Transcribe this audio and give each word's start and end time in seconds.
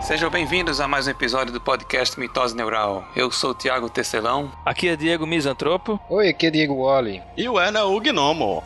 Sejam 0.00 0.30
bem-vindos 0.30 0.80
a 0.80 0.88
mais 0.88 1.06
um 1.06 1.10
episódio 1.10 1.52
do 1.52 1.60
podcast 1.60 2.18
Mitose 2.18 2.56
Neural. 2.56 3.04
Eu 3.14 3.30
sou 3.30 3.50
o 3.50 3.54
Thiago 3.54 3.90
Tecelão. 3.90 4.50
Aqui 4.64 4.88
é 4.88 4.96
Diego 4.96 5.26
Misantropo. 5.26 6.00
Oi, 6.08 6.28
aqui 6.28 6.46
é 6.46 6.50
Diego 6.50 6.84
Wally. 6.84 7.20
E 7.36 7.48
o 7.48 7.58
Ana 7.58 7.84
o 7.84 8.00
Gnomo. 8.00 8.62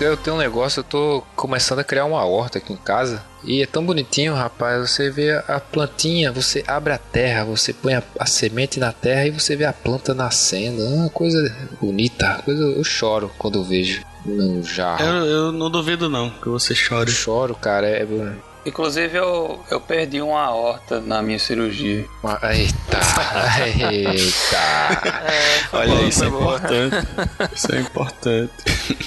Eu 0.00 0.16
tenho 0.16 0.34
um 0.34 0.38
negócio, 0.38 0.80
eu 0.80 0.84
tô 0.84 1.22
começando 1.36 1.78
a 1.78 1.84
criar 1.84 2.06
uma 2.06 2.24
horta 2.24 2.58
aqui 2.58 2.72
em 2.72 2.76
casa. 2.76 3.22
E 3.44 3.62
é 3.62 3.66
tão 3.66 3.84
bonitinho, 3.84 4.34
rapaz. 4.34 4.90
Você 4.90 5.10
vê 5.10 5.30
a 5.46 5.60
plantinha, 5.60 6.32
você 6.32 6.64
abre 6.66 6.92
a 6.92 6.98
terra, 6.98 7.44
você 7.44 7.72
põe 7.72 7.94
a, 7.94 8.02
a 8.18 8.26
semente 8.26 8.80
na 8.80 8.90
terra 8.90 9.26
e 9.26 9.30
você 9.30 9.54
vê 9.54 9.64
a 9.64 9.72
planta 9.72 10.12
nascendo. 10.12 10.82
É 10.82 10.88
uma 10.88 11.10
coisa 11.10 11.54
bonita. 11.80 12.42
Coisa, 12.44 12.64
eu 12.64 12.82
choro 12.82 13.30
quando 13.38 13.58
eu 13.58 13.64
vejo 13.64 14.02
no 14.24 14.62
jarro. 14.62 15.04
Eu, 15.04 15.24
eu 15.26 15.52
não 15.52 15.70
duvido 15.70 16.08
não 16.08 16.30
que 16.30 16.48
você 16.48 16.74
chore. 16.74 17.10
Eu 17.10 17.14
choro, 17.14 17.54
cara. 17.54 17.88
É, 17.88 18.06
Inclusive, 18.66 19.18
eu, 19.18 19.60
eu 19.70 19.78
perdi 19.78 20.22
uma 20.22 20.50
horta 20.50 20.98
na 20.98 21.20
minha 21.20 21.38
cirurgia. 21.38 22.06
Eita, 22.50 22.98
eita. 23.92 24.56
É, 24.56 25.64
Olha, 25.70 25.94
bom, 25.94 26.08
isso 26.08 26.24
é 26.24 26.28
importante. 26.28 26.96
isso 27.54 27.74
é 27.74 27.80
importante. 27.80 28.52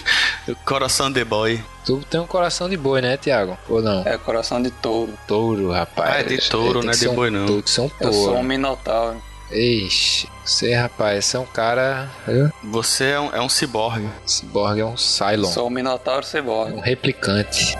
coração 0.63 1.11
de 1.11 1.25
boi. 1.25 1.63
Tu 1.83 1.97
tem 2.09 2.19
um 2.19 2.27
coração 2.27 2.69
de 2.69 2.77
boi, 2.77 3.01
né, 3.01 3.17
Tiago? 3.17 3.57
Ou 3.67 3.81
não? 3.81 4.03
É, 4.05 4.15
coração 4.19 4.61
de 4.61 4.69
touro. 4.69 5.13
Touro, 5.27 5.71
rapaz. 5.71 6.15
Ah, 6.15 6.19
é 6.19 6.23
de 6.23 6.37
touro, 6.49 6.83
não 6.83 6.91
é 6.91 6.95
de 6.95 7.09
boi, 7.09 7.31
não. 7.31 7.47
Touro, 7.47 7.67
são 7.67 7.89
touro. 7.89 8.13
Eu 8.13 8.13
sou 8.13 8.37
um 8.37 8.43
minotauro. 8.43 9.17
Ixi, 9.51 10.29
você, 10.47 10.73
rapaz, 10.73 11.25
você 11.25 11.35
é 11.35 11.39
um 11.41 11.45
cara. 11.45 12.09
Você 12.63 13.03
é 13.03 13.19
um, 13.19 13.35
é 13.35 13.41
um 13.41 13.49
ciborgue. 13.49 14.09
Ciborgue 14.25 14.79
é 14.79 14.85
um 14.85 14.95
Cylon. 14.95 15.49
Sou 15.49 15.67
um 15.67 15.69
minotauro 15.69 16.25
ciborgue. 16.25 16.73
Um 16.73 16.79
replicante. 16.79 17.77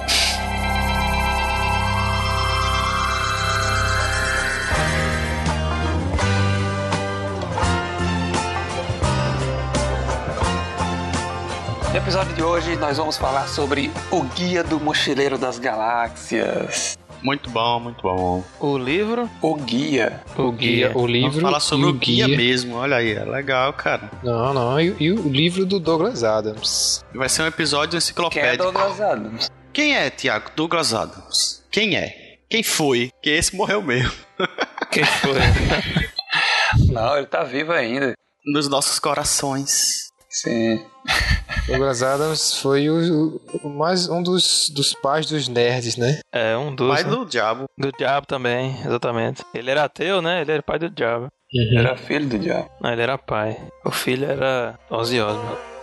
No 11.90 11.96
episódio 11.96 12.36
de 12.36 12.44
hoje 12.44 12.76
nós 12.76 12.98
vamos 12.98 13.18
falar 13.18 13.48
sobre 13.48 13.90
o 14.12 14.24
Guia 14.24 14.62
do 14.62 14.78
Mochileiro 14.78 15.38
das 15.38 15.58
Galáxias. 15.58 16.98
Muito 17.22 17.50
bom, 17.50 17.80
muito 17.80 18.02
bom. 18.02 18.44
O 18.60 18.78
livro? 18.78 19.30
O 19.42 19.56
guia. 19.56 20.22
O 20.38 20.52
guia, 20.52 20.92
o 20.96 21.06
livro. 21.06 21.32
Vamos 21.32 21.44
falar 21.44 21.60
sobre 21.60 21.88
o 21.88 21.94
guia, 21.94 22.26
guia, 22.26 22.38
mesmo, 22.38 22.76
olha 22.76 22.98
aí, 22.98 23.14
é 23.14 23.24
legal, 23.24 23.74
cara. 23.74 24.10
Não, 24.24 24.54
não, 24.54 24.80
e, 24.80 24.96
e, 25.00 25.12
o 25.12 25.28
livro 25.28 25.66
do 25.66 25.80
Douglas 25.80 26.24
Adams. 26.24 27.04
Vai 27.14 27.30
ser 27.30 27.44
um 27.44 27.48
episódio 27.48 27.98
enciclopédico. 27.98 28.46
Quem 28.46 28.54
é 28.54 28.58
Douglas 28.58 29.02
Adams? 29.02 29.50
Quem 29.74 29.96
é, 29.96 30.10
Tiago? 30.10 30.52
Douglas 30.56 30.94
Adams. 30.94 31.64
Quem 31.72 31.96
é? 31.96 32.38
Quem 32.50 32.64
foi? 32.64 33.12
Que 33.22 33.32
esse 33.32 33.56
morreu 33.56 33.82
mesmo. 33.82 34.14
Quem 34.92 35.04
foi? 35.04 35.40
não, 36.90 37.18
ele 37.18 37.28
tá 37.28 37.44
vivo 37.44 37.74
ainda. 37.74 38.14
Nos 38.46 38.70
nossos 38.70 39.00
corações. 39.00 40.08
Sim. 40.30 40.86
Douglas 41.66 42.04
Adams 42.04 42.60
foi 42.60 42.90
o, 42.90 43.42
o, 43.64 43.70
mais 43.70 44.08
um 44.10 44.22
dos, 44.22 44.70
dos 44.70 44.94
pais 44.94 45.26
dos 45.26 45.48
nerds, 45.48 45.98
né? 45.98 46.20
É, 46.32 46.58
um 46.58 46.76
dos. 46.76 46.94
Pai 46.94 47.04
né? 47.04 47.10
do 47.10 47.26
diabo. 47.26 47.66
Do 47.78 47.92
diabo 47.92 48.26
também, 48.28 48.76
exatamente. 48.86 49.44
Ele 49.54 49.72
era 49.72 49.84
ateu, 49.86 50.22
né? 50.22 50.42
Ele 50.42 50.52
era 50.52 50.64
pai 50.64 50.80
do 50.80 50.90
diabo. 50.90 51.28
Uhum. 51.54 51.80
Era 51.80 51.96
filho 51.96 52.28
do 52.28 52.38
diabo. 52.38 52.70
Não, 52.82 52.92
ele 52.92 53.02
era 53.02 53.18
pai. 53.18 53.58
O 53.86 53.92
filho 53.92 54.30
era 54.30 54.78
Ozzy 54.90 55.22
Osbourne. 55.22 55.77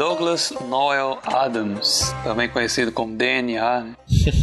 Douglas 0.00 0.50
Noel 0.66 1.18
Adams, 1.26 2.10
também 2.24 2.48
conhecido 2.48 2.90
como 2.90 3.14
DNA, 3.14 3.80
né? 3.84 3.94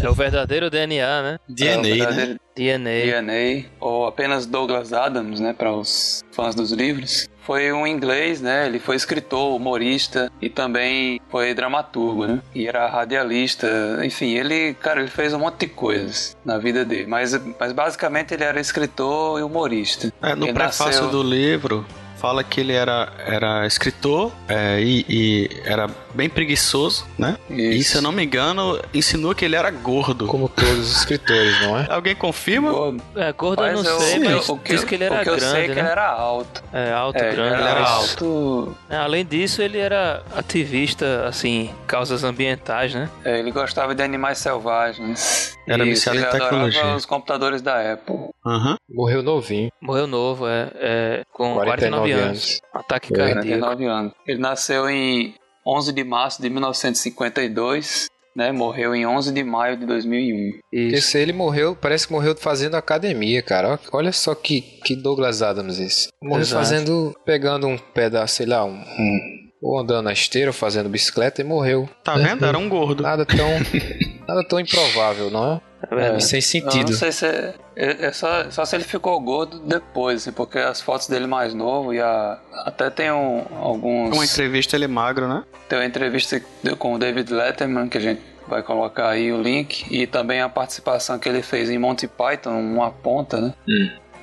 É 0.03 0.07
o 0.07 0.13
verdadeiro 0.13 0.69
DNA, 0.69 1.21
né? 1.23 1.39
DNA, 1.49 1.89
é 1.89 2.11
né? 2.11 2.37
DNA. 2.55 3.21
DNA, 3.21 3.65
ou 3.79 4.05
apenas 4.05 4.45
Douglas 4.45 4.93
Adams, 4.93 5.39
né, 5.39 5.53
para 5.57 5.73
os 5.73 6.23
fãs 6.31 6.53
dos 6.53 6.71
livros. 6.71 7.27
Foi 7.41 7.71
um 7.71 7.87
inglês, 7.87 8.39
né? 8.39 8.67
Ele 8.67 8.77
foi 8.77 8.95
escritor, 8.95 9.55
humorista 9.55 10.31
e 10.39 10.47
também 10.47 11.19
foi 11.27 11.55
dramaturgo, 11.55 12.27
né? 12.27 12.39
E 12.53 12.67
era 12.67 12.87
radialista, 12.87 13.67
enfim, 14.03 14.35
ele, 14.35 14.75
cara, 14.75 14.99
ele 14.99 15.09
fez 15.09 15.33
um 15.33 15.39
monte 15.39 15.61
de 15.61 15.67
coisas 15.69 16.37
na 16.45 16.59
vida 16.59 16.85
dele, 16.85 17.07
mas, 17.07 17.33
mas 17.59 17.71
basicamente 17.71 18.31
ele 18.31 18.43
era 18.43 18.59
escritor 18.59 19.39
e 19.39 19.41
humorista. 19.41 20.13
É, 20.21 20.35
no 20.35 20.45
ele 20.45 20.53
prefácio 20.53 21.05
nasceu... 21.05 21.09
do 21.09 21.23
livro, 21.23 21.83
fala 22.17 22.43
que 22.43 22.59
ele 22.59 22.73
era, 22.73 23.11
era 23.19 23.65
escritor 23.65 24.31
é, 24.47 24.79
e, 24.81 25.05
e, 25.07 25.49
era 25.63 25.87
bem 26.13 26.29
preguiçoso, 26.29 27.05
né? 27.17 27.37
Isso. 27.49 27.61
E 27.61 27.83
se 27.83 27.95
eu 27.97 28.01
não 28.01 28.11
me 28.11 28.23
engano, 28.23 28.79
insinuou 28.93 29.35
que 29.35 29.45
ele 29.45 29.55
era 29.55 29.69
gordo. 29.69 30.27
Como 30.27 30.49
todos 30.49 30.91
os 30.91 30.97
escritores, 30.97 31.61
não 31.61 31.77
é? 31.77 31.87
Alguém 31.91 32.15
confirma? 32.15 32.71
Gordo. 32.71 33.03
É, 33.15 33.31
gordo 33.31 33.65
eu 33.65 33.83
não 33.83 33.99
sei, 33.99 34.19
mas 34.19 34.49
o 34.49 34.57
que, 34.57 34.73
diz 34.73 34.83
que 34.83 34.95
ele 34.95 35.03
era 35.03 35.23
grande, 35.23 35.43
eu 35.43 35.49
sei 35.49 35.65
é 35.65 35.67
né? 35.67 35.73
que 35.73 35.79
ele 35.79 35.89
era 35.89 36.07
alto. 36.07 36.63
É, 36.73 36.91
alto, 36.91 37.17
É, 37.17 37.31
grande. 37.31 37.53
Ele 37.53 37.69
era 37.69 37.87
alto. 37.87 38.77
É, 38.89 38.97
além 38.97 39.25
disso, 39.25 39.61
ele 39.61 39.77
era 39.77 40.23
ativista, 40.35 41.27
assim, 41.27 41.69
causas 41.85 42.23
ambientais, 42.23 42.93
né? 42.93 43.09
É, 43.23 43.39
ele 43.39 43.51
gostava 43.51 43.93
de 43.93 44.01
animais 44.01 44.37
selvagens. 44.39 45.56
Era 45.67 45.83
Isso, 45.83 45.89
viciado 46.09 46.17
em 46.17 46.21
ele 46.21 46.27
adorava 46.29 46.49
tecnologia. 46.49 46.95
os 46.95 47.05
computadores 47.05 47.61
da 47.61 47.93
Apple. 47.93 48.15
Aham. 48.45 48.77
Morreu 48.89 49.21
novinho. 49.21 49.69
Morreu 49.81 50.07
novo, 50.07 50.47
é, 50.47 50.71
é 50.75 51.23
com 51.33 51.55
49, 51.55 51.65
49 51.65 52.11
anos. 52.13 52.27
anos. 52.27 52.61
Ataque 52.73 53.13
É. 53.13 53.17
cardíaco. 53.17 53.59
49 53.59 53.85
anos. 53.85 54.13
Ele 54.25 54.39
nasceu 54.39 54.89
em 54.89 55.35
11 55.65 55.91
de 55.91 56.03
março 56.03 56.41
de 56.41 56.49
1952, 56.49 58.07
né? 58.35 58.51
Morreu 58.51 58.95
em 58.95 59.05
11 59.05 59.33
de 59.33 59.43
maio 59.43 59.77
de 59.77 59.85
2001. 59.85 60.51
Isso. 60.71 60.95
Esse 60.95 61.17
ele 61.17 61.33
morreu, 61.33 61.75
parece 61.75 62.07
que 62.07 62.13
morreu 62.13 62.35
fazendo 62.37 62.75
academia, 62.75 63.41
cara. 63.41 63.79
Olha 63.91 64.11
só 64.11 64.33
que, 64.35 64.61
que 64.61 64.95
Douglas 64.95 65.41
Adams 65.41 65.79
esse. 65.79 66.07
Morreu 66.23 66.41
Exato. 66.41 66.63
fazendo, 66.63 67.13
pegando 67.25 67.67
um 67.67 67.77
pedaço, 67.77 68.35
sei 68.35 68.45
lá, 68.45 68.63
um, 68.63 68.71
um- 68.79 69.37
ou 69.61 69.79
andando 69.79 70.05
na 70.05 70.13
esteira, 70.13 70.49
ou 70.49 70.53
fazendo 70.53 70.87
bicicleta 70.87 71.41
e 71.41 71.43
morreu. 71.43 71.89
Tá 72.03 72.15
vendo? 72.15 72.45
Era 72.45 72.57
um 72.59 72.69
gordo. 72.69 73.01
Nada 73.01 73.25
tão, 73.25 73.49
nada 74.27 74.43
tão 74.47 74.59
improvável, 74.59 75.29
não 75.31 75.53
é? 75.53 75.61
É. 75.91 76.17
E 76.17 76.21
sem 76.21 76.39
Eu 76.39 76.41
sentido. 76.41 76.89
não 76.91 76.97
sei 76.97 77.11
se 77.11 77.25
é, 77.25 77.53
é- 77.75 78.05
é 78.07 78.11
só, 78.11 78.49
só 78.49 78.65
se 78.65 78.75
ele 78.75 78.83
ficou 78.83 79.19
gordo 79.21 79.59
depois, 79.59 80.23
assim, 80.23 80.31
porque 80.31 80.57
as 80.57 80.81
fotos 80.81 81.07
dele 81.07 81.27
mais 81.27 81.53
novo 81.53 81.93
e 81.93 82.01
a, 82.01 82.39
até 82.65 82.89
tem 82.89 83.11
um, 83.11 83.43
alguns. 83.61 84.11
Uma 84.15 84.25
entrevista 84.25 84.75
ele 84.75 84.85
é 84.85 84.87
magro, 84.87 85.27
né? 85.27 85.43
Tem 85.69 85.77
uma 85.77 85.85
entrevista 85.85 86.41
com 86.79 86.93
o 86.95 86.97
David 86.99 87.31
Letterman 87.31 87.87
que 87.87 87.97
a 87.97 88.01
gente 88.01 88.21
vai 88.47 88.63
colocar 88.63 89.09
aí 89.09 89.31
o 89.31 89.39
link 89.41 89.85
e 89.91 90.07
também 90.07 90.41
a 90.41 90.49
participação 90.49 91.19
que 91.19 91.29
ele 91.29 91.41
fez 91.43 91.69
em 91.69 91.77
Monty 91.77 92.07
Python, 92.07 92.51
uma 92.59 92.89
ponta, 92.89 93.39
né? 93.39 93.53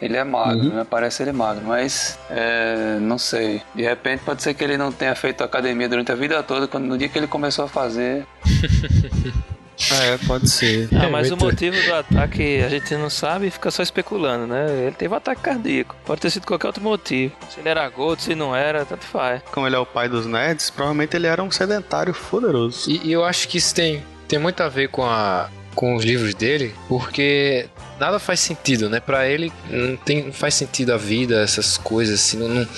Ele 0.02 0.16
é 0.16 0.24
magro, 0.24 0.70
né? 0.74 0.84
Parece 0.90 1.22
ele 1.22 1.30
magro, 1.32 1.62
mas 1.64 2.18
é, 2.30 2.98
não 3.00 3.16
sei. 3.16 3.62
De 3.74 3.82
repente 3.82 4.24
pode 4.24 4.42
ser 4.42 4.52
que 4.54 4.64
ele 4.64 4.76
não 4.76 4.90
tenha 4.90 5.14
feito 5.14 5.44
academia 5.44 5.88
durante 5.88 6.10
a 6.10 6.14
vida 6.16 6.42
toda, 6.42 6.66
quando 6.66 6.84
no 6.84 6.98
dia 6.98 7.08
que 7.08 7.16
ele 7.16 7.28
começou 7.28 7.64
a 7.66 7.68
fazer. 7.68 8.26
É, 9.90 10.18
pode 10.26 10.48
ser. 10.48 10.88
Ah, 10.94 11.08
mas 11.10 11.30
o 11.30 11.36
motivo 11.36 11.80
do 11.82 11.94
ataque 11.94 12.60
a 12.62 12.68
gente 12.68 12.94
não 12.96 13.10
sabe 13.10 13.46
e 13.46 13.50
fica 13.50 13.70
só 13.70 13.82
especulando, 13.82 14.46
né? 14.46 14.66
Ele 14.86 14.96
teve 14.96 15.12
um 15.12 15.16
ataque 15.16 15.42
cardíaco. 15.42 15.96
Pode 16.04 16.20
ter 16.20 16.30
sido 16.30 16.46
qualquer 16.46 16.68
outro 16.68 16.82
motivo. 16.82 17.34
Se 17.50 17.60
ele 17.60 17.68
era 17.68 17.88
gordo, 17.88 18.22
se 18.22 18.34
não 18.34 18.54
era, 18.54 18.84
tanto 18.84 19.04
faz. 19.04 19.42
Como 19.52 19.66
ele 19.66 19.76
é 19.76 19.78
o 19.78 19.86
pai 19.86 20.08
dos 20.08 20.26
nerds, 20.26 20.70
provavelmente 20.70 21.16
ele 21.16 21.26
era 21.26 21.42
um 21.42 21.50
sedentário 21.50 22.14
poderoso. 22.14 22.90
E, 22.90 23.08
e 23.08 23.12
eu 23.12 23.24
acho 23.24 23.48
que 23.48 23.58
isso 23.58 23.74
tem, 23.74 24.02
tem 24.28 24.38
muito 24.38 24.62
a 24.62 24.68
ver 24.68 24.88
com, 24.88 25.04
a, 25.04 25.48
com 25.74 25.94
os 25.94 26.04
livros 26.04 26.34
dele, 26.34 26.74
porque 26.88 27.68
nada 27.98 28.18
faz 28.18 28.40
sentido, 28.40 28.88
né? 28.88 29.00
Pra 29.00 29.26
ele 29.28 29.52
não, 29.68 29.96
tem, 29.96 30.24
não 30.24 30.32
faz 30.32 30.54
sentido 30.54 30.92
a 30.92 30.96
vida, 30.96 31.42
essas 31.42 31.76
coisas, 31.76 32.20
assim, 32.20 32.38
não, 32.38 32.48
não, 32.48 32.68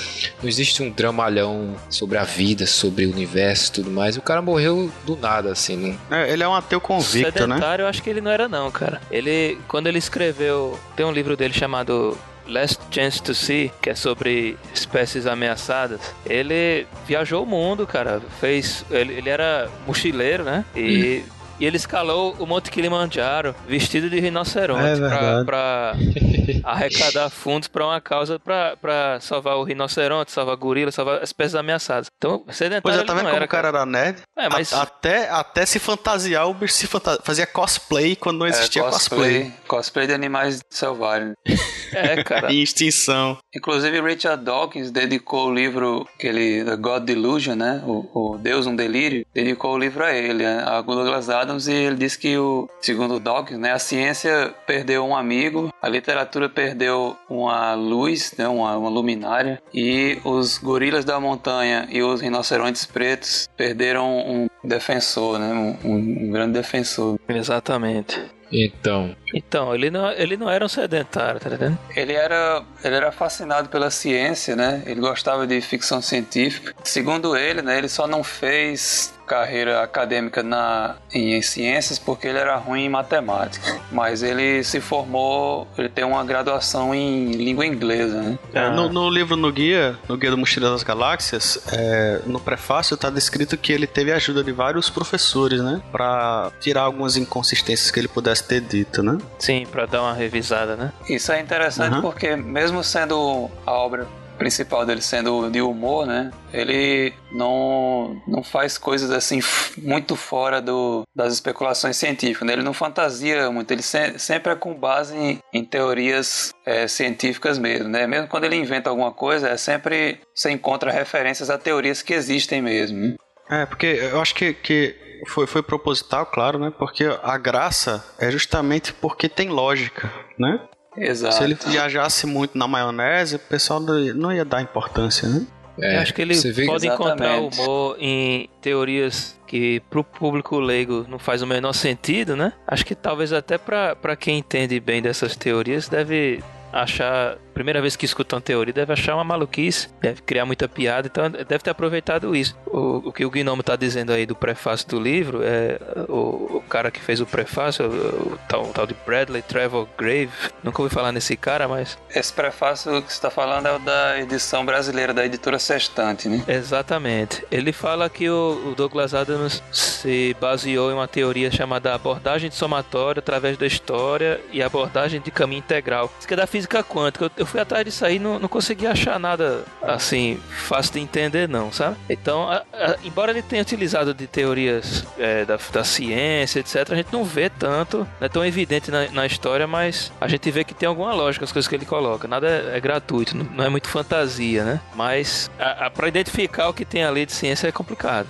não 0.43 0.49
existe 0.49 0.83
um 0.83 0.91
dramalhão 0.91 1.77
sobre 1.89 2.19
a 2.19 2.25
vida, 2.25 2.67
sobre 2.67 3.07
o 3.07 3.11
universo 3.11 3.71
e 3.71 3.73
tudo 3.73 3.91
mais. 3.91 4.17
O 4.17 4.23
cara 4.23 4.43
morreu 4.43 4.91
do 5.05 5.17
nada, 5.17 5.53
assim, 5.53 5.97
não, 6.09 6.17
É, 6.17 6.31
ele 6.31 6.43
é 6.43 6.49
um 6.49 6.55
ateu 6.55 6.81
convicto, 6.81 7.47
né? 7.47 7.57
Sedentário, 7.57 7.83
eu 7.85 7.89
acho 7.89 8.03
que 8.03 8.11
ele 8.11 8.21
não 8.21 8.31
era 8.31 8.49
não, 8.49 8.71
cara. 8.71 9.01
Ele, 9.11 9.59
quando 9.69 9.87
ele 9.87 9.99
escreveu, 9.99 10.79
tem 10.95 11.05
um 11.05 11.13
livro 11.13 11.37
dele 11.37 11.55
chamado 11.55 12.17
Last 12.47 12.81
Chance 12.91 13.23
to 13.23 13.35
See, 13.35 13.73
que 13.83 13.91
é 13.91 13.95
sobre 13.95 14.57
espécies 14.73 15.27
ameaçadas. 15.27 16.01
Ele 16.25 16.87
viajou 17.07 17.43
o 17.43 17.47
mundo, 17.47 17.87
cara. 17.87 18.21
Fez, 18.41 18.85
ele, 18.91 19.15
ele 19.15 19.29
era 19.29 19.69
mochileiro, 19.87 20.45
né? 20.45 20.65
E 20.75 21.25
E 21.59 21.65
ele 21.65 21.77
escalou 21.77 22.35
o 22.39 22.47
Monte 22.47 22.71
Kilimanjaro 22.71 23.55
vestido 23.67 24.11
de 24.11 24.21
rinoceronte 24.21 24.83
É 24.83 24.97
pra, 25.09 25.45
pra 25.45 25.93
arrecadar 26.65 27.31
fundos 27.31 27.69
pra 27.69 27.87
uma 27.87 28.01
causa 28.01 28.39
pra, 28.39 28.77
pra 28.77 29.19
salvar 29.21 29.57
o 29.57 29.65
rinoceronte, 29.65 30.31
salvar 30.33 30.57
gorila, 30.57 30.91
salvar 30.93 31.23
espécies 31.23 31.55
ameaçadas. 31.55 32.09
Então, 32.17 32.45
sedentário 32.51 32.83
Pois 32.83 32.97
é, 32.99 33.05
tá 33.05 33.15
vendo 33.15 33.25
como 33.25 33.37
era, 33.37 33.45
o 33.45 33.49
cara 33.49 33.69
era 33.69 33.87
nerd? 33.87 34.19
É, 34.39 34.49
mas- 34.49 34.73
A- 34.73 34.83
até, 34.83 35.31
até 35.31 35.65
se 35.67 35.79
fantasiar, 35.79 36.49
o 36.49 36.55
bicho 36.55 36.75
se 36.75 36.87
fanta- 36.87 37.19
fazia 37.25 37.47
cosplay 37.47 38.15
quando 38.17 38.39
não 38.39 38.47
existia 38.47 38.83
é, 38.83 38.85
cosplay. 38.85 39.19
cosplay, 39.43 39.53
cosplay 39.67 40.07
de 40.07 40.13
animais 40.13 40.61
selvagens. 40.71 41.35
É, 41.93 42.23
cara. 42.25 42.53
Em 42.53 42.61
extinção. 42.63 43.39
Inclusive, 43.55 44.01
Richard 44.03 44.45
Dawkins 44.45 44.91
dedicou 44.91 45.47
o 45.49 45.55
livro, 45.55 46.07
aquele 46.19 46.65
The 46.65 46.77
God 46.77 47.05
Delusion, 47.05 47.55
né? 47.55 47.81
O, 47.87 48.33
o 48.35 48.39
Deus 48.39 48.67
um 48.67 48.75
Delírio, 48.75 49.25
dedicou 49.33 49.73
o 49.75 49.79
livro 49.79 50.05
a 50.05 50.13
ele, 50.13 50.45
a 50.45 50.83
Douglas 50.83 51.31
Adams, 51.47 51.69
e 51.69 51.73
ele 51.73 51.97
disse 51.97 52.19
que, 52.19 52.37
o, 52.37 52.69
segundo 52.81 53.21
Dawkins, 53.21 53.59
né, 53.59 53.73
a 53.73 53.79
ciência 53.79 54.53
perdeu 54.67 55.05
um 55.07 55.15
amigo, 55.17 55.73
a 55.81 55.89
literatura 55.89 56.49
perdeu 56.49 57.17
uma 57.31 57.75
luz, 57.75 58.35
né, 58.37 58.49
uma, 58.49 58.77
uma 58.77 58.91
luminária, 58.91 59.63
e 59.73 60.19
os 60.25 60.59
gorilas 60.59 61.05
da 61.05 61.21
montanha 61.21 61.87
e 61.91 62.03
os 62.03 62.21
rinocerontes 62.21 62.85
pretos 62.85 63.49
perderam 63.57 64.07
um 64.19 64.49
defensor, 64.65 65.39
né? 65.39 65.53
Um, 65.85 65.91
um- 65.91 66.27
um 66.27 66.31
grande 66.33 66.53
defensor. 66.55 67.19
Exatamente. 67.29 68.21
Então, 68.53 69.15
Então, 69.35 69.75
ele 69.75 69.91
não, 69.91 70.11
ele 70.13 70.37
não 70.37 70.49
era 70.49 70.65
um 70.65 70.69
sedentário, 70.69 71.41
tá 71.41 71.49
entendendo? 71.49 71.77
Ele 71.97 72.13
era, 72.13 72.63
ele 72.85 72.95
era 72.95 73.11
fascinado 73.11 73.69
pela 73.69 73.91
ciência, 73.91 74.55
né? 74.55 74.83
Ele 74.87 75.01
gostava 75.01 75.47
de 75.49 75.61
ficção 75.61 76.01
científica. 76.01 76.73
Segundo 76.85 77.37
ele, 77.37 77.61
né, 77.61 77.77
ele 77.79 77.89
só 77.89 78.07
não 78.07 78.23
fez 78.23 79.13
carreira 79.27 79.83
acadêmica 79.83 80.43
na, 80.43 80.97
em, 81.13 81.35
em 81.35 81.43
ciências 81.43 81.99
porque 81.99 82.27
ele 82.29 82.39
era 82.39 82.57
ruim 82.57 82.85
em 82.85 82.89
matemática. 82.89 83.79
Mas 83.91 84.23
ele 84.23 84.63
se 84.65 84.81
formou, 84.81 85.67
ele 85.77 85.89
tem 85.89 86.05
uma 86.05 86.25
graduação 86.25 86.95
em 86.95 87.33
língua 87.33 87.67
inglesa, 87.67 88.21
né? 88.23 88.39
É, 88.55 88.71
no, 88.71 88.89
no 88.89 89.11
livro 89.11 89.37
no 89.37 89.51
guia, 89.53 89.97
no 90.09 90.17
guia 90.17 90.31
do 90.31 90.39
Mochileiro 90.39 90.75
das 90.75 90.83
Galáxias, 90.83 91.59
é, 91.73 92.21
no 92.27 92.39
prefácio 92.41 92.97
tá 92.97 93.11
descrito 93.11 93.57
que 93.57 93.73
ele 93.73 93.87
teve 93.87 94.13
a 94.13 94.17
ajuda 94.17 94.43
de 94.45 94.53
vários 94.53 94.89
professores, 94.89 95.61
né, 95.61 95.81
Pra 95.93 96.51
tirar 96.61 96.83
algumas 96.83 97.17
inconsistências 97.17 97.91
que 97.91 97.99
ele 98.01 98.09
pudesse 98.09 98.45
ter 98.45 98.61
dito, 98.61 99.03
né? 99.03 99.19
Sim, 99.39 99.67
pra 99.71 99.87
dar 99.87 100.03
uma 100.03 100.13
revisada, 100.15 100.77
né? 100.77 100.93
Isso 101.09 101.33
é 101.33 101.41
interessante 101.41 101.95
Uhum. 101.97 102.01
porque 102.03 102.37
mesmo 102.37 102.83
sendo 102.85 103.51
a 103.67 103.73
obra 103.73 104.07
principal 104.37 104.85
dele 104.87 105.01
sendo 105.01 105.51
de 105.51 105.61
humor, 105.61 106.07
né? 106.07 106.31
Ele 106.53 107.13
não, 107.33 108.21
não 108.27 108.43
faz 108.43 108.79
coisas 108.79 109.11
assim 109.11 109.41
muito 109.79 110.15
fora 110.17 110.61
do, 110.61 111.03
das 111.15 111.33
especulações 111.35 111.97
científicas. 111.97 112.47
Né? 112.47 112.53
Ele 112.55 112.63
não 112.63 112.73
fantasia 112.75 113.51
muito. 113.51 113.71
Ele 113.71 113.83
se- 113.83 114.19
sempre 114.19 114.53
é 114.53 114.57
com 114.57 114.75
base 114.75 115.17
em, 115.17 115.39
em 115.53 115.65
teorias 115.65 116.53
é, 116.65 116.87
científicas 116.87 117.59
mesmo, 117.59 117.89
né? 117.89 118.07
Mesmo 118.07 118.29
quando 118.29 118.45
ele 118.45 118.57
inventa 118.57 118.91
alguma 118.91 119.13
coisa, 119.13 119.49
é 119.49 119.57
sempre 119.57 120.21
você 120.35 120.51
encontra 120.51 120.91
referências 120.93 121.51
a 121.51 121.59
teorias 121.59 122.03
que 122.03 122.13
existem 122.15 122.61
mesmo. 122.63 122.99
né? 122.99 123.17
É, 123.49 123.67
porque 123.67 123.87
eu 123.87 124.21
acho 124.21 124.35
que, 124.35 124.53
que 124.55 124.95
foi, 125.29 125.47
foi 125.47 125.63
proposital, 125.63 126.27
claro, 126.27 126.59
né? 126.59 126.73
Porque 126.77 127.05
a 127.23 127.39
graça 127.39 128.05
é 128.19 128.31
justamente 128.31 128.93
porque 128.93 129.29
tem 129.29 129.49
lógica, 129.49 130.13
né? 130.39 130.61
Exato. 130.97 131.35
Se 131.35 131.45
ele 131.45 131.55
viajasse 131.67 132.27
muito 132.27 132.57
na 132.57 132.67
maionese, 132.67 133.37
o 133.37 133.39
pessoal 133.39 133.81
não 133.81 134.33
ia- 134.33 134.45
dar 134.45 134.63
importância, 134.63 135.29
né? 135.29 135.47
é, 135.79 135.97
Eu 135.97 136.01
acho 136.01 136.15
que 136.15 136.23
ele 136.23 136.35
pode 136.67 136.87
encontrar 136.87 137.39
Exatamente. 137.39 137.61
humor 137.61 137.97
em 138.01 138.49
teorias 138.63 139.39
que 139.47 139.81
pro 139.91 140.03
público 140.03 140.59
leigo 140.59 141.05
não 141.09 141.19
faz 141.19 141.43
o 141.43 141.47
menor 141.47 141.73
sentido, 141.75 142.35
né? 142.35 142.53
Acho 142.67 142.85
que 142.87 142.95
talvez 142.95 143.33
até 143.33 143.59
pra 143.59 144.17
quem 144.19 144.39
entende 144.39 144.81
bem 144.81 145.03
dessas 145.03 145.37
teorias 145.37 145.89
deve 145.89 146.43
achar, 146.73 147.37
primeira 147.57 147.81
vez 147.81 147.97
que 147.97 148.05
escuta 148.05 148.37
uma 148.37 148.43
teoria, 148.43 148.75
deve 148.75 148.93
achar 148.93 149.15
uma 149.15 149.25
maluquice, 149.25 149.89
deve 149.99 150.21
criar 150.21 150.45
muita 150.45 150.69
piada, 150.69 151.09
então 151.11 151.31
deve 151.31 151.61
ter 151.61 151.71
aproveitado 151.71 152.37
isso. 152.37 152.55
O, 152.67 153.09
o 153.09 153.13
que 153.13 153.25
o 153.25 153.31
Gnomo 153.31 153.63
tá 153.63 153.77
dizendo 153.77 154.13
aí 154.13 154.27
do 154.27 154.37
prefácio 154.37 154.87
do 154.89 155.01
livro, 155.01 155.41
é 155.43 155.79
o, 156.07 156.59
o 156.59 156.65
cara 156.69 156.91
que 156.91 157.01
fez 157.01 157.19
o 157.19 157.25
prefácio, 157.25 157.87
o, 157.87 158.35
o 158.35 158.39
tal, 158.47 158.67
tal 158.67 158.87
de 158.87 158.95
Bradley 159.07 159.41
Trevor 159.41 159.89
Grave, 159.97 160.29
nunca 160.63 160.83
ouvi 160.83 160.95
falar 160.95 161.13
nesse 161.13 161.35
cara, 161.35 161.67
mas 161.67 161.97
Esse 162.15 162.31
prefácio 162.31 163.01
que 163.01 163.09
você 163.11 163.15
está 163.15 163.31
falando 163.31 163.67
é 163.69 163.73
o 163.75 163.79
da 163.79 164.21
edição 164.21 164.63
brasileira 164.67 165.15
da 165.15 165.25
editora 165.25 165.59
Sextante, 165.59 166.29
né? 166.29 166.45
Exatamente. 166.47 167.43
Ele 167.51 167.73
fala 167.73 168.11
que 168.11 168.29
o, 168.29 168.71
o 168.71 168.75
Douglas 168.75 169.15
Adams 169.15 169.63
se 169.73 170.37
baseou 170.39 170.91
em 170.91 170.95
uma 170.95 171.09
teoria 171.09 171.51
chamada 171.51 171.95
abordagem 171.95 172.51
de 172.51 172.57
somatório 172.57 173.21
através 173.21 173.57
da 173.57 173.67
história 173.67 174.39
e 174.53 174.63
abordagem 174.63 175.23
de 175.23 175.31
caminho 175.31 175.61
integral. 175.61 176.13
Isso 176.19 176.29
que 176.29 176.35
é 176.35 176.37
da 176.37 176.47
física 176.47 176.85
quântica. 176.85 177.25
Eu, 177.25 177.31
eu 177.39 177.46
fui 177.47 177.61
atrás 177.61 177.85
disso 177.85 178.05
aí 178.05 178.19
não, 178.19 178.39
não 178.39 178.49
consegui 178.49 178.87
achar 178.87 179.19
nada 179.19 179.65
assim 179.83 180.39
fácil 180.51 180.95
de 180.95 181.01
entender, 181.01 181.49
não, 181.49 181.73
sabe? 181.73 181.97
Então, 182.09 182.49
a- 182.51 182.63
a- 182.73 182.97
embora 183.05 183.31
ele 183.33 183.43
tenha 183.43 183.63
utilizado 183.63 184.13
de 184.13 184.27
teorias 184.27 185.05
é, 185.19 185.45
da, 185.45 185.59
da 185.73 185.85
ciência, 185.85 186.61
etc., 186.61 186.93
a 186.93 186.97
gente 186.97 187.13
não 187.13 187.25
vê 187.25 187.49
tanto, 187.49 187.99
não 188.21 188.27
é 188.27 188.29
tão 188.29 188.45
evidente 188.45 188.91
na, 188.91 189.09
na 189.11 189.27
história, 189.27 189.67
mas 189.67 190.13
a 190.21 190.29
gente 190.29 190.51
vê 190.51 190.65
que 190.65 190.75
tem 190.75 190.87
alguma 190.89 191.13
lógica 191.15 191.45
as 191.45 191.53
coisas 191.53 191.69
que 191.69 191.75
ele 191.75 191.87
coloca. 191.87 192.27
Nada 192.29 192.47
é, 192.49 192.77
é 192.77 192.81
gratuito, 192.81 193.37
não, 193.37 193.45
não 193.45 193.65
é 193.65 193.69
muito 193.69 193.89
fantasia, 193.89 194.65
né? 194.65 194.81
Mas 194.95 195.51
para 195.95 196.09
identificar 196.09 196.69
o 196.69 196.75
que 196.75 196.85
tem 196.85 197.05
ali 197.05 197.25
de 197.27 197.33
ciência 197.33 197.69
é 197.69 197.73
complicado. 197.73 198.27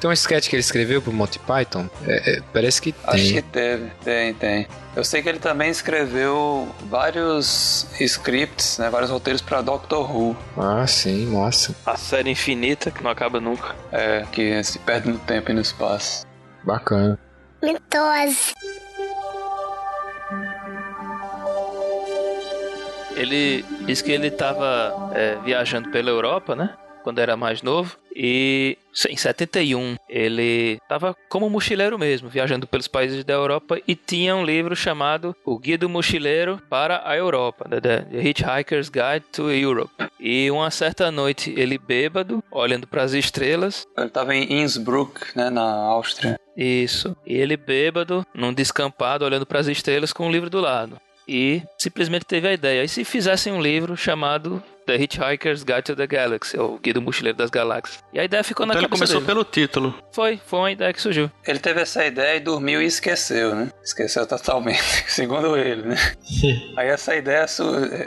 Tem 0.00 0.10
um 0.10 0.12
sketch 0.12 0.48
que 0.50 0.56
ele 0.56 0.60
escreveu 0.60 1.00
pro 1.00 1.12
Monty 1.12 1.38
Python. 1.38 1.88
É, 2.06 2.36
é, 2.36 2.40
parece 2.52 2.80
que 2.82 2.94
Acho 3.04 3.24
tem. 3.24 3.32
que 3.34 3.42
teve, 3.42 3.90
tem, 4.04 4.34
tem. 4.34 4.68
Eu 4.94 5.02
sei 5.02 5.22
que 5.22 5.28
ele 5.28 5.38
também 5.38 5.70
escreveu 5.70 6.68
vários 6.90 7.86
scripts, 8.00 8.78
né, 8.78 8.90
vários 8.90 9.10
roteiros 9.10 9.40
para 9.40 9.60
Doctor 9.62 10.14
Who, 10.14 10.36
Ah, 10.56 10.86
sim, 10.86 11.26
massa. 11.26 11.74
A 11.86 11.96
série 11.96 12.30
infinita 12.30 12.90
que 12.90 13.02
não 13.02 13.10
acaba 13.10 13.40
nunca. 13.40 13.74
é, 13.90 14.24
que 14.30 14.62
se 14.62 14.78
perde 14.78 15.08
no 15.08 15.18
tempo 15.18 15.50
e 15.50 15.54
no 15.54 15.60
espaço. 15.62 16.26
Bacana. 16.64 17.18
Mitose. 17.62 18.52
Ele 23.16 23.64
diz 23.86 24.02
que 24.02 24.10
ele 24.12 24.26
estava 24.26 25.10
viajando 25.44 25.90
pela 25.90 26.10
Europa, 26.10 26.54
né? 26.56 26.74
Quando 27.02 27.18
era 27.20 27.36
mais 27.36 27.62
novo. 27.62 27.96
E 28.14 28.78
em 29.08 29.16
71 29.16 29.96
ele 30.08 30.78
estava 30.82 31.16
como 31.28 31.50
mochileiro 31.50 31.98
mesmo, 31.98 32.28
viajando 32.28 32.66
pelos 32.66 32.86
países 32.86 33.24
da 33.24 33.34
Europa 33.34 33.80
e 33.88 33.96
tinha 33.96 34.36
um 34.36 34.44
livro 34.44 34.76
chamado 34.76 35.34
O 35.44 35.58
Guia 35.58 35.76
do 35.76 35.88
Mochileiro 35.88 36.62
para 36.70 37.02
a 37.04 37.16
Europa, 37.16 37.66
né, 37.68 37.80
The 37.80 38.06
Hitchhiker's 38.22 38.88
Guide 38.88 39.26
to 39.32 39.50
Europe. 39.50 39.92
E 40.20 40.50
uma 40.50 40.70
certa 40.70 41.10
noite 41.10 41.52
ele 41.56 41.76
bêbado, 41.76 42.42
olhando 42.50 42.86
para 42.86 43.02
as 43.02 43.12
estrelas, 43.12 43.86
Ele 43.96 44.06
estava 44.06 44.34
em 44.34 44.60
Innsbruck, 44.60 45.36
né, 45.36 45.50
na 45.50 45.62
Áustria. 45.62 46.38
Isso. 46.56 47.16
E 47.26 47.34
ele 47.34 47.56
bêbado, 47.56 48.24
num 48.32 48.52
descampado, 48.52 49.24
olhando 49.24 49.44
para 49.44 49.58
as 49.58 49.66
estrelas 49.66 50.12
com 50.12 50.28
o 50.28 50.32
livro 50.32 50.48
do 50.48 50.60
lado. 50.60 51.00
E 51.26 51.62
simplesmente 51.78 52.24
teve 52.24 52.46
a 52.46 52.52
ideia. 52.52 52.84
E 52.84 52.88
se 52.88 53.04
fizessem 53.04 53.52
um 53.52 53.60
livro 53.60 53.96
chamado 53.96 54.62
The 54.86 54.96
Hitchhiker's 54.96 55.62
Guide 55.64 55.82
to 55.82 55.96
the 55.96 56.06
Galaxy, 56.06 56.58
ou 56.58 56.78
Guia 56.78 56.94
do 56.94 57.02
Mochileiro 57.02 57.36
das 57.38 57.50
Galáxias. 57.50 58.02
E 58.12 58.18
a 58.20 58.24
ideia 58.24 58.44
ficou 58.44 58.64
Então 58.64 58.74
na 58.74 58.80
ele 58.80 58.88
cabeça 58.88 59.04
começou 59.14 59.20
dele. 59.20 59.26
pelo 59.26 59.44
título. 59.44 59.94
Foi, 60.12 60.38
foi 60.46 60.58
uma 60.58 60.70
ideia 60.72 60.92
que 60.92 61.00
surgiu. 61.00 61.30
Ele 61.46 61.58
teve 61.58 61.80
essa 61.80 62.04
ideia 62.04 62.36
e 62.36 62.40
dormiu 62.40 62.82
e 62.82 62.86
esqueceu, 62.86 63.54
né? 63.54 63.70
Esqueceu 63.82 64.26
totalmente, 64.26 64.82
segundo 65.10 65.56
ele, 65.56 65.82
né? 65.82 65.96
Aí 66.76 66.88
essa 66.88 67.14
ideia 67.16 67.46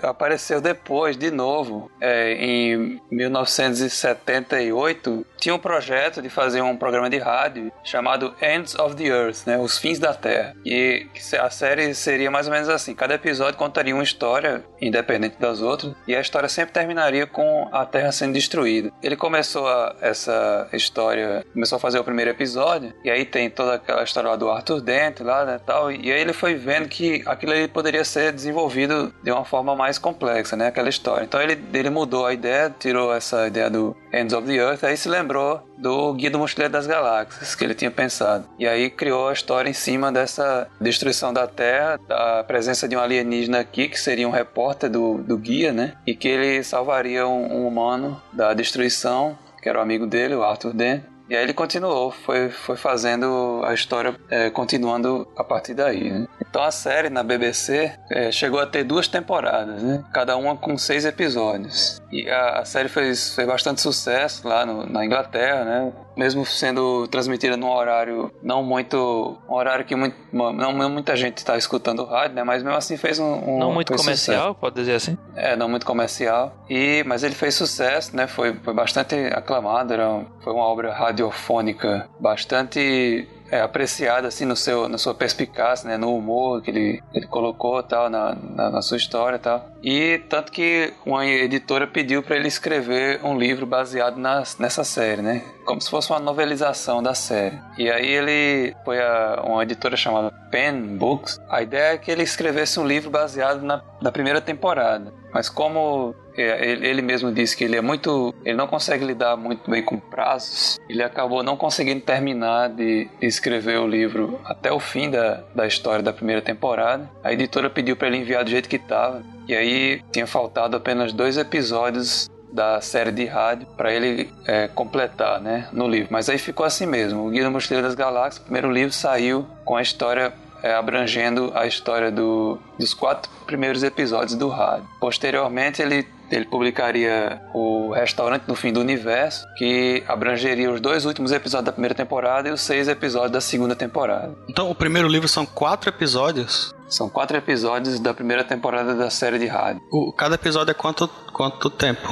apareceu 0.03 0.62
depois, 0.62 1.17
de 1.17 1.31
novo, 1.31 1.89
é, 2.01 2.34
em 2.34 3.00
1978. 3.12 5.25
Tinha 5.38 5.55
um 5.55 5.60
projeto 5.60 6.22
de 6.22 6.29
fazer 6.29 6.62
um 6.62 6.75
programa 6.75 7.10
de 7.10 7.17
rádio 7.17 7.72
chamado 7.84 8.34
Ends 8.41 8.75
of 8.75 8.96
the 8.96 9.05
Earth, 9.05 9.46
né? 9.46 9.57
Os 9.57 9.77
Fins 9.77 10.00
da 10.00 10.13
Terra. 10.13 10.53
E 10.65 11.07
a 11.39 11.50
série 11.50 11.93
seria 11.93 12.31
mais 12.31 12.48
ou 12.48 12.53
menos 12.53 12.69
assim. 12.69 12.96
Cada 12.96 13.13
episódio 13.15 13.57
contaria 13.57 13.93
uma 13.93 14.03
história 14.03 14.63
independente 14.81 15.38
das 15.39 15.62
outras 15.62 15.93
e 16.07 16.15
a 16.15 16.22
história 16.22 16.50
sempre 16.50 16.67
terminaria 16.72 17.26
com 17.28 17.68
a 17.72 17.86
Terra 17.86 18.12
sendo 18.12 18.34
destruída. 18.34 18.92
Ele 19.02 19.16
começou 19.16 19.68
a- 19.68 19.96
essa 20.02 20.68
história, 20.74 21.46
começou 21.54 21.78
a 21.78 21.80
fazer 21.80 22.00
o 22.00 22.04
primeiro 22.04 22.32
episódio 22.32 22.94
e 23.04 23.10
aí 23.10 23.26
tem 23.26 23.50
toda 23.50 23.76
aquela 23.76 24.04
história 24.04 24.30
lá 24.30 24.36
do 24.36 24.50
Arthur 24.50 24.82
Dent 24.82 25.20
lá, 25.22 25.46
né, 25.46 25.60
tal, 25.66 25.92
e 25.92 26.12
aí 26.12 26.20
ele 26.22 26.34
foi 26.34 26.56
vendo 26.56 26.88
que 26.88 27.24
aquilo 27.26 27.52
ali 27.52 27.68
poderia 27.68 28.04
ser 28.04 28.32
desenvolvido 28.32 29.14
de 29.24 29.32
uma 29.32 29.46
forma 29.46 29.76
mais 29.76 29.98
complexa, 29.98 30.56
né, 30.56 30.68
aquela 30.68 30.90
história. 30.90 31.24
Então 31.24 31.42
ele, 31.42 31.62
ele 31.74 31.90
mudou 31.90 32.26
a 32.26 32.34
ideia, 32.34 32.74
tirou 32.80 33.14
essa 33.14 33.48
ideia 33.48 33.70
do 33.70 33.96
Ends 34.14 34.34
of 34.34 34.48
the 34.48 34.54
Earth, 34.54 34.84
aí 34.84 34.96
se 34.98 35.10
lembrou 35.10 35.62
do 35.77 36.13
Guia 36.13 36.31
do 36.31 36.39
Mochileiro 36.39 36.72
das 36.72 36.88
Galáxias, 36.88 37.55
que 37.55 37.63
ele 37.63 37.75
tinha 37.75 37.91
pensado. 37.91 38.46
E 38.57 38.67
aí 38.67 38.89
criou 38.89 39.29
a 39.29 39.34
história 39.34 39.69
em 39.69 39.74
cima 39.74 40.12
dessa 40.12 40.67
destruição 40.81 41.31
da 41.31 41.48
Terra, 41.48 42.00
da 42.07 42.43
presença 42.43 42.88
de 42.88 42.96
um 42.96 43.00
alienígena 43.00 43.60
aqui, 43.60 43.88
que 43.88 44.00
seria 44.00 44.27
um 44.27 44.31
repórter 44.31 44.89
do, 44.89 45.19
do 45.19 45.38
guia, 45.38 45.72
né? 45.72 45.93
E 46.05 46.15
que 46.15 46.27
ele 46.27 46.63
salvaria 46.63 47.27
um, 47.27 47.62
um 47.62 47.67
humano 47.67 48.22
da 48.34 48.53
destruição, 48.53 49.38
que 49.62 49.69
era 49.69 49.79
o 49.79 49.81
amigo 49.81 50.07
dele, 50.07 50.36
o 50.36 50.43
Arthur 50.43 50.74
Dent. 50.74 51.03
E 51.29 51.36
aí 51.36 51.43
ele 51.43 51.53
continuou, 51.53 52.12
foi, 52.12 52.50
foi 52.50 52.77
fazendo 52.77 53.62
a 53.65 53.74
história 53.74 54.15
é, 54.29 54.50
continuando 54.50 55.27
a 55.36 55.43
partir 55.43 55.74
daí, 55.74 56.10
né? 56.10 56.27
Então 56.50 56.63
a 56.63 56.72
série 56.72 57.10
na 57.10 57.22
BBC 57.22 57.91
é, 58.10 58.31
chegou 58.31 58.60
a 58.60 58.65
ter 58.65 58.84
duas 58.84 59.07
temporadas, 59.07 59.84
né? 59.84 60.03
Cada 60.13 60.38
uma 60.38 60.55
com 60.55 60.77
seis 60.77 61.05
episódios. 61.05 62.01
E 62.12 62.29
a, 62.29 62.60
a 62.60 62.65
série 62.65 62.88
fez, 62.88 63.36
fez 63.36 63.48
bastante 63.48 63.81
sucesso 63.81 64.48
lá 64.48 64.65
no, 64.65 64.86
na 64.86 65.05
Inglaterra, 65.05 65.65
né? 65.65 65.93
Mesmo 66.15 66.46
sendo 66.46 67.07
transmitida 67.10 67.55
num 67.55 67.69
horário 67.69 68.31
não 68.41 68.63
muito. 68.63 69.38
Um 69.48 69.53
horário 69.53 69.86
que 69.86 69.96
muito, 69.96 70.15
não, 70.31 70.51
não 70.51 70.89
muita 70.89 71.15
gente 71.15 71.38
está 71.38 71.57
escutando 71.57 72.00
o 72.00 72.05
rádio, 72.05 72.36
né? 72.36 72.43
Mas 72.43 72.63
mesmo 72.63 72.77
assim 72.77 72.98
fez 72.98 73.19
um. 73.19 73.25
um 73.25 73.60
não 73.60 73.74
muito 73.74 73.96
comercial, 73.96 74.38
sucesso. 74.38 74.55
pode 74.55 74.75
dizer 74.75 74.93
assim? 74.93 75.17
É, 75.36 75.55
não 75.55 75.69
muito 75.69 75.86
comercial. 75.86 76.55
E, 76.69 77.03
mas 77.05 77.24
ele 77.24 77.36
fez 77.36 77.53
sucesso, 77.53 78.15
né? 78.15 78.25
Foi, 78.25 78.55
foi 78.63 78.74
bastante 78.74 79.15
aclamado, 79.34 79.93
era, 79.93 80.25
foi 80.39 80.53
uma 80.53 80.63
obra 80.63 80.91
radiofônica 81.18 82.08
bastante 82.20 83.28
é, 83.50 83.62
apreciada 83.62 84.28
assim 84.28 84.46
no 84.46 84.56
seu 84.56 84.90
na 84.90 84.98
sua 84.98 85.16
perspicácia 85.16 85.88
né 85.90 85.98
no 85.98 86.16
humor 86.16 86.62
que 86.62 86.70
ele, 86.70 87.02
ele 87.14 87.26
colocou 87.28 87.82
tal 87.82 88.10
na, 88.10 88.36
na, 88.36 88.70
na 88.70 88.82
sua 88.82 88.98
história 88.98 89.40
tal. 89.40 89.70
E 89.82 90.20
tanto 90.30 90.52
que 90.52 90.94
uma 91.06 91.26
editora 91.26 91.88
pediu 91.88 92.22
para 92.22 92.36
ele 92.36 92.48
escrever 92.48 93.22
um 93.24 93.38
livro 93.38 93.66
baseado 93.66 94.18
nas, 94.18 94.58
nessa 94.58 94.84
série 94.84 95.22
né 95.22 95.42
como 95.66 95.82
se 95.82 95.90
fosse 95.90 96.10
uma 96.12 96.20
novelização 96.20 97.04
da 97.04 97.14
série. 97.14 97.60
E 97.78 97.90
aí 97.92 98.08
ele 98.08 98.76
foi 98.86 99.02
a 99.02 99.42
uma 99.46 99.64
editora 99.64 99.98
chamada 99.98 100.32
Pen 100.50 100.98
Books. 100.98 101.42
A 101.50 101.62
ideia 101.62 101.94
é 101.94 101.98
que 101.98 102.10
ele 102.10 102.24
escrevesse 102.24 102.80
um 102.80 102.88
livro 102.88 103.10
baseado 103.10 103.62
na, 103.62 103.84
na 104.02 104.10
primeira 104.10 104.40
temporada 104.40 105.12
mas 105.38 105.50
como 105.50 106.15
é, 106.36 106.67
ele 106.67 107.00
mesmo 107.00 107.32
disse 107.32 107.56
que 107.56 107.63
ele 107.63 107.75
é 107.75 107.82
muito. 107.82 108.34
Ele 108.44 108.58
não 108.58 108.65
consegue 108.65 109.06
lidar 109.06 109.38
muito 109.38 109.70
bem 109.70 109.84
com 109.84 110.00
prazos. 110.00 110.79
Ele 110.89 111.03
acabou 111.03 111.44
não 111.44 111.56
conseguindo 111.56 112.01
terminar 112.01 112.70
de 112.70 113.08
escrever 113.22 113.77
o 113.77 113.88
livro 113.88 114.41
até 114.44 114.72
o 114.72 114.79
fim 114.79 115.12
da, 115.12 115.44
da 115.53 115.67
história 115.67 116.01
da 116.01 116.12
primeira 116.12 116.41
temporada. 116.41 117.08
A 117.24 117.32
editora 117.32 117.70
pediu 117.70 117.96
para 117.96 118.08
ele 118.08 118.17
enviar 118.17 118.44
do 118.44 118.50
jeito 118.50 118.67
que 118.67 118.77
estava. 118.77 119.22
E 119.48 119.56
aí 119.56 120.01
tinha 120.12 120.25
faltado 120.25 120.75
apenas 120.75 121.13
dois 121.13 121.38
episódios 121.38 122.32
da 122.51 122.82
série 122.82 123.12
de 123.12 123.25
rádio 123.25 123.67
para 123.77 123.94
ele 123.94 124.34
é, 124.48 124.67
completar 124.70 125.39
né, 125.39 125.67
no 125.72 125.88
livro. 125.88 126.08
Mas 126.10 126.27
aí 126.29 126.39
ficou 126.39 126.65
assim 126.65 126.88
mesmo. 126.88 127.27
O 127.27 127.29
Guia 127.29 127.44
do 127.44 127.51
Mochileiro 127.51 127.86
das 127.86 127.94
Galáxias, 127.94 128.41
o 128.41 128.46
primeiro 128.46 128.72
livro, 128.72 128.91
saiu 128.91 129.46
com 129.63 129.75
a 129.75 129.84
história 129.84 130.34
é, 130.64 130.74
abrangendo 130.74 131.52
a 131.56 131.66
história 131.66 132.12
do, 132.12 132.58
dos 132.78 132.94
quatro 132.94 133.32
primeiros 133.46 133.84
episódios 133.84 134.36
do 134.36 134.50
rádio. 134.50 134.88
Posteriormente, 135.00 135.82
ele 135.82 136.08
ele 136.30 136.46
publicaria 136.46 137.42
o 137.54 137.92
Restaurante 137.94 138.44
no 138.48 138.56
Fim 138.56 138.74
do 138.74 138.80
Universo, 138.80 139.46
que 139.58 140.04
abrangeria 140.08 140.70
os 140.72 140.82
dois 140.82 141.06
últimos 141.06 141.32
episódios 141.32 141.66
da 141.66 141.72
primeira 141.72 141.96
temporada 141.96 142.50
e 142.50 142.52
os 142.52 142.62
seis 142.62 142.88
episódios 142.88 143.32
da 143.32 143.42
segunda 143.42 143.76
temporada. 143.76 144.36
Então, 144.48 144.70
o 144.70 144.76
primeiro 144.76 145.08
livro 145.08 145.28
são 145.28 145.46
quatro 145.46 145.90
episódios? 145.90 146.76
São 146.90 147.10
quatro 147.10 147.38
episódios 147.38 148.00
da 148.00 148.14
primeira 148.14 148.44
temporada 148.44 148.94
da 148.94 149.10
série 149.10 149.40
de 149.40 149.48
rádio. 149.48 149.82
O, 149.92 150.12
cada 150.12 150.36
episódio 150.36 150.72
é 150.72 150.74
quanto, 150.74 151.08
quanto 151.32 151.70
tempo? 151.70 152.08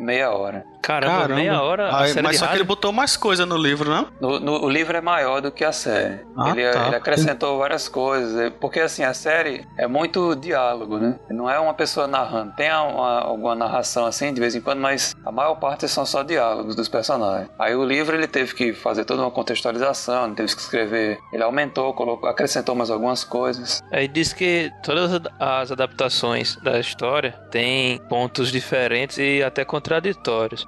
Meia 0.00 0.30
hora. 0.30 0.64
Caramba, 0.80 1.20
Caramba. 1.20 1.34
meia 1.34 1.62
hora. 1.62 1.96
Aí, 1.96 2.14
mas 2.22 2.38
só 2.38 2.46
rádio? 2.46 2.48
que 2.48 2.62
ele 2.62 2.64
botou 2.64 2.90
mais 2.90 3.16
coisa 3.16 3.44
no 3.44 3.56
livro, 3.56 3.90
não? 3.90 4.08
No, 4.18 4.40
no, 4.40 4.64
o 4.64 4.68
livro 4.68 4.96
é 4.96 5.00
maior 5.00 5.42
do 5.42 5.52
que 5.52 5.62
a 5.62 5.72
série. 5.72 6.20
Ah, 6.36 6.50
ele, 6.50 6.70
tá. 6.70 6.86
ele, 6.86 6.96
acrescentou 6.96 7.58
várias 7.58 7.86
coisas. 7.86 8.34
É, 8.40 8.50
porque 8.50 8.80
assim, 8.80 9.04
a 9.04 9.12
série 9.12 9.66
é 9.76 9.86
muito 9.86 10.34
diálogo, 10.34 10.98
né? 10.98 11.16
Não 11.30 11.50
é 11.50 11.58
uma 11.60 11.74
pessoa 11.74 12.06
narrando. 12.06 12.54
Tem 12.56 12.70
uma, 12.70 13.20
alguma 13.20 13.54
narração 13.54 14.06
assim 14.06 14.32
de 14.32 14.40
vez 14.40 14.54
em 14.54 14.60
quando, 14.60 14.80
mas 14.80 15.14
a 15.24 15.30
maior 15.30 15.54
parte 15.56 15.86
são 15.86 16.06
só 16.06 16.22
diálogos 16.22 16.74
dos 16.74 16.88
personagens. 16.88 17.50
Aí 17.58 17.76
o 17.76 17.84
livro 17.84 18.16
ele 18.16 18.26
teve 18.26 18.54
que 18.54 18.72
fazer 18.72 19.04
toda 19.04 19.20
uma 19.20 19.30
contextualização, 19.30 20.26
ele 20.26 20.34
teve 20.34 20.54
que 20.54 20.62
escrever. 20.62 21.18
Ele 21.32 21.42
aumentou, 21.42 21.92
colocou, 21.92 22.28
acrescentou 22.28 22.74
mais 22.74 22.90
algumas 22.90 23.22
coisas. 23.22 23.82
Aí 23.92 24.08
diz 24.08 24.32
que 24.32 24.72
todas 24.82 25.20
as 25.38 25.70
adaptações 25.70 26.56
da 26.56 26.80
história 26.80 27.32
têm 27.50 27.98
pontos 28.08 28.50
diferentes 28.50 29.18
e 29.18 29.42
até 29.42 29.62
contraditórios. 29.64 29.89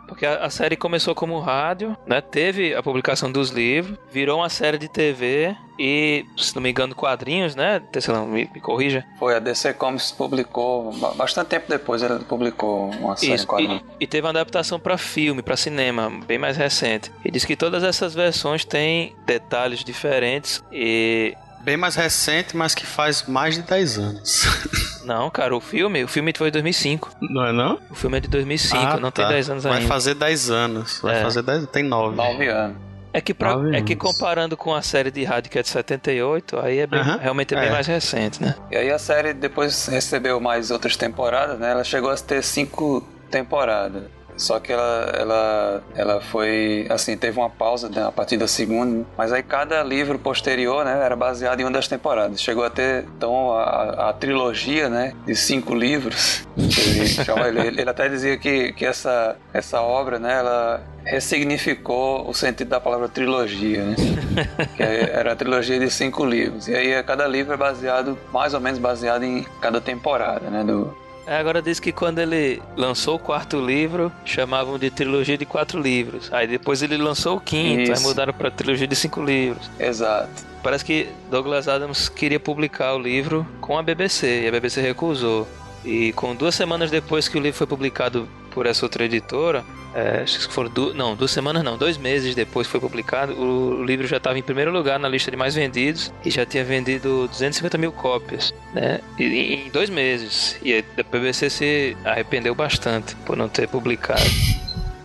Porque 0.08 0.26
a, 0.26 0.44
a, 0.44 0.50
série 0.50 0.76
começou 0.76 1.14
como 1.14 1.38
rádio, 1.40 1.96
né? 2.06 2.20
Teve 2.20 2.74
a 2.74 2.82
publicação 2.82 3.30
dos 3.30 3.50
livros, 3.50 3.98
virou 4.10 4.40
uma 4.40 4.48
série 4.48 4.78
de 4.78 4.88
TV 4.88 5.56
e, 5.78 6.24
se 6.36 6.54
não 6.54 6.62
me 6.62 6.70
engano, 6.70 6.94
quadrinhos, 6.94 7.54
né? 7.54 7.80
Tecelão, 7.92 8.26
me, 8.26 8.48
me 8.52 8.60
corrija. 8.60 9.04
Foi, 9.18 9.34
a 9.34 9.38
DC 9.38 9.74
Comics 9.74 10.12
publicou, 10.12 10.92
bastante 11.16 11.48
tempo 11.48 11.66
depois 11.68 12.02
ela 12.02 12.18
publicou 12.20 12.90
uma 12.90 13.16
série 13.16 13.34
Isso, 13.34 13.46
e, 13.58 13.82
e, 14.00 14.06
teve 14.06 14.26
uma 14.26 14.30
adaptação 14.30 14.78
para 14.78 14.98
filme, 14.98 15.42
para 15.42 15.56
cinema, 15.56 16.10
bem 16.26 16.38
mais 16.38 16.56
recente. 16.56 17.10
E 17.24 17.30
diz 17.30 17.44
que 17.44 17.56
todas 17.56 17.82
essas 17.82 18.14
versões 18.14 18.64
têm 18.64 19.16
detalhes 19.26 19.84
diferentes 19.84 20.62
e 20.72 21.36
Bem 21.62 21.76
mais 21.76 21.94
recente, 21.94 22.56
mas 22.56 22.74
que 22.74 22.84
faz 22.84 23.24
mais 23.24 23.54
de 23.54 23.62
10 23.62 23.98
anos. 23.98 24.44
Não, 25.04 25.30
cara, 25.30 25.56
o 25.56 25.60
filme, 25.60 26.02
o 26.04 26.08
filme 26.08 26.32
foi 26.36 26.48
de 26.48 26.52
2005. 26.52 27.10
Não 27.20 27.44
é 27.44 27.52
não? 27.52 27.80
O 27.90 27.94
filme 27.94 28.18
é 28.18 28.20
de 28.20 28.28
2005, 28.28 28.76
ah, 28.76 29.00
não 29.00 29.10
tá. 29.10 29.22
tem 29.22 29.28
10 29.34 29.50
anos 29.50 29.64
Vai 29.64 29.72
ainda. 29.72 29.88
Vai 29.88 29.96
fazer 29.96 30.14
10 30.14 30.50
anos. 30.50 31.00
Vai 31.00 31.18
é. 31.18 31.22
fazer 31.22 31.42
10, 31.42 31.66
tem 31.66 31.82
9. 31.82 32.14
9 32.14 32.48
anos. 32.48 32.76
É 33.12 33.20
que, 33.20 33.34
pra, 33.34 33.56
é 33.74 33.82
que 33.82 33.94
comparando 33.94 34.56
com 34.56 34.74
a 34.74 34.80
série 34.80 35.10
de 35.10 35.22
rádio 35.22 35.50
que 35.50 35.58
é 35.58 35.62
de 35.62 35.68
78, 35.68 36.58
aí 36.58 36.78
é 36.78 36.86
bem, 36.86 37.00
uh 37.00 37.04
-huh. 37.04 37.18
realmente 37.18 37.52
é 37.52 37.60
bem 37.60 37.68
é. 37.68 37.72
mais 37.72 37.86
recente, 37.86 38.40
né? 38.42 38.54
E 38.70 38.76
aí 38.76 38.90
a 38.90 38.98
série 38.98 39.34
depois 39.34 39.86
recebeu 39.86 40.40
mais 40.40 40.70
outras 40.70 40.96
temporadas, 40.96 41.58
né? 41.58 41.72
Ela 41.72 41.84
chegou 41.84 42.10
a 42.10 42.16
ter 42.16 42.42
cinco 42.42 43.06
temporadas. 43.30 44.04
Só 44.36 44.58
que 44.58 44.72
ela, 44.72 45.12
ela, 45.14 45.82
ela 45.94 46.20
foi, 46.20 46.86
assim, 46.90 47.16
teve 47.16 47.38
uma 47.38 47.50
pausa 47.50 47.88
né, 47.88 48.04
a 48.06 48.12
partir 48.12 48.36
da 48.36 48.48
segunda, 48.48 49.04
mas 49.16 49.32
aí 49.32 49.42
cada 49.42 49.82
livro 49.82 50.18
posterior, 50.18 50.84
né, 50.84 51.00
era 51.04 51.14
baseado 51.14 51.60
em 51.60 51.64
uma 51.64 51.70
das 51.70 51.88
temporadas. 51.88 52.40
Chegou 52.40 52.64
a 52.64 52.70
ter, 52.70 53.04
então, 53.16 53.52
a, 53.52 54.10
a 54.10 54.12
trilogia, 54.12 54.88
né, 54.88 55.14
de 55.26 55.34
cinco 55.34 55.74
livros. 55.74 56.46
Ele, 56.56 57.60
ele, 57.60 57.80
ele, 57.80 57.90
até 57.90 58.08
dizia 58.08 58.36
que, 58.36 58.72
que 58.72 58.84
essa, 58.84 59.36
essa 59.52 59.80
obra, 59.80 60.18
né, 60.18 60.38
ela 60.38 60.82
ressignificou 61.04 62.28
o 62.28 62.34
sentido 62.34 62.68
da 62.68 62.80
palavra 62.80 63.08
trilogia, 63.08 63.84
né? 63.84 63.96
que 64.76 64.82
era 64.82 65.32
a 65.32 65.36
trilogia 65.36 65.78
de 65.78 65.90
cinco 65.90 66.24
livros. 66.24 66.68
E 66.68 66.74
aí 66.74 67.02
cada 67.02 67.26
livro 67.26 67.54
é 67.54 67.56
baseado, 67.56 68.18
mais 68.32 68.54
ou 68.54 68.60
menos 68.60 68.78
baseado 68.78 69.24
em 69.24 69.44
cada 69.60 69.80
temporada, 69.80 70.48
né, 70.48 70.62
do, 70.64 70.94
agora 71.26 71.62
diz 71.62 71.78
que 71.78 71.92
quando 71.92 72.18
ele 72.18 72.60
lançou 72.76 73.16
o 73.16 73.18
quarto 73.18 73.64
livro, 73.64 74.12
chamavam 74.24 74.78
de 74.78 74.90
trilogia 74.90 75.38
de 75.38 75.44
quatro 75.44 75.80
livros. 75.80 76.32
Aí 76.32 76.46
depois 76.46 76.82
ele 76.82 76.96
lançou 76.96 77.36
o 77.36 77.40
quinto, 77.40 77.92
Isso. 77.92 77.92
aí 77.92 78.00
mudaram 78.00 78.32
para 78.32 78.50
trilogia 78.50 78.86
de 78.86 78.96
cinco 78.96 79.22
livros. 79.22 79.70
Exato. 79.78 80.44
Parece 80.62 80.84
que 80.84 81.08
Douglas 81.30 81.68
Adams 81.68 82.08
queria 82.08 82.38
publicar 82.38 82.94
o 82.94 82.98
livro 82.98 83.46
com 83.60 83.78
a 83.78 83.82
BBC 83.82 84.42
e 84.44 84.48
a 84.48 84.50
BBC 84.50 84.80
recusou. 84.80 85.46
E 85.84 86.12
com 86.12 86.34
duas 86.34 86.54
semanas 86.54 86.90
depois 86.90 87.28
que 87.28 87.36
o 87.36 87.40
livro 87.40 87.58
foi 87.58 87.66
publicado 87.66 88.28
por 88.52 88.66
essa 88.66 88.84
outra 88.84 89.04
editora, 89.04 89.64
é, 89.94 90.22
acho 90.22 90.48
que 90.48 90.54
foram 90.54 90.70
duas, 90.70 90.94
não, 90.94 91.14
duas 91.14 91.30
semanas 91.30 91.62
não, 91.62 91.76
dois 91.76 91.96
meses 91.96 92.34
depois 92.34 92.66
foi 92.66 92.80
publicado, 92.80 93.32
o 93.38 93.84
livro 93.84 94.06
já 94.06 94.16
estava 94.16 94.38
em 94.38 94.42
primeiro 94.42 94.70
lugar 94.70 94.98
na 94.98 95.08
lista 95.08 95.30
de 95.30 95.36
mais 95.36 95.54
vendidos 95.54 96.12
e 96.24 96.30
já 96.30 96.46
tinha 96.46 96.64
vendido 96.64 97.28
250 97.28 97.78
mil 97.78 97.92
cópias, 97.92 98.54
né? 98.72 99.00
E, 99.18 99.54
em 99.54 99.70
dois 99.70 99.90
meses. 99.90 100.56
E 100.62 100.78
a 100.78 101.02
BBC 101.02 101.50
se 101.50 101.96
arrependeu 102.04 102.54
bastante 102.54 103.14
por 103.26 103.36
não 103.36 103.48
ter 103.48 103.68
publicado. 103.68 104.22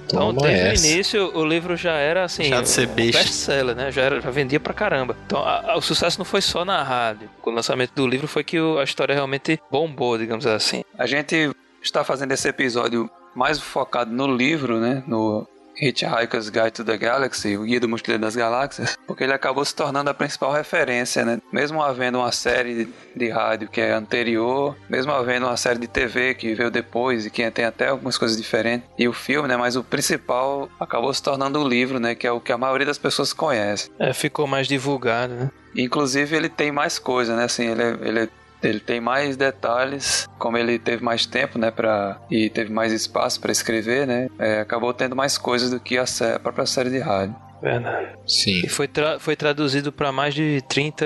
Então, 0.06 0.34
Toma 0.34 0.48
desde 0.48 0.68
essa. 0.68 0.88
o 0.88 0.90
início, 0.90 1.38
o 1.38 1.46
livro 1.46 1.76
já 1.76 1.96
era 1.96 2.24
assim, 2.24 2.46
já 2.46 2.62
de 2.62 2.70
ser 2.70 2.88
um 2.88 2.96
best-seller, 2.96 3.76
né? 3.76 3.92
Já, 3.92 4.04
era, 4.04 4.22
já 4.22 4.32
vendia 4.32 4.60
pra 4.60 4.74
caramba. 4.74 5.18
Então, 5.26 5.44
a, 5.44 5.74
a, 5.74 5.78
o 5.78 5.82
sucesso 5.82 6.18
não 6.18 6.26
foi 6.26 6.42
só 6.42 6.64
na 6.64 6.82
rádio. 6.82 7.30
Com 7.42 7.52
o 7.52 7.54
lançamento 7.54 7.92
do 7.94 8.08
livro 8.08 8.26
foi 8.26 8.44
que 8.44 8.58
o, 8.58 8.80
a 8.80 8.86
história 8.86 9.14
realmente 9.14 9.60
bombou, 9.70 10.18
digamos 10.18 10.46
assim. 10.46 10.82
A 10.98 11.06
gente 11.06 11.52
está 11.84 12.06
fazendo 12.06 12.32
esse 12.32 12.48
episódio 12.48 13.10
mais 13.38 13.60
focado 13.60 14.12
no 14.12 14.28
livro, 14.28 14.80
né? 14.80 15.04
No 15.06 15.48
Hitchhiker's 15.80 16.50
Guide 16.50 16.72
to 16.72 16.84
the 16.84 16.98
Galaxy, 16.98 17.56
o 17.56 17.64
Guia 17.64 17.80
do 17.80 17.88
Mochileiro 17.88 18.22
das 18.22 18.36
Galáxias, 18.36 18.98
porque 19.06 19.24
ele 19.24 19.34
acabou 19.34 19.64
se 19.64 19.76
tornando 19.76 20.10
a 20.10 20.14
principal 20.14 20.52
referência, 20.52 21.24
né? 21.24 21.40
Mesmo 21.54 21.84
havendo 21.84 22.18
uma 22.18 22.32
série 22.32 22.90
de 23.16 23.30
rádio 23.30 23.70
que 23.70 23.80
é 23.80 23.94
anterior, 23.94 24.76
mesmo 24.90 25.12
havendo 25.12 25.46
uma 25.46 25.56
série 25.56 25.78
de 25.80 25.88
TV 25.88 26.34
que 26.34 26.56
veio 26.56 26.72
depois 26.72 27.26
e 27.26 27.30
que 27.30 27.50
tem 27.52 27.66
até 27.66 27.90
algumas 27.90 28.18
coisas 28.18 28.36
diferentes, 28.36 28.90
e 28.98 29.08
o 29.08 29.14
filme, 29.14 29.48
né? 29.48 29.56
Mas 29.56 29.76
o 29.76 29.84
principal 29.84 30.68
acabou 30.80 31.14
se 31.14 31.22
tornando 31.22 31.62
o 31.62 31.68
livro, 31.68 32.00
né? 32.00 32.16
Que 32.16 32.26
é 32.26 32.32
o 32.32 32.42
que 32.42 32.52
a 32.52 32.58
maioria 32.58 32.88
das 32.88 32.98
pessoas 32.98 33.32
conhece. 33.32 33.92
É, 34.00 34.14
ficou 34.14 34.48
mais 34.48 34.68
divulgado, 34.68 35.36
né? 35.36 35.52
Inclusive 35.76 36.36
ele 36.36 36.50
tem 36.50 36.72
mais 36.72 36.98
coisa, 36.98 37.36
né? 37.36 37.44
Assim, 37.44 37.68
ele, 37.68 37.84
é, 37.84 37.98
ele 38.02 38.20
é 38.22 38.30
ele 38.62 38.80
tem 38.80 39.00
mais 39.00 39.36
detalhes, 39.38 40.28
como 40.38 40.58
ele 40.58 40.80
teve 40.80 41.04
mais 41.04 41.26
tempo, 41.26 41.58
né, 41.60 41.72
para 41.72 42.20
e 42.30 42.50
teve 42.50 42.72
mais 42.72 42.92
espaço 42.92 43.40
para 43.40 43.52
escrever, 43.52 44.08
né, 44.08 44.28
é, 44.40 44.62
acabou 44.62 44.94
tendo 44.94 45.16
mais 45.16 45.38
coisas 45.38 45.70
do 45.70 45.80
que 45.80 45.98
a, 45.98 46.06
sé 46.06 46.36
a 46.36 46.40
própria 46.40 46.66
série 46.66 46.90
de 46.90 47.00
rádio. 47.00 47.36
Verdade. 47.62 48.10
Sim. 48.28 48.62
E 48.64 48.70
foi, 48.70 48.88
tra 48.88 49.20
foi 49.20 49.36
traduzido 49.36 49.92
para 49.92 50.12
mais 50.12 50.34
de 50.34 50.62
30 50.70 51.06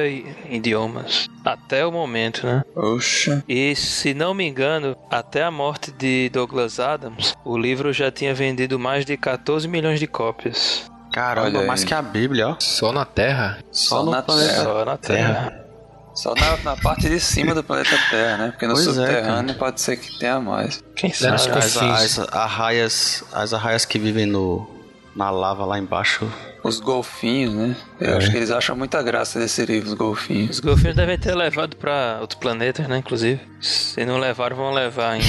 idiomas. 0.50 1.30
Até 1.46 1.86
o 1.86 1.92
momento, 1.92 2.46
né? 2.46 2.64
Oxa. 2.76 3.42
E 3.48 3.74
se 3.76 4.14
não 4.14 4.34
me 4.34 4.46
engano, 4.46 4.98
até 5.10 5.44
a 5.44 5.52
morte 5.52 5.92
de 5.92 6.30
Douglas 6.30 6.80
Adams, 6.80 7.34
o 7.46 7.58
livro 7.58 7.94
já 7.94 8.12
tinha 8.12 8.34
vendido 8.34 8.78
mais 8.78 9.06
de 9.06 9.16
14 9.16 9.68
milhões 9.68 10.00
de 10.00 10.08
cópias. 10.08 10.92
Caramba, 11.12 11.64
mais 11.64 11.84
que 11.84 11.94
a 11.94 12.02
Bíblia, 12.02 12.50
ó. 12.50 12.56
Só 12.60 12.92
na 12.92 13.06
Terra? 13.06 13.60
Só, 13.72 13.98
Só 13.98 14.04
no 14.06 14.12
na 14.12 14.22
planeta 14.22 14.50
Terra. 14.50 14.64
Só 14.64 14.86
na 14.86 14.98
Terra. 14.98 15.66
Só 16.14 16.36
na, 16.36 16.58
na, 16.58 16.78
parte 16.78 17.10
de 17.10 17.20
cima 17.20 17.56
do 17.56 17.64
planeta 17.64 17.98
Terra, 18.10 18.38
né? 18.38 18.52
Porque 18.52 18.68
no 18.68 18.74
pois 18.74 18.88
é, 18.88 18.92
subterrâneo 18.92 19.52
é, 19.52 19.58
pode 19.58 19.82
ser 19.82 19.98
que 19.98 20.20
tenha 20.20 20.40
mais. 20.40 20.84
Quem 20.96 21.12
sabe? 21.12 21.36
As, 21.36 21.48
as, 21.48 21.78
as, 21.78 22.34
arraias, 22.34 23.24
as 23.32 23.54
arraias 23.54 23.86
que 23.86 23.98
vivem 23.98 24.26
no, 24.26 24.68
na 25.16 25.30
lava 25.30 25.66
lá 25.66 25.80
embaixo. 25.80 26.30
Os 26.64 26.80
golfinhos, 26.80 27.54
né? 27.54 27.76
Eu 28.00 28.14
é. 28.14 28.18
acho 28.18 28.30
que 28.30 28.38
eles 28.38 28.52
acham 28.52 28.76
muita 28.76 29.02
graça 29.02 29.40
desse 29.40 29.66
livro, 29.66 29.90
os 29.90 29.96
golfinhos. 29.96 30.52
Os 30.52 30.60
golfinhos 30.60 30.96
devem 30.96 31.18
ter 31.18 31.34
levado 31.34 31.76
para 31.76 32.20
outros 32.22 32.40
planetas, 32.40 32.88
né? 32.88 32.98
Inclusive. 32.98 33.40
Se 33.60 34.06
não 34.06 34.18
levaram, 34.18 34.58
vão 34.58 34.74
levar 34.74 35.12
ainda. 35.12 35.26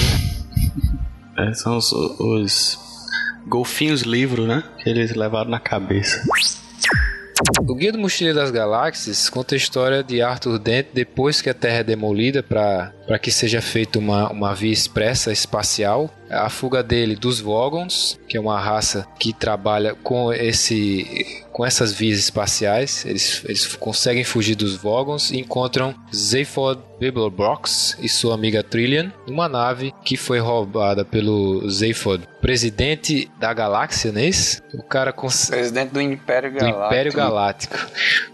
é, 1.38 1.54
são 1.54 1.76
os, 1.76 1.92
os 1.92 2.78
golfinhos 3.46 4.02
livro, 4.02 4.46
né? 4.46 4.62
Que 4.82 4.90
eles 4.90 5.14
levaram 5.14 5.50
na 5.50 5.60
cabeça. 5.60 6.22
O 7.60 7.74
Guia 7.74 7.92
do 7.92 7.98
Mochileiro 7.98 8.38
das 8.38 8.50
Galáxias 8.50 9.28
conta 9.28 9.54
a 9.54 9.58
história 9.58 10.02
de 10.02 10.22
Arthur 10.22 10.58
Dent 10.58 10.86
depois 10.92 11.42
que 11.42 11.50
a 11.50 11.54
Terra 11.54 11.78
é 11.78 11.84
demolida 11.84 12.42
para 12.42 12.92
que 13.20 13.30
seja 13.30 13.60
feita 13.60 13.98
uma, 13.98 14.30
uma 14.30 14.54
via 14.54 14.72
expressa 14.72 15.32
espacial. 15.32 16.10
A 16.30 16.48
fuga 16.48 16.82
dele 16.82 17.14
dos 17.14 17.40
Vogons, 17.40 18.18
que 18.26 18.36
é 18.36 18.40
uma 18.40 18.58
raça 18.58 19.06
que 19.18 19.32
trabalha 19.32 19.94
com 19.94 20.32
esse 20.32 21.44
com 21.52 21.66
essas 21.66 21.92
vias 21.92 22.18
espaciais. 22.18 23.04
Eles, 23.04 23.44
eles 23.44 23.76
conseguem 23.76 24.24
fugir 24.24 24.54
dos 24.54 24.74
Vogons 24.74 25.30
e 25.30 25.38
encontram 25.38 25.94
Zaphod 26.14 26.80
Bibelbrox 26.98 27.98
e 28.00 28.08
sua 28.08 28.34
amiga 28.34 28.62
Trillian 28.62 29.12
numa 29.26 29.48
nave 29.48 29.92
que 30.04 30.16
foi 30.16 30.38
roubada 30.38 31.04
pelo 31.04 31.68
Zaphod, 31.68 32.22
presidente 32.40 33.30
da 33.38 33.52
galáxia, 33.52 34.12
não 34.12 34.20
é 34.20 34.26
isso? 34.26 34.62
O 34.72 34.82
cara 34.82 35.12
com... 35.12 35.26
Presidente 35.26 35.90
do 35.90 36.00
Império 36.00 36.52
Galáctico. 36.52 36.80
Do 36.80 36.86
Império 36.86 37.12
Galáctico. 37.12 37.76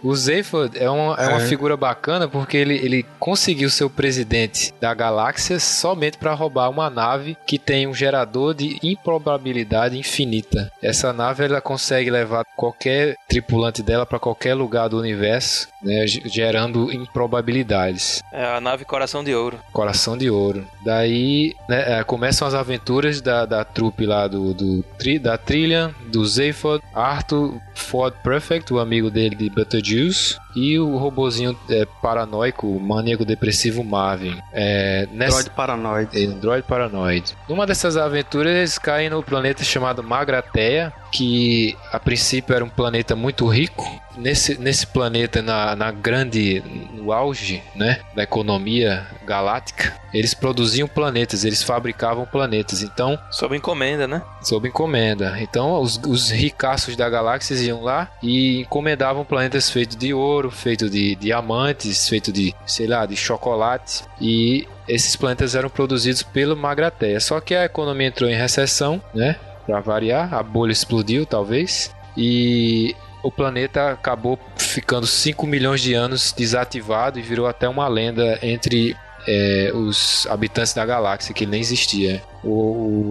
O 0.03 0.15
Zaphod 0.15 0.79
é 0.79 0.89
uma, 0.89 1.15
é 1.15 1.29
uma 1.29 1.43
é. 1.43 1.47
figura 1.47 1.77
bacana 1.77 2.29
porque 2.29 2.57
ele, 2.57 2.77
ele 2.77 3.07
conseguiu 3.19 3.71
ser 3.71 3.85
o 3.85 3.91
presidente 3.91 4.58
da 4.81 4.93
galáxia 4.95 5.59
somente 5.59 6.19
para 6.19 6.35
roubar 6.35 6.71
uma 6.71 6.91
nave 6.91 7.37
que 7.47 7.59
tem 7.59 7.87
um 7.87 7.95
gerador 7.95 8.55
de 8.55 8.79
improbabilidade 8.83 9.99
infinita. 9.99 10.71
Essa 10.83 11.12
nave 11.12 11.45
ela 11.45 11.61
consegue 11.61 12.11
levar 12.11 12.45
qualquer 12.57 13.17
tripulante 13.29 13.83
dela 13.83 14.07
para 14.07 14.19
qualquer 14.19 14.55
lugar 14.55 14.88
do 14.88 14.99
universo, 14.99 15.69
né, 15.83 16.07
gerando 16.07 16.93
improbabilidades. 16.93 18.23
É 18.33 18.45
a 18.45 18.61
nave 18.61 18.85
Coração 18.85 19.23
de 19.23 19.35
Ouro. 19.35 19.59
Coração 19.73 20.17
de 20.17 20.31
Ouro. 20.31 20.67
Daí 20.85 21.55
né, 21.69 21.99
é, 21.99 22.05
começam 22.05 22.47
as 22.47 22.55
aventuras 22.55 23.21
da, 23.21 23.45
da 23.45 23.65
trupe 23.65 24.07
lá 24.07 24.27
do, 24.27 24.55
do 24.55 24.85
da 25.21 25.38
Trillian, 25.38 25.95
do 26.11 26.25
Zaphod, 26.25 26.83
Arthur, 26.95 27.55
Ford 27.75 28.15
Perfect, 28.23 28.73
o 28.73 28.79
amigo 28.79 29.11
dele 29.11 29.35
de 29.35 29.49
Betelgeuse, 29.49 30.37
e 30.55 30.79
o 30.79 30.97
robozinho 30.97 31.57
é, 31.71 31.87
paranoico, 32.03 32.67
maníaco 32.81 33.25
depressivo 33.25 33.85
Marvin. 33.85 34.37
É, 34.52 35.09
nessa... 35.12 35.38
Android 35.38 35.50
paranoide. 35.50 36.26
Android 36.26 36.62
paranoide. 36.67 37.37
Numa 37.49 37.67
dessas 37.67 37.97
aventuras, 37.97 38.52
eles 38.52 38.78
caem 38.78 39.11
no 39.11 39.23
planeta 39.23 39.62
chamado 39.62 40.02
Magrateia, 40.02 40.93
que 41.12 41.76
a 41.93 42.00
princípio 42.00 42.55
era 42.55 42.64
um 42.64 42.69
planeta 42.69 43.14
muito 43.14 43.47
rico. 43.47 43.85
Nesse, 44.19 44.59
nesse 44.59 44.87
planeta, 44.87 45.41
na, 45.41 45.77
na 45.77 45.91
grande, 45.91 46.63
no 46.93 47.13
auge 47.13 47.63
né, 47.75 48.01
da 48.15 48.25
economia 48.25 49.07
galáctica, 49.25 49.95
eles 50.13 50.35
produziam 50.35 50.89
planetas, 50.89 51.45
eles 51.45 51.63
fabricavam 51.63 52.27
planetas. 52.27 52.83
Então, 52.83 53.19
sob 53.31 53.57
encomenda, 53.57 54.07
né? 54.07 54.23
Sob 54.43 54.69
encomenda. 54.69 55.37
Então, 55.41 55.81
os, 55.81 55.97
os 56.07 56.31
ricaços 56.31 56.97
da 56.97 57.09
galáxia 57.09 57.55
iam 57.55 57.83
lá 57.83 58.11
e 58.23 58.61
encomendavam 58.63 59.25
planetas 59.25 59.71
feitos 59.71 59.97
de 59.97 60.13
ouro, 60.13 60.51
feitos 60.51 60.91
de 60.91 61.15
diamantes, 61.15 62.09
feitos 62.09 62.33
de, 62.33 62.55
sei 62.67 62.87
lá, 62.87 63.07
de 63.07 63.17
chocolate. 63.17 64.03
E 64.21 64.67
esses 64.89 65.15
planetas 65.15 65.55
eram 65.55 65.71
produzidos 65.71 66.23
pelo 66.23 66.57
Magrateia. 66.57 67.21
Só 67.21 67.41
que 67.41 67.55
a 67.55 67.65
economia 67.65 68.09
entrou 68.09 68.29
em 68.29 68.35
recessão, 68.35 69.01
né? 69.15 69.37
para 69.69 69.81
variar, 69.81 70.33
a 70.33 70.43
bolha 70.43 70.73
explodiu 70.73 71.27
talvez 71.27 71.95
e 72.17 72.97
o 73.23 73.31
planeta 73.31 73.91
acabou 73.91 74.39
ficando 74.57 75.07
5 75.07 75.47
milhões 75.47 75.81
de 75.81 75.95
anos 75.95 76.33
desativado 76.33 77.19
e 77.19 77.23
virou 77.23 77.47
até 77.47 77.69
uma 77.69 77.89
lenda 77.89 78.39
entre 78.43 78.97
é, 79.27 79.71
os 79.75 80.27
habitantes 80.31 80.73
da 80.75 80.85
galáxia, 80.85 81.35
que 81.35 81.47
nem 81.47 81.61
existia. 81.61 82.23
O, 82.43 82.49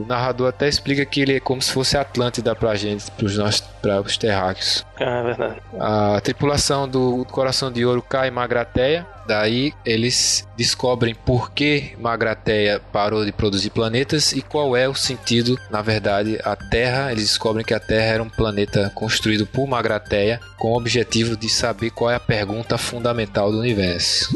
o, 0.02 0.06
narrador 0.08 0.48
até 0.48 0.70
explica 0.70 1.06
que 1.06 1.22
ele 1.22 1.36
é 1.36 1.40
como 1.40 1.62
se 1.62 1.72
fosse 1.72 1.98
Atlântida 1.98 2.56
pra 2.56 2.76
gente, 2.76 3.12
pros 3.12 3.38
nós, 3.38 3.60
para 3.60 4.00
os 4.02 4.18
terráqueos. 4.18 4.86
Ah, 5.00 5.04
é 5.04 5.24
verdade. 5.24 5.62
A 5.80 6.22
tripulação 6.22 6.88
do 6.88 7.26
Coração 7.26 7.72
de 7.72 7.86
Ouro 7.86 8.02
cai 8.02 8.30
em 8.30 8.32
Magrateia. 8.32 9.06
Daí 9.28 9.74
eles 9.86 10.48
descobrem 10.56 11.14
por 11.14 11.52
que 11.52 11.94
Magrateia 12.00 12.82
parou 12.94 13.26
de 13.26 13.34
produzir 13.34 13.70
planetas 13.70 14.32
e 14.32 14.42
qual 14.42 14.76
é 14.78 14.88
o 14.88 14.96
sentido, 14.96 15.60
na 15.70 15.82
verdade, 15.82 16.40
a 16.46 16.56
Terra. 16.56 17.12
Eles 17.12 17.26
descobrem 17.26 17.66
que 17.66 17.74
a 17.74 17.80
Terra 17.80 18.14
era 18.14 18.24
um 18.24 18.30
planeta 18.30 18.90
construído 18.96 19.46
por 19.46 19.68
Magrateia 19.68 20.40
com 20.58 20.72
o 20.72 20.78
objetivo 20.78 21.36
de 21.36 21.50
saber 21.50 21.90
qual 21.90 22.10
é 22.10 22.16
a 22.16 22.20
pergunta 22.20 22.78
fundamental 22.78 23.52
do 23.52 23.60
universo. 23.60 24.34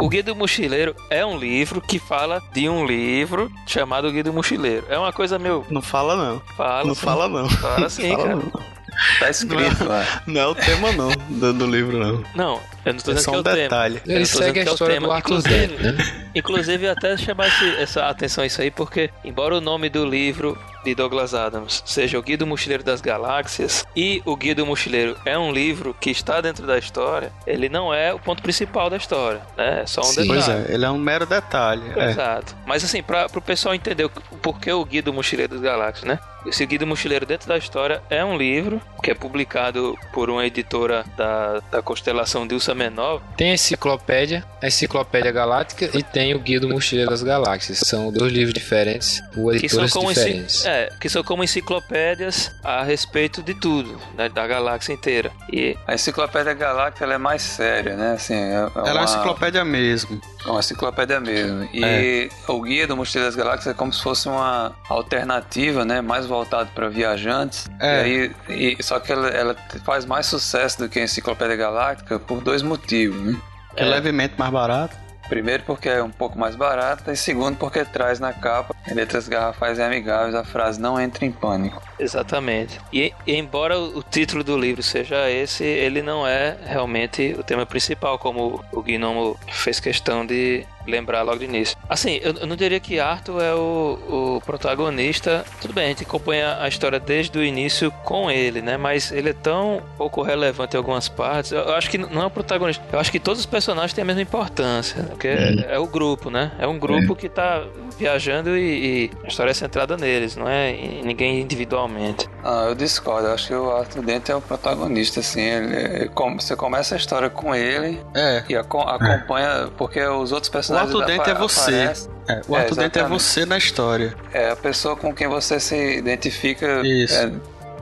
O 0.00 0.08
Guia 0.08 0.22
do 0.22 0.34
Mochileiro 0.34 0.94
é 1.10 1.24
um 1.24 1.36
livro 1.36 1.80
que 1.80 1.98
fala 1.98 2.42
de 2.52 2.68
um 2.68 2.84
livro 2.84 3.50
chamado 3.66 4.10
Guia 4.10 4.24
do 4.24 4.32
Mochileiro. 4.32 4.86
É 4.88 4.98
uma 4.98 5.12
coisa 5.12 5.38
meio. 5.38 5.64
Não 5.70 5.82
fala 5.82 6.16
não. 6.16 6.40
Fala 6.56 6.84
não 6.84 6.94
sim. 6.94 7.00
fala 7.00 7.28
não. 7.28 7.48
Fala 7.48 7.88
sim, 7.90 8.10
fala 8.10 8.22
cara. 8.22 8.36
Não. 8.36 8.72
Tá 9.18 9.30
escrito 9.30 9.84
lá. 9.84 10.22
Não, 10.26 10.40
é 10.40 10.46
o 10.46 10.54
tema 10.54 10.92
não, 10.92 11.10
do, 11.28 11.52
do, 11.52 11.66
livro 11.66 11.98
não. 11.98 12.22
Não, 12.34 12.60
eu 12.84 12.92
não 12.92 13.00
tô 13.00 13.12
é 13.12 13.14
dizendo 13.14 13.18
é 13.18 13.20
só 13.20 13.30
que 13.30 13.36
é 13.36 13.38
um 13.38 13.40
o 13.40 13.42
detalhe. 13.42 14.00
tema. 14.00 14.16
Ele 14.16 14.26
segue 14.26 14.60
a 14.60 14.64
história 14.64 14.96
é 14.96 15.00
do 15.00 15.16
inclusive, 15.16 15.82
né? 15.82 16.28
inclusive 16.34 16.88
até 16.88 17.16
chamar 17.16 17.48
esse, 17.48 17.76
essa 17.76 18.08
atenção 18.08 18.44
a 18.44 18.46
isso 18.46 18.60
aí, 18.60 18.70
porque 18.70 19.10
embora 19.24 19.56
o 19.56 19.60
nome 19.60 19.88
do 19.88 20.04
livro 20.04 20.58
de 20.84 20.94
Douglas 20.94 21.34
Adams 21.34 21.82
seja 21.86 22.18
O 22.18 22.22
Guia 22.22 22.36
do 22.36 22.46
Mochileiro 22.46 22.82
das 22.82 23.00
Galáxias 23.00 23.84
e 23.94 24.22
O 24.24 24.36
Guia 24.36 24.54
do 24.54 24.66
Mochileiro 24.66 25.16
é 25.24 25.38
um 25.38 25.52
livro 25.52 25.94
que 25.98 26.10
está 26.10 26.40
dentro 26.40 26.66
da 26.66 26.78
história, 26.78 27.32
ele 27.46 27.68
não 27.68 27.92
é 27.92 28.12
o 28.12 28.18
ponto 28.18 28.42
principal 28.42 28.90
da 28.90 28.96
história, 28.96 29.42
né? 29.56 29.82
É 29.82 29.86
só 29.86 30.00
um 30.00 30.04
Sim. 30.04 30.22
detalhe. 30.22 30.42
Pois 30.42 30.48
é, 30.48 30.74
ele 30.74 30.84
é 30.84 30.90
um 30.90 30.98
mero 30.98 31.26
detalhe. 31.26 31.82
É. 31.96 32.10
Exato. 32.10 32.54
É. 32.54 32.68
Mas 32.68 32.84
assim, 32.84 33.02
para 33.02 33.26
o 33.34 33.42
pessoal 33.42 33.74
entender 33.74 34.04
o 34.04 34.10
porquê 34.10 34.72
o 34.72 34.84
Guia 34.84 35.02
do 35.02 35.12
Mochileiro 35.12 35.54
das 35.54 35.62
Galáxias, 35.62 36.04
né? 36.06 36.18
Esse 36.46 36.66
Guia 36.66 36.78
do 36.78 36.86
Mochileiro 36.86 37.24
dentro 37.24 37.48
da 37.48 37.56
história 37.56 38.02
é 38.10 38.24
um 38.24 38.36
livro 38.36 38.80
que 39.02 39.10
é 39.10 39.14
publicado 39.14 39.98
por 40.12 40.30
uma 40.30 40.44
editora 40.46 41.04
da, 41.16 41.60
da 41.70 41.82
constelação 41.82 42.46
de 42.46 42.54
Ursa 42.54 42.74
Menor. 42.74 43.20
Tem 43.36 43.50
a 43.50 43.54
enciclopédia, 43.54 44.44
a 44.62 44.66
Enciclopédia 44.66 45.32
Galáctica 45.32 45.90
e 45.96 46.02
tem 46.02 46.34
o 46.34 46.38
Guia 46.38 46.60
do 46.60 46.68
Mochileiro 46.68 47.10
das 47.10 47.22
Galáxias. 47.22 47.78
São 47.78 48.12
dois 48.12 48.32
livros 48.32 48.54
diferentes, 48.54 49.20
por 49.34 49.54
editoras 49.54 49.92
diferentes. 49.92 50.64
É, 50.66 50.90
que 51.00 51.08
são 51.08 51.22
como 51.22 51.42
enciclopédias 51.44 52.52
a 52.62 52.82
respeito 52.82 53.42
de 53.42 53.54
tudo, 53.54 54.00
né, 54.16 54.28
da 54.28 54.46
galáxia 54.46 54.92
inteira. 54.92 55.32
E 55.52 55.76
a 55.86 55.94
enciclopédia 55.94 56.54
galáctica 56.54 57.04
ela 57.04 57.14
é 57.14 57.18
mais 57.18 57.42
séria, 57.42 57.96
né? 57.96 58.12
Assim, 58.12 58.34
é, 58.34 58.38
é 58.38 58.54
ela 58.54 58.70
uma... 58.74 58.88
é 58.88 58.92
uma 58.92 59.04
enciclopédia 59.04 59.64
mesmo. 59.64 60.20
É 60.44 60.50
uma 60.50 60.60
enciclopédia 60.60 61.20
mesmo. 61.20 61.68
E 61.72 61.84
é. 61.84 62.28
o 62.48 62.60
guia 62.62 62.86
do 62.86 62.96
Mochileiro 62.96 63.28
das 63.28 63.36
Galáxias 63.36 63.74
é 63.74 63.76
como 63.76 63.92
se 63.92 64.02
fosse 64.02 64.28
uma 64.28 64.74
alternativa, 64.88 65.84
né? 65.84 66.00
Mais 66.00 66.26
voltado 66.32 66.70
para 66.74 66.88
viajantes. 66.88 67.68
É. 67.78 68.08
E 68.08 68.34
aí, 68.48 68.76
e, 68.78 68.82
só 68.82 68.98
que 68.98 69.12
ela, 69.12 69.28
ela, 69.28 69.56
faz 69.84 70.04
mais 70.04 70.26
sucesso 70.26 70.78
do 70.78 70.88
que 70.88 70.98
a 70.98 71.04
enciclopédia 71.04 71.56
galáctica 71.56 72.18
por 72.18 72.40
dois 72.40 72.62
motivos, 72.62 73.20
né? 73.20 73.38
É, 73.76 73.82
é 73.82 73.86
levemente 73.86 74.34
mais 74.38 74.50
barato. 74.50 74.96
Primeiro 75.28 75.62
porque 75.62 75.88
é 75.88 76.02
um 76.02 76.10
pouco 76.10 76.38
mais 76.38 76.56
barata 76.56 77.12
e 77.12 77.16
segundo 77.16 77.56
porque 77.56 77.84
traz 77.84 78.18
na 78.20 78.32
capa, 78.32 78.74
em 78.86 78.92
letras 78.92 79.28
garrafais 79.28 79.78
e 79.78 79.82
amigáveis, 79.82 80.34
a 80.34 80.44
frase 80.44 80.80
não 80.80 81.00
entre 81.00 81.24
em 81.24 81.32
pânico. 81.32 81.80
Exatamente. 81.98 82.78
E, 82.92 83.14
e, 83.26 83.36
embora 83.36 83.78
o 83.78 84.02
título 84.02 84.44
do 84.44 84.58
livro 84.58 84.82
seja 84.82 85.30
esse, 85.30 85.64
ele 85.64 86.02
não 86.02 86.26
é 86.26 86.56
realmente 86.66 87.34
o 87.38 87.42
tema 87.42 87.64
principal, 87.64 88.18
como 88.18 88.62
o 88.72 88.82
Gnomo 88.82 89.38
fez 89.48 89.80
questão 89.80 90.26
de 90.26 90.66
lembrar 90.86 91.22
logo 91.22 91.38
de 91.38 91.44
início. 91.44 91.76
Assim, 91.88 92.18
eu, 92.22 92.34
eu 92.34 92.46
não 92.46 92.56
diria 92.56 92.80
que 92.80 92.98
Arthur 92.98 93.42
é 93.42 93.54
o, 93.54 94.36
o, 94.36 94.42
protagonista. 94.44 95.44
Tudo 95.60 95.74
bem, 95.74 95.86
a 95.86 95.88
gente 95.88 96.04
acompanha 96.04 96.58
a 96.60 96.68
história 96.68 96.98
desde 96.98 97.38
o 97.38 97.44
início 97.44 97.90
com 98.04 98.30
ele, 98.30 98.62
né? 98.62 98.76
Mas 98.76 99.12
ele 99.12 99.30
é 99.30 99.32
tão 99.32 99.82
pouco 99.96 100.22
relevante 100.22 100.74
em 100.74 100.78
algumas 100.78 101.08
partes. 101.08 101.52
Eu, 101.52 101.60
eu 101.60 101.74
acho 101.74 101.90
que 101.90 101.98
não 101.98 102.22
é 102.22 102.26
o 102.26 102.30
protagonista. 102.30 102.82
Eu 102.92 102.98
acho 102.98 103.10
que 103.10 103.20
todos 103.20 103.40
os 103.40 103.46
personagens 103.46 103.92
têm 103.92 104.02
a 104.02 104.04
mesma 104.04 104.22
importância. 104.22 105.02
Né? 105.02 105.08
Porque 105.10 105.28
é, 105.28 105.74
é 105.74 105.78
o 105.78 105.86
grupo, 105.86 106.30
né? 106.30 106.52
É 106.58 106.66
um 106.66 106.78
grupo 106.78 107.12
é. 107.12 107.16
que 107.16 107.28
tá 107.28 107.62
viajando 107.98 108.56
e, 108.56 109.04
e, 109.04 109.10
a 109.24 109.28
história 109.28 109.50
é 109.50 109.54
centrada 109.54 109.96
neles, 109.96 110.36
não 110.36 110.48
é 110.48 110.70
em 110.70 111.02
ninguém 111.02 111.40
individualmente. 111.40 112.28
Ah, 112.42 112.66
eu 112.68 112.74
discordo. 112.74 113.28
Eu 113.28 113.34
acho 113.34 113.46
que 113.48 113.54
o 113.54 113.70
Arthur 113.70 114.02
Dent 114.02 114.28
é 114.28 114.34
o 114.34 114.40
protagonista, 114.40 115.20
assim. 115.20 115.40
Ele, 115.40 115.76
ele, 115.76 116.10
você 116.38 116.56
começa 116.56 116.94
a 116.94 116.98
história 116.98 117.30
com 117.30 117.54
ele 117.54 118.00
é. 118.14 118.44
e 118.48 118.56
acompanha, 118.56 119.70
porque 119.76 120.02
os 120.02 120.32
outros 120.32 120.50
personagens. 120.50 120.71
O 120.72 120.76
Arthur 120.78 121.04
Dent 121.04 121.28
é 121.28 121.34
você. 121.34 121.92
É, 122.28 122.40
o 122.48 122.54
Arthur 122.54 122.78
é, 122.78 122.82
Dent 122.82 122.96
é 122.96 123.04
você 123.04 123.44
na 123.44 123.58
história. 123.58 124.14
É 124.32 124.50
a 124.50 124.56
pessoa 124.56 124.96
com 124.96 125.12
quem 125.14 125.28
você 125.28 125.58
se 125.60 125.96
identifica. 125.96 126.80
Isso. 126.86 127.14
É, 127.14 127.32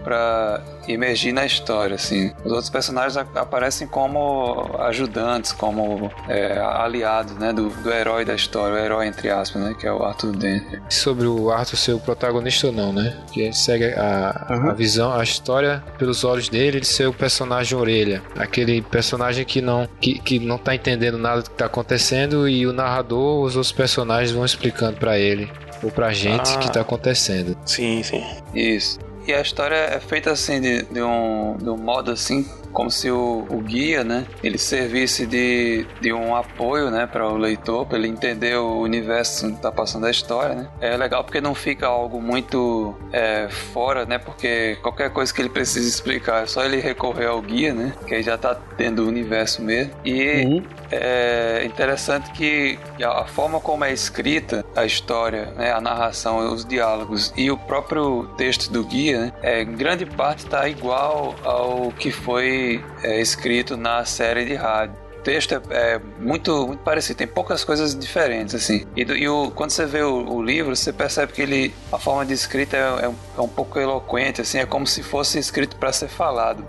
para 0.03 0.63
emergir 0.89 1.33
na 1.33 1.47
história, 1.47 1.97
assim. 1.97 2.33
Os 2.45 2.53
outros 2.53 2.71
personagens 2.71 3.17
aparecem 3.17 3.87
como 3.87 4.71
ajudantes, 4.79 5.53
como 5.53 6.11
é, 6.29 6.59
aliados, 6.59 7.35
né, 7.35 7.53
do, 7.53 7.69
do, 7.69 7.91
herói 7.91 8.25
da 8.25 8.35
história, 8.35 8.75
o 8.75 8.79
herói 8.79 9.07
entre 9.07 9.31
aspas, 9.31 9.63
né, 9.63 9.75
que 9.79 9.87
é 9.87 9.93
o 9.93 10.03
Arthur 10.03 10.37
Dent. 10.37 10.63
Sobre 10.89 11.27
o 11.27 11.51
Arthur 11.51 11.77
ser 11.77 11.93
o 11.93 12.01
protagonista 12.01 12.67
ou 12.69 12.73
não, 12.73 12.93
né? 12.93 13.17
Que 13.33 13.53
segue 13.53 13.95
a, 13.95 14.47
uhum. 14.51 14.71
a 14.71 14.75
visão, 14.75 15.13
a 15.13 15.23
história 15.23 15.83
pelos 15.99 16.25
olhos 16.25 16.49
dele, 16.49 16.79
ele 16.79 16.87
ser 16.87 17.07
o 17.07 17.13
personagem 17.13 17.77
orelha, 17.77 18.23
aquele 18.37 18.83
personagem 18.83 19.45
que 19.45 19.61
não 19.61 19.89
que, 20.01 20.19
que 20.19 20.39
não 20.39 20.59
tá 20.59 20.75
entendendo 20.75 21.19
nada 21.19 21.43
do 21.43 21.51
que 21.51 21.57
tá 21.57 21.67
acontecendo 21.67 22.49
e 22.49 22.67
o 22.67 22.73
narrador, 22.73 23.43
os 23.43 23.57
outros 23.57 23.73
personagens 23.73 24.33
vão 24.33 24.45
explicando 24.45 24.99
para 24.99 25.19
ele 25.19 25.51
ou 25.83 25.91
pra 25.91 26.13
gente 26.13 26.55
ah, 26.55 26.59
que 26.59 26.71
tá 26.71 26.81
acontecendo. 26.81 27.57
Sim, 27.65 28.03
sim. 28.03 28.25
Isso. 28.55 28.99
E 29.27 29.33
a 29.35 29.41
história 29.41 29.77
é 29.77 30.01
feita 30.01 30.31
assim, 30.31 30.61
de, 30.61 30.83
de, 30.83 31.03
um, 31.03 31.57
de 31.59 31.69
um 31.69 31.77
modo 31.77 32.11
assim, 32.11 32.49
como 32.73 32.91
se 32.91 33.11
o, 33.11 33.47
o, 33.49 33.61
guia, 33.61 34.05
né, 34.05 34.27
ele 34.43 34.59
servisse 34.59 35.27
de, 35.27 35.87
de 36.01 36.13
um 36.13 36.35
apoio, 36.35 36.91
né, 36.91 37.07
para 37.07 37.27
o 37.27 37.37
leitor, 37.37 37.87
para 37.87 37.99
ele 37.99 38.09
entender 38.09 38.57
o 38.57 38.81
universo 38.81 39.49
que 39.49 39.55
está 39.55 39.73
passando 39.73 40.07
a 40.07 40.11
história, 40.11 40.55
né. 40.55 40.69
É 40.81 40.97
legal 40.97 41.25
porque 41.25 41.41
não 41.41 41.55
fica 41.55 41.87
algo 41.87 42.21
muito 42.21 42.95
é, 43.13 43.49
fora, 43.49 44.05
né, 44.05 44.19
porque 44.19 44.77
qualquer 44.83 45.11
coisa 45.11 45.33
que 45.33 45.41
ele 45.41 45.49
precisa 45.49 45.89
explicar 45.89 46.43
é 46.43 46.47
só 46.47 46.65
ele 46.65 46.81
recorrer 46.81 47.27
ao 47.27 47.41
guia, 47.43 47.75
né, 47.75 47.93
que 48.07 48.15
aí 48.15 48.23
já 48.23 48.35
está 48.35 48.57
dentro 48.77 49.05
do 49.05 49.09
universo 49.09 49.63
mesmo. 49.63 49.93
E 50.05 50.45
uhum. 50.45 50.63
é 50.91 51.65
interessante 51.65 52.31
que 52.33 52.79
a 53.03 53.25
forma 53.25 53.61
como 53.61 53.85
é 53.85 53.93
escrita 53.93 54.65
a 54.75 54.85
história, 54.85 55.47
né, 55.57 55.73
a 55.73 55.81
narração, 55.81 56.53
os 56.53 56.65
diálogos 56.65 57.33
e 57.37 57.51
o 57.51 57.57
próprio 57.57 58.29
texto 58.37 58.71
do 58.73 58.85
guia, 58.85 59.21
né, 59.21 59.33
é, 59.43 59.63
em 59.63 59.73
grande 59.73 60.07
parte 60.07 60.45
está 60.45 60.69
igual 60.69 61.35
ao 61.45 61.93
que 61.99 62.11
foi 62.11 62.60
é, 63.03 63.21
escrito 63.21 63.77
na 63.77 64.05
série 64.05 64.45
de 64.45 64.55
rádio. 64.55 64.97
O 65.19 65.23
texto 65.23 65.53
é, 65.53 65.61
é, 65.71 66.01
muito, 66.19 66.67
muito 66.67 66.81
parecido, 66.81 67.19
tem 67.19 67.27
poucas 67.27 67.63
coisas 67.63 67.95
diferentes, 67.95 68.55
assim. 68.55 68.87
E, 68.97 69.05
do, 69.05 69.17
e 69.17 69.29
o, 69.29 69.51
quando 69.51 69.71
você 69.71 69.85
vê 69.85 70.03
o, 70.03 70.27
o, 70.33 70.43
livro, 70.43 70.75
você 70.75 70.93
percebe 70.93 71.33
que 71.33 71.43
ele, 71.43 71.75
a 71.93 71.99
forma 71.99 72.25
de 72.25 72.33
escrita 72.33 72.77
é, 72.77 73.05
é, 73.05 73.09
um, 73.09 73.15
é 73.37 73.41
um 73.41 73.49
pouco 73.49 73.79
eloquente, 73.79 74.41
assim, 74.41 74.59
é 74.59 74.67
como 74.67 74.87
se 74.87 75.03
fosse 75.03 75.39
escrito 75.39 75.77
para 75.77 75.93
ser 75.93 76.09
falado. 76.09 76.65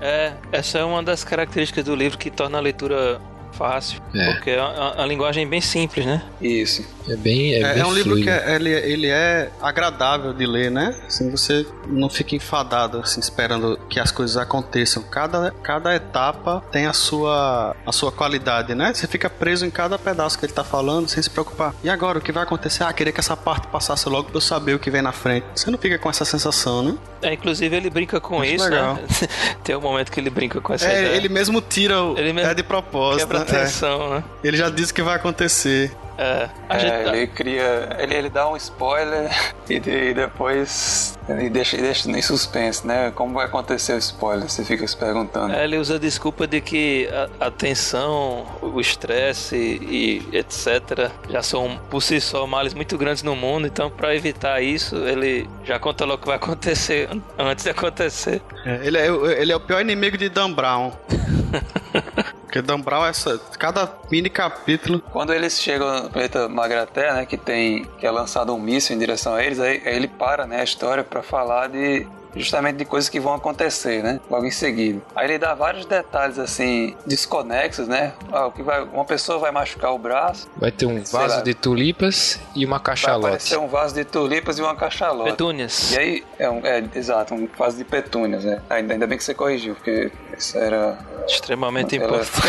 É, 0.00 0.32
essa 0.50 0.78
é 0.78 0.84
uma 0.84 1.02
das 1.02 1.24
características 1.24 1.84
do 1.84 1.94
livro 1.94 2.16
que 2.16 2.30
torna 2.30 2.58
a 2.58 2.60
leitura 2.60 3.20
fácil. 3.60 4.00
É. 4.14 4.32
Porque 4.32 4.50
é 4.50 4.62
uma, 4.62 4.94
uma, 4.94 5.06
linguagem 5.06 5.46
bem 5.46 5.60
simples, 5.60 6.06
né? 6.06 6.22
Isso. 6.40 6.82
É 7.06 7.14
bem. 7.14 7.52
É, 7.52 7.60
é, 7.60 7.74
bem 7.74 7.82
é 7.82 7.86
um 7.86 7.92
livro 7.92 8.16
que 8.16 8.30
é, 8.30 8.54
ele, 8.54 8.70
ele 8.70 9.06
é 9.08 9.50
agradável 9.60 10.32
de 10.32 10.46
ler, 10.46 10.70
né? 10.70 10.96
Assim, 11.06 11.30
você 11.30 11.66
não 11.86 12.08
fica 12.08 12.34
enfadado, 12.34 13.00
assim, 13.00 13.20
esperando 13.20 13.78
que 13.90 14.00
as 14.00 14.10
coisas 14.10 14.38
aconteçam. 14.38 15.02
Cada, 15.02 15.50
cada 15.62 15.94
etapa 15.94 16.64
tem 16.72 16.86
a 16.86 16.94
sua, 16.94 17.76
a 17.84 17.92
sua 17.92 18.10
qualidade, 18.10 18.74
né? 18.74 18.94
Você 18.94 19.06
fica 19.06 19.28
preso 19.28 19.66
em 19.66 19.70
cada 19.70 19.98
pedaço 19.98 20.38
que 20.38 20.46
ele 20.46 20.54
tá 20.54 20.64
falando, 20.64 21.08
sem 21.08 21.22
se 21.22 21.28
preocupar. 21.28 21.74
E 21.84 21.90
agora, 21.90 22.18
o 22.18 22.22
que 22.22 22.32
vai 22.32 22.44
acontecer? 22.44 22.84
Ah, 22.84 22.92
queria 22.94 23.12
que 23.12 23.20
essa 23.20 23.36
parte 23.36 23.66
passasse 23.66 24.08
logo 24.08 24.28
pra 24.28 24.38
eu 24.38 24.40
saber 24.40 24.74
o 24.74 24.78
que 24.78 24.90
vem 24.90 25.02
na 25.02 25.12
frente. 25.12 25.44
Você 25.54 25.70
não 25.70 25.78
fica 25.78 25.98
com 25.98 26.08
essa 26.08 26.24
sensação, 26.24 26.82
né? 26.82 26.96
É, 27.20 27.34
inclusive 27.34 27.76
ele 27.76 27.90
brinca 27.90 28.18
com 28.20 28.36
Muito 28.36 28.54
isso, 28.54 28.70
né? 28.70 28.76
legal. 28.76 28.94
né? 28.94 29.02
tem 29.62 29.76
um 29.76 29.80
momento 29.80 30.10
que 30.10 30.18
ele 30.18 30.30
brinca 30.30 30.60
com 30.62 30.72
essa 30.72 30.86
é, 30.86 31.02
ideia. 31.02 31.16
Ele 31.16 31.28
mesmo 31.28 31.60
tira 31.60 32.02
o... 32.02 32.16
Ele 32.16 32.32
mesmo 32.32 32.50
é 32.50 32.54
de 32.54 32.62
propósito. 32.62 33.26
Quebra 33.26 33.40
né? 33.40 33.44
Atenção, 33.56 34.06
é. 34.06 34.16
né? 34.16 34.24
Ele 34.44 34.56
já 34.56 34.70
disse 34.70 34.92
que 34.92 35.02
vai 35.02 35.16
acontecer. 35.16 35.94
É, 36.18 36.50
é 36.68 37.08
ele 37.08 37.26
cria. 37.28 37.96
Ele, 37.98 38.14
ele 38.14 38.28
dá 38.28 38.48
um 38.48 38.56
spoiler 38.56 39.30
e, 39.68 39.76
e 39.76 40.14
depois 40.14 41.18
e 41.38 41.48
deixa, 41.48 41.76
deixa 41.76 42.10
em 42.10 42.22
suspense, 42.22 42.86
né? 42.86 43.12
Como 43.14 43.34
vai 43.34 43.46
acontecer 43.46 43.94
o 43.94 43.98
spoiler? 43.98 44.48
Você 44.48 44.64
fica 44.64 44.86
se 44.86 44.96
perguntando. 44.96 45.54
É, 45.54 45.64
ele 45.64 45.78
usa 45.78 45.94
a 45.94 45.98
desculpa 45.98 46.46
de 46.46 46.60
que 46.60 47.08
a, 47.40 47.46
a 47.46 47.50
tensão, 47.50 48.46
o 48.60 48.80
estresse 48.80 49.56
e, 49.56 50.22
e, 50.32 50.36
etc. 50.36 51.10
já 51.28 51.42
são 51.42 51.78
por 51.88 52.02
si 52.02 52.20
só 52.20 52.46
males 52.46 52.74
muito 52.74 52.98
grandes 52.98 53.22
no 53.22 53.36
mundo, 53.36 53.66
então 53.66 53.90
para 53.90 54.14
evitar 54.14 54.60
isso, 54.60 54.96
ele 54.96 55.48
já 55.64 55.78
conta 55.78 56.04
logo 56.04 56.16
o 56.16 56.20
que 56.20 56.26
vai 56.26 56.36
acontecer 56.36 57.08
antes 57.38 57.64
de 57.64 57.70
acontecer. 57.70 58.42
É, 58.64 58.80
ele, 58.86 58.98
é, 58.98 59.06
ele 59.40 59.52
é 59.52 59.56
o 59.56 59.60
pior 59.60 59.80
inimigo 59.80 60.18
de 60.18 60.28
Dan 60.28 60.52
Brown. 60.52 60.92
Porque 62.50 62.60
Dan 62.60 62.80
Brown, 62.80 63.06
essa, 63.06 63.40
cada 63.56 63.88
mini 64.10 64.28
capítulo. 64.28 65.00
Quando 65.12 65.32
eles 65.32 65.62
chegam 65.62 66.02
no 66.02 66.10
planeta 66.10 66.48
Magraté, 66.48 67.14
né, 67.14 67.24
que 67.24 67.36
tem 67.36 67.84
que 67.96 68.04
é 68.04 68.10
lançado 68.10 68.52
um 68.52 68.58
míssil 68.58 68.96
em 68.96 68.98
direção 68.98 69.34
a 69.34 69.44
eles, 69.44 69.60
aí, 69.60 69.80
aí 69.86 69.94
ele 69.94 70.08
para, 70.08 70.48
né, 70.48 70.60
a 70.60 70.64
história 70.64 71.04
para 71.04 71.22
falar 71.22 71.68
de 71.68 72.08
justamente 72.34 72.76
de 72.76 72.84
coisas 72.84 73.08
que 73.08 73.20
vão 73.20 73.34
acontecer, 73.34 74.02
né? 74.02 74.20
Logo 74.30 74.46
em 74.46 74.50
seguida. 74.50 75.00
Aí 75.14 75.26
ele 75.26 75.38
dá 75.38 75.54
vários 75.54 75.86
detalhes 75.86 76.38
assim 76.38 76.96
desconexos, 77.06 77.88
né? 77.88 78.12
Ah, 78.32 78.46
o 78.46 78.52
que 78.52 78.62
vai, 78.62 78.82
uma 78.82 79.04
pessoa 79.04 79.38
vai 79.38 79.50
machucar 79.50 79.92
o 79.92 79.98
braço. 79.98 80.48
Vai 80.56 80.70
ter 80.70 80.86
um 80.86 81.02
vaso 81.02 81.36
lá, 81.36 81.42
de 81.42 81.54
tulipas 81.54 82.40
e 82.54 82.64
uma 82.64 82.80
cachalote. 82.80 83.50
Vai 83.50 83.58
um 83.58 83.68
vaso 83.68 83.94
de 83.94 84.04
tulipas 84.04 84.58
e 84.58 84.62
uma 84.62 84.74
cachalote. 84.74 85.30
Petúnias. 85.30 85.92
E 85.92 85.98
aí 85.98 86.24
é, 86.38 86.50
um, 86.50 86.64
é 86.64 86.84
exato, 86.94 87.34
um 87.34 87.48
vaso 87.58 87.76
de 87.76 87.84
petúnias, 87.84 88.44
né? 88.44 88.60
Ainda, 88.68 88.94
ainda 88.94 89.06
bem 89.06 89.18
que 89.18 89.24
você 89.24 89.34
corrigiu, 89.34 89.74
porque 89.74 90.10
isso 90.36 90.56
era 90.58 90.98
extremamente 91.26 91.96
importante. 91.96 92.40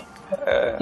É, 0.50 0.76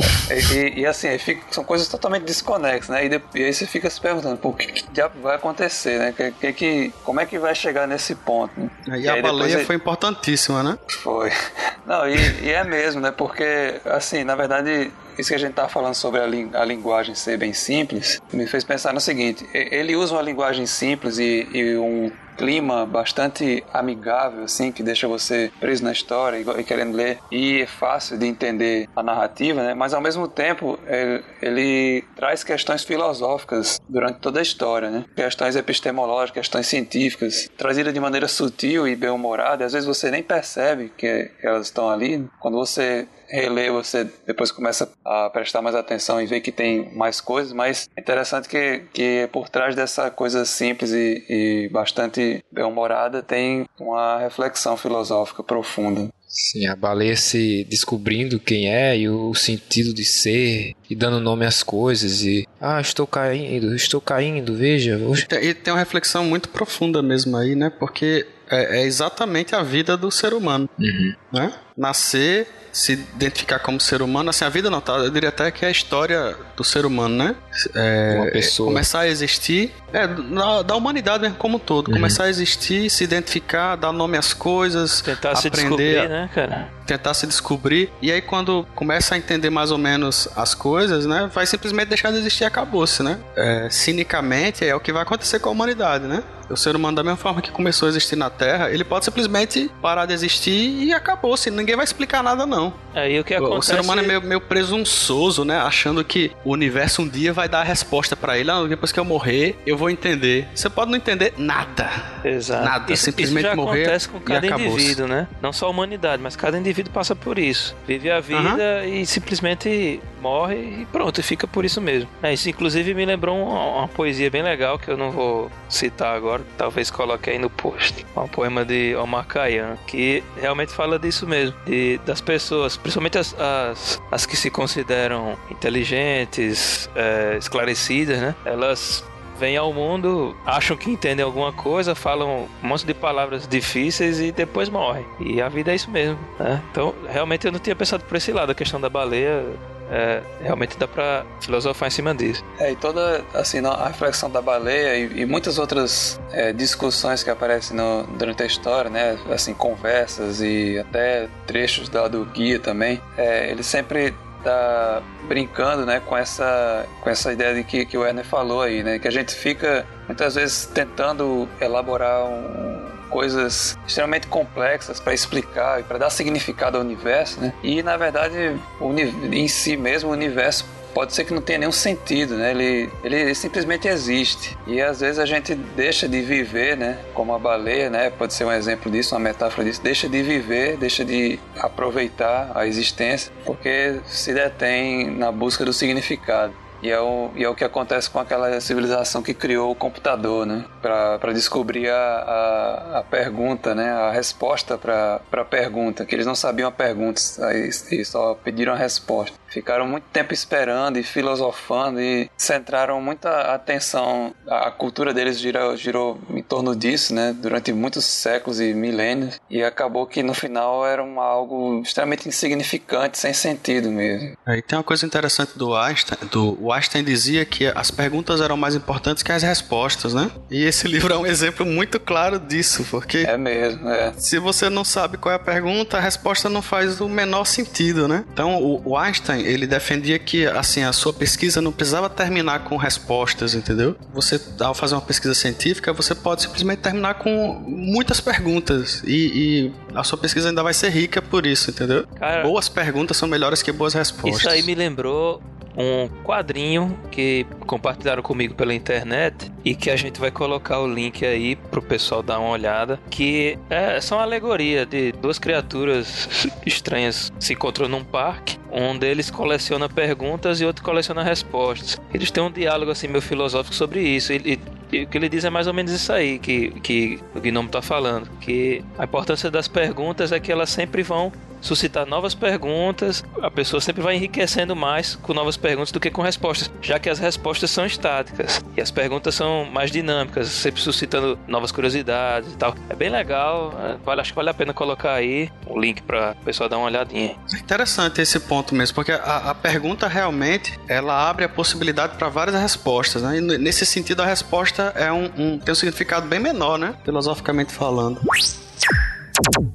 e, 0.55 0.81
e, 0.81 0.87
assim, 0.87 1.17
fica, 1.19 1.43
são 1.51 1.63
coisas 1.63 1.87
totalmente 1.89 2.23
desconexas, 2.23 2.89
né? 2.89 3.05
E, 3.05 3.09
de, 3.11 3.21
e, 3.35 3.45
aí 3.45 3.53
você 3.53 3.67
fica 3.67 3.91
se 3.91 4.01
perguntando, 4.01 4.39
pô, 4.39 4.49
o 4.49 4.55
que, 4.55 4.67
que 4.67 4.91
diabo 4.91 5.21
vai 5.21 5.37
acontecer, 5.37 5.99
né? 5.99 6.15
Que, 6.17 6.33
que, 6.33 6.53
que, 6.53 6.93
como 7.05 7.21
é 7.21 7.27
que 7.27 7.39
vai 7.39 7.55
chegar 7.55 7.87
nesse 7.87 8.15
ponto? 8.15 8.59
Né? 8.59 8.71
E, 8.99 9.03
e 9.03 9.09
a 9.09 9.21
baleia 9.21 9.65
foi 9.67 9.77
importantíssima, 9.77 10.63
né? 10.63 10.79
Foi. 11.03 11.31
Não, 11.85 12.09
e, 12.09 12.45
e, 12.45 12.51
é 12.51 12.65
mesmo, 12.65 13.01
né? 13.01 13.11
Porque, 13.11 13.81
assim, 13.85 14.25
na 14.25 14.35
verdade, 14.35 14.91
isso 15.19 15.31
que 15.31 15.35
a 15.35 15.39
gente 15.39 15.55
tá 15.55 15.69
falando 15.69 15.95
sobre 15.95 16.21
a, 16.21 16.27
li, 16.27 16.49
a 16.55 16.65
linguagem 16.65 17.15
ser 17.15 17.37
bem 17.37 17.53
simples, 17.53 18.21
me 18.33 18.47
fez 18.47 18.65
pensar 18.65 18.93
no 18.93 19.01
seguinte: 19.01 19.47
ele 19.53 19.97
usa 19.97 20.15
uma 20.15 20.23
linguagem 20.23 20.67
simples 20.67 21.19
e, 21.19 21.49
e 21.53 21.77
um 21.77 22.11
clima 22.39 22.87
bastante 22.87 23.65
amigável, 23.75 24.45
assim, 24.45 24.71
que 24.71 24.83
deixa 24.83 25.09
você 25.09 25.51
preso 25.59 25.83
na 25.83 25.91
história 25.91 26.39
e 26.39 26.65
querendo 26.65 26.95
ler. 26.95 27.19
E 27.33 27.63
é 27.63 27.67
fácil 27.67 28.17
de 28.17 28.27
entender 28.27 28.89
a 28.95 29.03
narrativa, 29.03 29.61
né? 29.61 29.75
Mas 29.75 29.93
ao 29.93 30.01
mesmo 30.01 30.29
tempo, 30.29 30.79
ele, 30.87 31.25
ele 31.43 32.05
traz 32.15 32.45
questões 32.45 32.85
filosóficas 32.85 33.81
durante 33.89 34.21
toda 34.21 34.39
a 34.39 34.43
história, 34.43 34.89
né? 34.89 35.05
Questões 35.17 35.57
epistemológicas, 35.57 36.43
questões 36.43 36.69
científicas, 36.69 37.51
trazidas 37.57 37.93
de 37.93 37.99
maneira 37.99 38.29
sutil 38.29 38.87
e 38.87 38.95
bem-humorada. 38.95 39.65
Às 39.65 39.73
vezes 39.73 39.87
você 39.87 40.09
nem 40.09 40.23
percebe 40.23 40.93
que, 40.97 41.31
que 41.41 41.47
elas 41.47 41.67
estão 41.67 41.91
ali. 41.91 42.25
Quando 42.39 42.57
você 42.57 43.09
relê, 43.29 43.71
você 43.71 44.09
depois 44.27 44.51
começa 44.51 44.91
a 45.05 45.31
prestar 45.31 45.63
mais 45.63 45.77
atenção 45.77 46.21
e 46.21 46.27
ver 46.27 46.41
que 46.41 46.53
tem 46.53 46.95
mais 46.95 47.21
coisas, 47.21 47.53
mas 47.53 47.89
é 47.97 48.01
interessante 48.01 48.49
que, 48.49 48.83
que 48.93 49.29
por 49.33 49.49
trás 49.49 49.75
dessa 49.75 50.11
coisa 50.11 50.45
simples 50.45 50.93
e, 50.93 51.25
e 51.29 51.69
bastante 51.71 52.45
bem-humorada 52.51 53.23
tem 53.23 53.67
uma 53.79 54.19
reflexão 54.19 54.77
filosófica 54.77 55.43
profunda. 55.43 56.09
Sim, 56.29 56.67
a 56.67 56.77
baleia 56.77 57.17
se 57.17 57.65
descobrindo 57.65 58.39
quem 58.39 58.71
é 58.71 58.97
e 58.99 59.09
o 59.09 59.35
sentido 59.35 59.95
de 59.95 60.05
ser 60.05 60.75
e 60.89 60.95
dando 60.95 61.19
nome 61.21 61.47
às 61.47 61.63
coisas 61.63 62.23
e 62.23 62.47
ah, 62.61 62.81
estou 62.81 63.07
caindo, 63.07 63.75
estou 63.75 64.01
caindo, 64.01 64.55
veja. 64.55 65.01
E 65.41 65.55
tem 65.55 65.73
uma 65.73 65.79
reflexão 65.79 66.25
muito 66.25 66.51
profunda 66.51 67.03
mesmo 67.03 67.35
aí, 67.37 67.55
né? 67.55 67.71
Porque 67.71 68.27
é, 68.51 68.81
é 68.81 68.83
exatamente 68.85 69.55
a 69.55 69.63
vida 69.63 69.97
do 69.97 70.11
ser 70.11 70.35
humano, 70.35 70.69
uhum. 70.79 71.15
né? 71.33 71.55
Nascer 71.79 72.49
se 72.73 72.93
identificar 72.93 73.59
como 73.59 73.81
ser 73.81 74.03
humano, 74.03 74.31
assim, 74.31 74.45
a 74.45 74.49
vida 74.49 74.71
não, 74.71 74.81
tá? 74.81 74.95
Eu 74.95 75.11
diria 75.11 75.31
até 75.31 75.51
que 75.51 75.65
é 75.65 75.69
a 75.69 75.71
história 75.71 76.37
do 76.57 76.63
ser 76.63 76.85
humano, 76.85 77.17
né? 77.17 77.35
É, 77.75 78.15
Uma 78.17 78.31
pessoa. 78.31 78.69
Começar 78.69 79.01
a 79.01 79.09
existir, 79.09 79.73
é, 79.93 80.07
da, 80.07 80.63
da 80.63 80.77
humanidade 80.77 81.23
mesmo 81.23 81.37
como 81.37 81.57
um 81.57 81.61
todo. 81.61 81.89
Uhum. 81.89 81.95
Começar 81.95 82.25
a 82.25 82.29
existir, 82.29 82.91
se 82.91 83.03
identificar, 83.05 83.77
dar 83.77 83.93
nome 83.93 84.17
às 84.17 84.33
coisas, 84.33 85.01
tentar 85.01 85.31
aprender, 85.31 85.43
se 85.43 85.51
descobrir, 85.51 86.09
né, 86.09 86.31
cara? 86.35 86.69
Tentar 86.87 87.15
se 87.15 87.27
descobrir. 87.27 87.91
E 88.01 88.13
aí, 88.13 88.21
quando 88.21 88.67
começa 88.75 89.15
a 89.15 89.19
entender 89.19 89.51
mais 89.51 89.71
ou 89.71 89.79
menos 89.79 90.29
as 90.37 90.55
coisas, 90.55 91.07
né? 91.07 91.31
Vai 91.33 91.47
simplesmente 91.47 91.89
deixar 91.89 92.11
de 92.13 92.19
existir 92.19 92.45
e 92.45 92.47
acabou-se, 92.47 93.03
né? 93.03 93.19
É, 93.37 93.69
cinicamente, 93.71 94.65
é 94.65 94.75
o 94.75 94.81
que 94.81 94.93
vai 94.93 95.03
acontecer 95.03 95.39
com 95.39 95.49
a 95.49 95.53
humanidade, 95.53 96.07
né? 96.07 96.23
O 96.51 96.57
ser 96.57 96.75
humano, 96.75 96.97
da 96.97 97.03
mesma 97.03 97.19
forma 97.19 97.43
que 97.43 97.51
começou 97.51 97.87
a 97.87 97.91
existir 97.91 98.17
na 98.17 98.31
Terra, 98.31 98.71
ele 98.71 98.83
pode 98.83 99.05
simplesmente 99.05 99.71
parar 99.83 100.07
de 100.07 100.15
existir 100.15 100.83
e 100.83 100.95
acabou-se. 100.95 101.51
Ninguém 101.69 101.77
vai 101.77 101.85
explicar 101.85 102.23
nada, 102.23 102.47
não. 102.47 102.73
Aí 102.95 103.21
o 103.21 103.25
que 103.25 103.35
acontece... 103.35 103.59
O 103.59 103.63
ser 103.63 103.81
humano 103.83 104.01
é 104.01 104.07
meio, 104.07 104.23
meio 104.23 104.41
presunçoso, 104.41 105.45
né? 105.45 105.59
Achando 105.59 106.03
que 106.03 106.33
o 106.43 106.53
universo 106.53 107.03
um 107.03 107.09
dia 107.09 107.31
vai 107.31 107.47
dar 107.47 107.61
a 107.61 107.63
resposta 107.63 108.17
para 108.17 108.39
ele. 108.39 108.51
Ah, 108.51 108.65
depois 108.67 108.91
que 108.91 108.99
eu 108.99 109.05
morrer, 109.05 109.55
eu 109.67 109.77
vou 109.77 109.91
entender. 109.91 110.49
Você 110.55 110.71
pode 110.71 110.91
não 110.91 110.97
entender 110.97 111.35
nada. 111.37 111.91
Exato. 112.25 112.65
Nada. 112.65 112.91
Isso, 112.91 113.05
simplesmente 113.05 113.45
isso 113.45 113.51
já 113.51 113.55
morrer 113.55 113.83
acontece 113.83 114.09
com 114.09 114.19
cada 114.19 114.47
indivíduo, 114.47 115.07
né? 115.07 115.29
Não 115.43 115.53
só 115.53 115.67
a 115.67 115.69
humanidade, 115.69 116.23
mas 116.23 116.35
cada 116.37 116.59
indivíduo 116.59 116.91
passa 116.91 117.15
por 117.15 117.39
isso. 117.39 117.77
Vive 117.87 118.11
a 118.11 118.19
vida 118.19 118.87
e 118.87 119.05
simplesmente 119.05 120.01
morre 120.23 120.57
e 120.57 120.87
pronto, 120.91 121.21
e 121.21 121.23
fica 121.23 121.47
por 121.47 121.65
isso 121.65 121.81
mesmo. 121.81 122.09
É, 122.23 122.33
isso 122.33 122.49
inclusive 122.49 122.95
me 122.95 123.05
lembrou 123.05 123.37
uma, 123.37 123.79
uma 123.79 123.89
poesia 123.89 124.31
bem 124.31 124.43
legal 124.43 124.79
que 124.79 124.91
eu 124.91 124.97
não 124.97 125.11
vou 125.11 125.51
citar 125.69 126.17
agora, 126.17 126.43
talvez 126.57 126.91
coloque 126.91 127.31
aí 127.31 127.39
no 127.39 127.51
post. 127.51 128.05
Um 128.17 128.27
poema 128.27 128.65
de 128.65 128.97
Omar 128.97 129.27
Khayyam, 129.27 129.77
que 129.87 130.25
realmente 130.41 130.73
fala 130.73 130.99
disso 130.99 131.27
mesmo, 131.27 131.55
de, 131.67 131.99
das 132.05 132.21
pessoas, 132.21 132.77
principalmente 132.77 133.19
as, 133.19 133.35
as, 133.39 134.03
as 134.11 134.27
que 134.27 134.37
se 134.37 134.51
consideram 134.51 135.37
inteligentes, 135.51 136.89
é, 136.95 137.37
esclarecidas, 137.39 138.19
né? 138.19 138.35
Elas 138.45 139.05
vêm 139.39 139.57
ao 139.57 139.73
mundo, 139.73 140.37
acham 140.45 140.77
que 140.77 140.91
entendem 140.91 141.25
alguma 141.25 141.53
coisa, 141.53 141.95
falam 141.95 142.49
um 142.63 142.67
monte 142.67 142.85
de 142.85 142.93
palavras 142.93 143.47
difíceis 143.47 144.21
e 144.21 144.33
depois 144.33 144.69
morrem. 144.69 145.07
E 145.21 145.41
a 145.41 145.49
vida 145.49 145.71
é 145.71 145.77
isso 145.77 145.91
mesmo, 145.91 146.19
né? 146.39 146.63
Então, 146.71 146.95
realmente 147.09 147.47
eu 147.47 147.53
não 147.53 147.61
tinha 147.61 147.77
pensado 147.77 148.03
por 148.05 148.17
esse 148.17 148.33
lado, 148.33 148.51
a 148.51 148.55
questão 148.55 148.81
da 148.81 148.89
baleia. 148.89 149.45
É, 149.91 150.23
realmente 150.43 150.77
dá 150.79 150.87
pra 150.87 151.25
filosofar 151.41 151.89
em 151.89 151.91
cima 151.91 152.15
disso. 152.15 152.45
É, 152.59 152.73
e 152.73 152.77
toda 152.77 153.25
assim, 153.35 153.65
a 153.65 153.87
reflexão 153.89 154.31
da 154.31 154.41
baleia 154.43 154.97
e, 154.97 155.21
e 155.23 155.27
muitas 155.27 155.59
outras 155.59 156.21
é, 156.33 156.53
discussões 156.53 157.23
que 157.23 157.31
aparecem 157.31 157.77
no- 157.77 158.05
durante 158.19 158.43
a 158.43 158.47
história, 158.47 158.91
né? 158.91 159.19
Assim, 159.33 159.55
conversas 159.55 160.41
e 160.41 160.79
até 160.79 161.29
trechos 161.47 161.89
da, 161.89 162.07
do 162.09 162.25
guia 162.25 162.59
também, 162.59 163.01
é, 163.17 163.51
ele 163.51 163.63
sempre 163.63 164.15
tá 164.45 165.03
brincando, 165.27 165.85
né, 165.85 166.01
com 166.07 166.17
essa, 166.17 166.87
com 167.01 167.11
essa 167.11 167.33
ideia 167.33 167.53
de 167.55 167.65
que, 167.65 167.85
que 167.85 167.99
o 167.99 168.03
Werner 168.03 168.25
falou 168.25 168.63
aí, 168.63 168.83
né? 168.85 168.99
Que 168.99 169.09
a 169.09 169.11
gente 169.11 169.35
fica 169.35 169.85
muitas 170.07 170.37
vezes 170.37 170.65
tentando 170.67 171.49
elaborar 171.61 172.25
um, 172.25 172.81
coisas 173.11 173.79
extremamente 173.87 174.27
complexas 174.27 175.01
para 175.01 175.15
explicar 175.15 175.81
e 175.81 175.83
para 175.83 175.99
dar 175.99 176.11
significado 176.11 176.77
ao 176.77 176.85
universo, 176.85 177.41
né? 177.41 177.53
E 177.63 177.83
na 177.83 177.97
verdade, 177.97 178.59
o 178.81 178.93
em 179.33 179.49
si 179.49 179.77
mesmo 179.77 180.11
o 180.11 180.13
universo 180.13 180.65
pode 180.99 181.15
ser 181.15 181.25
que 181.25 181.33
não 181.33 181.41
tenha 181.41 181.61
nenhum 181.61 181.73
sentido, 181.73 182.37
né? 182.37 182.51
Ele, 182.51 182.91
ele 183.05 183.35
simplesmente 183.35 183.87
existe. 183.87 184.59
E 184.67 184.81
às 184.81 185.01
vezes 185.01 185.19
a 185.19 185.27
gente 185.27 185.55
deixa 185.55 186.09
de 186.09 186.21
viver, 186.21 186.77
né? 186.77 186.99
Como 187.15 187.33
a 187.33 187.39
baleia, 187.39 187.89
né? 187.89 188.11
Pode 188.11 188.35
ser 188.35 188.45
um 188.45 188.53
exemplo 188.53 188.91
disso, 188.91 189.15
uma 189.15 189.21
metáfora 189.21 189.65
disso. 189.65 189.81
Deixa 189.81 190.09
de 190.09 190.23
viver, 190.23 190.77
deixa 190.77 191.05
de 191.05 191.39
aproveitar 191.57 192.51
a 192.53 192.67
existência, 192.67 193.33
porque 193.45 194.01
se 194.07 194.35
detém 194.35 195.11
na 195.11 195.31
busca 195.31 195.65
do 195.65 195.73
significado. 195.73 196.53
E 196.83 196.91
é, 196.91 197.01
o, 197.01 197.31
e 197.35 197.43
é 197.43 197.49
o 197.49 197.55
que 197.55 197.65
acontece 197.65 198.09
com 198.09 198.19
aquela 198.21 198.61
civilização 198.61 199.23
que 199.23 199.35
criou 199.35 199.73
o 199.73 199.75
computador, 199.75 200.47
né? 200.47 200.65
Para 200.81 201.33
descobrir 201.33 201.89
a, 201.91 201.97
a, 201.97 202.99
a 202.99 203.03
pergunta, 203.03 203.75
né? 203.75 203.91
A 203.91 204.11
resposta 204.11 204.79
para 204.79 205.21
a 205.33 205.45
pergunta, 205.45 206.05
que 206.05 206.15
eles 206.15 206.27
não 206.27 206.35
sabiam 206.35 206.69
a 206.69 206.73
pergunta 206.73 207.21
e 207.53 208.05
só 208.05 208.35
pediram 208.35 208.73
a 208.73 208.77
resposta. 208.77 209.37
Ficaram 209.51 209.87
muito 209.87 210.05
tempo 210.13 210.33
esperando 210.33 210.99
e 210.99 211.03
filosofando 211.03 212.01
e 212.01 212.31
centraram 212.37 213.01
muita 213.01 213.55
atenção. 213.55 214.35
A, 214.47 214.71
cultura 214.71 215.13
deles 215.15 215.39
girou, 215.39 215.77
girou 215.77 216.19
em 216.31 216.43
torno 216.43 216.77
disso, 216.77 217.15
né? 217.15 217.35
Durante 217.37 217.73
muitos 217.73 218.05
séculos 218.05 218.61
e 218.61 218.75
milênios. 218.75 219.41
E 219.51 219.63
acabou 219.63 220.07
que 220.07 220.23
no 220.23 220.35
final 220.35 220.87
era 220.87 221.03
um, 221.03 221.21
algo 221.21 221.81
extremamente 221.83 222.29
insignificante, 222.29 223.19
sem 223.19 223.33
sentido 223.33 223.91
mesmo. 223.91 224.37
Aí 224.47 224.63
tem 224.63 224.79
uma 224.79 224.85
coisa 224.85 225.07
interessante 225.07 225.57
do 225.57 225.75
Einstein. 225.75 226.19
Do, 226.31 226.59
o 226.63 226.73
Einstein 226.73 227.03
dizia 227.03 227.45
que 227.45 227.67
as 227.67 227.91
perguntas 227.91 228.41
eram 228.41 228.57
mais 228.57 228.75
importantes 228.75 229.23
que 229.23 229.33
as 229.33 229.43
respostas, 229.43 230.15
né? 230.15 230.31
E 230.51 230.65
esse 230.65 230.87
livro 230.89 231.13
é 231.13 231.17
um 231.17 231.27
exemplo 231.27 231.65
muito 231.65 231.99
claro 231.99 232.39
disso, 232.39 232.87
porque 232.91 233.19
É 233.19 233.37
mesmo, 233.37 233.89
é. 233.89 234.13
se 234.17 234.39
você 234.39 234.69
não 234.69 234.85
sabe 234.85 235.17
qual 235.17 235.33
é 235.33 235.37
a 235.37 235.39
pergunta, 235.39 235.97
a 235.97 236.01
resposta 236.01 236.49
não 236.49 236.63
faz 236.63 237.01
o 237.01 237.09
menor 237.09 237.45
sentido, 237.45 238.07
né? 238.07 238.25
Então, 238.33 238.63
o, 238.63 238.91
o 238.91 238.97
Einstein, 238.97 239.38
ele 239.41 239.67
defendia 239.67 240.19
que, 240.19 240.47
assim, 240.47 240.83
a 240.83 240.93
sua 240.93 241.13
pesquisa 241.13 241.61
não 241.61 241.73
precisava 241.73 242.09
terminar 242.09 242.65
com 242.65 242.77
respostas, 242.77 243.55
entendeu? 243.55 243.97
Você, 244.13 244.41
ao 244.61 244.75
fazer 244.75 244.95
uma 244.95 245.01
pesquisa 245.01 245.35
científica, 245.35 245.93
você 245.93 246.15
pode 246.15 246.43
simplesmente 246.43 246.79
terminar 246.79 247.15
com 247.15 247.55
muitas 247.67 248.21
perguntas 248.21 249.03
e, 249.07 249.13
e 249.15 249.73
a 249.95 250.05
sua 250.05 250.19
pesquisa 250.19 250.49
ainda 250.49 250.63
vai 250.63 250.75
ser 250.75 250.91
rica 250.91 251.21
por 251.21 251.47
isso, 251.47 251.71
entendeu? 251.71 252.07
Cara, 252.19 252.43
Boas 252.43 252.69
perguntas 252.69 253.17
são 253.17 253.29
melhores 253.29 253.63
que 253.63 253.73
boas 253.73 253.95
respostas. 253.95 254.41
Isso 254.41 254.49
aí 254.49 254.63
me 254.63 254.75
lembrou 254.75 255.43
um 255.79 256.09
quadrinho 256.25 256.99
que 257.09 257.47
compartilharam 257.61 258.21
comigo 258.21 258.55
pela 258.55 258.75
internet 258.75 259.51
e 259.65 259.77
que 259.77 259.91
a 259.91 259.97
gente 259.97 260.19
vai 260.19 260.31
colocar 260.31 260.81
o 260.81 260.93
link 260.93 261.25
aí 261.25 261.55
pro 261.55 261.81
pessoal 261.81 262.21
dar 262.21 262.41
uma 262.41 262.51
olhada, 262.51 262.99
que 263.09 263.57
é 263.71 264.01
só 264.01 264.17
uma 264.17 264.25
alegoria 264.25 264.85
de 264.85 265.13
duas 265.13 265.39
criaturas 265.39 266.29
estranhas 266.67 267.33
se 267.39 267.53
encontram 267.53 267.89
num 267.89 268.03
parque, 268.03 268.59
um 268.71 268.97
deles 268.97 269.31
coleciona 269.31 269.89
perguntas 269.89 270.61
e 270.61 270.65
outro 270.65 270.85
coleciona 270.85 271.23
respostas. 271.23 271.99
Eles 272.13 272.31
têm 272.31 272.43
um 272.43 272.51
diálogo 272.51 272.91
assim 272.91 273.09
meio 273.09 273.23
filosófico 273.23 273.75
sobre 273.75 274.01
isso. 274.01 274.33
Ele, 274.33 274.61
e 274.93 275.03
o 275.03 275.07
que 275.07 275.19
ele 275.19 275.29
diz 275.29 275.45
é 275.45 275.51
mais 275.51 275.67
ou 275.67 275.75
menos 275.75 275.93
isso 275.93 276.13
aí 276.13 276.39
que, 276.39 276.71
que 276.81 277.21
o 277.35 277.41
Gnomo 277.41 277.69
tá 277.69 277.83
falando, 277.83 278.29
que 278.41 278.83
a 278.99 279.05
importância 279.05 279.51
das 279.51 279.69
perguntas 279.69 280.33
é 280.33 280.41
que 280.41 280.51
elas 280.51 280.71
sempre 280.71 281.03
vão 281.03 281.31
suscitar 281.61 282.07
novas 282.07 282.35
perguntas, 282.35 283.25
a 283.43 283.51
pessoa 283.51 283.81
sempre 283.81 284.03
vai 284.03 284.15
enriquecendo 284.15 284.77
mais 284.77 285.17
com 285.17 285.35
novas 285.35 285.57
perguntas 285.57 285.93
do 285.93 286.01
que 286.01 286.11
com 286.11 286.23
respostas, 286.23 286.71
já 286.81 286.99
que 286.99 287.09
as 287.09 287.19
respostas 287.19 287.71
são 287.71 287.85
estáticas 287.85 288.65
e 288.77 288.81
as 288.81 288.91
perguntas 288.91 289.35
são 289.35 289.65
mais 289.65 289.91
dinâmicas, 289.91 290.49
sempre 290.49 290.81
suscitando 290.81 291.39
novas 291.47 291.73
curiosidades 291.73 292.53
e 292.53 292.57
tal. 292.57 292.75
É 292.89 292.95
bem 292.95 293.11
legal, 293.11 293.75
é, 293.79 293.97
vale, 294.05 294.21
acho 294.21 294.33
que 294.33 294.37
vale 294.37 294.51
a 294.51 294.55
pena 294.55 294.73
colocar 294.73 295.15
aí 295.15 295.51
o 295.67 295.79
link 295.79 296.03
para 296.03 296.37
o 296.41 296.45
pessoal 296.45 296.69
dar 296.69 296.79
uma 296.79 296.87
olhadinha. 296.87 297.37
É 297.53 297.57
interessante 297.57 298.21
esse 298.21 298.39
ponto 298.41 298.58
mesmo, 298.75 298.95
porque 298.95 299.13
a, 299.13 299.51
a 299.51 299.55
pergunta 299.55 300.07
realmente 300.09 300.79
ela 300.89 301.29
abre 301.29 301.45
a 301.45 301.49
possibilidade 301.49 302.17
para 302.17 302.29
várias 302.29 302.61
respostas, 302.61 303.23
né? 303.23 303.39
E 303.39 303.41
nesse 303.41 303.85
sentido 303.87 304.23
a 304.23 304.27
resposta 304.27 304.93
é 304.97 305.11
um, 305.13 305.25
um- 305.37 305.59
tem 305.59 305.73
um 305.73 305.75
significado 305.75 306.27
bem 306.27 306.39
menor, 306.41 306.79
né? 306.79 306.95
Filosoficamente 307.05 307.73
falando. 307.73 308.21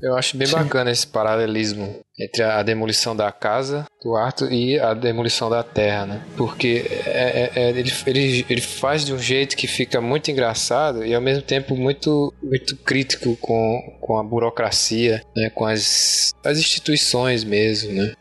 Eu 0.01 0.15
acho 0.17 0.35
bem 0.35 0.47
bacana 0.49 0.91
esse 0.91 1.07
paralelismo 1.07 2.01
entre 2.19 2.43
a 2.43 2.61
demolição 2.61 3.15
da 3.15 3.31
casa 3.31 3.85
do 4.03 4.15
Arthur 4.15 4.51
e 4.51 4.77
a 4.77 4.93
demolição 4.93 5.49
da 5.49 5.63
terra, 5.63 6.05
né? 6.05 6.21
Porque 6.35 6.85
é- 7.05 7.51
é- 7.55 7.61
é- 7.63 7.69
ele, 7.69 7.91
ele, 8.05 8.45
ele 8.49 8.61
faz 8.61 9.05
de 9.05 9.13
um 9.13 9.17
jeito 9.17 9.55
que 9.55 9.65
fica 9.65 10.01
muito 10.01 10.29
engraçado 10.29 11.05
e 11.05 11.15
ao 11.15 11.21
mesmo 11.21 11.41
tempo 11.41 11.75
muito, 11.77 12.33
muito 12.43 12.75
crítico 12.77 13.37
com, 13.37 13.97
com 14.01 14.17
a 14.17 14.23
burocracia, 14.23 15.23
né? 15.35 15.49
com 15.49 15.65
as, 15.65 16.31
as 16.45 16.57
instituições 16.59 17.43
mesmo, 17.45 17.93
né? 17.93 18.13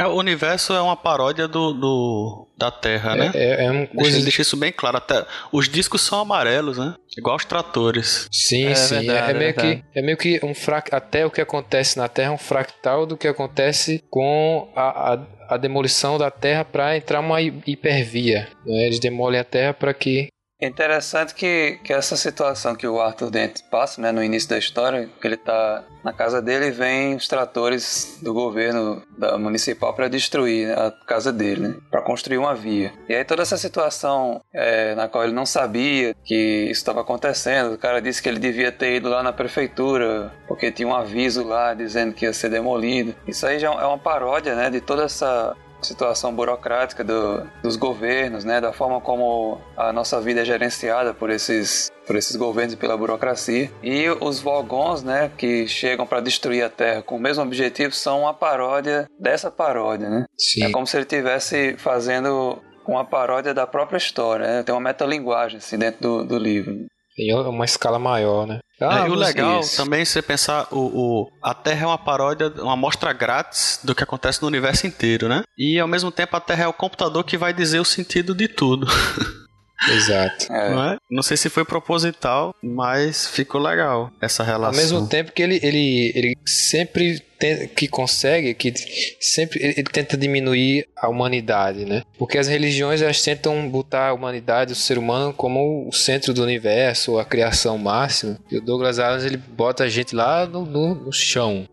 É, 0.00 0.06
o 0.06 0.14
universo 0.14 0.72
é 0.72 0.80
uma 0.80 0.96
paródia 0.96 1.46
do, 1.46 1.72
do- 1.72 2.46
da 2.56 2.70
Terra, 2.70 3.16
né? 3.16 3.30
É, 3.34 3.64
é 3.64 3.70
uma 3.70 3.80
Deixa, 3.80 3.94
coisa. 3.94 4.16
ele 4.16 4.22
deixa 4.24 4.42
isso 4.42 4.56
bem 4.56 4.72
claro. 4.72 4.96
Até, 4.96 5.24
os 5.52 5.68
discos 5.68 6.00
são 6.02 6.20
amarelos, 6.20 6.78
né? 6.78 6.94
Igual 7.16 7.36
os 7.36 7.44
tratores. 7.44 8.28
Sim, 8.32 8.66
É 8.68 8.74
sim. 8.74 8.98
verdade, 9.06 9.30
é, 9.30 9.30
é 9.30 9.34
meio 9.38 9.54
que, 9.54 9.84
é 9.94 10.02
meio 10.02 10.16
que 10.16 10.40
um 10.44 10.54
frac... 10.54 10.88
até 10.92 11.24
o 11.26 11.30
que 11.30 11.40
acontece 11.40 11.98
na 11.98 12.08
Terra 12.08 12.30
é 12.30 12.34
um 12.34 12.38
fractal 12.38 13.06
do 13.06 13.16
que 13.16 13.28
acontece 13.28 14.02
com 14.10 14.68
a, 14.76 15.14
a, 15.14 15.18
a 15.50 15.56
demolição 15.56 16.18
da 16.18 16.30
Terra 16.30 16.64
para 16.64 16.96
entrar 16.96 17.20
uma 17.20 17.40
hi- 17.40 17.62
hipervia. 17.66 18.48
né? 18.66 18.86
Eles 18.86 18.98
demolem 19.00 19.40
a 19.40 19.44
Terra 19.44 19.74
para 19.74 19.92
que 19.94 20.28
É 20.28 20.28
interessante 20.66 21.34
que, 21.34 21.78
que 21.82 21.92
essa 21.92 22.16
situação 22.16 22.74
que 22.74 22.86
o 22.86 23.00
Arthur 23.00 23.30
Dent 23.30 23.62
passa, 23.70 24.00
né, 24.00 24.12
no 24.12 24.22
início 24.22 24.48
da 24.48 24.58
história, 24.58 25.08
que 25.20 25.26
ele 25.26 25.36
tá 25.36 25.84
na 26.04 26.12
casa 26.12 26.40
dele 26.40 26.66
e 26.66 26.70
vem 26.70 27.14
os 27.14 27.28
tratores 27.28 28.18
do 28.22 28.32
governo 28.32 29.02
da 29.16 29.36
municipal 29.38 29.94
para 29.94 30.08
destruir 30.08 30.70
a 30.78 30.90
casa 31.06 31.32
dele, 31.32 31.68
né, 31.68 31.76
para 31.90 32.02
construir 32.02 32.38
uma 32.38 32.54
via. 32.54 32.92
E 33.08 33.14
aí 33.14 33.24
toda 33.24 33.42
essa 33.42 33.56
situação 33.56 34.42
é, 34.52 34.94
na 34.94 35.08
qual 35.08 35.24
ele 35.24 35.32
não 35.32 35.46
sabia 35.46 36.14
que 36.24 36.64
isso 36.64 36.80
estava 36.80 37.00
acontecendo, 37.00 37.74
o 37.74 37.78
cara 37.78 38.00
disse 38.00 38.22
que 38.22 38.28
ele 38.28 38.38
devia 38.38 38.72
ter 38.72 38.96
ido 38.96 39.08
lá 39.08 39.22
na 39.22 39.32
prefeitura 39.32 40.32
porque 40.46 40.70
tinha 40.70 40.88
um 40.88 40.94
aviso 40.94 41.44
lá 41.44 41.74
dizendo 41.74 42.14
que 42.14 42.24
ia 42.24 42.32
ser 42.32 42.48
demolido. 42.48 43.14
Isso 43.26 43.46
aí 43.46 43.58
já 43.58 43.68
é 43.68 43.84
uma 43.86 43.98
paródia, 43.98 44.54
né, 44.54 44.70
de 44.70 44.80
toda 44.80 45.04
essa 45.04 45.56
situação 45.82 46.34
burocrática 46.34 47.02
do- 47.04 47.42
dos 47.62 47.76
governos, 47.76 48.44
né, 48.44 48.60
da 48.60 48.72
forma 48.72 49.00
como 49.00 49.60
a 49.76 49.92
nossa 49.92 50.20
vida 50.20 50.40
é 50.40 50.44
gerenciada 50.44 51.14
por 51.14 51.30
esses 51.30 51.90
por 52.06 52.16
esses 52.16 52.34
governos 52.34 52.74
e 52.74 52.76
pela 52.76 52.96
burocracia. 52.96 53.70
E 53.84 54.08
os 54.20 54.40
Vogons, 54.40 55.00
né, 55.04 55.30
que 55.38 55.68
chegam 55.68 56.04
para 56.04 56.20
destruir 56.20 56.64
a 56.64 56.68
Terra 56.68 57.02
com 57.02 57.14
o 57.16 57.20
mesmo 57.20 57.44
objetivo, 57.44 57.94
são 57.94 58.22
uma 58.22 58.34
paródia 58.34 59.06
dessa 59.18 59.48
paródia, 59.48 60.10
né? 60.10 60.24
sim, 60.36 60.64
É 60.64 60.70
como 60.72 60.84
se 60.88 60.96
ele 60.96 61.04
estivesse 61.04 61.76
fazendo 61.78 62.58
uma 62.84 63.04
paródia 63.04 63.54
da 63.54 63.64
própria 63.64 63.96
história, 63.98 64.44
né? 64.44 64.62
Tem 64.64 64.74
uma 64.74 64.80
metalinguagem 64.80 65.58
assim 65.58 65.78
dentro 65.78 66.00
do, 66.00 66.24
do 66.24 66.38
livro. 66.38 66.86
Em 67.20 67.34
uma 67.34 67.64
escala 67.64 67.98
maior, 67.98 68.46
né? 68.46 68.60
Ah, 68.80 69.06
e 69.06 69.10
o 69.10 69.14
legal 69.14 69.60
isso. 69.60 69.76
também 69.76 70.04
você 70.04 70.22
pensar 70.22 70.66
o, 70.70 70.78
o 70.78 71.30
a 71.42 71.52
Terra 71.52 71.84
é 71.84 71.86
uma 71.86 71.98
paródia, 71.98 72.48
uma 72.58 72.72
amostra 72.72 73.12
grátis 73.12 73.78
do 73.84 73.94
que 73.94 74.02
acontece 74.02 74.40
no 74.40 74.48
universo 74.48 74.86
inteiro, 74.86 75.28
né? 75.28 75.42
E 75.58 75.78
ao 75.78 75.86
mesmo 75.86 76.10
tempo 76.10 76.34
a 76.34 76.40
Terra 76.40 76.64
é 76.64 76.68
o 76.68 76.72
computador 76.72 77.22
que 77.24 77.36
vai 77.36 77.52
dizer 77.52 77.78
o 77.78 77.84
sentido 77.84 78.34
de 78.34 78.48
tudo. 78.48 78.86
Exato. 79.88 80.52
É. 80.52 80.70
Não, 80.70 80.84
é? 80.84 80.98
não, 81.10 81.22
sei 81.22 81.36
se 81.36 81.48
foi 81.48 81.64
proposital, 81.64 82.54
mas 82.62 83.26
ficou 83.26 83.60
legal 83.60 84.10
essa 84.20 84.42
relação. 84.42 84.78
Ao 84.78 84.86
mesmo 84.86 85.08
tempo 85.08 85.32
que 85.32 85.42
ele, 85.42 85.58
ele, 85.62 86.12
ele 86.14 86.38
sempre 86.46 87.20
tem, 87.38 87.66
que 87.68 87.88
consegue, 87.88 88.52
que 88.54 88.74
sempre 89.20 89.58
ele, 89.62 89.74
ele, 89.78 89.88
tenta 89.90 90.16
diminuir 90.16 90.86
a 90.96 91.08
humanidade, 91.08 91.84
né? 91.84 92.02
Porque 92.18 92.36
as 92.36 92.46
religiões 92.46 93.00
elas 93.00 93.22
tentam 93.22 93.68
botar 93.70 94.08
a 94.08 94.12
humanidade, 94.12 94.72
o 94.72 94.76
ser 94.76 94.98
humano, 94.98 95.32
como 95.32 95.88
o 95.88 95.92
centro 95.92 96.34
do 96.34 96.42
universo, 96.42 97.18
a 97.18 97.24
criação 97.24 97.78
máxima. 97.78 98.38
E 98.50 98.58
o 98.58 98.60
Douglas 98.60 98.98
Adams 98.98 99.24
ele 99.24 99.38
bota 99.38 99.84
a 99.84 99.88
gente 99.88 100.14
lá 100.14 100.46
no, 100.46 100.66
no, 100.66 100.94
no 100.94 101.12
chão. 101.12 101.66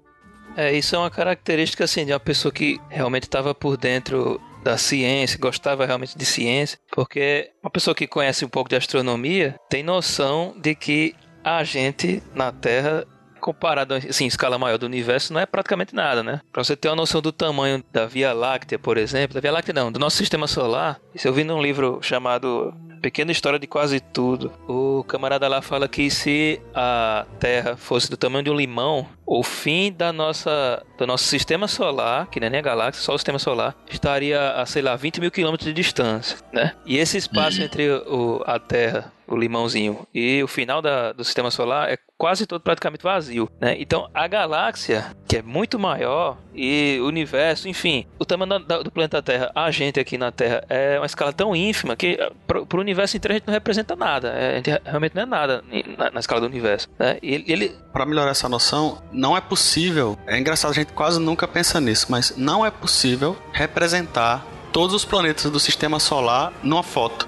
É, 0.55 0.73
isso 0.73 0.95
é 0.95 0.97
uma 0.97 1.11
característica 1.11 1.83
assim 1.83 2.05
de 2.05 2.11
uma 2.11 2.19
pessoa 2.19 2.51
que 2.51 2.79
realmente 2.89 3.23
estava 3.23 3.53
por 3.53 3.77
dentro 3.77 4.41
da 4.67 4.77
ciência, 4.77 5.39
gostava 5.39 5.86
realmente 5.86 6.17
de 6.17 6.25
ciência, 6.25 6.77
porque 6.91 7.51
uma 7.63 7.69
pessoa 7.69 7.95
que 7.95 8.06
conhece 8.06 8.43
um 8.43 8.49
pouco 8.49 8.69
de 8.69 8.75
astronomia 8.75 9.56
tem 9.69 9.82
noção 9.82 10.53
de 10.58 10.75
que 10.75 11.15
a 11.41 11.63
gente 11.63 12.21
na 12.36 12.51
Terra 12.51 13.06
comparado 13.47 13.93
assim, 13.93 14.25
em 14.25 14.27
escala 14.27 14.57
maior 14.57 14.77
do 14.77 14.86
universo, 14.86 15.31
não 15.31 15.39
é 15.39 15.45
praticamente 15.45 15.95
nada, 15.95 16.21
né? 16.21 16.41
Para 16.51 16.65
você 16.65 16.75
ter 16.75 16.89
uma 16.89 16.97
noção 16.97 17.21
do 17.21 17.31
tamanho 17.31 17.81
da 17.93 18.05
Via 18.05 18.33
Láctea, 18.33 18.77
por 18.77 18.97
exemplo, 18.97 19.33
da 19.33 19.39
Via 19.39 19.53
Láctea 19.53 19.73
não, 19.73 19.89
do 19.89 19.99
nosso 19.99 20.17
sistema 20.17 20.47
solar, 20.47 20.99
isso 21.15 21.25
eu 21.25 21.33
vi 21.33 21.45
num 21.45 21.62
livro 21.62 21.99
chamado 22.01 22.73
Pequena 23.01 23.31
História 23.31 23.57
de 23.57 23.65
Quase 23.65 24.01
Tudo. 24.01 24.51
O 24.67 25.05
camarada 25.07 25.47
lá 25.47 25.62
fala 25.62 25.88
que 25.88 26.10
se 26.10 26.60
a 26.75 27.25
Terra 27.39 27.77
fosse 27.77 28.10
do 28.10 28.17
tamanho 28.17 28.43
de 28.43 28.49
um 28.49 28.55
limão, 28.55 29.07
o 29.25 29.41
fim 29.43 29.93
da 29.93 30.12
nossa, 30.12 30.83
do 30.97 31.07
nosso 31.07 31.23
sistema 31.23 31.69
solar, 31.69 32.27
que 32.27 32.41
não 32.41 32.47
é 32.47 32.49
nem 32.49 32.60
a 32.60 32.63
galáxia, 32.63 33.01
só 33.01 33.13
o 33.13 33.17
sistema 33.17 33.39
solar, 33.39 33.75
estaria 33.89 34.51
a, 34.51 34.65
sei 34.65 34.81
lá, 34.81 34.95
20 34.97 35.21
mil 35.21 35.31
quilômetros 35.31 35.67
de 35.67 35.73
distância, 35.73 36.38
né? 36.51 36.73
E 36.86 36.97
esse 36.97 37.17
espaço 37.17 37.60
uhum. 37.60 37.65
entre 37.65 37.89
o, 37.89 38.43
a 38.45 38.60
Terra 38.60 39.13
o 39.27 39.36
limãozinho. 39.36 40.07
E 40.13 40.41
o 40.41 40.47
final 40.47 40.81
da, 40.81 41.12
do 41.12 41.23
sistema 41.23 41.51
solar 41.51 41.91
é 41.91 41.97
quase 42.17 42.45
todo 42.45 42.62
praticamente 42.62 43.03
vazio, 43.03 43.49
né? 43.60 43.75
Então 43.80 44.10
a 44.13 44.27
galáxia, 44.27 45.15
que 45.27 45.38
é 45.38 45.41
muito 45.41 45.77
maior, 45.77 46.38
e 46.53 46.97
o 47.01 47.06
universo, 47.06 47.67
enfim, 47.67 48.06
o 48.17 48.25
tamanho 48.25 48.60
da, 48.60 48.82
do 48.82 48.91
planeta 48.91 49.21
Terra, 49.21 49.51
a 49.53 49.69
gente 49.69 49.99
aqui 49.99 50.17
na 50.17 50.32
Terra, 50.32 50.63
é 50.67 50.99
uma 50.99 51.06
escala 51.06 51.32
tão 51.32 51.56
ínfima 51.56 51.95
que 51.95 52.17
para 52.47 52.60
o 52.60 52.80
universo 52.80 53.15
inteiro 53.15 53.34
a 53.34 53.38
gente 53.38 53.47
não 53.47 53.53
representa 53.53 53.95
nada. 53.95 54.30
É, 54.30 54.51
a 54.51 54.56
gente 54.56 54.82
realmente 54.86 55.15
não 55.15 55.23
é 55.23 55.25
nada 55.25 55.63
na, 55.97 56.12
na 56.12 56.19
escala 56.19 56.41
do 56.41 56.47
universo. 56.47 56.89
Né? 56.97 57.19
Ele... 57.21 57.75
Para 57.93 58.06
melhorar 58.06 58.32
essa 58.32 58.49
noção, 58.49 59.01
não 59.12 59.38
é 59.38 59.41
possível. 59.41 60.17
É 60.25 60.38
engraçado, 60.39 60.71
a 60.71 60.75
gente 60.75 60.93
quase 60.93 61.19
nunca 61.19 61.47
pensa 61.47 61.80
nisso, 61.80 62.08
mas 62.10 62.36
não 62.36 62.65
é 62.65 62.71
possível 62.71 63.38
representar 63.51 64.45
todos 64.71 64.95
os 64.95 65.06
planetas 65.06 65.49
do 65.51 65.60
sistema 65.60 65.99
solar 65.99 66.53
numa 66.63 66.84
foto. 66.84 67.27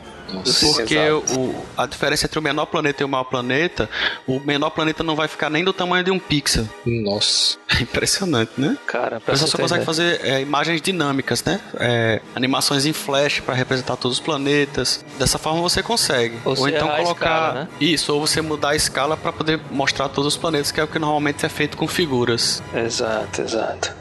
Porque 0.76 0.98
o, 0.98 1.56
a 1.78 1.86
diferença 1.86 2.26
entre 2.26 2.40
o 2.40 2.42
menor 2.42 2.66
planeta 2.66 3.04
e 3.04 3.06
o 3.06 3.10
maior 3.10 3.24
planeta, 3.24 3.90
o 4.28 4.40
menor 4.40 4.70
planeta 4.70 5.04
não 5.04 5.16
vai 5.16 5.28
ficar 5.28 5.50
nem 5.50 5.64
do 5.64 5.74
tamanho 5.74 6.04
de 6.04 6.12
um 6.12 6.20
pixel. 6.20 6.68
Nossa. 6.86 7.58
É 7.80 7.84
impressionante, 7.84 8.52
né? 8.58 8.78
Cara, 8.88 9.22
você 9.26 9.48
só 9.48 9.58
consegue 9.58 9.86
fazer 9.86 10.20
é, 10.24 10.42
imagens 10.42 10.82
dinâmicas, 10.82 11.44
né? 11.44 11.62
É, 11.80 12.20
animações 12.36 12.86
em 12.86 12.92
flash 12.92 13.40
para 13.40 13.54
representar 13.54 13.96
todos 13.96 14.18
os 14.18 14.24
planetas. 14.24 15.06
Dessa 15.18 15.38
forma 15.38 15.62
você 15.62 15.82
consegue. 15.82 16.36
Ou, 16.44 16.60
ou 16.60 16.68
então 16.68 16.88
colocar 16.90 17.12
escala, 17.14 17.54
né? 17.54 17.68
isso, 17.80 18.14
ou 18.14 18.20
você 18.20 18.42
mudar 18.42 18.70
a 18.70 18.76
escala 18.76 19.16
para 19.16 19.32
poder 19.32 19.62
mostrar 19.72 20.10
todos 20.10 20.34
os 20.34 20.38
planetas, 20.38 20.72
que 20.72 20.80
é 20.80 20.84
o 20.84 20.88
que 20.88 21.00
normalmente 21.00 21.46
é 21.46 21.50
feito 21.50 21.78
com 21.78 21.88
figuras. 21.88 22.62
Exato, 22.74 23.42
exato. 23.42 23.94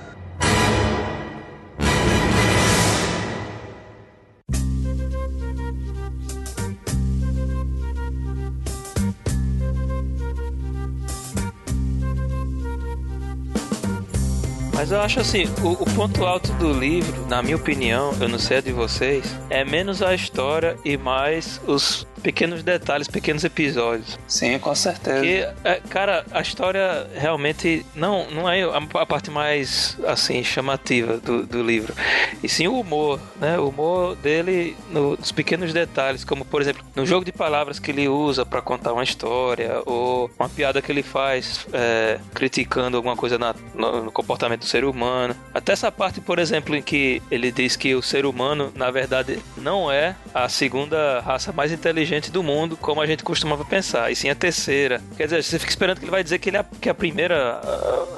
Mas 14.78 14.92
eu 14.92 15.00
acho 15.00 15.18
assim, 15.18 15.42
o, 15.60 15.72
o, 15.72 15.84
ponto 15.96 16.24
alto 16.24 16.52
do 16.52 16.72
livro, 16.72 17.26
na 17.26 17.42
minha 17.42 17.56
opinião, 17.56 18.14
eu 18.20 18.28
não 18.28 18.38
sei 18.38 18.58
a 18.58 18.60
de 18.60 18.70
vocês, 18.70 19.24
é 19.50 19.64
menos 19.64 20.02
a 20.02 20.14
história 20.14 20.76
e 20.84 20.96
mais 20.96 21.60
os 21.66 22.06
pequenos 22.18 22.62
detalhes, 22.62 23.08
pequenos 23.08 23.44
episódios. 23.44 24.18
Sim, 24.26 24.58
com 24.58 24.74
certeza. 24.74 25.20
Que, 25.20 25.46
é, 25.64 25.80
cara, 25.88 26.24
a 26.30 26.40
história 26.40 27.06
realmente 27.14 27.84
não, 27.94 28.30
não 28.30 28.48
é 28.48 28.62
a, 28.62 29.06
parte 29.06 29.30
mais, 29.30 29.96
assim, 30.06 30.42
chamativa 30.42 31.18
do, 31.18 31.44
do 31.44 31.62
livro. 31.62 31.94
E 32.42 32.48
sim 32.48 32.66
o 32.66 32.78
humor, 32.78 33.20
né? 33.40 33.58
O 33.58 33.68
humor 33.68 34.16
dele 34.16 34.76
nos 34.90 35.32
pequenos 35.32 35.72
detalhes, 35.72 36.24
como, 36.24 36.44
por 36.44 36.60
exemplo, 36.60 36.84
no 36.94 37.06
jogo 37.06 37.24
de 37.24 37.32
palavras 37.32 37.78
que 37.78 37.90
ele 37.90 38.08
usa 38.08 38.44
para 38.44 38.60
contar 38.60 38.92
uma 38.92 39.04
história, 39.04 39.82
ou 39.86 40.30
uma 40.38 40.48
piada 40.48 40.82
que 40.82 40.90
ele 40.90 41.02
faz 41.02 41.66
é, 41.72 42.18
criticando 42.34 42.96
alguma 42.96 43.16
coisa 43.16 43.38
na, 43.38 43.54
no, 43.74 44.04
no 44.04 44.12
comportamento 44.12 44.60
do 44.60 44.66
ser 44.66 44.84
humano. 44.84 45.34
Até 45.54 45.72
essa 45.72 45.90
parte, 45.92 46.20
por 46.20 46.38
exemplo, 46.38 46.74
em 46.74 46.82
que 46.82 47.22
ele 47.30 47.50
diz 47.52 47.76
que 47.76 47.94
o 47.94 48.02
ser 48.02 48.26
humano, 48.26 48.72
na 48.74 48.90
verdade, 48.90 49.38
não 49.56 49.90
é 49.90 50.16
a 50.34 50.48
segunda 50.48 51.20
raça 51.20 51.52
mais 51.52 51.72
inteligente 51.72 52.17
do 52.26 52.42
mundo, 52.42 52.76
como 52.76 53.00
a 53.00 53.06
gente 53.06 53.22
costumava 53.22 53.64
pensar, 53.64 54.10
e 54.10 54.16
sim 54.16 54.28
a 54.28 54.34
terceira. 54.34 55.00
Quer 55.16 55.24
dizer, 55.24 55.42
você 55.42 55.58
fica 55.58 55.70
esperando 55.70 55.98
que 55.98 56.04
ele 56.04 56.10
vai 56.10 56.22
dizer 56.22 56.38
que 56.38 56.50
ele 56.50 56.56
é, 56.56 56.64
que 56.80 56.88
é 56.88 56.92
a 56.92 56.94
primeira 56.94 57.60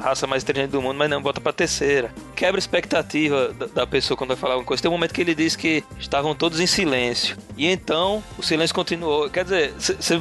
raça 0.00 0.26
mais 0.26 0.42
inteligente 0.42 0.70
do 0.70 0.80
mundo, 0.80 0.96
mas 0.96 1.10
não, 1.10 1.20
bota 1.20 1.40
pra 1.40 1.52
terceira. 1.52 2.10
Quebra 2.34 2.58
a 2.58 2.60
expectativa 2.60 3.52
da, 3.52 3.66
da 3.66 3.86
pessoa 3.86 4.16
quando 4.16 4.28
vai 4.28 4.36
falar 4.36 4.54
alguma 4.54 4.66
coisa. 4.66 4.82
Tem 4.82 4.90
um 4.90 4.94
momento 4.94 5.12
que 5.12 5.20
ele 5.20 5.34
diz 5.34 5.54
que 5.54 5.84
estavam 5.98 6.34
todos 6.34 6.60
em 6.60 6.66
silêncio. 6.66 7.36
E 7.56 7.66
então 7.66 8.22
o 8.38 8.42
silêncio 8.42 8.74
continuou. 8.74 9.28
Quer 9.28 9.44
dizer, 9.44 9.74
você 9.78 10.20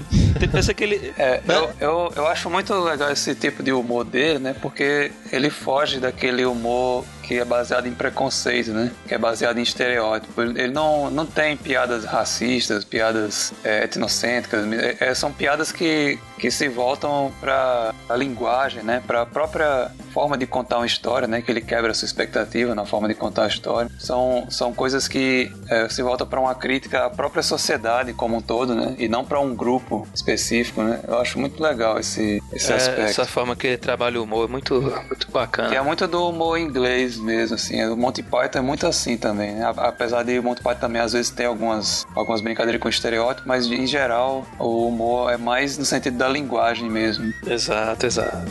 pensa 0.52 0.74
que 0.74 0.84
ele. 0.84 1.00
É, 1.20 1.42
né? 1.46 1.56
eu, 1.56 1.72
eu, 1.80 2.14
eu 2.16 2.28
acho 2.28 2.50
muito 2.50 2.74
legal 2.74 3.12
esse 3.12 3.36
tipo 3.36 3.62
de 3.62 3.72
humor 3.72 4.06
dele, 4.06 4.40
né? 4.40 4.56
Porque 4.62 5.12
ele 5.32 5.50
foge 5.50 6.00
daquele 6.00 6.46
humor 6.46 7.04
que 7.30 7.38
é 7.38 7.46
baseado 7.46 7.86
em 7.86 7.94
preconceito, 7.94 8.72
né? 8.72 8.92
Que 9.08 9.14
é 9.14 9.18
baseado 9.20 9.60
em 9.60 9.62
estereótipo. 9.62 10.42
Ele 10.42 10.70
não, 10.70 11.12
não 11.12 11.28
tem 11.28 11.56
piadas 11.56 12.04
racistas, 12.04 12.84
piadas 12.84 13.54
é, 13.64 13.84
etnocêntricas. 13.84 14.66
É, 14.74 14.98
é 15.00 15.14
são 15.14 15.32
piadas 15.32 15.72
que, 15.72 16.18
que 16.40 16.50
se 16.50 16.68
voltam 16.68 17.32
para 17.40 17.94
a 18.08 18.16
linguagem, 18.16 18.82
né? 18.82 19.04
Para 19.06 19.22
a 19.22 19.26
própria 19.26 19.92
forma 20.14 20.38
de 20.38 20.48
contar 20.48 20.78
uma 20.78 20.86
história, 20.86 21.28
né? 21.28 21.42
Que 21.42 21.52
ele 21.52 21.62
quebra 21.62 21.92
a 21.92 21.94
sua 21.94 22.06
expectativa 22.06 22.74
na 22.74 22.86
forma 22.86 23.08
de 23.08 23.14
contar 23.14 23.44
a 23.44 23.48
história. 23.48 23.92
São, 24.00 24.48
são 24.50 24.74
coisas 24.74 25.08
que 25.08 25.52
é, 25.70 25.88
se 25.90 26.02
voltam 26.02 26.26
para 26.26 26.40
uma 26.40 26.56
crítica 26.56 27.06
à 27.06 27.10
própria 27.10 27.44
sociedade 27.44 28.14
como 28.14 28.38
um 28.38 28.42
todo, 28.42 28.74
né? 28.74 28.96
E 28.98 29.08
não 29.08 29.24
para 29.24 29.40
um 29.40 29.54
grupo 29.54 30.08
específico, 30.14 30.82
né? 30.82 31.02
Eu 31.08 31.20
acho 31.20 31.38
muito 31.38 31.62
legal 31.62 32.00
esse, 32.00 32.42
esse 32.54 32.72
é, 32.72 32.76
aspecto. 32.76 33.02
Essa 33.02 33.26
forma 33.26 33.56
que 33.56 33.68
ele 33.68 33.78
trabalha 33.78 34.20
o 34.20 34.24
humor 34.24 34.48
é 34.48 34.52
muito, 34.52 34.82
muito 35.08 35.30
bacana. 35.32 35.70
Que 35.70 35.76
é 35.76 35.82
muito 35.82 36.08
do 36.08 36.30
humor 36.30 36.58
inglês 36.58 37.18
mesmo, 37.18 37.56
assim. 37.56 37.84
O 37.86 37.98
Monty 37.98 38.24
Python 38.24 38.60
é 38.60 38.62
muito 38.62 38.88
assim 38.88 39.18
também, 39.18 39.54
né? 39.56 39.74
Apesar 39.78 40.24
de 40.24 40.40
o 40.40 40.44
Monty 40.44 40.64
Python 40.64 40.80
também 40.80 41.02
às 41.02 41.14
vezes 41.14 41.30
ter 41.30 41.46
algumas, 41.46 42.08
algumas 42.16 42.42
brincadeiras 42.42 42.82
com 42.82 42.88
estereótipo, 42.88 43.48
mas 43.48 43.66
em 43.66 43.86
geral 43.86 44.46
o 44.58 44.88
humor 44.88 45.32
é 45.32 45.38
mais 45.38 45.78
no 45.78 45.86
sentido 45.86 46.18
da 46.18 46.29
linguagem 46.30 46.90
mesmo. 46.90 47.34
Exato, 47.46 48.06
exato. 48.06 48.48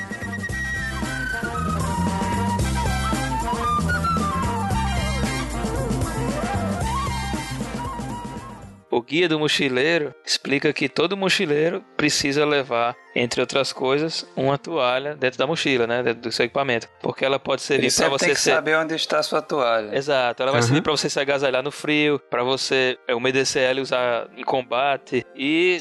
O 8.91 9.03
Guia 9.03 9.29
do 9.29 9.39
Mochileiro 9.39 10.15
explica 10.27 10.73
que 10.73 10.89
todo 10.89 11.17
mochileiro 11.17 11.85
precisa 11.97 12.45
levar, 12.45 12.97
entre 13.19 13.41
outras 13.41 13.73
coisas, 13.73 14.25
uma 14.37 14.57
toalha 14.57 15.17
dentro 15.17 15.39
da 15.39 15.47
mochila, 15.47 15.87
né? 15.87 16.03
Dentro 16.03 16.23
do 16.23 16.33
seu 16.33 16.45
equipamento. 16.45 16.89
Porque 17.03 17.25
ela 17.25 17.39
pode 17.39 17.63
servir 17.63 17.93
para 17.93 18.09
você 18.09 18.27
tem 18.27 18.35
que 18.35 18.41
ser... 18.41 18.53
saber 18.53 18.77
onde 18.77 18.95
está 18.95 19.19
a 19.19 19.23
sua 19.23 19.43
toalha. 19.43 19.97
Exato. 19.97 20.43
Ela 20.43 20.53
vai 20.53 20.61
uhum. 20.61 20.67
servir 20.67 20.83
para 20.83 20.93
você 20.93 21.11
se 21.11 21.19
agasalhar 21.19 21.63
no 21.63 21.71
frio, 21.71 22.21
para 22.31 22.43
você 22.43 22.97
é, 23.09 23.15
umedecer 23.15 23.63
ela 23.63 23.81
e 23.81 23.83
usar 23.83 24.29
em 24.37 24.45
combate. 24.45 25.27
E 25.35 25.81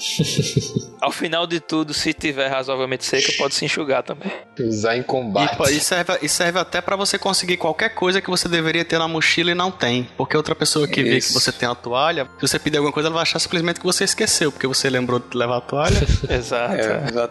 ao 1.00 1.12
final 1.12 1.46
de 1.46 1.60
tudo, 1.60 1.94
se 1.94 2.14
tiver 2.14 2.48
razoavelmente 2.48 3.06
seca, 3.06 3.32
pode 3.38 3.54
se 3.54 3.66
enxugar 3.66 4.04
também. 4.04 4.32
Usar 4.60 4.98
em 4.98 5.04
combate. 5.04 5.72
E, 5.72 5.78
e 5.78 5.80
serve, 5.80 6.18
e 6.22 6.30
serve 6.30 6.60
até 6.60 6.82
para 6.82 6.96
você 6.96 7.20
conseguir 7.20 7.58
qualquer 7.58 7.90
coisa 7.90 8.20
que 8.20 8.30
você 8.30 8.50
deveria 8.50 8.84
ter 8.84 8.98
na 8.98 9.08
mochila 9.08 9.52
e 9.52 9.56
não 9.56 9.70
tem. 9.70 10.10
Porque 10.18 10.36
outra 10.36 10.56
pessoa 10.56 10.88
que 10.88 11.02
Isso. 11.02 11.10
vê 11.10 11.20
que 11.20 11.34
você 11.34 11.52
tem 11.52 11.70
a 11.70 11.76
toalha, 11.76 12.26
se 12.40 12.48
você 12.48 12.58
pedir 12.58 12.78
alguma 12.78 12.92
coisa, 12.92 13.08
ela 13.08 13.14
vai 13.14 13.24
achar 13.24 13.40
simplesmente 13.40 13.80
que 13.80 13.86
você 13.86 14.04
esqueceu, 14.04 14.52
porque 14.52 14.66
você 14.66 14.90
lembrou 14.90 15.20
de 15.20 15.38
levar 15.38 15.58
a 15.58 15.62
toalha. 15.62 15.98
Exato. 16.30 16.74
É, 16.74 17.06
exatamente. 17.08 17.27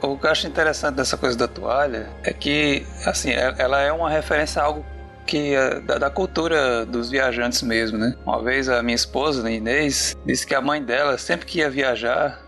O 0.00 0.18
que 0.18 0.26
eu 0.26 0.30
acho 0.30 0.46
interessante 0.46 0.96
dessa 0.96 1.16
coisa 1.16 1.36
da 1.36 1.48
toalha 1.48 2.08
é 2.22 2.32
que, 2.32 2.86
assim, 3.04 3.30
é, 3.30 3.54
ela 3.58 3.80
é 3.80 3.92
uma 3.92 4.10
referência 4.10 4.60
a 4.60 4.64
algo 4.64 4.84
que 5.26 5.54
é 5.54 5.80
da, 5.80 5.98
da, 5.98 6.10
cultura 6.10 6.84
dos 6.84 7.10
viajantes 7.10 7.62
mesmo, 7.62 7.96
né? 7.96 8.14
Uma 8.26 8.42
vez 8.42 8.68
a 8.68 8.82
minha 8.82 8.94
esposa, 8.94 9.50
Inês, 9.50 10.14
disse 10.26 10.46
que 10.46 10.54
a 10.54 10.60
mãe 10.60 10.82
dela, 10.82 11.16
sempre 11.16 11.46
que 11.46 11.58
ia 11.58 11.70
viajar, 11.70 12.43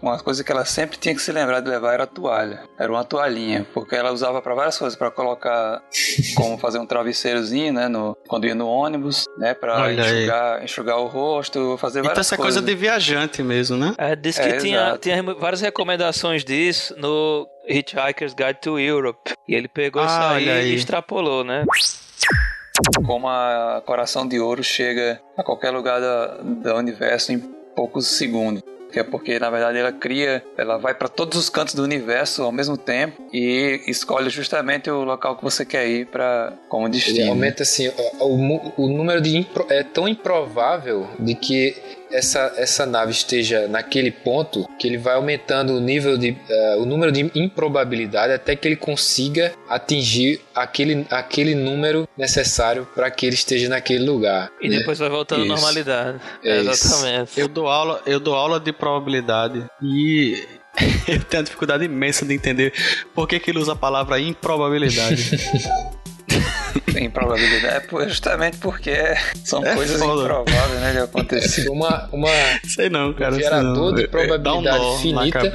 uma 0.00 0.18
coisa 0.18 0.44
que 0.44 0.52
ela 0.52 0.64
sempre 0.64 0.96
tinha 0.96 1.14
que 1.14 1.20
se 1.20 1.32
lembrar 1.32 1.60
de 1.60 1.68
levar 1.68 1.94
era 1.94 2.04
a 2.04 2.06
toalha. 2.06 2.62
Era 2.78 2.90
uma 2.90 3.04
toalhinha, 3.04 3.66
porque 3.74 3.94
ela 3.94 4.12
usava 4.12 4.40
para 4.40 4.54
várias 4.54 4.78
coisas, 4.78 4.96
para 4.96 5.10
colocar, 5.10 5.82
como 6.36 6.56
fazer 6.58 6.78
um 6.78 6.86
travesseirozinho, 6.86 7.72
né, 7.72 7.88
no, 7.88 8.16
quando 8.28 8.46
ia 8.46 8.54
no 8.54 8.68
ônibus, 8.68 9.26
né, 9.38 9.54
para 9.54 9.92
enxugar, 9.92 10.64
enxugar 10.64 10.98
o 10.98 11.06
rosto, 11.06 11.76
fazer 11.78 12.00
então, 12.00 12.10
várias 12.10 12.28
coisas. 12.28 12.32
Então 12.32 12.46
essa 12.46 12.54
coisa 12.54 12.62
de 12.62 12.74
viajante 12.74 13.42
mesmo, 13.42 13.76
né? 13.76 13.94
É, 13.98 14.14
disse 14.14 14.40
que 14.40 14.48
é, 14.48 14.56
tinha, 14.58 14.98
tinha 14.98 15.22
várias 15.22 15.60
recomendações 15.60 16.44
disso 16.44 16.94
no 16.96 17.48
Hitchhiker's 17.66 18.34
Guide 18.34 18.60
to 18.60 18.78
Europe. 18.78 19.32
E 19.48 19.54
ele 19.54 19.68
pegou 19.68 20.02
ah, 20.02 20.06
isso 20.06 20.20
aí, 20.20 20.50
aí 20.50 20.70
e 20.72 20.74
extrapolou, 20.74 21.44
né? 21.44 21.64
Como 23.04 23.28
a 23.28 23.82
Coração 23.84 24.26
de 24.26 24.40
Ouro 24.40 24.64
chega 24.64 25.20
a 25.36 25.42
qualquer 25.42 25.70
lugar 25.70 26.00
do 26.42 26.74
universo 26.74 27.32
em 27.32 27.38
poucos 27.74 28.06
segundos 28.06 28.62
que 28.92 29.00
é 29.00 29.02
porque 29.02 29.38
na 29.38 29.50
verdade 29.50 29.78
ela 29.78 29.92
cria, 29.92 30.44
ela 30.56 30.76
vai 30.76 30.94
para 30.94 31.08
todos 31.08 31.38
os 31.38 31.48
cantos 31.48 31.74
do 31.74 31.82
universo 31.82 32.42
ao 32.42 32.52
mesmo 32.52 32.76
tempo 32.76 33.22
e 33.32 33.80
escolhe 33.86 34.28
justamente 34.30 34.90
o 34.90 35.02
local 35.02 35.36
que 35.36 35.42
você 35.42 35.64
quer 35.64 35.88
ir 35.88 36.06
para 36.06 36.52
como 36.68 36.88
destino. 36.88 37.18
Ele 37.18 37.28
aumenta 37.30 37.62
assim, 37.62 37.88
o, 38.20 38.26
o, 38.26 38.84
o 38.84 38.88
número 38.88 39.20
de 39.20 39.36
impro, 39.36 39.66
é 39.68 39.82
tão 39.82 40.06
improvável 40.06 41.08
de 41.18 41.34
que 41.34 41.74
essa, 42.12 42.52
essa 42.56 42.86
nave 42.86 43.10
esteja 43.10 43.66
naquele 43.66 44.10
ponto 44.10 44.68
que 44.78 44.86
ele 44.86 44.98
vai 44.98 45.14
aumentando 45.14 45.74
o 45.74 45.80
nível 45.80 46.16
de 46.16 46.30
uh, 46.30 46.82
o 46.82 46.86
número 46.86 47.10
de 47.10 47.30
improbabilidade 47.34 48.32
até 48.32 48.54
que 48.54 48.68
ele 48.68 48.76
consiga 48.76 49.52
atingir 49.68 50.40
aquele, 50.54 51.06
aquele 51.10 51.54
número 51.54 52.08
necessário 52.16 52.86
para 52.94 53.10
que 53.10 53.26
ele 53.26 53.34
esteja 53.34 53.68
naquele 53.68 54.04
lugar. 54.04 54.50
E 54.60 54.68
né? 54.68 54.78
depois 54.78 54.98
vai 54.98 55.08
voltando 55.08 55.42
à 55.42 55.46
normalidade. 55.46 56.20
É 56.44 56.58
Exatamente. 56.58 57.40
Eu 57.40 57.48
dou 57.48 57.68
aula, 57.68 58.02
eu 58.06 58.20
dou 58.20 58.34
aula 58.34 58.60
de 58.60 58.72
probabilidade 58.72 59.64
e 59.82 60.44
eu 61.08 61.22
tenho 61.24 61.40
uma 61.40 61.44
dificuldade 61.44 61.84
imensa 61.84 62.24
de 62.24 62.34
entender 62.34 62.72
por 63.14 63.26
que, 63.26 63.38
que 63.40 63.50
ele 63.50 63.58
usa 63.58 63.72
a 63.72 63.76
palavra 63.76 64.20
improbabilidade. 64.20 65.30
improbabilidade 67.00 67.86
é 67.92 68.08
justamente 68.08 68.58
porque 68.58 68.94
são 69.44 69.64
é 69.64 69.74
coisas 69.74 70.00
foda. 70.00 70.22
improváveis, 70.22 70.80
né, 70.80 70.92
de 70.92 70.98
acontecer. 70.98 71.68
Uma, 71.68 72.08
uma, 72.12 72.28
sei 72.64 72.88
não, 72.88 73.12
cara. 73.12 73.34
Um 73.34 73.38
gerador 73.38 73.94
de 73.94 74.08
probabilidade 74.08 74.84
um 74.84 74.98
finita. 74.98 75.52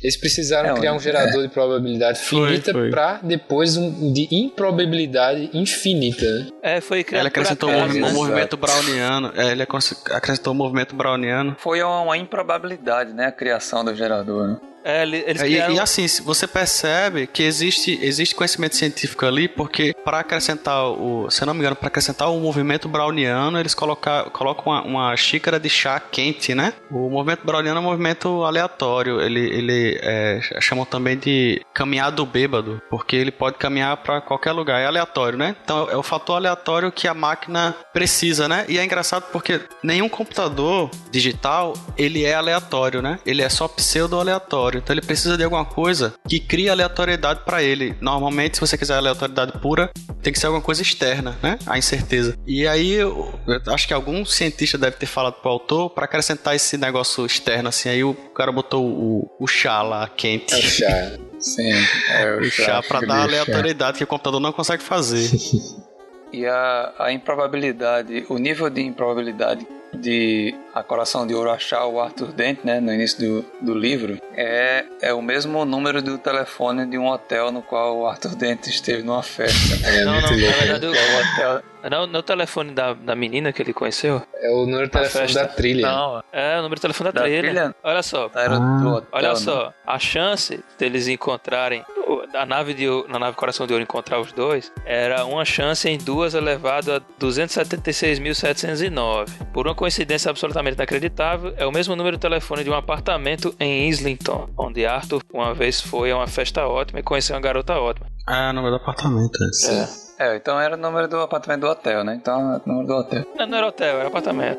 Eles 0.00 0.16
precisaram 0.16 0.70
é, 0.70 0.78
criar 0.78 0.92
um 0.92 1.00
gerador 1.00 1.42
é. 1.42 1.48
de 1.48 1.52
probabilidade 1.52 2.20
finita 2.20 2.72
para 2.88 3.18
depois 3.20 3.76
um 3.76 4.12
de 4.12 4.28
improbabilidade 4.30 5.50
infinita. 5.52 6.24
Né? 6.24 6.46
É, 6.62 6.80
foi 6.80 7.02
criado. 7.02 7.22
Ele 7.22 7.28
acrescentou 7.28 7.68
o 7.68 7.72
um, 7.72 8.12
movimento 8.12 8.56
browniano. 8.56 9.32
É, 9.34 9.50
ele 9.50 9.62
acrescentou 9.62 10.52
o 10.52 10.54
um 10.54 10.58
movimento 10.58 10.94
browniano. 10.94 11.56
Foi 11.58 11.82
uma 11.82 12.16
improbabilidade, 12.16 13.12
né, 13.12 13.26
a 13.26 13.32
criação 13.32 13.84
do 13.84 13.92
gerador. 13.92 14.46
Né? 14.46 14.56
É, 14.84 15.02
eles 15.02 15.42
criaram... 15.42 15.74
e, 15.74 15.76
e, 15.76 15.80
assim, 15.80 16.06
você 16.22 16.46
percebe 16.46 17.26
que 17.26 17.42
existe, 17.42 17.98
existe 18.02 18.34
conhecimento 18.34 18.76
científico 18.76 19.26
ali, 19.26 19.48
porque 19.48 19.94
para 20.04 20.20
acrescentar 20.20 20.86
o. 20.86 21.30
Se 21.30 21.44
não 21.44 21.54
me 21.54 21.60
engano, 21.60 21.76
para 21.76 21.88
acrescentar 21.88 22.30
o 22.30 22.40
movimento 22.40 22.88
browniano, 22.88 23.58
eles 23.58 23.74
colocar, 23.74 24.24
colocam 24.30 24.72
uma, 24.72 24.82
uma, 24.82 25.16
xícara 25.16 25.58
de 25.58 25.68
chá 25.68 26.00
quente, 26.00 26.54
né? 26.54 26.72
O 26.90 27.10
movimento 27.10 27.44
browniano 27.44 27.78
é 27.78 27.80
um 27.80 27.84
movimento 27.84 28.44
aleatório. 28.44 29.20
Ele, 29.20 29.40
ele 29.40 29.98
é, 30.02 30.40
chamam 30.60 30.84
também 30.84 31.18
de 31.18 31.60
caminhado 31.74 32.24
bêbado, 32.24 32.80
porque 32.88 33.16
ele 33.16 33.30
pode 33.30 33.56
caminhar 33.56 33.96
para 33.98 34.20
qualquer 34.20 34.52
lugar. 34.52 34.80
É 34.80 34.86
aleatório, 34.86 35.38
né? 35.38 35.56
Então 35.62 35.90
é 35.90 35.96
o 35.96 36.02
fator 36.02 36.36
aleatório 36.36 36.90
que 36.92 37.06
a 37.06 37.14
máquina 37.14 37.74
precisa, 37.92 38.48
né? 38.48 38.64
E 38.68 38.78
é 38.78 38.84
engraçado 38.84 39.24
porque 39.32 39.60
nenhum 39.82 40.08
computador 40.08 40.90
digital 41.10 41.74
ele 41.96 42.24
é 42.24 42.34
aleatório, 42.34 43.02
né? 43.02 43.18
Ele 43.26 43.42
é 43.42 43.48
só 43.48 43.68
pseudo 43.68 44.18
aleatório 44.18 44.77
aleatório. 44.78 44.82
Então 44.82 44.94
ele 44.94 45.02
precisa 45.02 45.36
de 45.36 45.44
alguma 45.44 45.64
coisa 45.64 46.14
que 46.28 46.38
crie 46.38 46.68
aleatoriedade 46.68 47.40
para 47.44 47.62
ele. 47.62 47.94
Normalmente, 48.00 48.56
se 48.56 48.60
você 48.60 48.78
quiser 48.78 48.96
aleatoriedade 48.96 49.52
pura, 49.58 49.90
tem 50.22 50.32
que 50.32 50.38
ser 50.38 50.46
alguma 50.46 50.62
coisa 50.62 50.82
externa, 50.82 51.36
né? 51.42 51.58
A 51.66 51.78
incerteza. 51.78 52.36
E 52.46 52.66
aí, 52.66 52.92
eu, 52.92 53.32
eu 53.46 53.74
acho 53.74 53.86
que 53.86 53.94
algum 53.94 54.24
cientista 54.24 54.78
deve 54.78 54.96
ter 54.96 55.06
falado 55.06 55.34
pro 55.34 55.50
autor 55.50 55.90
para 55.90 56.04
acrescentar 56.04 56.54
esse 56.54 56.76
negócio 56.76 57.26
externo, 57.26 57.68
assim. 57.68 57.88
Aí 57.88 58.04
o 58.04 58.14
cara 58.14 58.52
botou 58.52 58.86
o, 58.86 59.30
o 59.38 59.46
chá 59.46 59.82
lá 59.82 60.08
quente. 60.08 60.54
É 60.54 60.58
o 60.58 60.62
chá. 60.62 61.12
Sim, 61.38 61.72
é 62.10 62.36
o, 62.36 62.40
o 62.42 62.50
chá, 62.50 62.64
chá 62.64 62.82
para 62.82 63.06
dar 63.06 63.22
aleatoriedade 63.22 63.92
chá. 63.92 63.98
que 63.98 64.04
o 64.04 64.06
computador 64.06 64.40
não 64.40 64.52
consegue 64.52 64.82
fazer. 64.82 65.30
e 66.32 66.46
a, 66.46 66.94
a 66.98 67.12
improbabilidade, 67.12 68.26
o 68.28 68.38
nível 68.38 68.68
de 68.68 68.82
improbabilidade 68.82 69.66
de 69.94 70.54
A 70.74 70.82
Coração 70.82 71.26
de 71.26 71.34
Ouro 71.34 71.50
achar 71.50 71.86
o 71.86 72.00
Arthur 72.00 72.32
Dent, 72.32 72.60
né, 72.64 72.80
no 72.80 72.92
início 72.92 73.18
do, 73.18 73.44
do 73.60 73.74
livro, 73.74 74.20
é, 74.34 74.84
é 75.00 75.12
o 75.12 75.22
mesmo 75.22 75.64
número 75.64 76.02
do 76.02 76.18
telefone 76.18 76.86
de 76.86 76.98
um 76.98 77.08
hotel 77.08 77.50
no 77.50 77.62
qual 77.62 77.98
o 77.98 78.06
Arthur 78.06 78.34
Dent 78.34 78.66
esteve 78.66 79.02
numa 79.02 79.22
festa. 79.22 79.86
É, 79.86 80.04
não, 80.04 80.14
não, 80.14 80.20
na 80.20 80.28
verdade, 80.28 80.86
o, 80.86 80.94
é 80.94 81.20
hotel, 81.20 81.62
não, 81.90 82.06
no 82.06 82.22
telefone 82.22 82.72
da, 82.72 82.92
da 82.92 83.14
menina 83.14 83.52
que 83.52 83.62
ele 83.62 83.72
conheceu? 83.72 84.20
É 84.34 84.50
o 84.50 84.66
número 84.66 84.86
de 84.86 84.92
telefone 84.92 85.32
da 85.32 85.46
trilha. 85.46 85.86
Não, 85.86 86.22
é 86.32 86.58
o 86.58 86.62
número 86.62 86.74
de 86.74 86.82
telefone 86.82 87.12
da, 87.12 87.20
da 87.20 87.26
trilha. 87.26 87.42
trilha. 87.42 87.74
Olha 87.82 88.02
só. 88.02 88.30
Ah, 88.34 89.02
olha 89.12 89.36
só, 89.36 89.72
a 89.86 89.98
chance 89.98 90.62
deles 90.78 91.06
encontrarem 91.06 91.84
a 92.34 92.44
nave 92.46 92.74
de 92.74 92.86
na 93.08 93.18
nave 93.18 93.36
Coração 93.36 93.66
de 93.66 93.72
Ouro 93.72 93.82
encontrar 93.82 94.20
os 94.20 94.30
dois 94.32 94.70
era 94.84 95.24
uma 95.24 95.44
chance 95.44 95.88
em 95.88 95.98
duas 95.98 96.34
elevado 96.34 96.92
a 96.92 97.00
276.709. 97.20 99.28
Por 99.52 99.66
uma 99.66 99.74
coincidência 99.74 100.30
absolutamente 100.30 100.76
inacreditável, 100.76 101.52
é 101.56 101.66
o 101.66 101.72
mesmo 101.72 101.96
número 101.96 102.16
de 102.16 102.20
telefone 102.20 102.62
de 102.64 102.70
um 102.70 102.74
apartamento 102.74 103.54
em 103.58 103.88
Islington, 103.88 104.48
onde 104.56 104.86
Arthur 104.86 105.22
uma 105.32 105.54
vez 105.54 105.80
foi 105.80 106.10
a 106.10 106.16
uma 106.16 106.26
festa 106.26 106.66
ótima 106.66 107.00
e 107.00 107.02
conheceu 107.02 107.34
uma 107.36 107.42
garota 107.42 107.74
ótima. 107.74 108.06
Ah, 108.26 108.48
é 108.48 108.50
o 108.50 108.52
número 108.52 108.76
do 108.76 108.82
apartamento, 108.82 109.38
é. 109.42 109.48
É, 110.18 110.34
então 110.36 110.60
era 110.60 110.74
o 110.74 110.78
número 110.78 111.06
do 111.06 111.20
apartamento 111.20 111.60
do 111.60 111.68
hotel, 111.68 112.02
né? 112.02 112.16
Então 112.16 112.54
era 112.54 112.62
o 112.64 112.68
número 112.68 112.88
do 112.88 112.94
hotel. 112.94 113.24
Não, 113.36 113.46
não 113.46 113.58
era 113.58 113.68
hotel, 113.68 113.98
era 113.98 114.08
apartamento. 114.08 114.58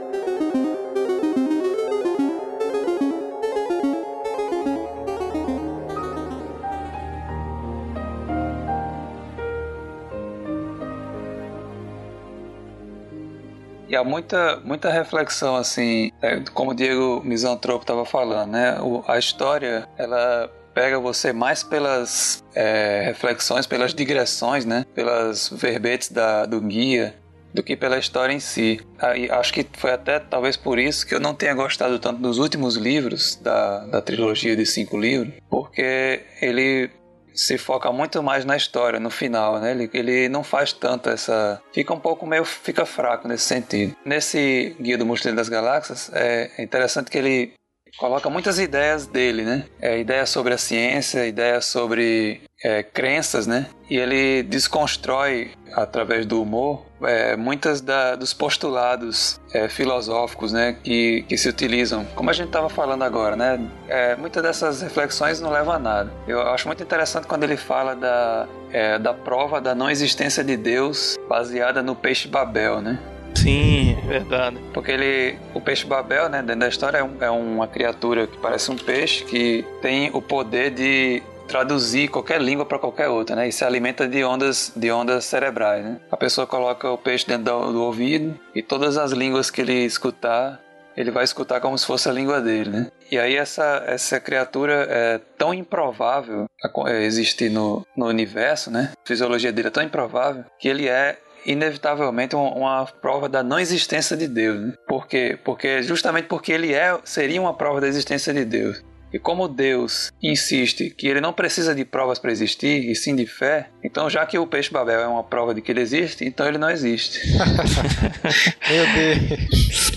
E 13.90 13.96
há 13.96 14.04
muita, 14.04 14.62
muita 14.64 14.92
reflexão, 14.92 15.56
assim, 15.56 16.12
é, 16.22 16.40
como 16.54 16.72
o 16.72 16.74
Diego 16.76 17.24
Misantropo 17.26 17.82
estava 17.82 18.06
falando, 18.06 18.52
né? 18.52 18.80
O, 18.80 19.04
a 19.08 19.18
história, 19.18 19.90
ela 19.98 20.48
pega 20.76 21.00
você 21.00 21.34
mais 21.34 21.64
pelas 21.64 22.44
é, 22.54 23.02
reflexões, 23.04 23.66
pelas 23.66 23.92
digressões, 23.92 24.64
né? 24.64 24.86
Pelas 24.94 25.50
verbetes 25.50 26.12
da, 26.12 26.46
do 26.46 26.62
guia, 26.62 27.16
do 27.52 27.64
que 27.64 27.76
pela 27.76 27.98
história 27.98 28.32
em 28.32 28.40
si. 28.40 28.80
Aí, 29.00 29.28
acho 29.32 29.52
que 29.52 29.66
foi 29.74 29.92
até 29.92 30.20
talvez 30.20 30.56
por 30.56 30.78
isso 30.78 31.06
que 31.08 31.16
eu 31.16 31.20
não 31.20 31.34
tenha 31.34 31.56
gostado 31.56 31.98
tanto 31.98 32.22
dos 32.22 32.38
últimos 32.38 32.76
livros 32.76 33.38
da, 33.38 33.88
da 33.88 34.02
trilogia 34.04 34.56
de 34.56 34.68
cinco 34.68 35.00
livros, 35.00 35.34
porque 35.50 36.22
ele 36.40 36.92
se 37.40 37.58
foca 37.58 37.90
muito 37.92 38.22
mais 38.22 38.44
na 38.44 38.58
história, 38.58 39.00
no 39.00 39.10
final, 39.10 39.60
né? 39.60 39.72
Ele, 39.72 39.90
ele 39.94 40.28
não 40.28 40.44
faz 40.44 40.74
tanto 40.74 41.10
essa... 41.10 41.62
Fica 41.72 41.94
um 41.94 42.00
pouco 42.00 42.26
meio... 42.26 42.44
Fica 42.44 42.86
fraco 42.86 43.30
nesse 43.30 43.46
sentido. 43.46 43.96
Nesse 44.04 44.76
Guia 44.80 44.98
do 44.98 45.06
Mochileiro 45.06 45.38
das 45.38 45.48
Galáxias, 45.48 46.12
é 46.14 46.62
interessante 46.62 47.10
que 47.10 47.18
ele 47.18 47.54
coloca 47.98 48.30
muitas 48.30 48.60
ideias 48.60 49.06
dele, 49.06 49.44
né? 49.44 49.66
É, 49.82 50.00
ideias 50.00 50.30
sobre 50.30 50.54
a 50.54 50.58
ciência, 50.58 51.26
ideias 51.26 51.66
sobre 51.66 52.42
é, 52.64 52.84
crenças, 52.84 53.48
né? 53.48 53.68
E 53.90 53.98
ele 53.98 54.44
desconstrói 54.44 55.52
através 55.74 56.26
do 56.26 56.42
humor 56.42 56.86
é, 57.02 57.36
muitas 57.36 57.82
da, 57.82 58.16
dos 58.16 58.34
postulados 58.34 59.40
é, 59.54 59.70
filosóficos, 59.70 60.52
né? 60.52 60.78
Que, 60.84 61.24
que 61.28 61.38
se 61.38 61.48
utilizam, 61.48 62.06
como 62.16 62.30
a 62.30 62.34
gente 62.34 62.48
estava 62.48 62.70
falando 62.70 63.04
agora, 63.04 63.36
né? 63.36 63.60
É, 63.88 64.16
muitas 64.16 64.44
dessas 64.44 64.82
reflexões 64.82 65.40
não 65.40 65.52
levam 65.52 65.74
a 65.74 65.80
nada. 65.80 66.12
Eu 66.28 66.42
acho 66.42 66.68
muito 66.68 66.84
interessante 66.84 67.28
quando 67.28 67.44
ele 67.44 67.58
fala 67.58 67.96
da 67.96 68.48
é, 68.72 69.00
da 69.00 69.14
prova 69.14 69.60
da 69.60 69.74
não 69.74 69.90
existência 69.90 70.44
de 70.44 70.56
Deus 70.56 71.18
baseada 71.28 71.82
no 71.82 71.96
peixe 71.96 72.28
Babel, 72.28 72.82
né? 72.82 73.00
Sim, 73.36 73.98
verdade. 74.08 74.58
Porque 74.74 74.92
ele, 74.92 75.38
o 75.54 75.62
peixe 75.62 75.86
Babel, 75.86 76.30
né, 76.30 76.42
dentro 76.42 76.60
da 76.62 76.68
história, 76.68 76.98
é, 76.98 77.04
um, 77.04 77.18
é 77.22 77.30
uma 77.30 77.68
criatura 77.68 78.28
que 78.28 78.38
parece 78.38 78.72
um 78.72 78.76
peixe 78.76 79.24
que 79.24 79.66
tem 79.82 80.10
o 80.14 80.22
poder 80.22 80.72
de 80.72 81.24
traduzir 81.50 82.10
qualquer 82.10 82.40
língua 82.40 82.64
para 82.64 82.78
qualquer 82.78 83.10
outra, 83.10 83.36
né? 83.36 83.48
E 83.48 83.52
se 83.52 83.66
alimenta 83.66 84.08
de 84.08 84.24
ondas, 84.24 84.72
de 84.76 84.92
ondas 84.92 85.26
cerebrais, 85.26 85.84
né? 85.84 86.00
A 86.12 86.16
pessoa 86.16 86.46
coloca 86.46 86.90
o 86.90 86.98
peixe 86.98 87.26
dentro 87.26 87.46
do, 87.46 87.74
do 87.74 87.84
ouvido 87.84 88.40
e 88.54 88.62
todas 88.62 88.98
as 88.98 89.12
línguas 89.12 89.50
que 89.50 89.62
ele 89.62 89.84
escutar, 89.84 90.62
ele 90.96 91.10
vai 91.10 91.24
escutar 91.24 91.60
como 91.60 91.78
se 91.78 91.88
fosse 91.88 92.08
a 92.08 92.12
língua 92.12 92.40
dele, 92.40 92.70
né? 92.70 92.92
E 93.12 93.18
aí 93.18 93.36
essa, 93.36 93.84
essa 93.88 94.20
criatura 94.20 94.86
é 94.90 95.20
tão 95.38 95.52
improvável 95.52 96.46
existir 96.90 97.50
no, 97.50 97.86
no 97.98 98.06
universo, 98.06 98.70
né? 98.70 98.92
A 98.94 99.08
fisiologia 99.08 99.52
dele 99.52 99.70
é 99.70 99.72
tão 99.72 99.84
improvável 99.84 100.46
que 100.60 100.68
ele 100.68 100.88
é 100.88 101.18
inevitavelmente 101.46 102.36
uma, 102.36 102.86
prova 102.86 103.30
da 103.30 103.44
não 103.44 103.60
existência 103.60 104.16
de 104.16 104.28
Deus. 104.28 104.60
Né? 104.60 104.74
Por 104.88 105.08
quê? 105.08 105.38
Porque 105.44 105.82
justamente 105.84 106.26
porque 106.26 106.52
ele 106.52 106.74
é, 106.74 106.98
seria 107.04 107.42
uma 107.42 107.54
prova 107.54 107.82
da 107.82 107.88
existência 107.88 108.34
de 108.34 108.46
Deus. 108.46 108.84
E 109.12 109.18
como 109.18 109.48
Deus 109.48 110.12
insiste 110.22 110.92
que 110.92 111.08
ele 111.08 111.20
não 111.20 111.34
precisa 111.34 111.74
de 111.74 111.84
provas 111.84 112.20
para 112.20 112.32
existir, 112.32 112.90
e 112.90 112.96
sim 112.96 113.16
de 113.16 113.26
fé, 113.26 113.70
então 113.84 114.08
já 114.08 114.24
que 114.26 114.38
o 114.38 114.46
peixe 114.46 114.72
Babel 114.72 115.00
é 115.00 115.08
uma 115.08 115.24
prova 115.24 115.54
de 115.54 115.62
que 115.62 115.72
ele 115.72 115.82
existe, 115.82 116.24
então 116.26 116.48
ele 116.48 116.60
não 116.60 116.70
existe. 116.70 117.20
Meu 118.70 118.86
Deus. 118.94 119.90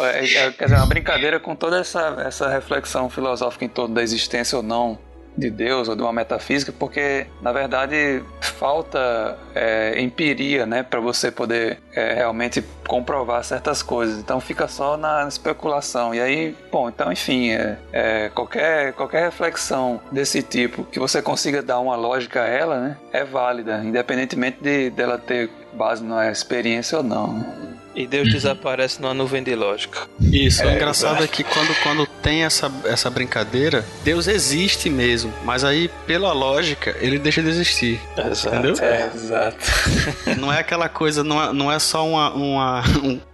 É, 0.00 0.24
é, 0.24 0.50
quer 0.50 0.64
dizer, 0.64 0.76
uma 0.76 0.86
brincadeira 0.86 1.38
com 1.38 1.54
toda 1.54 1.78
essa, 1.78 2.22
essa 2.26 2.48
reflexão 2.48 3.08
filosófica 3.08 3.64
em 3.64 3.68
torno 3.68 3.94
da 3.94 4.02
existência 4.02 4.56
ou 4.56 4.62
não 4.64 4.98
de 5.36 5.50
Deus 5.50 5.88
ou 5.88 5.96
de 5.96 6.02
uma 6.02 6.12
metafísica, 6.12 6.72
porque 6.72 7.26
na 7.40 7.52
verdade 7.52 8.22
falta 8.40 9.36
é, 9.54 10.00
empiria, 10.00 10.64
né, 10.64 10.82
para 10.82 11.00
você 11.00 11.30
poder 11.30 11.78
é, 11.92 12.14
realmente 12.14 12.62
comprovar 12.86 13.42
certas 13.44 13.82
coisas. 13.82 14.18
Então 14.18 14.40
fica 14.40 14.68
só 14.68 14.96
na 14.96 15.26
especulação. 15.26 16.14
E 16.14 16.20
aí, 16.20 16.56
bom, 16.70 16.88
então 16.88 17.10
enfim, 17.10 17.50
é, 17.50 17.78
é, 17.92 18.28
qualquer 18.28 18.92
qualquer 18.92 19.22
reflexão 19.24 20.00
desse 20.10 20.42
tipo 20.42 20.84
que 20.84 20.98
você 20.98 21.20
consiga 21.20 21.62
dar 21.62 21.80
uma 21.80 21.96
lógica 21.96 22.42
a 22.42 22.46
ela, 22.46 22.80
né, 22.80 22.96
é 23.12 23.24
válida, 23.24 23.82
independentemente 23.84 24.58
de 24.62 24.90
dela 24.90 25.18
ter 25.18 25.50
base 25.72 26.04
na 26.04 26.30
experiência 26.30 26.98
ou 26.98 27.04
não. 27.04 27.63
E 27.94 28.06
Deus 28.06 28.26
uhum. 28.26 28.34
desaparece 28.34 29.00
numa 29.00 29.14
nuvem 29.14 29.42
de 29.42 29.54
lógica. 29.54 30.08
Isso, 30.20 30.62
é, 30.62 30.66
o 30.66 30.70
engraçado 30.72 31.22
é 31.22 31.28
que 31.28 31.44
quando, 31.44 31.74
quando 31.82 32.06
tem 32.06 32.44
essa, 32.44 32.70
essa 32.84 33.08
brincadeira, 33.08 33.84
Deus 34.02 34.26
existe 34.26 34.90
mesmo, 34.90 35.32
mas 35.44 35.62
aí, 35.62 35.88
pela 36.06 36.32
lógica, 36.32 36.96
ele 37.00 37.18
deixa 37.18 37.42
de 37.42 37.48
existir. 37.48 38.00
Exato. 38.16 38.56
Entendeu? 38.56 38.74
É, 38.84 39.10
exato. 39.14 39.56
Não 40.38 40.52
é 40.52 40.58
aquela 40.58 40.88
coisa, 40.88 41.22
não 41.22 41.42
é, 41.42 41.52
não 41.52 41.70
é 41.72 41.78
só 41.78 42.06
uma, 42.06 42.32
uma, 42.32 42.82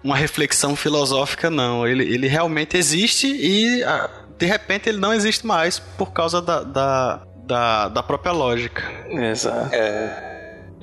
uma 0.03 0.17
reflexão 0.17 0.77
filosófica, 0.77 1.51
não. 1.51 1.87
Ele, 1.87 2.05
ele 2.05 2.29
realmente 2.29 2.77
existe 2.77 3.27
e 3.27 3.83
ah, 3.85 4.09
de 4.39 4.47
repente 4.47 4.89
ele 4.89 4.99
não 4.99 5.13
existe 5.13 5.47
mais 5.47 5.79
por 5.79 6.13
causa 6.13 6.41
da, 6.41 6.63
da, 6.63 7.23
da, 7.45 7.89
da 7.89 8.03
própria 8.03 8.33
lógica. 8.33 8.83
Exato. 9.09 9.75
É. 9.75 10.31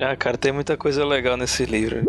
Ah, 0.00 0.16
cara, 0.16 0.36
tem 0.36 0.52
muita 0.52 0.76
coisa 0.76 1.04
legal 1.04 1.36
nesse 1.36 1.64
livro. 1.64 2.04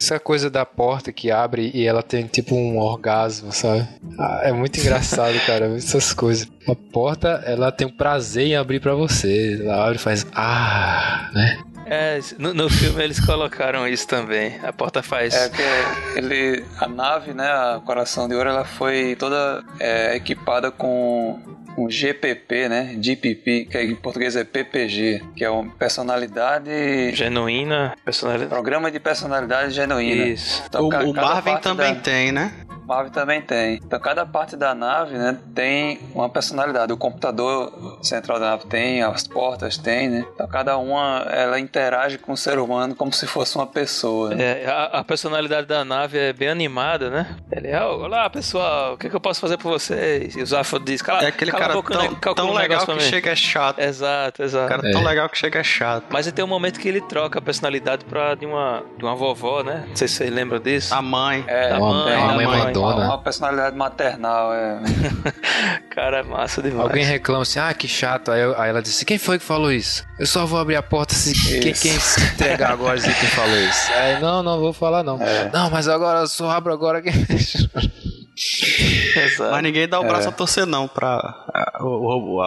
Essa 0.00 0.20
coisa 0.20 0.50
da 0.50 0.66
porta 0.66 1.10
que 1.10 1.30
abre 1.30 1.70
e 1.72 1.86
ela 1.86 2.02
tem 2.02 2.26
tipo 2.26 2.54
um 2.54 2.78
orgasmo, 2.78 3.50
sabe? 3.52 3.88
Ah, 4.18 4.42
é 4.44 4.52
muito 4.52 4.78
engraçado, 4.78 5.34
cara, 5.46 5.74
essas 5.76 6.12
coisas. 6.12 6.46
A 6.68 6.74
porta, 6.74 7.42
ela 7.46 7.72
tem 7.72 7.86
um 7.86 7.96
prazer 7.96 8.48
em 8.48 8.56
abrir 8.56 8.80
para 8.80 8.94
você. 8.94 9.58
Ela 9.62 9.84
abre 9.84 9.96
e 9.96 9.98
faz 9.98 10.26
ah, 10.34 11.30
né? 11.32 11.58
É, 11.86 12.18
no, 12.38 12.52
no, 12.52 12.68
filme 12.68 13.02
eles 13.02 13.18
colocaram 13.18 13.88
isso 13.88 14.06
também. 14.06 14.58
A 14.62 14.72
porta 14.72 15.02
faz. 15.02 15.34
É 15.34 15.48
que 15.48 16.18
ele, 16.18 16.64
a 16.78 16.86
nave, 16.88 17.32
né, 17.32 17.46
a 17.46 17.80
Coração 17.84 18.28
de 18.28 18.34
Ouro, 18.34 18.50
ela 18.50 18.64
foi 18.64 19.16
toda 19.16 19.62
é, 19.80 20.16
equipada 20.16 20.70
com 20.70 21.38
um 21.76 21.90
GPP, 21.90 22.68
né? 22.68 22.96
GPP, 23.00 23.66
que 23.70 23.80
em 23.80 23.94
português 23.94 24.36
é 24.36 24.44
PPG, 24.44 25.22
que 25.36 25.44
é 25.44 25.50
uma 25.50 25.70
personalidade 25.72 27.14
genuína, 27.14 27.94
personalidade. 28.04 28.50
Programa 28.50 28.90
de 28.90 29.00
personalidade 29.00 29.72
genuína. 29.72 30.26
Isso. 30.26 30.62
Então, 30.66 30.84
o, 30.84 31.10
o 31.10 31.14
Marvin 31.14 31.56
também 31.58 31.94
da... 31.94 32.00
tem, 32.00 32.32
né? 32.32 32.52
Marvel 32.86 33.10
também 33.10 33.40
tem. 33.40 33.76
Então 33.76 33.98
cada 33.98 34.24
parte 34.26 34.56
da 34.56 34.74
nave, 34.74 35.16
né, 35.16 35.36
tem 35.54 36.00
uma 36.14 36.28
personalidade. 36.28 36.92
O 36.92 36.96
computador 36.96 37.98
central 38.02 38.38
da 38.38 38.50
nave 38.50 38.66
tem, 38.66 39.02
as 39.02 39.26
portas 39.26 39.76
tem, 39.76 40.08
né? 40.08 40.24
Então 40.34 40.46
cada 40.46 40.76
uma 40.76 41.26
ela 41.30 41.58
interage 41.58 42.18
com 42.18 42.32
o 42.32 42.36
ser 42.36 42.58
humano 42.58 42.94
como 42.94 43.12
se 43.12 43.26
fosse 43.26 43.56
uma 43.56 43.66
pessoa. 43.66 44.34
Né? 44.34 44.62
É, 44.62 44.66
a, 44.66 44.84
a, 45.00 45.04
personalidade 45.04 45.66
da 45.66 45.84
nave 45.84 46.18
é 46.18 46.32
bem 46.32 46.48
animada, 46.48 47.10
né? 47.10 47.36
Ele 47.50 47.68
é, 47.68 47.82
olá 47.82 48.28
pessoal, 48.28 48.94
o 48.94 48.98
que, 48.98 49.08
que 49.08 49.16
eu 49.16 49.20
posso 49.20 49.40
fazer 49.40 49.56
por 49.56 49.70
vocês? 49.70 50.36
E 50.36 50.42
o 50.42 50.46
Zafo 50.46 50.78
diz, 50.78 51.00
cala, 51.02 51.22
é 51.22 51.28
aquele 51.28 51.50
cala 51.50 51.62
cara 51.62 51.72
a 51.72 51.76
boca, 51.76 51.94
tão, 51.94 52.10
né? 52.10 52.18
tão 52.34 52.52
legal 52.52 52.86
que 52.86 53.00
chega 53.00 53.30
é 53.30 53.36
chato. 53.36 53.78
Exato, 53.78 54.42
exato. 54.42 54.66
O 54.66 54.68
cara 54.68 54.88
é. 54.88 54.92
tão 54.92 55.02
legal 55.02 55.28
que 55.28 55.38
chega 55.38 55.60
é 55.60 55.64
chato. 55.64 56.06
Mas 56.10 56.30
tem 56.30 56.44
um 56.44 56.48
momento 56.48 56.80
que 56.80 56.88
ele 56.88 57.00
troca 57.00 57.38
a 57.38 57.42
personalidade 57.42 58.04
pra 58.04 58.34
de 58.34 58.46
uma, 58.46 58.82
de 58.96 59.04
uma 59.04 59.14
vovó, 59.14 59.62
né? 59.62 59.84
Não 59.88 59.96
sei 59.96 60.08
se 60.08 60.14
vocês 60.14 60.30
lembram 60.30 60.58
disso. 60.58 60.94
A 60.94 61.00
mãe. 61.00 61.44
É, 61.46 61.70
da 61.70 61.78
mãe, 61.78 62.12
é, 62.12 62.16
da 62.16 62.32
mãe, 62.32 62.46
mãe. 62.46 62.73
Dona. 62.74 63.06
Uma 63.06 63.18
personalidade 63.18 63.76
maternal, 63.76 64.52
é. 64.52 64.80
Cara, 65.90 66.18
é 66.18 66.22
massa 66.22 66.60
demais. 66.60 66.88
Alguém 66.88 67.04
reclama 67.04 67.42
assim, 67.42 67.58
ah, 67.60 67.72
que 67.72 67.86
chato. 67.86 68.30
Aí, 68.30 68.42
aí, 68.56 68.70
ela 68.70 68.82
disse, 68.82 69.04
quem 69.04 69.16
foi 69.16 69.38
que 69.38 69.44
falou 69.44 69.72
isso? 69.72 70.04
Eu 70.18 70.26
só 70.26 70.44
vou 70.44 70.58
abrir 70.58 70.76
a 70.76 70.82
porta 70.82 71.14
se 71.14 71.32
quem, 71.60 71.72
quem, 71.72 71.74
se 71.74 72.20
entregar 72.20 72.72
agora 72.72 72.96
dizer 72.96 73.14
quem 73.18 73.28
falou 73.28 73.56
isso. 73.56 73.92
Aí, 73.92 74.20
não, 74.20 74.42
não 74.42 74.58
vou 74.60 74.72
falar 74.72 75.02
não. 75.02 75.22
É. 75.22 75.50
Não, 75.52 75.70
mas 75.70 75.88
agora 75.88 76.20
eu 76.20 76.26
só 76.26 76.50
abro 76.50 76.72
agora 76.72 77.00
quem... 77.00 77.12
Mas 79.50 79.62
ninguém 79.62 79.88
dá 79.88 80.00
o 80.00 80.04
braço 80.04 80.26
é. 80.26 80.30
a 80.30 80.32
torcer 80.32 80.66
não 80.66 80.88
pra... 80.88 81.32
O, 81.80 81.86
o, 81.86 82.06
robô, 82.08 82.42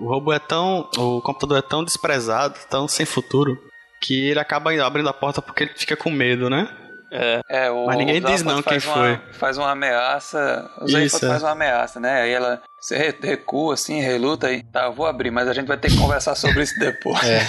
o 0.00 0.08
robô 0.08 0.32
é 0.32 0.38
tão... 0.38 0.88
O 0.98 1.22
computador 1.22 1.58
é 1.58 1.62
tão 1.62 1.82
desprezado, 1.82 2.54
tão 2.68 2.86
sem 2.86 3.06
futuro, 3.06 3.58
que 4.02 4.28
ele 4.28 4.38
acaba 4.38 4.70
abrindo 4.84 5.08
a 5.08 5.14
porta 5.14 5.40
porque 5.40 5.64
ele 5.64 5.72
fica 5.74 5.96
com 5.96 6.10
medo, 6.10 6.50
né? 6.50 6.68
É. 7.12 7.40
é 7.48 7.70
o, 7.70 7.86
Mas 7.86 7.98
ninguém 7.98 8.22
diz 8.22 8.42
não 8.42 8.62
quem 8.62 8.78
uma, 8.78 8.94
foi. 8.94 9.20
Faz 9.32 9.58
uma 9.58 9.70
ameaça. 9.70 10.70
O 10.80 10.88
Zayfod 10.88 11.24
é. 11.26 11.28
faz 11.28 11.42
uma 11.42 11.50
ameaça, 11.50 12.00
né? 12.00 12.22
Aí 12.22 12.32
ela 12.32 12.62
você 12.80 13.14
recua 13.22 13.74
assim, 13.74 14.00
reluta 14.00 14.50
e 14.52 14.60
tá, 14.60 14.86
eu 14.86 14.92
vou 14.92 15.06
abrir, 15.06 15.30
mas 15.30 15.46
a 15.46 15.52
gente 15.52 15.68
vai 15.68 15.76
ter 15.76 15.88
que 15.88 15.96
conversar 15.96 16.34
sobre 16.34 16.64
isso 16.64 16.76
depois. 16.80 17.22
É. 17.22 17.40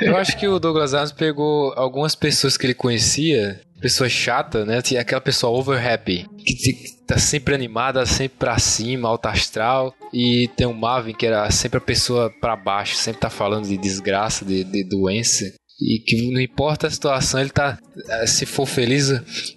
Eu 0.00 0.16
acho 0.16 0.34
que 0.38 0.48
o 0.48 0.58
Douglas 0.58 0.94
Adams 0.94 1.12
pegou 1.12 1.74
algumas 1.76 2.14
pessoas 2.14 2.56
que 2.56 2.64
ele 2.64 2.72
conhecia, 2.72 3.60
pessoa 3.82 4.08
chata, 4.08 4.64
né? 4.64 4.78
Aquela 4.98 5.20
pessoa 5.20 5.52
over 5.52 5.78
happy, 5.86 6.26
que 6.38 6.72
tá 7.06 7.18
sempre 7.18 7.54
animada, 7.54 8.06
sempre 8.06 8.38
pra 8.38 8.58
cima, 8.58 9.10
alta 9.10 9.28
astral. 9.28 9.94
E 10.10 10.48
tem 10.56 10.66
o 10.66 10.72
Marvin, 10.72 11.12
que 11.12 11.26
era 11.26 11.50
sempre 11.50 11.76
a 11.76 11.82
pessoa 11.82 12.32
para 12.40 12.56
baixo, 12.56 12.96
sempre 12.96 13.20
tá 13.20 13.28
falando 13.28 13.68
de 13.68 13.76
desgraça, 13.76 14.42
de, 14.42 14.64
de 14.64 14.84
doença. 14.84 15.52
E 15.80 15.98
que 15.98 16.30
não 16.30 16.40
importa 16.40 16.86
a 16.86 16.90
situação, 16.90 17.40
ele 17.40 17.50
tá. 17.50 17.78
Eh, 18.08 18.26
se 18.26 18.46
for 18.46 18.66
feliz, 18.66 19.10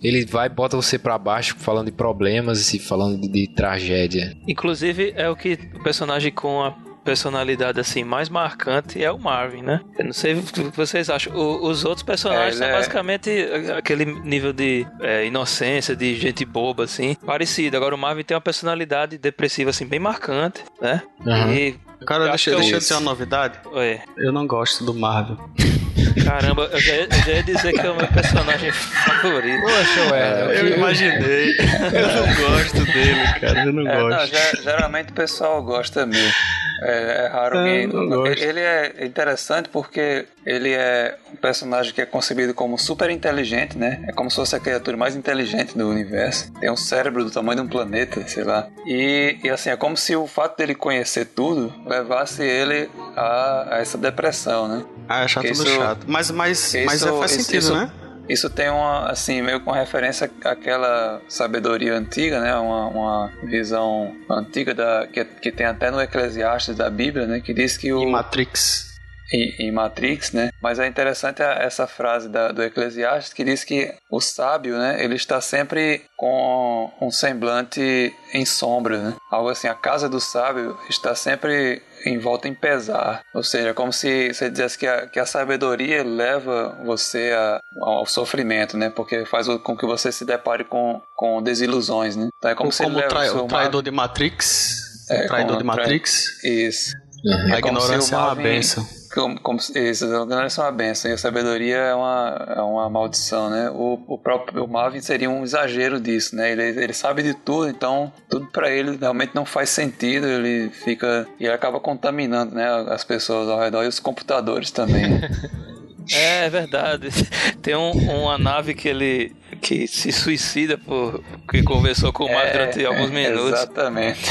ele 0.03 0.26
vai 0.26 0.47
e 0.47 0.49
bota 0.49 0.76
você 0.76 0.99
para 0.99 1.17
baixo 1.17 1.55
falando 1.57 1.86
de 1.86 1.93
problemas 1.93 2.74
e 2.74 2.80
falando 2.80 3.22
de, 3.22 3.30
de, 3.30 3.47
tragédia. 3.53 4.36
Inclusive, 4.47 5.13
é 5.15 5.30
o 5.30 5.36
que 5.36 5.57
o 5.74 5.82
personagem 5.82 6.32
com 6.32 6.61
a 6.61 6.72
personalidade 7.05 7.80
assim 7.80 8.03
mais 8.03 8.30
marcante 8.30 9.03
é 9.03 9.09
o 9.09 9.17
Marvin, 9.17 9.61
né? 9.61 9.80
Eu 9.97 10.05
não 10.05 10.13
sei 10.13 10.34
o 10.36 10.43
que 10.43 10.78
vocês 10.78 11.09
acham. 11.09 11.34
O, 11.34 11.67
os 11.67 11.86
outros 11.86 12.03
personagens 12.03 12.55
é, 12.55 12.57
são 12.57 12.67
é... 12.67 12.72
basicamente 12.74 13.30
aquele 13.78 14.05
nível 14.05 14.51
de 14.51 14.86
é, 14.99 15.26
inocência, 15.26 15.95
de 15.95 16.15
gente 16.15 16.43
boba, 16.43 16.84
assim, 16.84 17.15
parecido. 17.26 17.78
Agora 17.78 17.95
o 17.95 17.97
Marvin 17.97 18.24
tem 18.24 18.36
uma 18.36 18.41
personalidade 18.41 19.17
depressiva, 19.17 19.70
assim, 19.70 19.86
bem 19.86 19.99
marcante, 19.99 20.63
né? 20.82 21.01
Uhum. 21.26 21.53
E 21.53 21.80
Cara, 22.05 22.29
deixa, 22.29 22.51
deixa 22.55 22.75
eu 22.75 22.79
dizer 22.79 22.93
uma 22.95 23.01
novidade. 23.01 23.59
Oi. 23.65 23.99
Eu 24.17 24.31
não 24.31 24.47
gosto 24.47 24.83
do 24.83 24.93
Marvel. 24.93 25.37
Caramba, 26.25 26.69
eu 26.71 26.79
já, 26.79 26.93
eu 26.93 27.11
já, 27.11 27.31
ia 27.31 27.43
dizer 27.43 27.73
que 27.73 27.79
é 27.79 27.89
o 27.89 27.95
meu 27.95 28.07
personagem 28.07 28.71
favorito. 28.71 29.61
Poxa, 29.61 30.11
ué. 30.11 30.55
É, 30.55 30.61
eu 30.61 30.77
imaginei. 30.77 31.57
Eu 31.59 32.07
não 32.07 32.35
gosto 32.35 32.85
dele, 32.85 33.39
cara. 33.39 33.65
Eu 33.65 33.73
não 33.73 33.87
é, 33.87 33.99
gosto. 33.99 34.33
Não, 34.33 34.63
geralmente 34.63 35.09
o 35.09 35.13
pessoal 35.13 35.61
gosta 35.63 36.05
mesmo. 36.05 36.33
É, 36.82 37.25
é 37.25 37.27
raro 37.27 37.57
é, 37.57 37.88
que. 37.88 38.43
Ele 38.43 38.59
é 38.59 39.05
interessante 39.05 39.69
porque 39.69 40.25
ele 40.45 40.71
é 40.71 41.17
um 41.32 41.36
personagem 41.36 41.93
que 41.93 42.01
é 42.01 42.05
concebido 42.05 42.53
como 42.53 42.77
super 42.77 43.09
inteligente, 43.09 43.77
né? 43.77 44.03
É 44.07 44.11
como 44.11 44.30
se 44.30 44.36
fosse 44.36 44.55
a 44.55 44.59
criatura 44.59 44.97
mais 44.97 45.15
inteligente 45.15 45.77
do 45.77 45.88
universo. 45.89 46.51
Tem 46.53 46.69
um 46.71 46.77
cérebro 46.77 47.23
do 47.23 47.32
tamanho 47.32 47.61
de 47.61 47.65
um 47.65 47.69
planeta, 47.69 48.25
sei 48.27 48.43
lá. 48.43 48.67
E, 48.86 49.38
e 49.43 49.49
assim, 49.49 49.69
é 49.69 49.77
como 49.77 49.95
se 49.95 50.15
o 50.15 50.27
fato 50.27 50.57
dele 50.57 50.75
conhecer 50.75 51.25
tudo 51.25 51.73
levasse 51.86 52.43
ele 52.43 52.89
a, 53.15 53.75
a 53.75 53.77
essa 53.80 53.97
depressão, 53.97 54.67
né? 54.67 54.86
Ah, 55.07 55.23
é 55.23 55.27
chato 55.27 55.47
do 55.47 55.67
chato. 55.67 56.05
Mas, 56.07 56.32
mas, 56.32 56.73
isso, 56.73 56.86
mas 56.86 57.05
é, 57.05 57.11
faz 57.11 57.32
sentido, 57.32 57.57
isso, 57.57 57.75
né? 57.75 57.91
Isso 58.30 58.49
tem 58.49 58.69
uma, 58.69 59.09
assim, 59.09 59.41
meio 59.41 59.59
com 59.61 59.71
referência 59.71 60.30
àquela 60.45 61.19
sabedoria 61.27 61.95
antiga, 61.95 62.39
né? 62.39 62.55
Uma, 62.55 62.88
uma 62.88 63.32
visão 63.43 64.15
antiga 64.30 64.73
da, 64.75 65.07
que, 65.07 65.25
que 65.25 65.51
tem 65.51 65.65
até 65.65 65.89
no 65.89 65.99
Eclesiastes 65.99 66.75
da 66.75 66.89
Bíblia, 66.89 67.25
né? 67.25 67.39
Que 67.39 67.53
diz 67.53 67.75
que 67.75 67.91
o... 67.91 68.01
Em 68.01 68.11
Matrix 68.11 68.88
em, 69.32 69.71
Matrix, 69.71 70.32
né? 70.32 70.49
Mas 70.61 70.80
é 70.80 70.88
interessante 70.88 71.41
essa 71.41 71.88
frase 71.88 72.27
da, 72.30 72.51
do 72.51 72.63
Eclesiastes 72.63 73.34
que 73.34 73.43
diz 73.43 73.63
que 73.63 73.93
o 74.09 74.19
sábio, 74.19 74.77
né? 74.77 75.03
Ele 75.03 75.15
está 75.15 75.39
sempre 75.39 76.03
com 76.17 76.91
um 76.99 77.11
semblante 77.11 78.13
em 78.34 78.45
sombra, 78.45 78.97
né? 78.97 79.13
Algo 79.32 79.49
assim, 79.49 79.67
a 79.67 79.75
casa 79.75 80.09
do 80.09 80.19
sábio 80.19 80.77
está 80.89 81.13
sempre 81.15 81.82
envolta 82.05 82.47
em 82.47 82.53
pesar. 82.53 83.21
Ou 83.34 83.43
seja, 83.43 83.73
como 83.73 83.91
se 83.91 84.34
você 84.34 84.49
dissesse 84.49 84.77
que 84.77 84.88
a, 84.88 85.07
que 85.07 85.19
a 85.19 85.25
sabedoria 85.25 86.03
leva 86.03 86.77
você 86.86 87.32
a, 87.36 87.59
ao 87.82 88.05
sofrimento, 88.05 88.77
né? 88.77 88.89
Porque 88.89 89.25
faz 89.25 89.47
com 89.63 89.77
que 89.77 89.86
você 89.86 90.11
se 90.11 90.25
depare 90.25 90.63
com, 90.63 91.01
com 91.15 91.41
desilusões, 91.41 92.15
né? 92.15 92.30
Então 92.38 92.51
é 92.51 92.55
como 92.55 92.67
Ou 92.67 92.71
se 92.71 92.84
como 92.84 93.01
trai, 93.07 93.30
o 93.30 93.47
traidor 93.47 93.84
de 93.84 93.91
Matrix 93.91 95.07
É, 95.09 95.27
traidor 95.27 95.47
como 95.47 95.57
de 95.59 95.63
Matrix. 95.63 96.43
Isso. 96.43 96.93
Uhum. 97.23 97.53
A 97.53 97.57
É 97.57 97.61
como 97.61 97.80
se 97.80 97.86
ignorância 97.86 98.15
é 98.15 98.17
uma 98.17 98.36
benção. 98.36 98.98
Como, 99.14 99.39
como, 99.39 99.60
isso, 99.60 100.05
é 100.05 100.62
uma 100.62 100.72
benção 100.72 101.10
e 101.10 101.14
a 101.14 101.18
sabedoria 101.18 101.78
é 101.78 101.95
uma, 101.95 102.47
é 102.55 102.62
uma 102.62 102.89
maldição, 102.89 103.49
né? 103.49 103.70
O, 103.72 103.99
o 104.07 104.18
próprio 104.18 104.64
o 104.64 104.68
Marvin 104.68 105.01
seria 105.01 105.30
um 105.30 105.43
exagero 105.43 105.99
disso, 105.99 106.36
né? 106.36 106.51
Ele, 106.51 106.64
ele 106.64 106.93
sabe 106.93 107.24
de 107.24 107.34
tudo, 107.34 107.68
então 107.68 108.12
tudo 108.30 108.47
pra 108.47 108.70
ele 108.70 108.97
realmente 108.97 109.34
não 109.34 109.45
faz 109.45 109.70
sentido, 109.70 110.28
ele 110.28 110.70
fica... 110.70 111.28
E 111.39 111.47
acaba 111.47 111.80
contaminando, 111.80 112.53
né? 112.53 112.68
As 112.89 113.03
pessoas 113.03 113.49
ao 113.49 113.60
redor 113.60 113.84
e 113.84 113.88
os 113.88 113.99
computadores 113.99 114.72
também. 114.72 115.22
É, 116.14 116.45
é 116.45 116.49
verdade. 116.49 117.10
Tem 117.62 117.76
um- 117.76 117.91
uma 117.91 118.38
nave 118.38 118.74
que 118.74 118.88
ele 118.88 119.32
que 119.62 119.88
se 119.88 120.12
suicida 120.12 120.78
por 120.78 121.22
que 121.49 121.62
conversou 121.64 122.14
com 122.14 122.26
o 122.26 122.32
Mark 122.34 122.51
durante 122.51 122.86
alguns 122.86 123.10
minutos. 123.10 123.51
É, 123.51 123.55
Exatamente. 123.64 124.22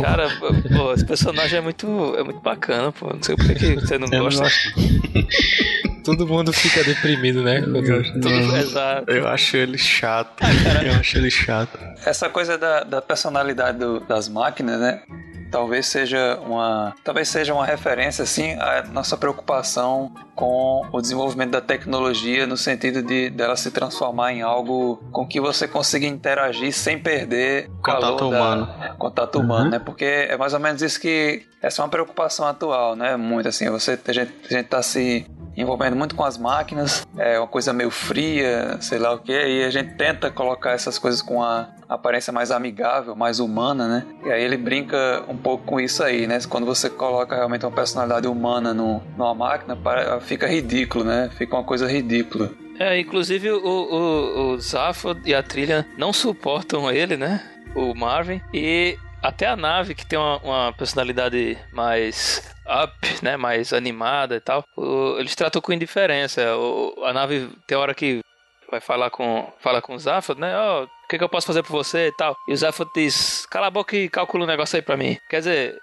Cara, 0.00 0.28
pô, 0.74 0.94
esse 0.94 1.04
personagem 1.04 1.58
é 1.58 1.60
muito, 1.60 2.14
é 2.16 2.22
muito 2.22 2.40
bacana, 2.40 2.90
pô. 2.92 3.12
Não 3.12 3.22
sei 3.22 3.36
por 3.36 3.46
que 3.54 3.74
você 3.74 3.98
não 3.98 4.06
Eu 4.06 4.12
não 4.12 4.24
gosta. 4.24 4.42
gosto. 4.44 4.72
Todo 6.04 6.26
mundo 6.26 6.52
fica 6.54 6.82
deprimido, 6.84 7.42
né? 7.42 7.60
Quando- 7.60 8.12
Tudo 8.14 8.56
exato. 8.56 9.10
Eu 9.10 9.28
acho 9.28 9.56
ele 9.58 9.76
chato. 9.76 10.42
Eu 10.86 10.94
acho 10.94 11.18
ele 11.18 11.30
chato. 11.30 11.78
Essa 12.06 12.30
coisa 12.30 12.56
da, 12.56 12.82
da 12.82 13.02
personalidade 13.02 13.78
do- 13.78 14.00
das 14.00 14.26
máquinas, 14.28 14.80
né? 14.80 15.02
Talvez 15.50 15.86
seja 15.86 16.38
uma, 16.44 16.94
talvez 17.02 17.28
seja 17.28 17.54
uma 17.54 17.64
referência 17.64 18.22
assim 18.22 18.52
à 18.54 18.82
nossa 18.92 19.16
preocupação 19.16 20.12
com 20.34 20.82
o 20.92 21.00
desenvolvimento 21.00 21.50
da 21.50 21.60
tecnologia 21.60 22.46
no 22.46 22.56
sentido 22.56 23.02
de 23.02 23.30
dela 23.30 23.56
se 23.56 23.70
transformar 23.70 24.32
em 24.32 24.42
algo 24.42 25.02
com 25.10 25.26
que 25.26 25.40
você 25.40 25.66
consiga 25.66 26.06
interagir 26.06 26.72
sem 26.72 26.98
perder 26.98 27.68
o 27.70 27.82
Contato 27.82 28.00
calor 28.00 28.18
da- 28.18 28.26
humano. 28.26 28.68
contato 28.98 29.38
humano, 29.40 29.70
né? 29.70 29.78
Porque 29.78 30.04
é 30.04 30.36
mais 30.36 30.52
ou 30.54 30.60
menos 30.60 30.82
isso 30.82 31.00
que 31.00 31.46
essa 31.62 31.80
é 31.80 31.84
uma 31.84 31.90
preocupação 31.90 32.46
atual, 32.46 32.94
né? 32.94 33.16
Muito 33.16 33.48
assim, 33.48 33.68
você 33.70 33.98
a 34.06 34.12
gente, 34.12 34.32
a 34.48 34.52
gente 34.54 34.66
tá 34.66 34.82
se 34.82 35.26
envolvendo 35.60 35.96
muito 35.96 36.14
com 36.14 36.24
as 36.24 36.38
máquinas, 36.38 37.06
é 37.16 37.38
uma 37.38 37.46
coisa 37.48 37.72
meio 37.72 37.90
fria, 37.90 38.76
sei 38.80 38.98
lá 38.98 39.12
o 39.12 39.18
que, 39.18 39.32
e 39.32 39.64
a 39.64 39.70
gente 39.70 39.94
tenta 39.94 40.30
colocar 40.30 40.72
essas 40.72 40.98
coisas 40.98 41.20
com 41.22 41.42
a 41.42 41.68
aparência 41.88 42.32
mais 42.32 42.50
amigável, 42.50 43.16
mais 43.16 43.40
humana, 43.40 43.88
né? 43.88 44.06
E 44.24 44.30
aí 44.30 44.42
ele 44.42 44.56
brinca 44.56 45.24
um 45.28 45.36
pouco 45.36 45.64
com 45.64 45.80
isso 45.80 46.02
aí, 46.02 46.26
né? 46.26 46.38
Quando 46.48 46.66
você 46.66 46.88
coloca 46.90 47.34
realmente 47.34 47.64
uma 47.64 47.72
personalidade 47.72 48.26
humana 48.28 48.72
no, 48.74 49.02
numa 49.16 49.34
máquina, 49.34 49.74
para- 49.76 50.20
fica 50.20 50.46
ridículo, 50.46 51.04
né? 51.04 51.30
Fica 51.36 51.54
uma 51.56 51.64
coisa 51.64 51.90
ridícula. 51.90 52.50
É, 52.78 52.98
inclusive 53.00 53.50
o, 53.50 53.58
o, 53.64 54.50
o 54.52 54.60
Zafo 54.60 55.16
e 55.24 55.34
a 55.34 55.42
trilha 55.42 55.84
não 55.96 56.12
suportam 56.12 56.90
ele, 56.90 57.16
né? 57.16 57.42
O 57.74 57.94
Marvin. 57.94 58.40
E 58.54 58.96
até 59.22 59.46
a 59.46 59.56
nave, 59.56 59.94
que 59.94 60.06
tem 60.06 60.16
uma, 60.18 60.36
uma 60.38 60.72
personalidade 60.72 61.58
mais 61.72 62.42
up, 62.68 62.92
né? 63.22 63.36
Mais 63.36 63.72
animada 63.72 64.36
e 64.36 64.40
tal. 64.40 64.62
o- 64.76 65.16
eles 65.18 65.34
tratam 65.34 65.60
com 65.60 65.72
indiferença. 65.72 66.56
O- 66.56 67.04
a 67.04 67.12
nave 67.12 67.48
tem 67.66 67.76
hora 67.76 67.94
que 67.94 68.20
vai 68.70 68.80
falar 68.80 69.10
com, 69.10 69.50
fala 69.60 69.80
com 69.80 69.94
o 69.94 69.98
Zafo, 69.98 70.34
né? 70.34 70.56
Ó, 70.56 70.86
o 71.08 71.10
que, 71.10 71.16
que 71.16 71.24
eu 71.24 71.28
posso 71.28 71.46
fazer 71.46 71.62
por 71.62 71.72
você 71.72 72.08
e 72.08 72.12
tal? 72.12 72.36
E 72.46 72.52
o 72.52 72.56
Zafo 72.56 72.86
diz, 72.94 73.46
cala 73.46 73.68
a 73.68 73.70
boca 73.70 73.96
e 73.96 74.10
calcula 74.10 74.44
um 74.44 74.46
negócio 74.46 74.76
aí 74.76 74.82
pra 74.82 74.94
mim. 74.94 75.16
Quer 75.30 75.38
dizer, 75.38 75.78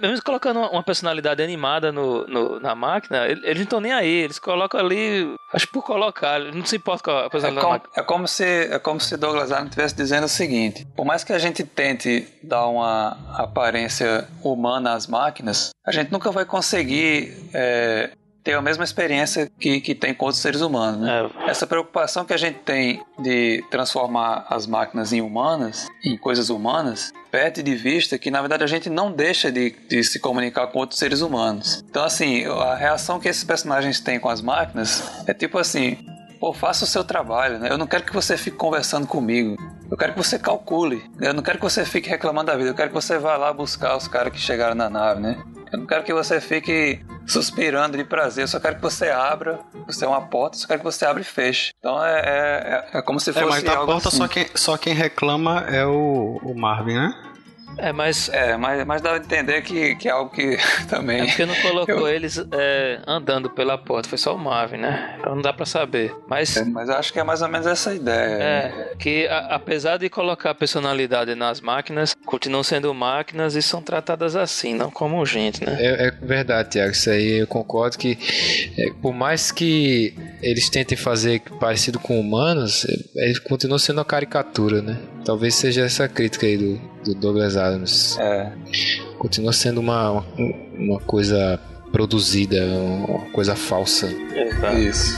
mesmo 0.00 0.22
colocando 0.22 0.60
uma- 0.60 0.82
personalidade 0.84 1.42
animada 1.42 1.90
no, 1.90 2.24
no- 2.28 2.60
na 2.60 2.72
máquina, 2.74 3.26
ele- 3.26 3.40
eles 3.44 3.56
não 3.56 3.64
estão 3.64 3.80
nem 3.80 3.92
aí. 3.92 4.08
Eles 4.22 4.38
colocam 4.38 4.78
ali, 4.78 5.34
acho 5.52 5.66
que 5.66 5.72
por 5.72 5.82
colocar, 5.84 6.38
não 6.38 6.64
se 6.64 6.76
importam 6.76 7.12
com 7.12 7.20
a 7.20 7.24
É 7.24 7.28
personalidade 7.28 7.72
da 7.72 7.78
como, 7.88 7.92
é 7.96 8.02
como 8.04 8.28
se 8.28 8.44
é 8.44 8.78
como 8.78 9.00
se 9.00 9.16
Douglas 9.16 9.50
Adams 9.50 9.70
estivesse 9.70 9.96
dizendo 9.96 10.24
o 10.24 10.28
seguinte: 10.28 10.86
por 10.94 11.04
mais 11.04 11.24
que 11.24 11.32
a 11.32 11.38
gente 11.40 11.64
tente 11.64 12.28
dar 12.42 12.66
uma 12.68 13.16
aparência 13.36 14.28
humana 14.44 14.92
às 14.94 15.06
máquinas, 15.08 15.70
a 15.84 15.90
gente 15.90 16.12
nunca 16.12 16.30
vai 16.30 16.44
conseguir 16.44 17.34
é, 17.52 18.10
ter 18.42 18.54
a 18.54 18.62
mesma 18.62 18.84
experiência 18.84 19.50
que, 19.58 19.80
que 19.80 19.94
tem 19.94 20.12
com 20.14 20.26
outros 20.26 20.42
seres 20.42 20.60
humanos. 20.60 21.00
Né? 21.00 21.30
É, 21.46 21.50
Essa 21.50 21.66
preocupação 21.66 22.24
que 22.24 22.32
a 22.32 22.36
gente 22.36 22.58
tem 22.60 23.02
de 23.18 23.64
transformar 23.70 24.46
as 24.48 24.66
máquinas 24.66 25.12
em 25.12 25.20
humanas, 25.20 25.88
em 26.04 26.16
coisas 26.16 26.50
humanas, 26.50 27.12
perde 27.30 27.62
de 27.62 27.74
vista 27.74 28.18
que 28.18 28.30
na 28.30 28.40
verdade 28.40 28.64
a 28.64 28.66
gente 28.66 28.90
não 28.90 29.12
deixa 29.12 29.50
de, 29.50 29.70
de 29.88 30.02
se 30.04 30.18
comunicar 30.18 30.66
com 30.68 30.78
outros 30.78 30.98
seres 30.98 31.20
humanos. 31.20 31.84
Então, 31.88 32.04
assim, 32.04 32.44
a 32.44 32.74
reação 32.74 33.20
que 33.20 33.28
esses 33.28 33.44
personagens 33.44 34.00
têm 34.00 34.18
com 34.18 34.28
as 34.28 34.40
máquinas 34.40 35.02
é 35.26 35.32
tipo 35.32 35.58
assim: 35.58 35.98
pô, 36.40 36.52
faça 36.52 36.84
o 36.84 36.88
seu 36.88 37.04
trabalho, 37.04 37.58
né? 37.58 37.68
Eu 37.70 37.78
não 37.78 37.86
quero 37.86 38.04
que 38.04 38.12
você 38.12 38.36
fique 38.36 38.56
conversando 38.56 39.06
comigo. 39.06 39.56
Eu 39.92 39.98
quero 39.98 40.14
que 40.14 40.18
você 40.18 40.38
calcule. 40.38 41.04
Eu 41.20 41.34
não 41.34 41.42
quero 41.42 41.58
que 41.58 41.64
você 41.64 41.84
fique 41.84 42.08
reclamando 42.08 42.50
da 42.50 42.56
vida. 42.56 42.70
Eu 42.70 42.74
quero 42.74 42.88
que 42.88 42.94
você 42.94 43.18
vá 43.18 43.36
lá 43.36 43.52
buscar 43.52 43.94
os 43.94 44.08
caras 44.08 44.32
que 44.32 44.38
chegaram 44.38 44.74
na 44.74 44.88
nave, 44.88 45.20
né? 45.20 45.36
Eu 45.70 45.80
não 45.80 45.86
quero 45.86 46.02
que 46.02 46.14
você 46.14 46.40
fique 46.40 47.04
suspirando 47.26 47.98
de 47.98 48.02
prazer. 48.04 48.44
Eu 48.44 48.48
só 48.48 48.58
quero 48.58 48.76
que 48.76 48.80
você 48.82 49.10
abra. 49.10 49.60
Você 49.86 50.06
é 50.06 50.08
uma 50.08 50.22
porta. 50.22 50.56
Eu 50.56 50.60
só 50.60 50.66
quero 50.66 50.78
que 50.80 50.84
você 50.86 51.04
abra 51.04 51.20
e 51.20 51.24
feche. 51.24 51.72
Então 51.78 52.02
é, 52.02 52.20
é, 52.20 52.84
é- 52.94 52.98
é 52.98 53.02
como 53.02 53.20
se 53.20 53.28
É, 53.30 53.32
fosse 53.34 53.46
mas 53.46 53.62
da 53.62 53.72
algo 53.76 53.92
porta 53.92 54.08
assim. 54.08 54.16
só, 54.16 54.28
quem, 54.28 54.46
só 54.54 54.76
quem 54.78 54.94
reclama 54.94 55.60
é 55.68 55.84
o, 55.84 56.40
o 56.42 56.58
Marvin, 56.58 56.94
né? 56.94 57.14
É, 57.78 57.92
mas 57.92 58.28
É, 58.28 58.56
mas, 58.56 58.84
mas 58.86 59.02
dá 59.02 59.14
a 59.14 59.16
entender 59.16 59.62
que, 59.62 59.94
que 59.96 60.08
é 60.08 60.10
algo 60.12 60.30
que 60.30 60.56
também. 60.88 61.20
É 61.20 61.26
porque 61.26 61.46
não 61.46 61.54
colocou 61.56 61.94
Eu- 62.08 62.08
eles 62.08 62.38
é, 62.52 63.00
andando 63.06 63.50
pela 63.50 63.76
porta, 63.78 64.08
foi 64.08 64.18
só 64.18 64.34
o 64.34 64.38
Marvin, 64.38 64.78
né? 64.78 65.16
Então 65.18 65.34
não 65.34 65.42
dá 65.42 65.52
pra 65.52 65.66
saber. 65.66 66.14
Mas 66.28 66.56
É, 66.56 66.64
mas 66.64 66.88
eu 66.88 66.96
acho 66.96 67.12
que 67.12 67.18
é 67.18 67.24
mais 67.24 67.42
ou 67.42 67.48
menos 67.48 67.66
essa 67.66 67.94
ideia. 67.94 68.42
é 68.42 68.94
que 68.98 69.26
a- 69.28 69.54
apesar 69.54 69.96
de 69.98 70.08
colocar 70.08 70.54
personalidade 70.54 71.34
nas 71.34 71.60
máquinas, 71.60 72.14
continuam 72.24 72.62
sendo 72.62 72.92
máquinas 72.94 73.54
e 73.54 73.62
são 73.62 73.82
tratadas 73.82 74.36
assim, 74.36 74.74
não 74.74 74.90
como 74.90 75.24
gente, 75.26 75.64
né? 75.64 75.76
É, 75.80 76.06
é 76.08 76.10
verdade, 76.10 76.70
Tiago. 76.70 76.92
Isso 76.92 77.10
aí 77.10 77.40
eu 77.40 77.46
concordo 77.46 77.96
que, 77.98 78.18
é, 78.78 78.90
por 79.00 79.12
mais 79.14 79.50
que 79.50 80.14
eles 80.42 80.68
tentem 80.68 80.96
fazer 80.96 81.40
parecido 81.60 81.98
com 81.98 82.18
humanos, 82.20 82.84
é, 83.16 83.28
ele 83.30 83.40
continua 83.40 83.78
sendo 83.78 83.98
uma 83.98 84.04
caricatura, 84.04 84.80
né? 84.82 84.98
Talvez 85.24 85.54
seja 85.54 85.82
essa 85.84 86.08
crítica 86.08 86.46
aí 86.46 86.56
do, 86.56 86.80
do 87.04 87.14
Douglas 87.14 87.56
Adams. 87.56 88.18
É. 88.18 88.52
Continua 89.18 89.52
sendo 89.52 89.80
uma, 89.80 90.10
uma, 90.10 90.24
uma 90.76 91.00
coisa 91.00 91.58
produzida, 91.90 92.64
uma 92.64 93.30
coisa 93.32 93.54
falsa. 93.54 94.08
Isso. 94.78 95.16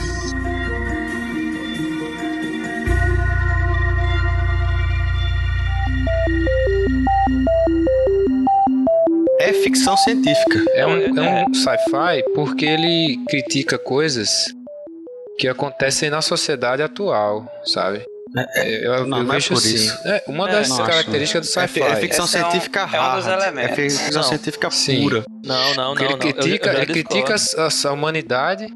É 9.40 9.52
ficção 9.52 9.96
científica. 9.96 10.64
É 10.74 10.86
um, 10.86 10.96
É, 10.98 11.04
é 11.06 11.46
um 11.46 11.54
sci-fi 11.54 12.22
porque 12.34 12.64
ele 12.64 13.18
critica 13.28 13.78
coisas 13.78 14.30
que 15.38 15.48
acontecem 15.48 16.10
na 16.10 16.22
sociedade 16.22 16.82
atual, 16.82 17.46
sabe? 17.64 18.04
É, 18.36 18.86
eu, 18.86 19.06
não, 19.06 19.18
eu 19.18 19.24
não 19.24 19.32
é 19.32 19.36
vejo 19.36 19.48
por 19.50 19.58
assim. 19.58 19.74
isso. 19.74 19.98
É, 20.04 20.24
uma 20.26 20.48
É, 20.48 20.52
das 20.52 20.68
não 20.68 20.78
características 20.78 21.46
do 21.46 21.50
É, 21.50 21.52
sci-fi. 21.66 21.80
fi- 21.80 21.80
é 21.86 21.96
ficção 21.96 22.24
Esse 22.24 22.36
é 22.36 22.40
um- 22.46 22.50
científica 22.50 22.80
é 22.80 22.84
um 22.84 22.86
hard. 22.86 23.26
elementos. 23.28 23.70
É 23.70 23.74
ficção 23.76 24.22
Não. 24.22 24.28
científica 24.28 24.70
Sim. 24.70 25.02
pura. 25.02 25.24
Não, 25.44 25.74
não, 25.74 25.94
não. 25.94 25.94
ele 25.94 26.04
não. 26.04 26.10
Eu- 26.12 26.18
critica, 26.18 26.68
eu 26.70 26.72
já 26.74 26.82
ele 26.82 26.92
critica 26.92 27.34
as- 27.34 27.54
a, 27.86 27.92
humanidade 27.92 28.66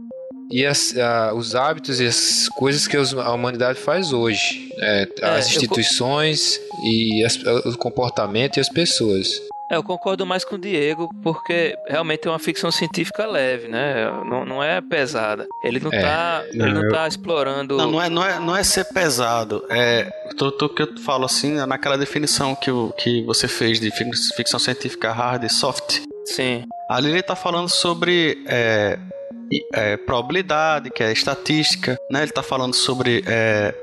e 0.50 0.64
as- 0.64 0.96
a- 0.96 1.34
os 1.34 1.54
hábitos 1.56 2.00
e 2.00 2.06
as 2.06 2.48
coisas 2.50 2.86
que 2.86 2.96
a 2.96 3.32
humanidade 3.32 3.80
faz 3.80 4.12
hoje. 4.12 4.68
É, 4.78 5.08
É, 5.22 5.26
as 5.30 5.46
eu 5.46 5.56
instituições 5.56 6.60
e 6.84 7.24
as- 7.24 7.36
o 7.66 7.76
comportamento 7.76 8.58
e 8.58 8.60
as 8.60 8.68
pessoas. 8.68 9.28
É, 9.70 9.76
eu 9.76 9.82
concordo 9.82 10.24
mais 10.24 10.44
com 10.44 10.54
o 10.54 10.58
Diego, 10.58 11.10
porque 11.22 11.76
realmente 11.86 12.26
é 12.26 12.30
uma 12.30 12.38
ficção 12.38 12.70
científica 12.70 13.26
leve, 13.26 13.68
né? 13.68 14.06
Não, 14.24 14.44
não 14.44 14.62
é 14.64 14.80
pesada. 14.80 15.46
Ele 15.62 15.78
não 15.78 15.92
É, 15.92 16.00
tá, 16.00 16.44
não, 16.54 16.66
ele 16.66 16.74
não 16.74 16.84
eu- 16.84 16.90
tá 16.90 17.06
explorando. 17.06 17.76
Não, 17.76 17.90
não 17.92 18.02
é, 18.02 18.08
não, 18.08 18.24
é, 18.24 18.38
não 18.38 18.56
é 18.56 18.62
ser 18.64 18.84
pesado. 18.86 19.62
É. 19.68 20.10
Tô, 20.38 20.50
tô, 20.50 20.68
que 20.68 20.82
eu 20.82 20.96
falo 21.04 21.26
assim, 21.26 21.58
é 21.60 21.66
naquela 21.66 21.98
definição 21.98 22.54
que, 22.54 22.70
o, 22.70 22.92
que 22.96 23.22
você 23.24 23.46
fez 23.46 23.78
de 23.78 23.90
fic- 23.90 24.10
ficção 24.36 24.58
científica 24.58 25.12
hard 25.12 25.44
e 25.44 25.48
soft. 25.50 26.00
Sim. 26.24 26.64
Ali 26.88 27.10
ele 27.10 27.22
tá 27.22 27.36
falando 27.36 27.68
sobre 27.68 28.42
é, 28.46 28.98
é, 29.74 29.96
probabilidade, 29.98 30.90
que 30.90 31.02
é 31.02 31.12
estatística, 31.12 31.98
né? 32.10 32.22
Ele 32.22 32.32
tá 32.32 32.42
falando 32.42 32.74
sobre 32.74 33.22
é, 33.26 33.74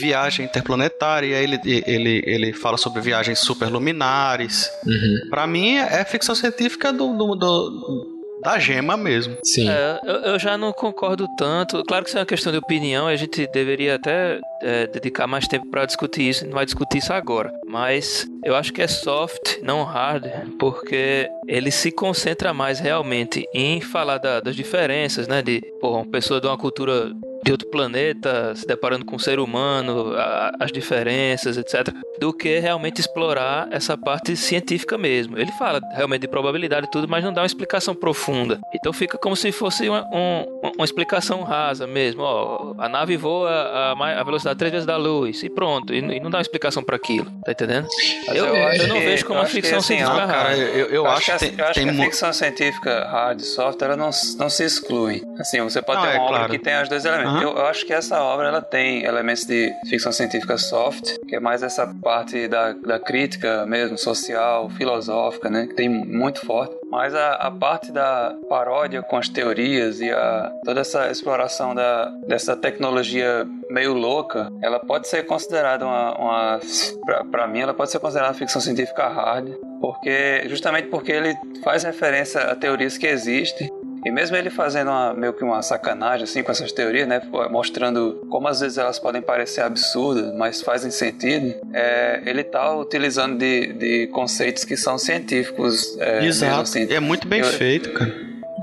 viagem 0.00 0.46
interplanetária, 0.46 1.26
e 1.26 1.34
aí 1.34 1.44
ele, 1.44 1.60
ele, 1.86 2.22
ele 2.26 2.52
fala 2.52 2.76
sobre 2.76 3.00
viagens 3.00 3.38
superluminares. 3.40 4.70
Uhum. 4.86 5.28
Pra 5.30 5.46
mim 5.46 5.76
é 5.76 6.04
ficção 6.04 6.34
científica 6.34 6.92
do, 6.92 7.12
do- 7.16 7.34
do- 7.36 8.20
da 8.42 8.58
gema 8.58 8.96
mesmo. 8.96 9.36
Sim. 9.44 9.68
É, 9.68 10.00
eu, 10.04 10.14
eu 10.32 10.38
já 10.38 10.56
não 10.56 10.72
concordo 10.72 11.26
tanto. 11.36 11.82
Claro 11.84 12.04
que 12.04 12.08
isso 12.10 12.16
é 12.18 12.20
uma 12.20 12.26
questão 12.26 12.50
de 12.50 12.58
opinião, 12.58 13.06
a 13.06 13.14
gente 13.16 13.46
deveria 13.52 13.96
até 13.96 14.40
é, 14.62 14.86
dedicar 14.86 15.26
mais 15.26 15.46
tempo 15.48 15.66
para 15.70 15.84
discutir 15.86 16.28
isso, 16.28 16.44
não 16.46 16.52
vai 16.54 16.64
discutir 16.64 16.98
isso 16.98 17.12
agora. 17.12 17.52
Mas 17.66 18.26
eu 18.44 18.54
acho 18.54 18.72
que 18.72 18.82
é 18.82 18.88
soft, 18.88 19.58
não 19.62 19.84
hard, 19.84 20.26
porque 20.58 21.28
ele 21.48 21.70
se 21.70 21.90
concentra 21.90 22.52
mais 22.52 22.78
realmente 22.80 23.44
em 23.54 23.80
falar 23.80 24.18
da- 24.18 24.40
das 24.40 24.56
diferenças, 24.56 25.26
né? 25.28 25.42
De, 25.42 25.60
porra, 25.80 25.98
uma 25.98 26.10
pessoa 26.10 26.40
de 26.40 26.46
uma 26.46 26.56
cultura 26.58 27.12
de 27.42 27.52
outro 27.52 27.68
planeta, 27.70 28.54
se 28.54 28.66
deparando 28.66 29.04
com 29.06 29.16
o 29.16 29.18
ser 29.18 29.38
humano, 29.40 30.12
a, 30.14 30.52
as 30.60 30.70
diferenças, 30.70 31.56
etc., 31.56 31.88
do 32.18 32.34
que 32.34 32.58
realmente 32.58 33.00
explorar 33.00 33.66
essa 33.70 33.96
parte 33.96 34.36
científica 34.36 34.98
mesmo. 34.98 35.38
Ele 35.38 35.50
fala 35.52 35.80
realmente 35.94 36.20
de 36.22 36.28
probabilidade 36.28 36.86
e 36.86 36.90
tudo, 36.90 37.08
mas 37.08 37.24
não 37.24 37.32
dá 37.32 37.40
uma 37.40 37.46
explicação 37.46 37.94
profunda. 37.94 38.60
Então 38.74 38.92
fica 38.92 39.16
como 39.16 39.34
se 39.34 39.50
fosse 39.52 39.88
uma, 39.88 40.04
um, 40.12 40.70
uma 40.76 40.84
explicação 40.84 41.42
rasa 41.42 41.86
mesmo. 41.86 42.20
Ó, 42.22 42.74
a 42.78 42.90
nave 42.90 43.16
voa 43.16 43.48
a, 43.50 44.20
a 44.20 44.22
velocidade 44.22 44.49
três 44.54 44.72
vezes 44.72 44.86
da 44.86 44.96
luz 44.96 45.42
e 45.42 45.48
pronto, 45.48 45.92
e, 45.94 45.98
e 45.98 46.20
não 46.20 46.30
dá 46.30 46.38
uma 46.38 46.42
explicação 46.42 46.82
para 46.82 46.96
aquilo, 46.96 47.30
tá 47.44 47.52
entendendo? 47.52 47.86
Eu, 48.28 48.46
eu, 48.46 48.56
eu, 48.56 48.88
não 48.88 49.00
vejo 49.00 49.26
como 49.26 49.38
uma 49.38 49.46
ficção 49.46 49.78
assim, 49.78 49.98
científica 49.98 50.20
não, 50.20 50.28
cara, 50.28 50.56
eu, 50.56 50.86
eu, 50.86 51.06
acho, 51.06 51.32
que, 51.32 51.38
tem, 51.38 51.60
acho 51.60 51.74
tem 51.74 51.84
que 51.84 52.00
a 52.00 52.04
ficção 52.04 52.32
científica 52.32 53.04
hard 53.04 53.40
e 53.40 53.44
soft 53.44 53.80
ela 53.82 53.96
não, 53.96 54.10
não 54.38 54.50
se 54.50 54.64
exclui. 54.64 55.22
Assim, 55.38 55.60
você 55.60 55.82
pode 55.82 56.00
Não, 56.00 56.06
ter 56.06 56.14
é 56.14 56.18
uma 56.18 56.24
obra 56.24 56.38
claro. 56.38 56.52
que 56.52 56.58
tem 56.58 56.80
os 56.80 56.88
dois 56.88 57.04
elementos. 57.04 57.32
Aham. 57.32 57.42
Eu, 57.42 57.56
eu 57.56 57.66
acho 57.66 57.84
que 57.86 57.92
essa 57.92 58.22
obra 58.22 58.48
ela 58.48 58.62
tem 58.62 59.04
elementos 59.04 59.44
de 59.44 59.72
ficção 59.88 60.12
científica 60.12 60.56
soft, 60.58 61.16
que 61.28 61.36
é 61.36 61.40
mais 61.40 61.62
essa 61.62 61.86
parte 62.02 62.48
da, 62.48 62.72
da 62.72 62.98
crítica 62.98 63.66
mesmo, 63.66 63.96
social, 63.98 64.68
filosófica, 64.70 65.48
né? 65.50 65.66
Que 65.66 65.74
tem 65.74 65.88
muito 65.88 66.44
forte. 66.44 66.74
Mas 66.90 67.14
a, 67.14 67.34
a 67.34 67.50
parte 67.50 67.92
da 67.92 68.34
paródia 68.48 69.02
com 69.02 69.16
as 69.16 69.28
teorias 69.28 70.00
e 70.00 70.10
a, 70.10 70.52
toda 70.64 70.80
essa 70.80 71.10
exploração 71.10 71.74
da, 71.74 72.06
dessa 72.26 72.56
tecnologia 72.56 73.46
meio 73.70 73.92
louca, 73.94 74.50
ela 74.62 74.78
pode 74.78 75.08
ser 75.08 75.24
considerada 75.26 75.86
uma. 75.86 76.18
uma 76.18 76.60
pra, 77.04 77.24
pra 77.24 77.46
mim, 77.46 77.60
ela 77.60 77.74
pode 77.74 77.90
ser 77.90 77.98
considerada 77.98 78.34
ficção 78.34 78.60
científica 78.60 79.08
hard, 79.08 79.48
porque 79.80 80.42
justamente 80.48 80.88
porque 80.88 81.12
ele 81.12 81.34
faz 81.62 81.82
referência 81.84 82.40
a 82.42 82.54
teorias 82.56 82.98
que 82.98 83.06
existem 83.06 83.70
e 84.04 84.10
mesmo 84.10 84.34
ele 84.34 84.48
fazendo 84.48 84.88
uma, 84.88 85.12
meio 85.12 85.32
que 85.34 85.44
uma 85.44 85.60
sacanagem 85.60 86.24
assim 86.24 86.42
com 86.42 86.50
essas 86.50 86.72
teorias, 86.72 87.06
né, 87.06 87.20
mostrando 87.50 88.26
como 88.30 88.48
às 88.48 88.60
vezes 88.60 88.78
elas 88.78 88.98
podem 88.98 89.20
parecer 89.20 89.60
absurdas, 89.60 90.34
mas 90.36 90.62
fazem 90.62 90.90
sentido, 90.90 91.54
é, 91.74 92.22
ele 92.24 92.42
tá 92.42 92.74
utilizando 92.74 93.36
de, 93.38 93.74
de 93.74 94.06
conceitos 94.06 94.64
que 94.64 94.74
são 94.74 94.96
científicos. 94.96 95.98
É, 96.00 96.24
Exato. 96.24 96.62
assim. 96.62 96.90
É 96.90 96.98
muito 96.98 97.28
bem 97.28 97.40
Eu- 97.40 97.46
feito, 97.46 97.92
cara. 97.92 98.10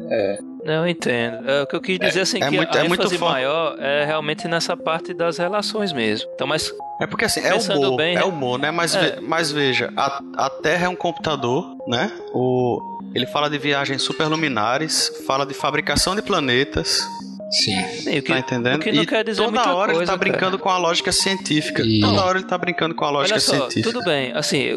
Não, 0.02 0.47
eu 0.74 0.88
entendo. 0.88 1.50
É, 1.50 1.64
o 1.64 1.68
que 1.68 1.76
eu 1.76 1.82
quis 1.82 2.00
dizer 2.00 2.22
assim 2.22 2.38
é 2.44 2.50
que 2.50 2.56
muito- 2.58 2.78
a 2.78 2.82
é 2.82 2.86
ênfase 2.86 3.18
maior 3.18 3.76
é 3.80 4.06
realmente 4.06 4.48
nessa 4.48 4.76
parte 4.78 5.14
das 5.14 5.38
relações 5.38 5.92
mesmo. 5.94 6.30
Então, 6.36 6.48
mas 6.48 6.72
É 7.02 7.06
porque 7.06 7.26
assim, 7.26 7.42
é 7.42 7.52
Pensando 7.52 7.80
humor, 7.88 7.98
bem, 7.98 8.16
é 8.18 8.24
humor, 8.24 8.58
né? 8.58 8.72
Mas, 8.72 8.96
É. 8.96 9.00
ve- 9.16 9.22
mas 9.22 9.52
veja, 9.52 9.94
a, 9.96 10.20
a 10.36 10.50
Terra 10.50 10.86
é 10.88 10.90
um 10.90 10.96
computador, 10.96 11.64
né? 11.88 12.12
O, 12.34 12.80
ele 13.14 13.28
fala 13.28 13.50
de 13.50 13.58
viagens 13.60 14.02
superluminares, 14.02 15.12
fala 15.28 15.46
de 15.46 15.54
fabricação 15.54 16.16
de 16.16 16.22
planetas, 16.24 17.02
Sim. 17.52 17.82
sim, 18.02 18.20
o 18.20 18.22
que, 18.22 18.32
tá 18.34 18.40
entendendo? 18.40 18.76
o 18.76 18.80
que 18.80 18.92
não 18.92 19.04
e 19.04 19.06
quer 19.06 19.24
dizer 19.24 19.42
toda 19.44 19.56
muita 19.56 19.74
hora 19.74 19.94
coisa, 19.94 20.00
ele 20.02 20.06
tá 20.06 20.18
cara. 20.18 20.32
brincando 20.32 20.60
com 20.60 20.70
a 20.70 20.78
lógica 20.78 21.12
científica. 21.12 21.82
E- 21.84 22.02
Toda 22.02 22.24
hora 22.26 22.38
ele 22.40 22.48
tá 22.48 22.58
brincando 22.58 22.94
com 22.96 23.06
a 23.06 23.10
lógica 23.10 23.36
Olha 23.36 23.40
só, 23.42 23.56
científica. 23.70 23.92
tudo 23.92 24.04
bem, 24.04 24.32
assim, 24.34 24.68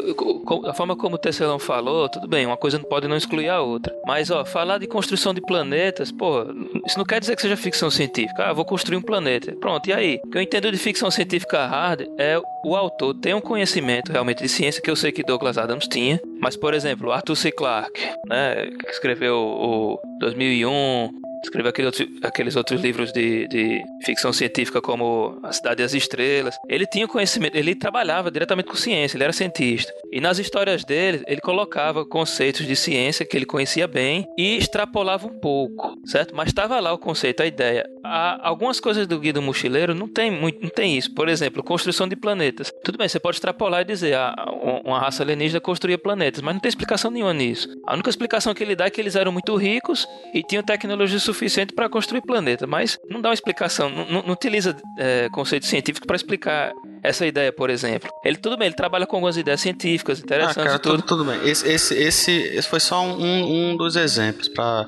a 0.67 0.73
forma 0.73 0.95
como 0.95 1.15
o 1.15 1.17
Tecelão 1.17 1.59
falou, 1.59 2.07
tudo 2.09 2.27
bem, 2.27 2.45
uma 2.45 2.57
coisa 2.57 2.77
não 2.77 2.85
pode 2.85 3.07
não 3.07 3.17
excluir 3.17 3.49
a 3.49 3.61
outra. 3.61 3.93
Mas, 4.05 4.31
ó, 4.31 4.45
falar 4.45 4.77
de 4.77 4.87
construção 4.87 5.33
de 5.33 5.41
planetas, 5.41 6.11
pô, 6.11 6.43
isso 6.85 6.97
não 6.97 7.05
quer 7.05 7.19
dizer 7.19 7.35
que 7.35 7.41
seja 7.41 7.57
ficção 7.57 7.89
científica. 7.89 8.45
Ah, 8.49 8.53
vou 8.53 8.63
construir 8.65 8.97
um 8.97 9.01
planeta. 9.01 9.53
Pronto, 9.59 9.89
e 9.89 9.93
aí? 9.93 10.19
O 10.25 10.29
que 10.29 10.37
eu 10.37 10.41
entendo 10.41 10.71
de 10.71 10.77
ficção 10.77 11.11
científica 11.11 11.65
hard 11.67 12.01
é 12.17 12.39
o 12.65 12.75
autor 12.75 13.13
ter 13.15 13.35
um 13.35 13.41
conhecimento 13.41 14.11
realmente 14.11 14.41
de 14.41 14.47
ciência 14.49 14.81
que 14.81 14.89
eu 14.89 14.95
sei 14.95 15.11
que 15.11 15.23
Douglas 15.23 15.57
Adams 15.57 15.87
tinha. 15.87 16.19
Mas, 16.39 16.55
por 16.55 16.73
exemplo, 16.73 17.11
Arthur 17.11 17.35
C. 17.35 17.51
Clarke, 17.51 18.01
né, 18.27 18.67
que 18.79 18.89
escreveu 18.91 19.35
o 19.37 19.99
2001, 20.19 21.09
escreveu 21.43 21.69
aquele 21.69 21.87
outro- 21.87 22.07
aqueles 22.23 22.55
outros 22.55 22.81
livros 22.81 23.11
de, 23.11 23.47
de 23.47 23.81
ficção 24.05 24.31
científica 24.31 24.81
como 24.81 25.39
A 25.43 25.51
Cidade 25.51 25.81
e 25.81 25.85
as 25.85 25.93
Estrelas. 25.93 26.55
Ele 26.67 26.85
tinha 26.85 27.07
conhecimento, 27.07 27.55
ele 27.55 27.75
trabalhava 27.75 28.31
diretamente 28.31 28.69
com 28.69 28.75
ciência, 28.75 29.17
ele 29.17 29.23
era 29.23 29.33
cientista. 29.33 29.91
E 30.11 30.19
nas 30.21 30.39
histórias 30.39 30.83
dele, 30.83 31.23
ele 31.27 31.41
colocava 31.41 32.05
conceitos 32.05 32.65
de 32.65 32.75
ciência 32.75 33.25
que 33.25 33.35
ele 33.35 33.45
conhecia 33.45 33.87
bem 33.87 34.27
e 34.37 34.57
extrapolava 34.57 35.27
um 35.27 35.39
pouco, 35.39 35.95
certo? 36.05 36.35
Mas 36.35 36.49
estava 36.49 36.79
lá 36.79 36.93
o 36.93 36.97
conceito, 36.97 37.41
a 37.41 37.45
ideia. 37.45 37.85
Há 38.03 38.47
algumas 38.47 38.79
coisas 38.79 39.07
do 39.07 39.19
Guia 39.19 39.33
do 39.33 39.41
Mochileiro 39.41 39.93
não 39.95 40.07
tem 40.07 40.31
muito, 40.31 40.61
não 40.61 40.69
tem 40.69 40.97
isso. 40.97 41.13
Por 41.13 41.29
exemplo, 41.29 41.63
construção 41.63 42.07
de 42.07 42.15
planetas. 42.15 42.71
Tudo 42.83 42.97
bem, 42.97 43.07
você 43.07 43.19
pode 43.19 43.37
extrapolar 43.37 43.81
e 43.81 43.85
dizer, 43.85 44.15
ah, 44.15 44.35
uma 44.83 44.99
raça 44.99 45.23
alienígena 45.23 45.59
construía 45.59 45.97
planetas, 45.97 46.41
mas 46.41 46.53
não 46.53 46.59
tem 46.61 46.69
explicação 46.69 47.11
nenhuma 47.11 47.33
nisso. 47.33 47.67
A 47.87 47.93
única 47.93 48.09
explicação 48.09 48.53
que 48.53 48.63
ele 48.63 48.75
dá 48.75 48.85
é 48.85 48.89
que 48.89 48.99
eles 48.99 49.15
eram 49.15 49.31
muito 49.31 49.55
ricos 49.55 50.07
e 50.33 50.43
tinham 50.43 50.63
tecnologia 50.63 51.17
suficiente 51.19 51.30
para 51.73 51.89
construir 51.89 52.21
planeta, 52.21 52.65
mas 52.67 52.97
não 53.09 53.21
dá 53.21 53.29
uma 53.29 53.33
explicação, 53.33 53.89
não, 53.89 54.05
não- 54.05 54.23
não 54.23 54.33
utiliza 54.33 54.75
é, 54.97 55.29
conceito 55.31 55.65
científico 55.65 56.05
para 56.07 56.15
explicar 56.15 56.71
essa 57.03 57.25
ideia, 57.25 57.51
por 57.51 57.69
exemplo. 57.69 58.09
Ele 58.23 58.37
tudo 58.37 58.57
bem, 58.57 58.67
ele 58.67 58.75
trabalha 58.75 59.05
com 59.07 59.15
algumas 59.15 59.37
ideias 59.37 59.59
científicas 59.61 60.19
Ah, 60.19 60.23
interessantes 60.23 60.63
cara, 60.63 60.75
e 60.75 60.79
tudo. 60.79 61.01
tudo, 61.01 61.07
tudo 61.23 61.25
bem. 61.25 61.49
Esse, 61.49 61.67
esse, 61.67 61.95
esse, 61.95 62.31
esse 62.31 62.67
foi 62.67 62.79
só 62.79 63.01
um, 63.03 63.71
um 63.71 63.77
dos 63.77 63.95
exemplos 63.95 64.47
pra 64.47 64.87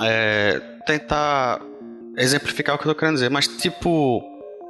é, 0.00 0.60
tentar 0.86 1.60
exemplificar 2.16 2.74
o 2.74 2.78
que 2.78 2.86
eu 2.88 2.92
tô 2.94 2.98
querendo 2.98 3.14
dizer. 3.14 3.30
Mas, 3.30 3.46
tipo, 3.46 4.22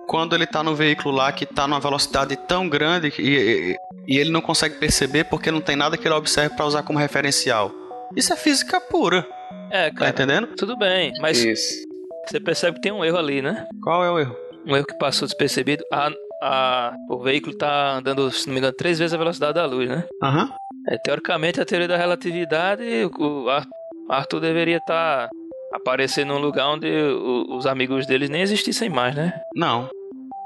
quando 0.07 0.35
ele 0.35 0.47
tá 0.47 0.63
no 0.63 0.75
veículo 0.75 1.15
lá 1.15 1.33
que 1.33 1.47
tá 1.47 1.67
numa 1.67 1.81
velocidade 1.81 2.37
tão 2.47 2.69
grande 2.69 3.13
e, 3.19 3.23
e, 3.23 3.77
e 4.07 4.19
ele 4.19 4.31
não 4.31 4.41
consegue 4.41 4.77
perceber 4.77 5.25
porque 5.25 5.51
não 5.51 5.61
tem 5.61 5.77
nada 5.77 5.97
que 5.97 6.07
ele 6.07 6.15
observe 6.15 6.55
pra 6.57 6.67
usar 6.67 6.83
como 6.83 6.99
referencial. 6.99 7.73
Isso 8.17 8.33
é 8.33 8.37
física 8.37 8.81
pura, 8.81 9.27
É, 9.71 9.91
tá 9.91 9.97
cara, 9.97 10.11
entendendo? 10.11 10.47
tudo 10.57 10.77
bem, 10.77 11.13
mas 11.21 11.43
Isso. 11.45 11.85
você 12.27 12.41
percebe 12.41 12.77
que 12.77 12.83
tem 12.83 12.93
um 12.93 13.05
erro 13.05 13.19
ali, 13.19 13.41
né? 13.43 13.67
Qual 13.83 14.03
é 14.05 14.11
o 14.11 14.19
erro? 14.19 14.37
Um 14.67 14.77
erro 14.77 14.87
que 14.87 14.99
passou 14.99 15.27
despercebido. 15.27 15.83
A, 15.93 16.11
a, 16.43 16.95
o 17.09 17.19
veículo 17.19 17.57
tá 17.57 17.97
andando, 17.99 18.31
se 18.31 18.47
não 18.47 18.55
me 18.55 18.61
engano, 18.61 18.75
três 18.77 18.99
vezes 18.99 19.15
a 19.15 19.19
velocidade 19.19 19.55
da 19.55 19.67
luz, 19.67 19.89
né? 19.89 20.05
Aham. 20.23 20.51
É, 20.89 20.97
teoricamente, 20.99 21.61
a 21.61 21.65
teoria 21.67 21.89
da 21.89 21.97
relatividade, 21.97 22.83
o 23.19 23.49
Ar- 23.49 23.67
Arthur 24.09 24.41
deveria 24.41 24.79
estar 24.79 25.29
aparecendo 25.75 26.29
num 26.35 26.39
lugar 26.41 26.69
onde 26.69 26.87
o- 26.91 27.57
os 27.57 27.67
amigos 27.67 28.07
deles 28.07 28.31
nem 28.31 28.41
existissem 28.43 28.89
mais, 28.89 29.15
né? 29.15 29.33
Não. 29.55 29.89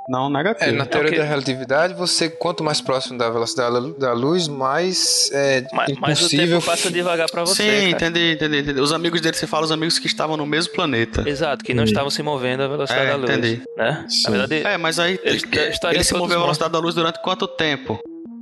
Não, 0.09 0.29
negativo. 0.29 0.69
É, 0.71 0.73
na 0.73 0.85
teoria 0.85 1.19
da 1.19 1.25
relatividade, 1.25 1.95
você 1.95 2.29
quanto 2.29 2.65
mais 2.65 2.81
próximo 2.81 3.17
da 3.17 3.31
velocidade 3.31 3.73
da 3.73 3.79
lu- 3.79 3.99
da 3.99 4.13
luz, 4.13 4.49
mais 4.49 5.31
é 5.33 5.65
Mas, 5.73 5.97
mas 5.99 6.19
o 6.19 6.23
impossível. 6.25 6.59
tempo 6.59 6.67
passa 6.67 6.91
devagar 6.91 7.31
pra 7.31 7.43
você. 7.45 7.63
Sim, 7.63 7.91
entendi, 7.91 8.33
entendi, 8.33 8.59
entendi. 8.59 8.81
Os 8.81 8.93
amigos 8.93 9.21
dele, 9.21 9.37
você 9.37 9.47
fala 9.47 9.65
os 9.65 9.71
amigos 9.73 9.99
que 9.99 10.07
estavam 10.07 10.37
no 10.37 10.45
mesmo 10.45 10.73
planeta. 10.73 11.23
Exato, 11.29 11.65
que 11.65 11.73
não 11.73 11.85
estavam 11.85 12.11
se 12.11 12.23
movendo 12.23 12.63
à 12.65 12.69
velocidade 12.69 13.07
É, 13.07 13.11
da 13.11 13.17
luz. 13.17 13.31
entendi. 13.31 13.63
Né? 13.77 14.05
Sim. 14.09 14.23
Na 14.25 14.31
verdade, 14.31 14.67
É, 14.67 14.77
mas 14.77 14.99
aí 14.99 15.19
Eles 15.23 15.43
ele, 15.53 15.69
estariam 15.71 16.03
se 16.03 16.15
moveu 16.15 16.39
à 16.39 16.41
velocidade 16.43 16.73
da 16.73 16.79
luz 16.79 16.95
durante 16.95 17.21
quanto 17.23 17.47
tempo? 17.47 17.99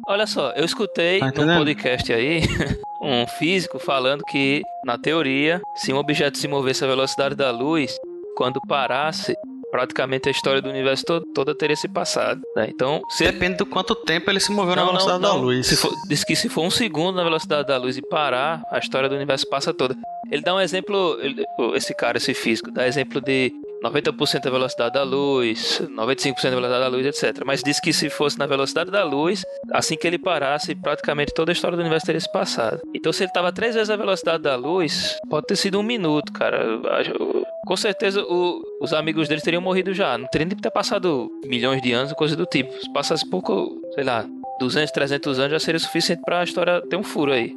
olha 0.09 0.27
só, 0.27 0.51
eu 0.57 0.65
escutei 0.65 1.21
Tá 1.21 1.31
num 1.37 1.57
podcast 1.59 2.13
aí 2.13 2.41
um 3.01 3.27
físico 3.39 3.79
falando 3.79 4.23
que, 4.25 4.61
na 4.85 4.99
teoria, 4.99 5.61
se 5.77 5.93
um 5.93 5.97
objeto 5.99 6.37
se 6.37 6.49
movesse 6.49 6.83
à 6.85 6.87
velocidade 6.89 7.35
da 7.37 7.51
luz, 7.53 7.95
quando 8.37 8.61
parasse, 8.67 9.37
praticamente 9.71 10.29
a 10.29 10.33
história 10.33 10.61
do 10.61 10.69
universo 10.69 11.05
todo, 11.05 11.25
toda 11.35 11.55
teria 11.55 11.77
se 11.77 11.89
passado. 11.89 12.41
né? 12.57 12.69
Então, 12.69 13.01
se 13.11 13.25
Depende 13.25 13.57
do 13.59 13.67
quanto 13.67 13.95
tempo 13.95 14.31
ele 14.31 14.41
se 14.41 14.51
moveu 14.53 14.75
na 14.77 14.83
Não, 14.83 14.87
não, 14.87 14.93
velocidade 14.93 15.23
da 15.23 15.29
não. 15.29 15.39
luz. 15.39 15.67
Se 15.67 15.77
for- 15.77 15.93
diz 16.09 16.25
que 16.25 16.35
se 16.37 16.49
for 16.49 16.63
um 16.63 16.71
segundo 16.71 17.17
na 17.17 17.23
velocidade 17.25 17.69
da 17.69 17.77
luz 17.79 17.97
e 17.97 18.03
parar, 18.03 18.63
a 18.71 18.79
história 18.79 19.09
do 19.09 19.15
universo 19.15 19.49
passa 19.49 19.73
toda. 19.73 19.95
Ele 20.31 20.43
dá 20.43 20.55
um 20.55 20.61
exemplo, 20.61 21.19
ele- 21.21 21.45
esse 21.75 21.95
cara, 21.95 22.17
esse 22.19 22.35
físico, 22.35 22.71
dá 22.71 22.87
exemplo 22.87 23.21
de 23.21 23.53
90% 23.83 24.43
da 24.45 24.51
velocidade 24.51 24.93
da 24.95 25.03
luz, 25.03 25.81
95% 25.91 26.51
da 26.51 26.57
velocidade 26.57 26.85
da 26.85 26.89
luz, 26.89 27.07
etc. 27.07 27.43
Mas 27.47 27.63
diz 27.63 27.81
que 27.81 27.93
se 27.93 28.11
fosse 28.11 28.39
na 28.39 28.47
velocidade 28.47 28.91
da 28.91 29.03
luz, 29.03 29.43
assim 29.73 29.97
que 29.97 30.07
ele 30.07 30.19
parasse, 30.19 30.75
praticamente 30.75 31.33
toda 31.35 31.51
a 31.51 31.55
história 31.55 31.77
do 31.77 31.81
universo 31.81 32.05
teria 32.07 32.21
se 32.21 32.31
passado. 32.31 32.81
Então, 32.95 33.13
se 33.13 33.23
ele 33.23 33.31
estava 33.31 33.51
três 33.53 33.75
vezes 33.75 33.89
a 33.91 33.97
velocidade 33.97 34.43
da 34.43 34.55
luz, 34.55 35.17
pode 35.31 35.47
ter 35.47 35.57
sido 35.57 35.79
um 35.79 35.83
minuto, 35.83 36.31
cara. 36.33 36.63
Com 37.71 37.77
certeza 37.77 38.21
o- 38.23 38.61
os 38.81 38.93
amigos 38.93 39.29
dele 39.29 39.41
teriam 39.41 39.63
morrido 39.63 39.95
já. 39.95 40.19
Não 40.19 40.27
teria 40.27 40.45
nem 40.45 40.57
que 40.57 40.61
ter 40.63 40.73
passado 40.73 41.31
milhões 41.45 41.81
de 41.81 41.93
anos, 41.93 42.13
coisa 42.15 42.35
do 42.35 42.45
tipo. 42.45 42.73
Se 42.81 42.93
passasse 42.93 43.25
pouco, 43.31 43.81
sei 43.95 44.03
lá, 44.03 44.27
200, 44.59 44.91
300 44.91 45.39
anos 45.39 45.53
já 45.53 45.61
seria 45.61 45.79
suficiente 45.79 46.21
pra 46.27 46.43
história 46.43 46.83
ter 46.91 46.97
um 46.97 47.05
furo 47.05 47.31
aí. 47.31 47.55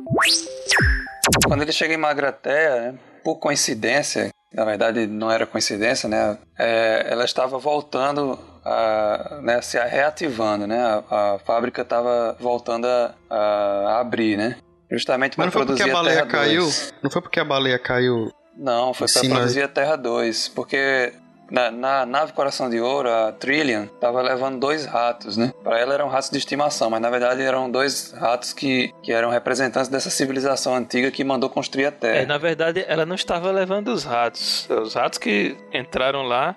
Quando 1.47 1.63
ele 1.63 1.71
chega 1.71 1.95
em 1.95 1.97
Magratea, 1.97 2.91
né, 2.91 2.99
por 3.23 3.37
coincidência, 3.37 4.29
na 4.53 4.63
verdade 4.63 5.07
não 5.07 5.31
era 5.31 5.47
coincidência, 5.47 6.07
né? 6.07 6.37
é, 6.59 7.07
ela 7.09 7.25
estava 7.25 7.57
voltando, 7.57 8.37
a, 8.63 9.39
né, 9.41 9.61
se 9.63 9.79
reativando, 9.79 10.67
né? 10.67 10.77
A, 11.09 11.33
a 11.33 11.39
fábrica 11.39 11.81
estava 11.81 12.37
voltando 12.39 12.85
a, 12.85 13.15
a 13.31 13.99
abrir, 13.99 14.37
né? 14.37 14.57
Justamente 14.91 15.35
para 15.35 15.45
Mas 15.47 15.55
não 15.55 15.59
foi 15.59 15.65
porque 15.65 15.81
produzir 15.81 15.89
a 15.89 15.93
baleia 15.95 16.15
Terra 16.17 16.27
caiu? 16.27 16.61
2. 16.61 16.93
Não 17.01 17.09
foi 17.09 17.21
porque 17.23 17.39
a 17.39 17.43
baleia 17.45 17.79
caiu. 17.79 18.31
Não, 18.55 18.93
foi 18.93 19.07
para 19.11 19.29
produzir 19.29 19.63
a 19.63 19.67
Terra 19.67 19.95
2, 19.95 20.49
porque 20.49 21.13
na, 21.49 21.69
na 21.71 22.05
nave 22.05 22.33
Coração 22.33 22.69
de 22.69 22.79
Ouro, 22.79 23.09
a 23.09 23.31
Trillian, 23.31 23.87
tava 23.99 24.21
levando 24.21 24.59
dois 24.59 24.85
ratos, 24.85 25.35
né? 25.37 25.51
Para 25.63 25.79
ela 25.79 25.93
eram 25.93 26.07
ratos 26.07 26.29
de 26.29 26.37
estimação, 26.37 26.89
mas 26.89 27.01
na 27.01 27.09
verdade 27.09 27.41
eram 27.41 27.69
dois 27.69 28.11
ratos 28.13 28.53
que, 28.53 28.93
que 29.03 29.11
eram 29.11 29.29
representantes 29.29 29.89
dessa 29.89 30.09
civilização 30.09 30.75
antiga 30.75 31.09
que 31.11 31.23
mandou 31.23 31.49
construir 31.49 31.85
a 31.85 31.87
É, 31.87 31.91
Terra. 31.91 32.25
na 32.27 32.37
verdade, 32.37 32.83
ela 32.87 33.05
não 33.05 33.15
estava 33.15 33.51
levando 33.51 33.89
os 33.89 34.03
ratos. 34.03 34.67
Os 34.69 34.93
ratos 34.93 35.17
que 35.19 35.57
entraram 35.73 36.23
lá 36.23 36.55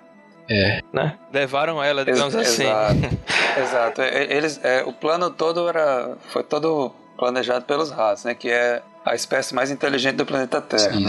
É. 0.49 0.81
Né? 0.93 1.17
Levaram 1.33 1.83
ela, 1.83 2.05
digamos 2.05 2.33
Ex- 2.33 2.47
assim. 2.47 2.63
Exato. 2.63 3.17
Exato. 3.59 4.01
Eles, 4.01 4.59
é, 4.63 4.83
o 4.83 4.93
plano 4.93 5.29
todo 5.29 5.67
era, 5.67 6.15
foi 6.29 6.43
todo 6.43 6.91
planejado 7.17 7.65
pelos 7.65 7.89
ratos, 7.91 8.23
né? 8.23 8.33
Que 8.35 8.49
é 8.51 8.81
a 9.03 9.13
espécie 9.15 9.53
mais 9.55 9.69
inteligente 9.71 10.15
do 10.15 10.25
planeta 10.25 10.61
Terra, 10.61 10.99
né? 10.99 11.07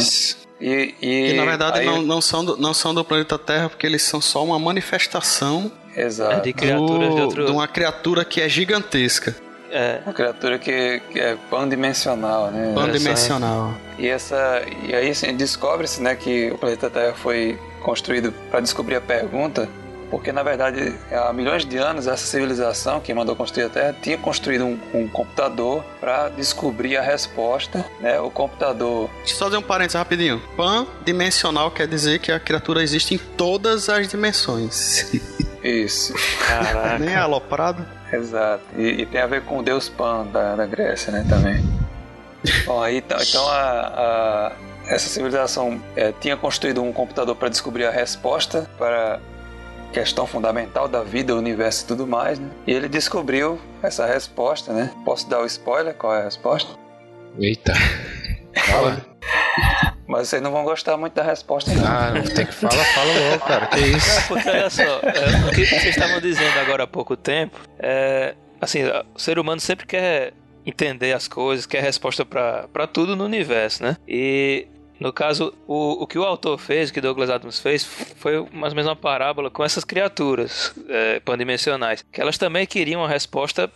E, 0.61 0.95
e, 1.01 1.31
E 1.31 1.33
na 1.35 1.45
verdade 1.45 1.81
aí- 1.81 1.87
não, 1.87 2.03
não, 2.03 2.21
são 2.21 2.45
do, 2.45 2.57
não 2.57 2.75
são 2.75 2.93
do 2.95 3.05
planeta 3.05 3.39
Terra, 3.39 3.69
porque 3.69 3.87
eles 3.87 4.03
são 4.03 4.21
só 4.21 4.45
uma 4.45 4.59
manifestação 4.59 5.71
É, 5.95 6.03
Exato. 6.05 6.43
de 6.43 6.53
criaturas 6.53 7.11
de 7.11 7.17
do- 7.17 7.23
outro. 7.23 7.45
de 7.47 7.51
uma 7.53 7.69
criatura 7.69 8.25
que 8.25 8.41
é 8.41 8.49
gigantesca, 8.49 9.35
É, 9.71 10.01
Uma 10.07 10.15
criatura 10.15 10.59
que, 10.59 11.03
que 11.13 11.21
é 11.21 11.37
pandimensional, 11.51 12.51
né? 12.51 12.73
pandimensional. 12.75 13.75
E 13.99 14.09
essa 14.09 14.63
e 14.89 14.95
aí 14.95 15.11
assim, 15.11 15.37
descobre-se, 15.37 16.01
né, 16.03 16.15
que 16.17 16.51
o 16.51 16.57
planeta 16.57 16.89
Terra 16.89 17.13
foi 17.15 17.59
construído 17.83 18.33
para 18.51 18.61
descobrir 18.61 18.97
a 18.97 19.01
pergunta, 19.01 19.69
porque 20.11 20.33
na 20.33 20.43
verdade 20.43 20.95
há 21.13 21.33
milhões 21.33 21.65
de 21.65 21.77
anos 21.77 22.07
essa 22.07 22.25
civilização 22.27 23.01
que 23.01 23.13
mandou 23.15 23.35
construir 23.37 23.65
a 23.65 23.69
Terra 23.69 23.97
tinha 24.01 24.17
construído 24.19 24.65
um, 24.65 24.79
um 24.95 25.09
computador 25.09 25.85
para 26.01 26.29
descobrir 26.31 26.97
a 26.97 27.03
resposta, 27.03 27.85
né? 28.01 28.19
O 28.21 28.31
computador 28.31 29.09
Deixa 29.19 29.35
eu 29.35 29.39
só 29.39 29.45
dizer 29.47 29.59
um 29.59 29.63
parênteses 29.63 29.97
rapidinho. 29.99 30.41
Pan-dimensional 30.57 31.71
quer 31.71 31.87
dizer 31.87 32.19
que 32.21 32.33
a 32.33 32.41
criatura 32.41 32.83
existe 32.83 33.15
em 33.15 33.19
todas 33.19 33.89
as 33.89 34.09
dimensões. 34.09 35.13
isso, 35.63 36.15
caraca. 36.47 36.99
Nem 36.99 37.11
é 37.15 37.17
aloprado. 37.19 37.85
exato. 38.13 38.63
E, 38.77 39.03
e 39.03 39.07
tem 39.07 39.21
a 39.21 39.27
ver 39.27 39.43
com 39.43 39.59
o 39.59 39.63
deus 39.63 39.89
Pan 39.89 40.27
da, 40.27 40.57
da 40.57 40.67
Grécia, 40.67 41.13
né, 41.13 41.27
também. 41.29 41.63
Bom, 42.65 42.83
aí 42.83 42.99
então, 42.99 43.19
então 43.21 43.49
a, 43.49 43.63
a- 43.63 44.53
essa 44.87 45.09
civilização 45.09 45.79
é, 45.95 46.13
tinha 46.19 46.37
construído 46.37 46.83
um 46.83 46.93
computador 46.93 47.37
para 47.37 47.49
descobrir 47.51 47.85
a 47.85 47.91
resposta 47.91 48.71
para 48.79 49.21
questão 49.93 50.27
fundamental 50.27 50.89
da 50.89 51.03
vida, 51.03 51.35
o 51.35 51.39
universo 51.39 51.85
e 51.85 51.87
tudo 51.89 52.07
mais, 52.07 52.39
né? 52.39 52.49
E 52.67 52.73
ele 52.73 52.89
descobriu 52.89 53.59
essa 53.83 54.07
resposta, 54.07 54.73
né? 54.73 54.93
Posso 55.05 55.29
dar 55.29 55.41
o 55.41 55.47
spoiler? 55.47 55.95
Qual 55.95 56.15
é 56.15 56.21
a 56.21 56.25
resposta? 56.25 56.71
Eita. 57.39 57.75
Fala. 58.67 59.05
Mas 60.07 60.29
vocês 60.29 60.41
não 60.41 60.51
vão 60.51 60.65
gostar 60.65 60.97
muito 60.97 61.13
da 61.13 61.23
resposta, 61.23 61.71
não. 61.75 61.87
Ah, 61.87 62.11
não 62.11 62.23
tem 62.23 62.47
que 62.47 62.55
falar, 62.55 62.73
fala 62.73 63.13
logo, 63.31 63.45
cara. 63.45 63.67
Que 63.67 63.81
isso? 63.81 64.19
É, 64.19 64.23
porque 64.23 64.49
olha 64.49 64.71
só, 64.71 64.83
é, 64.83 65.51
o 65.51 65.55
que 65.55 65.67
vocês 65.67 65.85
estavam 65.85 66.19
dizendo 66.19 66.59
agora 66.59 66.85
há 66.85 66.87
pouco 66.87 67.15
tempo, 67.15 67.61
é, 67.79 68.35
assim, 68.59 68.85
o 69.15 69.19
ser 69.19 69.39
humano 69.39 69.61
sempre 69.61 69.87
quer 69.87 70.33
entender 70.65 71.13
as 71.13 71.29
coisas, 71.29 71.67
quer 71.67 71.83
resposta 71.83 72.25
pra 72.25 72.87
tudo 72.91 73.15
no 73.17 73.25
universo, 73.25 73.83
né? 73.83 73.99
E 74.09 74.67
no 75.01 75.13
caso, 75.13 75.55
o, 75.67 76.03
o 76.03 76.07
que 76.07 76.19
o 76.19 76.25
autor 76.25 76.59
fez, 76.59 76.91
o 76.91 76.93
que 76.93 77.01
Douglas 77.01 77.31
Adams 77.31 77.61
fez, 77.61 77.85
foi 77.85 78.41
mais 78.53 78.73
ou 78.73 78.77
menos 78.77 78.87
uma 78.87 78.97
parábola 78.97 79.51
com 79.51 79.65
essas 79.65 79.85
criaturas 79.85 80.73
é, 80.89 81.21
pandimensionais, 81.21 82.05
que 82.13 82.21
elas 82.21 82.37
também 82.39 82.67
queriam 82.67 83.01
uma 83.01 83.09
resposta 83.09 83.71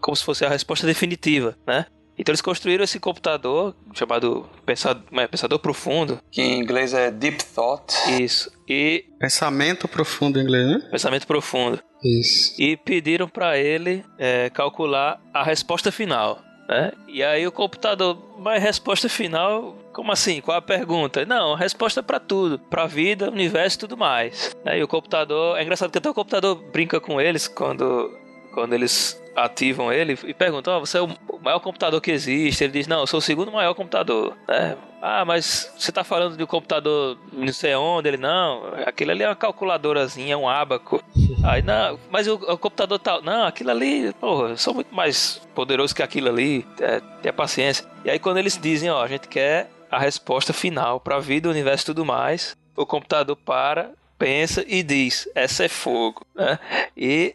como 0.00 0.16
se 0.16 0.24
fosse 0.24 0.44
a 0.44 0.48
resposta 0.48 0.86
definitiva, 0.86 1.56
né? 1.66 1.86
Então 2.16 2.32
eles 2.32 2.40
construíram 2.40 2.84
esse 2.84 3.00
computador 3.00 3.74
chamado 3.92 4.48
pensador, 4.64 5.02
pensador 5.28 5.58
profundo, 5.58 6.20
Que 6.30 6.42
em 6.42 6.60
inglês 6.60 6.94
é 6.94 7.10
Deep 7.10 7.44
Thought. 7.44 7.92
isso, 8.22 8.50
e 8.68 9.04
Pensamento 9.18 9.88
profundo 9.88 10.38
em 10.38 10.42
inglês, 10.42 10.66
né? 10.66 10.88
pensamento 10.90 11.26
profundo. 11.26 11.80
Isso. 12.04 12.54
e 12.60 12.76
pediram 12.76 13.26
para 13.26 13.58
ele 13.58 14.04
é, 14.18 14.50
calcular 14.50 15.20
a 15.32 15.42
resposta 15.42 15.90
final. 15.90 16.40
Né? 16.68 16.92
E 17.06 17.22
aí 17.22 17.46
o 17.46 17.52
computador, 17.52 18.18
mas 18.38 18.62
resposta 18.62 19.08
final, 19.08 19.76
como 19.92 20.10
assim? 20.12 20.40
Qual 20.40 20.56
a 20.56 20.62
pergunta? 20.62 21.24
Não, 21.24 21.54
resposta 21.54 22.02
para 22.02 22.18
tudo, 22.18 22.58
para 22.58 22.86
vida, 22.86 23.30
universo 23.30 23.76
e 23.76 23.80
tudo 23.80 23.96
mais. 23.96 24.54
Né? 24.64 24.78
E 24.78 24.82
o 24.82 24.88
computador, 24.88 25.58
é 25.58 25.62
engraçado 25.62 25.90
que 25.90 25.98
até 25.98 26.08
o 26.08 26.14
computador 26.14 26.56
brinca 26.72 27.00
com 27.00 27.20
eles 27.20 27.46
quando, 27.46 28.10
quando 28.52 28.72
eles 28.72 29.22
ativam 29.36 29.92
ele 29.92 30.18
e 30.24 30.32
perguntam: 30.32 30.76
oh, 30.76 30.80
você 30.80 30.98
é 30.98 31.02
o 31.02 31.08
maior 31.42 31.60
computador 31.60 32.00
que 32.00 32.10
existe? 32.10 32.64
Ele 32.64 32.72
diz: 32.72 32.86
Não, 32.86 33.00
eu 33.00 33.06
sou 33.06 33.18
o 33.18 33.22
segundo 33.22 33.52
maior 33.52 33.74
computador. 33.74 34.36
Né? 34.48 34.76
Ah, 35.06 35.22
mas 35.22 35.70
você 35.76 35.92
tá 35.92 36.02
falando 36.02 36.34
de 36.34 36.42
um 36.42 36.46
computador 36.46 37.18
não 37.30 37.52
sei 37.52 37.74
onde? 37.74 38.08
Ele, 38.08 38.16
não, 38.16 38.72
aquilo 38.86 39.10
ali 39.10 39.22
é 39.22 39.28
uma 39.28 39.36
calculadorazinha, 39.36 40.38
um 40.38 40.48
ábaco. 40.48 41.04
Aí, 41.44 41.60
não, 41.60 42.00
mas 42.10 42.26
o, 42.26 42.36
o 42.36 42.56
computador 42.56 42.98
tal. 42.98 43.20
Não, 43.20 43.44
aquilo 43.44 43.70
ali, 43.70 44.14
porra, 44.14 44.48
eu 44.48 44.56
sou 44.56 44.72
muito 44.72 44.94
mais 44.94 45.42
poderoso 45.54 45.94
que 45.94 46.02
aquilo 46.02 46.30
ali. 46.30 46.66
É, 46.80 47.00
tenha 47.20 47.34
paciência. 47.34 47.84
E 48.02 48.08
aí, 48.08 48.18
quando 48.18 48.38
eles 48.38 48.56
dizem, 48.56 48.90
ó, 48.90 49.02
a 49.02 49.06
gente 49.06 49.28
quer 49.28 49.70
a 49.90 49.98
resposta 49.98 50.54
final 50.54 50.98
pra 50.98 51.18
vida, 51.18 51.50
universo 51.50 51.84
e 51.84 51.86
tudo 51.86 52.02
mais, 52.06 52.56
o 52.74 52.86
computador 52.86 53.36
para, 53.36 53.90
pensa 54.24 54.64
e 54.66 54.82
diz: 54.82 55.28
essa 55.34 55.64
é 55.64 55.68
fogo. 55.68 56.24
Né? 56.34 56.58
E 56.96 57.34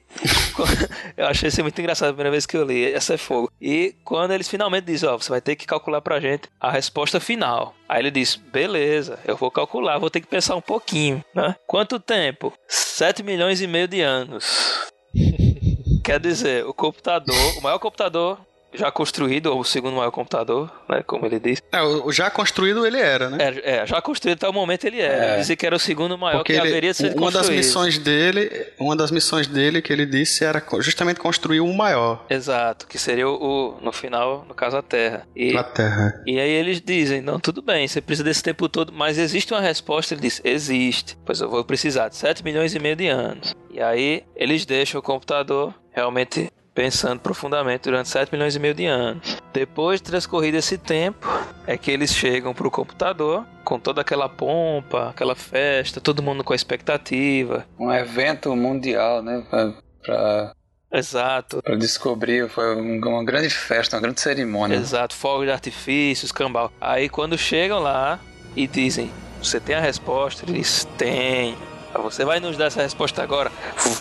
eu 1.16 1.28
achei 1.28 1.50
isso 1.50 1.62
muito 1.62 1.80
engraçado 1.80 2.10
a 2.10 2.14
primeira 2.14 2.32
vez 2.32 2.48
que 2.48 2.58
eu 2.58 2.66
li: 2.66 2.92
essa 2.92 3.14
é 3.14 3.18
fogo. 3.18 3.52
E 3.62 3.94
quando 4.04 4.32
eles 4.32 4.50
finalmente 4.50 4.86
dizem: 4.86 5.08
ó, 5.08 5.16
você 5.16 5.30
vai 5.30 5.40
ter 5.40 5.56
que 5.56 5.68
calcular 5.68 6.02
pra 6.02 6.20
gente 6.20 6.50
a 6.60 6.72
resposta 6.72 7.20
final. 7.20 7.76
Aí 7.88 8.02
ele 8.02 8.10
diz: 8.10 8.36
beleza, 8.36 9.20
eu 9.24 9.38
vou 9.38 9.52
calcular, 9.52 10.00
vou 10.00 10.10
ter 10.10 10.20
que 10.20 10.28
pensar 10.28 10.56
um 10.56 10.62
pouquinho. 10.62 11.24
Né? 11.34 11.56
Quanto 11.68 12.00
tempo? 12.00 12.52
7 12.68 13.22
milhões 13.22 13.62
e 13.62 13.68
meio 13.68 13.88
de 13.88 14.02
anos. 14.02 14.90
Quer 16.04 16.20
dizer, 16.20 16.66
o 16.66 16.74
computador, 16.74 17.36
o 17.60 17.62
maior 17.62 17.78
computador 17.78 18.40
já 18.74 18.92
construído, 18.92 19.48
ou 19.48 19.60
o 19.62 19.64
segundo 19.66 19.96
maior 19.96 20.12
computador, 20.12 20.72
né, 20.88 21.02
como 21.06 21.26
ele 21.26 21.40
disse. 21.40 21.62
É, 21.72 21.82
o 21.82 22.12
já 22.12 22.30
construído 22.30 22.86
ele 22.86 23.00
era, 23.00 23.30
né? 23.30 23.38
É, 23.40 23.78
é, 23.78 23.86
já 23.88 24.02
construído 24.02 24.38
até 24.38 24.48
o 24.48 24.54
momento 24.54 24.86
ele 24.86 25.00
era. 25.02 25.26
É. 25.36 25.38
Dizia 25.38 25.56
que 25.56 25.66
era 25.66 25.76
o 25.76 25.80
segundo 25.80 26.18
maior 26.18 26.38
Porque 26.40 26.54
que 26.54 26.60
ele- 26.60 26.68
haveria 26.70 26.92
de 26.92 26.98
ser 26.98 27.16
uma 27.18 27.26
das 27.32 27.42
construído. 27.42 27.58
missões 27.58 27.98
dele, 27.98 28.68
uma 28.80 28.96
das 28.96 29.10
missões 29.12 29.48
dele 29.48 29.82
que 29.82 29.92
ele 29.92 30.06
disse 30.06 30.44
era 30.46 30.64
justamente 30.80 31.20
construir 31.20 31.62
um 31.62 31.74
maior 31.74 32.26
Exato, 32.30 32.86
que 32.88 32.98
seria 33.00 33.28
o, 33.28 33.34
o- 33.78 33.82
no 33.82 33.92
final, 33.92 34.46
no 34.48 34.54
caso, 34.54 34.78
a 34.78 34.82
Terra. 34.82 35.28
E, 35.36 35.52
na 35.54 35.64
Terra. 35.64 36.22
e 36.26 36.40
aí 36.40 36.50
eles 36.52 36.80
dizem, 36.82 37.22
não, 37.22 37.40
tudo 37.40 37.62
bem, 37.62 37.88
você 37.88 38.02
precisa 38.02 38.24
desse 38.24 38.44
tempo 38.44 38.70
todo, 38.70 38.94
mas 38.94 39.18
existe 39.18 39.54
uma 39.54 39.62
resposta, 39.62 40.14
ele 40.14 40.22
diz, 40.22 40.42
existe. 40.44 41.18
Pois 41.26 41.42
eu 41.42 41.50
vou 41.50 41.64
precisar 41.64 42.10
de 42.10 42.16
7 42.16 42.44
milhões 42.44 42.76
e 42.76 42.80
meio 42.80 42.96
de 42.96 43.08
anos. 43.08 43.56
E 43.72 43.82
aí 43.82 44.24
eles 44.36 44.66
deixam 44.66 45.00
o 45.00 45.04
computador 45.04 45.74
realmente 45.92 46.52
pensando 46.84 47.20
profundamente 47.20 47.84
durante 47.90 48.08
7 48.08 48.32
milhões 48.32 48.56
e 48.56 48.60
meio 48.60 48.74
de 48.74 48.86
anos. 48.86 49.36
Depois 49.52 50.00
de 50.00 50.06
transcorrido 50.06 50.56
esse 50.56 50.78
tempo, 50.78 51.28
é 51.68 51.78
que 51.78 51.92
eles 51.92 52.14
chegam 52.16 52.54
pro 52.54 52.72
computador 52.72 53.46
com 53.66 53.78
toda 53.78 54.00
aquela 54.00 54.30
pompa, 54.30 55.10
aquela 55.10 55.36
festa, 55.36 56.00
todo 56.00 56.24
mundo 56.24 56.42
com 56.42 56.54
a 56.54 56.56
expectativa. 56.56 57.66
Um 57.78 57.92
evento 57.92 58.56
mundial, 58.56 59.22
né? 59.22 59.44
Pra, 59.50 59.74
pra, 60.06 60.54
Exato. 60.94 61.62
pra 61.62 61.76
descobrir. 61.76 62.48
Foi 62.48 62.74
um- 62.78 62.98
uma 63.06 63.26
grande 63.26 63.50
festa, 63.50 63.98
uma 63.98 64.02
grande 64.02 64.22
cerimônia. 64.22 64.78
Exato, 64.78 65.14
fogos 65.18 65.48
de 65.48 65.52
artifício, 65.52 66.24
escambau. 66.26 66.72
Aí 66.80 67.10
quando 67.10 67.38
chegam 67.38 67.80
lá 67.80 68.22
e 68.56 68.66
dizem, 68.68 69.12
você 69.44 69.60
tem 69.60 69.76
a 69.76 69.82
resposta? 69.82 70.46
Ele 70.46 70.60
diz, 70.60 70.88
tem. 70.98 71.58
"Ah, 71.94 72.00
Você 72.00 72.24
vai 72.24 72.40
nos 72.40 72.56
dar 72.56 72.68
essa 72.68 72.82
resposta 72.82 73.22
agora? 73.22 73.52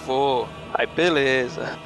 Vou. 0.06 0.48
Aí 0.72 0.86
beleza. 0.86 1.76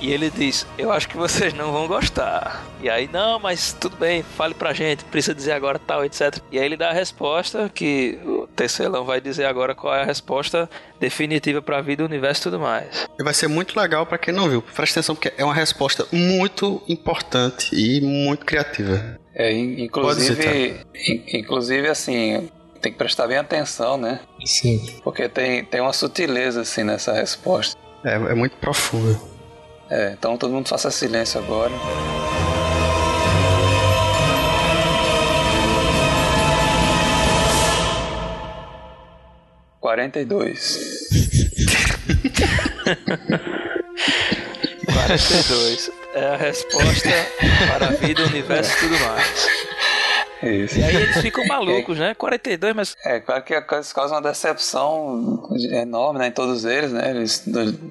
E 0.00 0.10
ele 0.12 0.30
diz, 0.30 0.66
eu 0.78 0.90
acho 0.90 1.06
que 1.08 1.16
vocês 1.16 1.52
não 1.52 1.72
vão 1.72 1.86
gostar. 1.86 2.64
E 2.82 2.88
aí, 2.88 3.06
não, 3.12 3.38
mas 3.38 3.72
tudo 3.78 3.96
bem, 3.96 4.22
fale 4.22 4.54
pra 4.54 4.72
gente, 4.72 5.04
precisa 5.04 5.34
dizer 5.34 5.52
agora 5.52 5.78
tal, 5.78 6.02
etc. 6.04 6.38
E 6.50 6.58
aí 6.58 6.64
ele 6.64 6.76
dá 6.76 6.88
a 6.88 6.92
resposta, 6.94 7.70
que 7.72 8.18
o 8.24 8.46
Tecelão 8.46 9.04
vai 9.04 9.20
dizer 9.20 9.44
agora 9.44 9.74
qual 9.74 9.94
é 9.94 10.00
a 10.02 10.06
resposta 10.06 10.68
definitiva 10.98 11.60
pra 11.60 11.82
vida, 11.82 12.02
universo 12.04 12.40
e 12.40 12.44
tudo 12.44 12.58
mais. 12.60 13.06
E 13.18 13.22
vai 13.22 13.34
ser 13.34 13.48
muito 13.48 13.78
legal 13.78 14.06
pra 14.06 14.16
quem 14.16 14.32
não 14.32 14.48
viu. 14.48 14.62
Presta 14.62 15.00
atenção 15.00 15.14
porque 15.14 15.32
é 15.36 15.44
uma 15.44 15.54
resposta 15.54 16.06
muito 16.10 16.82
importante 16.88 17.68
e 17.74 18.00
muito 18.00 18.46
criativa. 18.46 19.18
É, 19.34 19.52
in- 19.52 19.82
inclusive, 19.84 20.34
Pode 20.42 20.86
in- 21.10 21.24
inclusive 21.40 21.88
assim, 21.88 22.48
tem 22.80 22.90
que 22.90 22.96
prestar 22.98 23.26
bem 23.26 23.36
atenção, 23.36 23.98
né? 23.98 24.20
Sim. 24.46 24.98
Porque 25.04 25.28
tem, 25.28 25.62
tem 25.64 25.80
uma 25.82 25.92
sutileza 25.92 26.62
assim 26.62 26.84
nessa 26.84 27.12
resposta. 27.12 27.76
É, 28.02 28.14
é 28.14 28.34
muito 28.34 28.56
profunda. 28.56 29.20
É, 29.90 30.12
então 30.12 30.36
todo 30.36 30.52
mundo 30.52 30.68
faça 30.68 30.90
silêncio 30.90 31.40
agora. 31.40 31.72
Quarenta 39.80 40.20
e 40.20 40.24
dois. 40.24 40.78
42 44.86 45.90
é 46.14 46.26
a 46.26 46.36
resposta 46.36 47.08
para 47.68 47.88
a 47.88 47.90
vida, 47.90 48.22
universo 48.24 48.72
e 48.72 48.80
tudo 48.80 48.98
mais. 49.00 49.59
Isso. 50.42 50.78
E 50.78 50.84
aí 50.84 50.96
eles 50.96 51.20
ficam 51.20 51.44
malucos, 51.48 51.98
né? 51.98 52.14
42, 52.14 52.74
mas 52.74 52.96
É, 53.04 53.20
claro 53.20 53.42
que 53.42 53.54
isso 53.54 53.94
causa 53.94 54.14
uma 54.14 54.22
decepção 54.22 55.48
enorme 55.72 56.18
né, 56.20 56.28
em 56.28 56.32
todos 56.32 56.64
eles, 56.64 56.92
né? 56.92 57.10
Eles, 57.10 57.44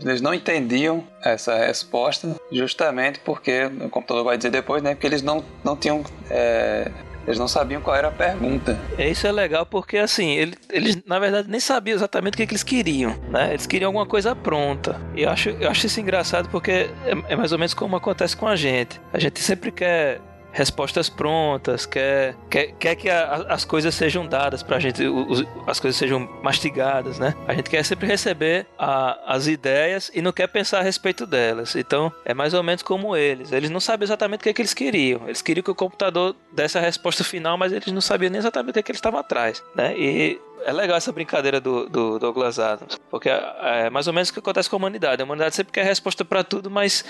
eles 0.05 0.21
não 0.21 0.33
entendiam 0.33 1.03
essa 1.23 1.55
resposta 1.55 2.35
justamente 2.51 3.19
porque, 3.19 3.65
o 3.81 3.89
computador 3.89 4.23
vai 4.23 4.37
dizer 4.37 4.49
depois, 4.49 4.81
né? 4.81 4.93
Porque 4.95 5.07
eles 5.07 5.21
não, 5.21 5.43
não 5.63 5.75
tinham 5.75 6.03
é, 6.29 6.89
Eles 7.27 7.37
não 7.37 7.47
sabiam 7.47 7.81
qual 7.81 7.95
era 7.95 8.07
a 8.07 8.11
pergunta. 8.11 8.79
Isso 8.97 9.27
é 9.27 9.31
legal 9.31 9.65
porque, 9.65 9.97
assim, 9.97 10.31
eles, 10.31 10.55
eles 10.71 10.97
na 11.05 11.19
verdade 11.19 11.49
nem 11.49 11.59
sabiam 11.59 11.95
exatamente 11.95 12.33
o 12.33 12.37
que, 12.37 12.47
que 12.47 12.53
eles 12.53 12.63
queriam, 12.63 13.15
né? 13.29 13.49
Eles 13.49 13.67
queriam 13.67 13.89
alguma 13.89 14.05
coisa 14.05 14.35
pronta. 14.35 14.99
E 15.15 15.23
eu 15.23 15.29
acho, 15.29 15.49
eu 15.49 15.69
acho 15.69 15.85
isso 15.85 15.99
engraçado 15.99 16.49
porque 16.49 16.89
é, 17.05 17.33
é 17.33 17.35
mais 17.35 17.51
ou 17.51 17.59
menos 17.59 17.73
como 17.73 17.95
acontece 17.95 18.35
com 18.35 18.47
a 18.47 18.55
gente. 18.55 18.99
A 19.13 19.19
gente 19.19 19.39
sempre 19.39 19.71
quer 19.71 20.19
respostas 20.51 21.09
prontas, 21.09 21.85
quer, 21.85 22.35
quer, 22.49 22.71
quer 22.73 22.95
que 22.95 23.09
a, 23.09 23.45
as 23.49 23.65
coisas 23.65 23.93
sejam 23.95 24.25
dadas 24.25 24.63
pra 24.63 24.79
gente, 24.79 25.05
os, 25.05 25.43
as 25.67 25.79
coisas 25.79 25.97
sejam 25.97 26.27
mastigadas, 26.41 27.19
né? 27.19 27.35
A 27.47 27.53
gente 27.53 27.69
quer 27.69 27.83
sempre 27.83 28.07
receber 28.07 28.65
a, 28.77 29.33
as 29.33 29.47
ideias 29.47 30.11
e 30.13 30.21
não 30.21 30.31
quer 30.31 30.47
pensar 30.47 30.79
a 30.79 30.83
respeito 30.83 31.25
delas. 31.25 31.75
Então, 31.75 32.11
é 32.25 32.33
mais 32.33 32.53
ou 32.53 32.63
menos 32.63 32.81
como 32.81 33.15
eles. 33.15 33.51
Eles 33.51 33.69
não 33.69 33.79
sabem 33.79 34.05
exatamente 34.05 34.41
o 34.41 34.43
que, 34.43 34.49
é 34.49 34.53
que 34.53 34.61
eles 34.61 34.73
queriam. 34.73 35.21
Eles 35.25 35.41
queriam 35.41 35.63
que 35.63 35.71
o 35.71 35.75
computador 35.75 36.35
desse 36.51 36.77
a 36.77 36.81
resposta 36.81 37.23
final, 37.23 37.57
mas 37.57 37.71
eles 37.71 37.91
não 37.91 38.01
sabiam 38.01 38.29
nem 38.29 38.39
exatamente 38.39 38.71
o 38.71 38.73
que, 38.73 38.79
é 38.79 38.83
que 38.83 38.91
eles 38.91 38.99
estavam 38.99 39.19
atrás, 39.19 39.63
né? 39.75 39.97
E 39.97 40.39
é 40.65 40.71
legal 40.71 40.97
essa 40.97 41.11
brincadeira 41.11 41.59
do, 41.59 41.89
do 41.89 42.19
Douglas 42.19 42.59
Adams, 42.59 42.99
porque 43.09 43.29
é, 43.29 43.85
é 43.85 43.89
mais 43.89 44.07
ou 44.07 44.13
menos 44.13 44.29
o 44.29 44.33
que 44.33 44.39
acontece 44.39 44.69
com 44.69 44.75
a 44.75 44.79
humanidade. 44.79 45.21
A 45.21 45.25
humanidade 45.25 45.55
sempre 45.55 45.73
quer 45.73 45.85
resposta 45.85 46.23
para 46.25 46.43
tudo, 46.43 46.69
mas 46.69 47.03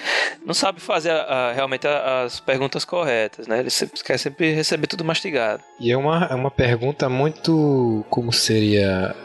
não 0.46 0.54
sabe 0.54 0.80
fazer 0.80 1.12
a, 1.12 1.22
a, 1.24 1.52
realmente 1.52 1.88
a, 1.88 2.24
as 2.24 2.40
perguntas 2.40 2.86
corretas, 2.86 3.48
né? 3.48 3.60
Ele 3.60 3.70
sempre, 3.70 4.02
quer 4.04 4.18
sempre 4.18 4.54
receber 4.54 4.88
tudo 4.88 5.04
mastigado. 5.04 5.64
E 5.80 5.92
é 5.92 5.98
uma, 5.98 6.26
é 6.26 6.36
uma 6.36 6.52
pergunta 6.52 7.10
muito 7.10 8.06
como 8.10 8.32
seria 8.32 9.16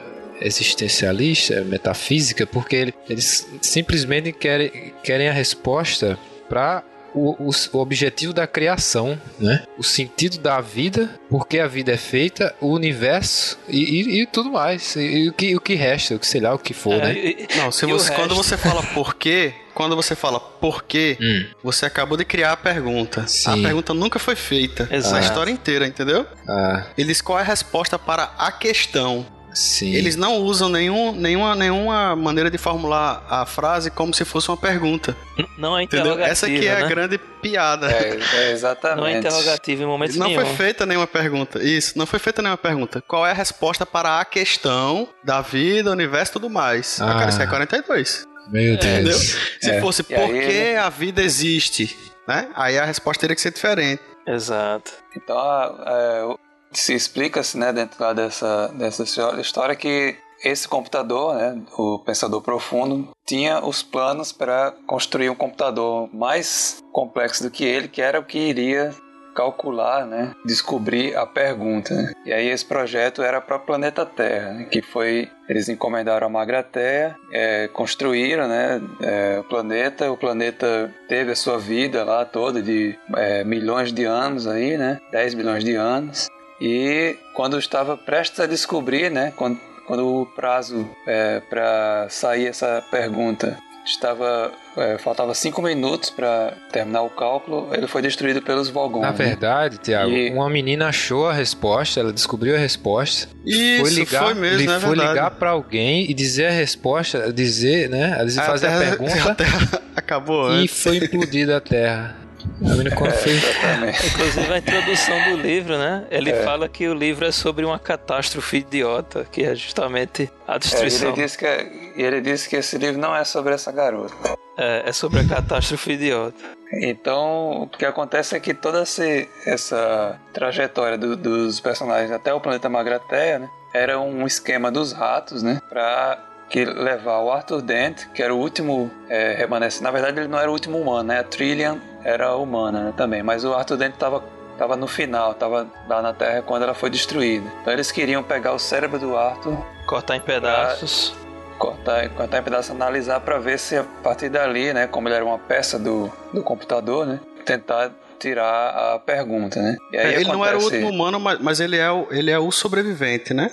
existencialista, 0.40 1.62
metafísica, 1.62 2.46
porque 2.46 2.92
eles 3.08 3.48
simplesmente 3.62 4.32
querem, 4.32 4.92
querem 5.02 5.28
a 5.28 5.32
resposta 5.32 6.18
para 6.48 6.82
o, 7.14 7.48
o, 7.48 7.50
o, 7.72 7.78
objetivo 7.78 8.32
da 8.32 8.46
criação, 8.46 9.20
né? 9.38 9.64
O 9.78 9.82
sentido 9.82 10.38
da 10.38 10.60
vida, 10.60 11.18
porque 11.30 11.58
a 11.58 11.66
vida 11.66 11.92
é 11.92 11.96
feita, 11.96 12.54
o 12.60 12.68
universo 12.68 13.58
e, 13.68 13.78
e, 13.78 14.22
e 14.22 14.26
tudo 14.26 14.50
mais. 14.50 14.96
E, 14.96 15.28
o, 15.28 15.32
que, 15.32 15.54
o 15.54 15.60
que 15.60 15.74
resta, 15.74 16.14
o 16.14 16.18
que 16.18 16.26
sei 16.26 16.40
lá, 16.40 16.54
o 16.54 16.58
que 16.58 16.74
for, 16.74 16.94
é, 16.94 17.12
né? 17.12 17.34
Não, 17.56 17.70
se 17.70 17.86
você, 17.86 18.12
quando 18.12 18.34
você 18.34 18.56
fala 18.56 18.82
porquê, 18.82 19.54
quando 19.74 19.96
você 19.96 20.14
fala 20.14 20.38
porquê, 20.38 21.18
hum. 21.20 21.46
você 21.62 21.86
acabou 21.86 22.16
de 22.16 22.24
criar 22.24 22.52
a 22.52 22.56
pergunta. 22.56 23.26
Sim. 23.26 23.60
A 23.60 23.68
pergunta 23.68 23.92
nunca 23.92 24.18
foi 24.18 24.36
feita 24.36 24.88
Exato. 24.90 25.14
na 25.14 25.20
história 25.20 25.50
inteira, 25.50 25.86
entendeu? 25.86 26.26
Ah. 26.48 26.86
Eles 26.96 27.20
qual 27.20 27.38
é 27.38 27.42
a 27.42 27.44
resposta 27.44 27.98
para 27.98 28.32
a 28.38 28.52
questão? 28.52 29.26
Sim. 29.54 29.94
Eles 29.94 30.16
não 30.16 30.38
usam 30.38 30.68
nenhum, 30.68 31.12
nenhuma, 31.12 31.54
nenhuma 31.54 32.16
maneira 32.16 32.50
de 32.50 32.58
formular 32.58 33.24
a 33.28 33.46
frase 33.46 33.90
como 33.90 34.12
se 34.12 34.24
fosse 34.24 34.48
uma 34.48 34.56
pergunta. 34.56 35.16
Não 35.56 35.78
é 35.78 35.84
interrogativa, 35.84 36.28
Essa 36.28 36.46
aqui 36.46 36.66
é 36.66 36.74
né? 36.74 36.82
a 36.82 36.88
grande 36.88 37.18
piada. 37.18 37.90
É, 37.90 38.18
é, 38.34 38.50
exatamente. 38.50 39.00
Não 39.00 39.06
é 39.06 39.18
interrogativa 39.18 39.82
em 39.82 39.86
momento 39.86 40.16
não 40.16 40.26
nenhum. 40.26 40.40
Não 40.40 40.46
foi 40.46 40.56
feita 40.56 40.84
nenhuma 40.84 41.06
pergunta. 41.06 41.62
Isso, 41.62 41.96
não 41.96 42.06
foi 42.06 42.18
feita 42.18 42.42
nenhuma 42.42 42.58
pergunta. 42.58 43.02
Qual 43.06 43.26
é 43.26 43.30
a 43.30 43.34
resposta 43.34 43.86
para 43.86 44.20
a 44.20 44.24
questão 44.24 45.08
da 45.22 45.40
vida, 45.40 45.90
universo 45.90 46.32
e 46.32 46.34
tudo 46.34 46.50
mais? 46.50 47.00
Ah. 47.00 47.12
A 47.12 47.14
cara, 47.14 47.30
isso 47.30 47.42
é 47.42 47.46
42. 47.46 48.26
Meu 48.48 48.76
Deus. 48.76 48.84
Entendeu? 48.84 49.18
Se 49.18 49.70
é. 49.70 49.80
fosse 49.80 50.02
por 50.02 50.28
que 50.28 50.74
a 50.76 50.90
vida 50.90 51.22
existe, 51.22 51.96
né? 52.26 52.48
Aí 52.54 52.78
a 52.78 52.84
resposta 52.84 53.20
teria 53.20 53.36
que 53.36 53.42
ser 53.42 53.52
diferente. 53.52 54.02
Exato. 54.26 54.92
Então, 55.16 55.38
é, 55.86 56.36
se 56.78 56.94
explica-se, 56.94 57.58
né, 57.58 57.72
dentro 57.72 58.02
lá 58.02 58.12
dessa, 58.12 58.68
dessa 58.68 59.04
história 59.40 59.76
que 59.76 60.16
esse 60.42 60.68
computador, 60.68 61.34
né, 61.34 61.62
o 61.76 61.98
Pensador 61.98 62.42
Profundo, 62.42 63.08
tinha 63.24 63.64
os 63.64 63.82
planos 63.82 64.30
para 64.30 64.74
construir 64.86 65.30
um 65.30 65.34
computador 65.34 66.08
mais 66.12 66.82
complexo 66.92 67.42
do 67.42 67.50
que 67.50 67.64
ele, 67.64 67.88
que 67.88 68.02
era 68.02 68.20
o 68.20 68.24
que 68.24 68.38
iria 68.38 68.92
calcular, 69.34 70.06
né, 70.06 70.32
descobrir 70.44 71.16
a 71.16 71.26
pergunta. 71.26 71.92
Né? 71.92 72.12
E 72.24 72.32
aí 72.32 72.48
esse 72.48 72.64
projeto 72.64 73.22
era 73.22 73.40
para 73.40 73.56
o 73.56 73.60
planeta 73.60 74.06
Terra, 74.06 74.52
né, 74.52 74.64
que 74.70 74.80
foi 74.80 75.28
eles 75.48 75.68
encomendaram 75.68 76.26
a 76.26 76.30
Magrateia, 76.30 77.16
é, 77.32 77.68
construíram, 77.68 78.46
né, 78.46 78.80
é, 79.00 79.38
o 79.40 79.44
planeta. 79.44 80.10
O 80.10 80.16
planeta 80.16 80.94
teve 81.08 81.32
a 81.32 81.36
sua 81.36 81.58
vida 81.58 82.04
lá 82.04 82.24
toda 82.24 82.62
de 82.62 82.96
é, 83.16 83.44
milhões 83.44 83.92
de 83.92 84.04
anos 84.04 84.46
aí, 84.46 84.78
né, 84.78 85.00
10 85.10 85.34
milhões 85.34 85.64
de 85.64 85.74
anos. 85.74 86.28
E 86.60 87.16
quando 87.34 87.58
estava 87.58 87.96
prestes 87.96 88.40
a 88.40 88.46
descobrir, 88.46 89.10
né, 89.10 89.32
quando, 89.36 89.58
quando 89.86 90.22
o 90.22 90.26
prazo 90.26 90.88
é, 91.06 91.40
para 91.40 92.06
sair 92.08 92.46
essa 92.46 92.82
pergunta 92.90 93.58
estava 93.84 94.50
é, 94.76 94.98
faltava 94.98 95.34
cinco 95.34 95.60
minutos 95.60 96.10
para 96.10 96.54
terminar 96.72 97.02
o 97.02 97.10
cálculo, 97.10 97.68
ele 97.72 97.86
foi 97.86 98.00
destruído 98.02 98.40
pelos 98.40 98.68
Vogons. 98.68 99.02
Na 99.02 99.12
né? 99.12 99.16
verdade, 99.16 99.78
Tiago, 99.78 100.10
e... 100.10 100.30
uma 100.30 100.48
menina 100.48 100.88
achou 100.88 101.28
a 101.28 101.32
resposta, 101.32 102.00
ela 102.00 102.12
descobriu 102.12 102.54
a 102.54 102.58
resposta. 102.58 103.28
Isso, 103.44 103.82
foi 103.82 103.90
ligar, 103.90 104.24
foi 104.24 104.34
mesmo, 104.34 104.70
é 104.70 104.80
foi 104.80 104.96
ligar 104.96 105.30
para 105.32 105.50
alguém 105.50 106.10
e 106.10 106.14
dizer 106.14 106.46
a 106.46 106.50
resposta, 106.50 107.32
dizer, 107.32 107.90
né, 107.90 108.24
dizer, 108.24 108.40
a 108.40 108.44
fazer 108.44 108.66
terra, 108.68 108.78
a 108.80 108.96
pergunta. 108.96 109.30
A 109.30 109.34
terra 109.34 109.82
acabou 109.94 110.46
antes. 110.46 110.76
E 110.76 110.82
foi 110.82 110.96
implodida 110.96 111.56
a 111.56 111.60
Terra. 111.60 112.23
É, 112.62 114.06
Inclusive 114.06 114.52
a 114.52 114.58
introdução 114.58 115.30
do 115.30 115.36
livro, 115.36 115.76
né? 115.76 116.06
Ele 116.10 116.30
é. 116.30 116.42
fala 116.42 116.68
que 116.68 116.88
o 116.88 116.94
livro 116.94 117.24
é 117.26 117.32
sobre 117.32 117.64
uma 117.64 117.78
catástrofe 117.78 118.58
idiota, 118.58 119.26
que 119.30 119.44
é 119.44 119.54
justamente 119.54 120.30
a 120.46 120.58
destruição. 120.58 121.08
É, 121.08 121.12
ele, 121.12 121.22
disse 121.22 121.38
que, 121.38 121.46
é, 121.46 121.72
ele 121.96 122.20
disse 122.20 122.48
que 122.48 122.56
esse 122.56 122.78
livro 122.78 123.00
não 123.00 123.14
é 123.14 123.24
sobre 123.24 123.54
essa 123.54 123.72
garota. 123.72 124.14
É, 124.56 124.88
é 124.88 124.92
sobre 124.92 125.20
a 125.20 125.28
catástrofe 125.28 125.92
idiota. 125.92 126.38
Então, 126.72 127.62
o 127.62 127.68
que 127.68 127.84
acontece 127.84 128.36
é 128.36 128.40
que 128.40 128.54
toda 128.54 128.80
essa, 128.82 129.04
essa 129.46 130.18
trajetória 130.32 130.98
do, 130.98 131.16
dos 131.16 131.60
personagens 131.60 132.10
até 132.10 132.32
o 132.32 132.40
planeta 132.40 132.68
Magrateia, 132.68 133.38
né? 133.38 133.48
Era 133.72 133.98
um 133.98 134.26
esquema 134.26 134.70
dos 134.70 134.92
ratos, 134.92 135.42
né? 135.42 135.60
Pra 135.68 136.18
que 136.48 136.64
levar 136.64 137.18
o 137.20 137.32
Arthur 137.32 137.62
Dent, 137.62 138.06
que 138.14 138.22
era 138.22 138.32
o 138.32 138.38
último 138.38 138.90
é, 139.08 139.34
remanescente. 139.34 139.82
Na 139.82 139.90
verdade, 139.90 140.20
ele 140.20 140.28
não 140.28 140.38
era 140.38 140.48
o 140.48 140.52
último 140.52 140.78
humano, 140.78 141.08
né? 141.08 141.18
A 141.18 141.24
Trillian 141.24 141.80
era 142.04 142.36
humana 142.36 142.84
né, 142.84 142.94
também, 142.96 143.22
mas 143.22 143.44
o 143.44 143.54
Arthur 143.54 143.76
Dent 143.76 143.94
estava 143.94 144.22
tava 144.56 144.76
no 144.76 144.86
final, 144.86 145.32
estava 145.32 145.66
lá 145.88 146.00
na 146.00 146.12
Terra 146.12 146.42
quando 146.42 146.62
ela 146.62 146.74
foi 146.74 146.88
destruída. 146.88 147.50
Então 147.60 147.72
eles 147.72 147.90
queriam 147.90 148.22
pegar 148.22 148.52
o 148.52 148.58
cérebro 148.58 148.98
do 148.98 149.16
Arthur, 149.16 149.58
cortar 149.86 150.16
em 150.16 150.20
pedaços, 150.20 151.12
cortar, 151.58 152.08
cortar 152.10 152.38
em 152.38 152.42
pedaços, 152.42 152.70
analisar 152.70 153.20
para 153.20 153.38
ver 153.38 153.58
se 153.58 153.76
a 153.76 153.84
partir 154.02 154.28
dali, 154.28 154.72
né, 154.72 154.86
como 154.86 155.08
ele 155.08 155.16
era 155.16 155.24
uma 155.24 155.38
peça 155.38 155.78
do, 155.78 156.12
do 156.32 156.42
computador, 156.42 157.06
né, 157.06 157.20
tentar 157.44 157.90
tirar 158.18 158.94
a 158.94 158.98
pergunta, 158.98 159.60
né? 159.60 159.76
É, 159.92 159.96
ele 159.96 160.06
acontece... 160.14 160.32
não 160.32 160.46
era 160.46 160.58
o 160.58 160.62
último 160.62 160.88
humano, 160.88 161.20
mas, 161.20 161.38
mas 161.40 161.60
ele, 161.60 161.76
é 161.76 161.90
o, 161.90 162.06
ele 162.10 162.30
é 162.30 162.38
o 162.38 162.50
sobrevivente, 162.50 163.34
né? 163.34 163.50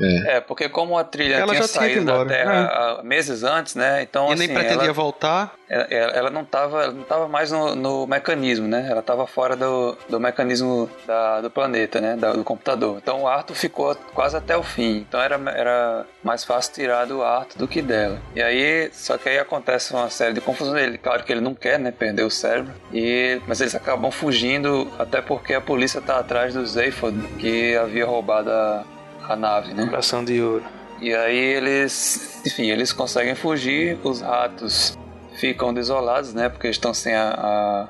É. 0.00 0.36
é. 0.36 0.40
porque 0.40 0.68
como 0.68 0.96
a 0.96 1.04
trilha 1.04 1.36
ela 1.36 1.52
tinha 1.52 1.66
saído 1.66 2.04
da 2.04 2.24
Terra 2.24 2.98
é. 3.00 3.02
meses 3.02 3.42
antes, 3.42 3.74
né? 3.74 4.02
Então, 4.02 4.28
e 4.30 4.32
assim, 4.32 4.46
nem 4.46 4.54
pretendia 4.54 4.84
ela, 4.84 4.92
voltar. 4.92 5.54
Ela, 5.68 5.84
ela, 5.90 6.30
não 6.30 6.42
estava 6.42 6.90
não 6.90 7.02
tava 7.02 7.28
mais 7.28 7.50
no, 7.50 7.74
no, 7.74 8.06
mecanismo, 8.06 8.66
né? 8.66 8.86
Ela 8.88 9.00
estava 9.00 9.26
fora 9.26 9.54
do, 9.56 9.96
do 10.08 10.18
mecanismo 10.18 10.88
da, 11.06 11.40
do 11.40 11.50
planeta, 11.50 12.00
né? 12.00 12.16
Da, 12.16 12.32
do 12.32 12.44
computador. 12.44 12.98
Então 13.02 13.22
o 13.22 13.28
Arthur 13.28 13.54
ficou 13.54 13.94
quase 14.14 14.36
até 14.36 14.56
o 14.56 14.62
fim. 14.62 15.04
Então 15.08 15.20
era, 15.20 15.38
era 15.50 16.06
mais 16.22 16.44
fácil 16.44 16.74
tirar 16.74 17.06
do 17.06 17.22
Arthur 17.22 17.58
do 17.58 17.68
que 17.68 17.82
dela. 17.82 18.18
E 18.34 18.42
aí, 18.42 18.90
só 18.92 19.18
que 19.18 19.28
aí 19.28 19.38
acontece 19.38 19.92
uma 19.92 20.08
série 20.10 20.34
de 20.34 20.40
confusões. 20.40 20.82
Ele, 20.82 20.98
claro 20.98 21.22
que 21.24 21.32
ele 21.32 21.40
não 21.40 21.54
quer, 21.54 21.78
né? 21.78 21.90
Perder 21.90 22.22
o 22.22 22.30
cérebro. 22.30 22.72
E, 22.92 23.40
mas 23.46 23.60
eles 23.60 23.74
acabam 23.74 24.10
fugindo, 24.10 24.90
até 24.98 25.20
porque 25.20 25.54
a 25.54 25.60
polícia 25.60 25.98
está 25.98 26.18
atrás 26.18 26.54
do 26.54 26.66
Zayford, 26.66 27.18
que 27.38 27.76
havia 27.76 28.06
roubado 28.06 28.50
a 28.50 28.84
a 29.28 29.36
nave, 29.36 29.74
né? 29.74 29.86
Coração 29.86 30.24
de 30.24 30.40
ouro. 30.40 30.64
E 31.00 31.14
aí 31.14 31.36
eles, 31.36 32.42
enfim, 32.44 32.70
eles 32.70 32.92
conseguem 32.92 33.34
fugir, 33.34 33.98
os 34.02 34.20
ratos 34.20 34.98
ficam 35.38 35.72
desolados, 35.72 36.34
né? 36.34 36.48
Porque 36.48 36.68
estão 36.68 36.92
sem 36.92 37.14
a, 37.14 37.88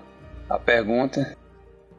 a, 0.51 0.55
a 0.55 0.59
pergunta. 0.59 1.37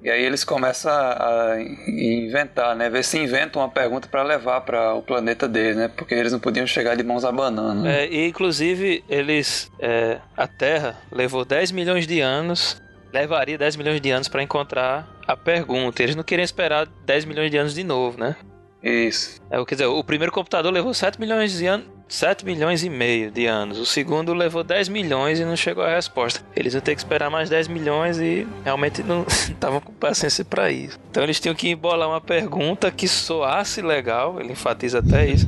E 0.02 0.10
aí 0.10 0.24
eles 0.24 0.46
começam 0.46 0.92
a, 0.92 1.52
a, 1.54 1.62
inventar, 1.62 2.76
né? 2.76 2.90
Ver 2.90 3.04
se 3.04 3.18
inventam 3.18 3.62
uma 3.62 3.70
pergunta 3.70 4.08
para 4.08 4.24
levar 4.24 4.62
para 4.62 4.94
o 4.94 5.02
planeta 5.02 5.48
deles, 5.48 5.76
né? 5.76 5.88
Porque 5.90 6.14
eles 6.14 6.32
não 6.32 6.40
podiam 6.40 6.66
chegar 6.66 6.96
de 6.96 7.04
mãos 7.04 7.26
abanando. 7.26 7.82
Né? 7.82 8.04
É, 8.04 8.08
e 8.08 8.28
inclusive 8.28 9.04
eles, 9.10 9.70
é, 9.80 10.20
a 10.38 10.48
Terra 10.48 10.96
levou 11.12 11.44
10 11.44 11.72
milhões 11.72 12.08
de 12.08 12.22
anos, 12.22 12.82
levaria 13.12 13.58
10 13.58 13.76
milhões 13.76 14.00
de 14.00 14.10
anos 14.12 14.28
para 14.28 14.42
encontrar 14.42 15.08
a 15.28 15.36
pergunta. 15.36 16.02
Eles 16.02 16.16
não 16.16 16.24
queriam 16.24 16.46
esperar 16.46 16.88
10 17.06 17.26
milhões 17.26 17.52
de 17.52 17.58
anos 17.58 17.74
de 17.74 17.84
novo, 17.84 18.18
né? 18.20 18.38
Isso. 18.84 19.42
É, 19.50 19.64
quer 19.66 19.76
dizer, 19.76 19.86
o 19.88 20.04
primeiro 20.04 20.32
computador 20.32 20.72
levou 20.72 20.94
7 20.94 21.20
milhões 21.20 21.58
de 21.58 21.66
anos. 21.66 21.88
7 22.08 22.44
milhões 22.44 22.84
e 22.84 22.90
meio 22.90 23.30
de 23.30 23.46
anos. 23.46 23.78
O 23.78 23.86
segundo 23.86 24.34
levou 24.34 24.64
10 24.64 24.90
milhões 24.90 25.40
e 25.40 25.46
não 25.46 25.56
chegou 25.56 25.84
a 25.84 25.96
resposta. 25.96 26.42
Eles 26.56 26.74
iam 26.74 26.82
ter 26.82 26.96
que 26.96 27.02
esperar 27.02 27.30
mais 27.30 27.50
10 27.50 27.68
milhões 27.68 28.20
e 28.20 28.48
realmente 28.64 29.04
não 29.04 29.24
estavam 29.30 29.80
com 29.80 29.94
paciência 29.94 30.44
para 30.44 30.72
isso. 30.72 31.00
Então 31.12 31.22
eles 31.22 31.40
tinham 31.40 31.54
que 31.54 31.70
embolar 31.70 32.10
uma 32.10 32.20
pergunta 32.20 32.90
que 32.90 33.08
soasse 33.08 33.82
legal. 33.82 34.40
Ele 34.40 34.54
enfatiza 34.54 35.00
até 35.00 35.28
isso. 35.28 35.46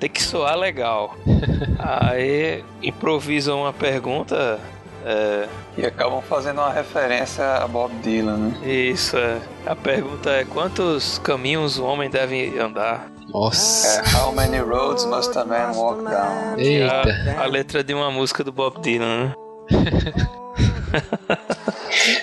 Tem 0.00 0.10
que 0.10 0.22
soar 0.22 0.58
legal. 0.58 1.16
Aí 1.78 2.64
improvisam 2.82 3.60
uma 3.60 3.72
pergunta 3.72 4.58
É, 5.04 5.48
E 5.78 5.86
acabam 5.86 6.20
fazendo 6.22 6.58
uma 6.58 6.72
referência 6.72 7.44
a 7.56 7.66
Bob 7.66 7.92
Dylan, 8.02 8.36
né? 8.36 8.68
isso, 8.70 9.16
é. 9.16 9.38
A 9.66 9.74
pergunta 9.74 10.30
é: 10.30 10.44
quantos 10.44 11.18
caminhos 11.18 11.78
o 11.78 11.84
homem 11.84 12.10
deve 12.10 12.58
andar? 12.58 13.10
Nossa. 13.32 14.02
É, 14.02 14.16
How 14.16 14.32
many 14.32 14.58
roads 14.58 15.04
must 15.04 15.36
a 15.38 15.44
man 15.44 15.72
walk 15.74 16.02
down? 16.04 16.58
Eita. 16.58 17.14
a, 17.38 17.44
a 17.44 17.46
letra 17.46 17.82
de 17.84 17.94
uma 17.94 18.10
música 18.10 18.42
do 18.42 18.50
Bob 18.52 18.80
Dylan, 18.80 19.26
né? 19.26 19.34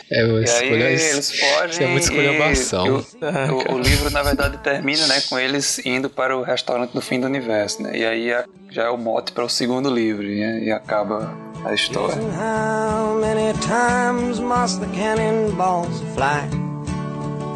É, 0.10 0.22
eu 0.24 0.36
E 0.36 0.38
aí 0.38 0.44
escolho 0.46 0.84
eles 0.84 1.40
fogem 1.40 1.86
é 1.86 1.90
muita 1.90 2.06
e- 2.08 2.10
esculhambação. 2.10 2.88
e 2.88 2.90
o, 2.90 3.74
o- 3.74 3.76
o 3.76 3.80
livro, 3.80 4.10
na 4.10 4.24
verdade, 4.24 4.58
termina 4.60 5.06
né, 5.08 5.22
com 5.30 5.38
eles 5.38 5.86
indo 5.86 6.10
para 6.10 6.36
o 6.38 6.42
restaurante 6.42 6.92
do 6.94 7.02
fim 7.02 7.20
do 7.20 7.28
universo, 7.28 7.82
né? 7.84 7.92
E 7.98 8.06
aí 8.06 8.34
a- 8.34 8.46
já 8.72 8.84
é 8.86 8.90
o 8.90 8.98
mote 8.98 9.34
para 9.34 9.44
o 9.44 9.50
segundo 9.50 9.90
livro, 9.94 10.24
né? 10.24 10.62
E 10.64 10.72
acaba 10.72 11.30
a 11.66 11.74
história. 11.74 12.16
How 12.16 13.16
many 13.20 13.52
times 13.60 14.40
must 14.40 14.80
the 14.80 14.88
cannonballs 14.96 16.00
fly 16.16 16.48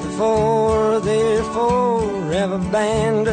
before 0.03 0.99
they're 1.01 1.43
forever 1.53 2.57
banned? 2.71 3.29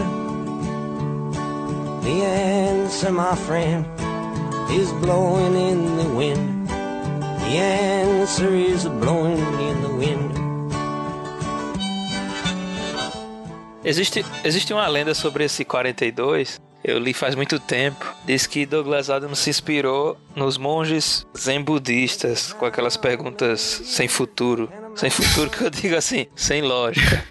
The 2.05 2.25
answer, 2.25 3.11
my 3.11 3.35
friend, 3.47 3.85
is 4.71 4.93
blowing 5.05 5.57
in 5.57 5.97
the 5.97 6.09
wind. 6.17 6.58
The 7.49 7.57
answer 7.57 8.55
is 8.55 8.85
blowing 8.85 9.39
in 9.39 9.81
the 9.81 9.89
wind. 9.89 10.35
Existe, 13.83 14.23
existe 14.45 14.75
uma 14.75 14.87
lenda 14.87 15.15
sobre 15.15 15.45
esse 15.45 15.65
42. 15.65 16.61
Eu 16.85 16.99
li 16.99 17.15
faz 17.15 17.35
muito 17.35 17.59
tempo. 17.59 18.05
Diz 18.27 18.47
que 18.47 18.67
Douglas 18.67 19.09
Adams 19.09 19.39
se 19.39 19.49
inspirou 19.49 20.19
nos 20.37 20.59
monges 20.59 21.27
zen 21.35 21.63
budistas 21.63 22.53
com 22.53 22.67
aquelas 22.67 22.99
perguntas 22.99 23.63
sem 23.63 24.09
futuro. 24.09 24.71
Sem 24.95 25.09
futuro 25.09 25.49
que 25.49 25.65
eu 25.65 25.71
digo 25.71 25.97
assim, 25.97 26.27
sem 26.37 26.61
lógica. 26.61 27.25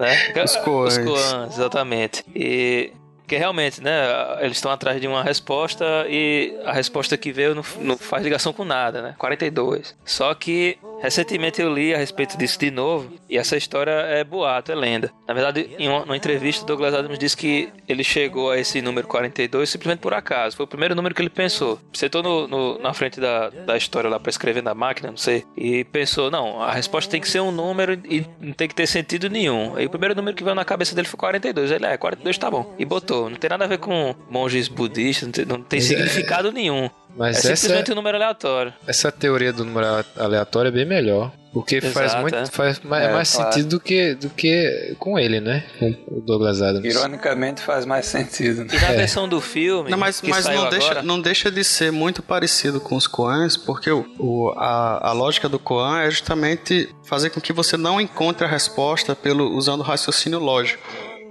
Né? 0.00 0.32
Os 0.42 0.56
koans. 0.56 0.96
Os 0.96 1.04
koans, 1.04 1.54
exatamente. 1.54 2.24
E 2.34 2.92
que 3.30 3.36
realmente, 3.36 3.80
né, 3.80 3.92
eles 4.40 4.56
estão 4.56 4.72
atrás 4.72 5.00
de 5.00 5.06
uma 5.06 5.22
resposta 5.22 5.84
e 6.08 6.52
a 6.64 6.72
resposta 6.72 7.16
que 7.16 7.30
veio 7.30 7.54
não, 7.54 7.62
não 7.78 7.96
faz 7.96 8.24
ligação 8.24 8.52
com 8.52 8.64
nada, 8.64 9.00
né? 9.00 9.14
42. 9.16 9.96
Só 10.04 10.34
que 10.34 10.76
recentemente 11.02 11.60
eu 11.60 11.72
li 11.72 11.94
a 11.94 11.98
respeito 11.98 12.36
disso 12.36 12.58
de 12.58 12.70
novo 12.70 13.10
e 13.28 13.36
essa 13.38 13.56
história 13.56 13.90
é 13.92 14.22
boato, 14.24 14.70
é 14.72 14.74
lenda. 14.74 15.10
Na 15.26 15.34
verdade, 15.34 15.70
em 15.78 15.88
uma, 15.88 16.16
entrevista, 16.16 16.64
Douglas 16.66 16.94
Adams 16.94 17.18
disse 17.18 17.36
que 17.36 17.68
ele 17.88 18.04
chegou 18.04 18.50
a 18.50 18.58
esse 18.58 18.80
número 18.82 19.06
42 19.06 19.68
simplesmente 19.70 20.00
por 20.00 20.12
acaso. 20.14 20.56
Foi 20.56 20.64
o 20.64 20.68
primeiro 20.68 20.94
número 20.94 21.14
que 21.14 21.22
ele 21.22 21.30
pensou. 21.30 21.78
Sentou 21.92 22.22
no, 22.22 22.46
no- 22.48 22.78
na 22.78 22.92
frente 22.92 23.20
da, 23.20 23.50
da 23.50 23.76
história 23.76 24.08
lá 24.10 24.18
para 24.20 24.30
escrever 24.30 24.62
na 24.62 24.74
máquina, 24.74 25.10
não 25.10 25.16
sei, 25.16 25.44
e 25.56 25.84
pensou: 25.84 26.30
não, 26.30 26.62
a 26.62 26.72
resposta 26.72 27.10
tem 27.10 27.20
que 27.20 27.28
ser 27.28 27.40
um 27.40 27.50
número 27.52 27.94
e 28.08 28.24
não 28.40 28.52
tem 28.52 28.68
que 28.68 28.74
ter 28.74 28.86
sentido 28.86 29.28
nenhum. 29.30 29.74
Aí 29.76 29.86
o 29.86 29.90
primeiro 29.90 30.14
número 30.14 30.36
que 30.36 30.44
veio 30.44 30.54
na 30.54 30.64
cabeça 30.64 30.94
dele 30.94 31.08
foi 31.08 31.18
42. 31.18 31.70
Ele, 31.70 31.86
é, 31.86 31.96
42 31.96 32.36
tá 32.38 32.50
bom. 32.50 32.74
E 32.78 32.84
botou. 32.84 33.28
Não 33.30 33.36
tem 33.36 33.50
nada 33.50 33.64
a 33.64 33.68
ver 33.68 33.78
com 33.78 34.14
monges 34.30 34.68
budistas, 34.68 35.26
não 35.26 35.32
tem, 35.32 35.44
não 35.46 35.62
tem 35.62 35.78
é- 35.78 35.82
significado 35.82 36.52
nenhum. 36.52 36.88
Mas 37.16 37.36
é 37.36 37.38
essa, 37.52 37.56
simplesmente 37.56 37.92
um 37.92 37.94
número 37.96 38.16
aleatório. 38.16 38.72
essa 38.86 39.10
teoria 39.12 39.52
do 39.52 39.64
número 39.64 39.86
aleatório 40.16 40.68
é 40.68 40.72
bem 40.72 40.84
melhor. 40.86 41.32
Porque 41.52 41.80
faz 41.80 42.06
Exato, 42.12 42.22
muito. 42.22 42.36
é. 42.36 42.46
Faz 42.46 42.78
mais, 42.78 43.08
É, 43.08 43.12
mais 43.12 43.32
claro. 43.34 43.52
sentido 43.52 43.70
do 43.70 43.80
que, 43.80 44.14
do 44.14 44.30
que 44.30 44.94
com 45.00 45.18
ele, 45.18 45.40
né? 45.40 45.64
Com 45.80 45.90
o 46.06 46.20
Douglas 46.20 46.62
Adams. 46.62 46.84
Ironicamente 46.94 47.60
faz 47.60 47.84
mais 47.84 48.06
sentido. 48.06 48.60
né? 48.64 48.68
E 48.72 48.78
na 48.80 48.92
É. 48.92 48.96
versão 48.96 49.28
do 49.28 49.40
filme, 49.40 49.90
Não, 49.90 49.98
mas, 49.98 50.20
que 50.20 50.30
mas 50.30 50.44
saiu 50.44 50.62
não, 50.62 50.70
deixa, 50.70 50.86
agora, 50.92 51.02
não 51.02 51.20
deixa 51.20 51.50
de 51.50 51.64
ser 51.64 51.90
muito 51.90 52.22
parecido 52.22 52.80
com 52.80 52.94
os 52.94 53.08
Koans, 53.08 53.56
porque 53.56 53.90
o, 53.90 54.06
o- 54.16 54.52
a, 54.56 55.08
a 55.08 55.12
lógica 55.12 55.48
do 55.48 55.58
Koan 55.58 55.98
é 56.02 56.10
justamente 56.12 56.88
fazer 57.04 57.30
com 57.30 57.40
que 57.40 57.52
você 57.52 57.76
não 57.76 58.00
encontre 58.00 58.44
a 58.46 58.48
resposta 58.48 59.16
pelo, 59.16 59.50
usando 59.56 59.80
o 59.80 59.82
raciocínio 59.82 60.38
lógico. 60.38 60.80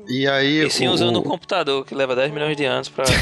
E 0.09 0.27
aí. 0.27 0.65
e 0.65 0.69
sim 0.69 0.89
o- 0.89 0.91
usando 0.91 1.15
o- 1.15 1.19
um 1.19 1.23
computador 1.23 1.85
que 1.85 1.95
leva 1.95 2.13
10 2.13 2.29
milhões 2.33 2.57
de 2.57 2.65
anos 2.65 2.89
pra. 2.89 3.05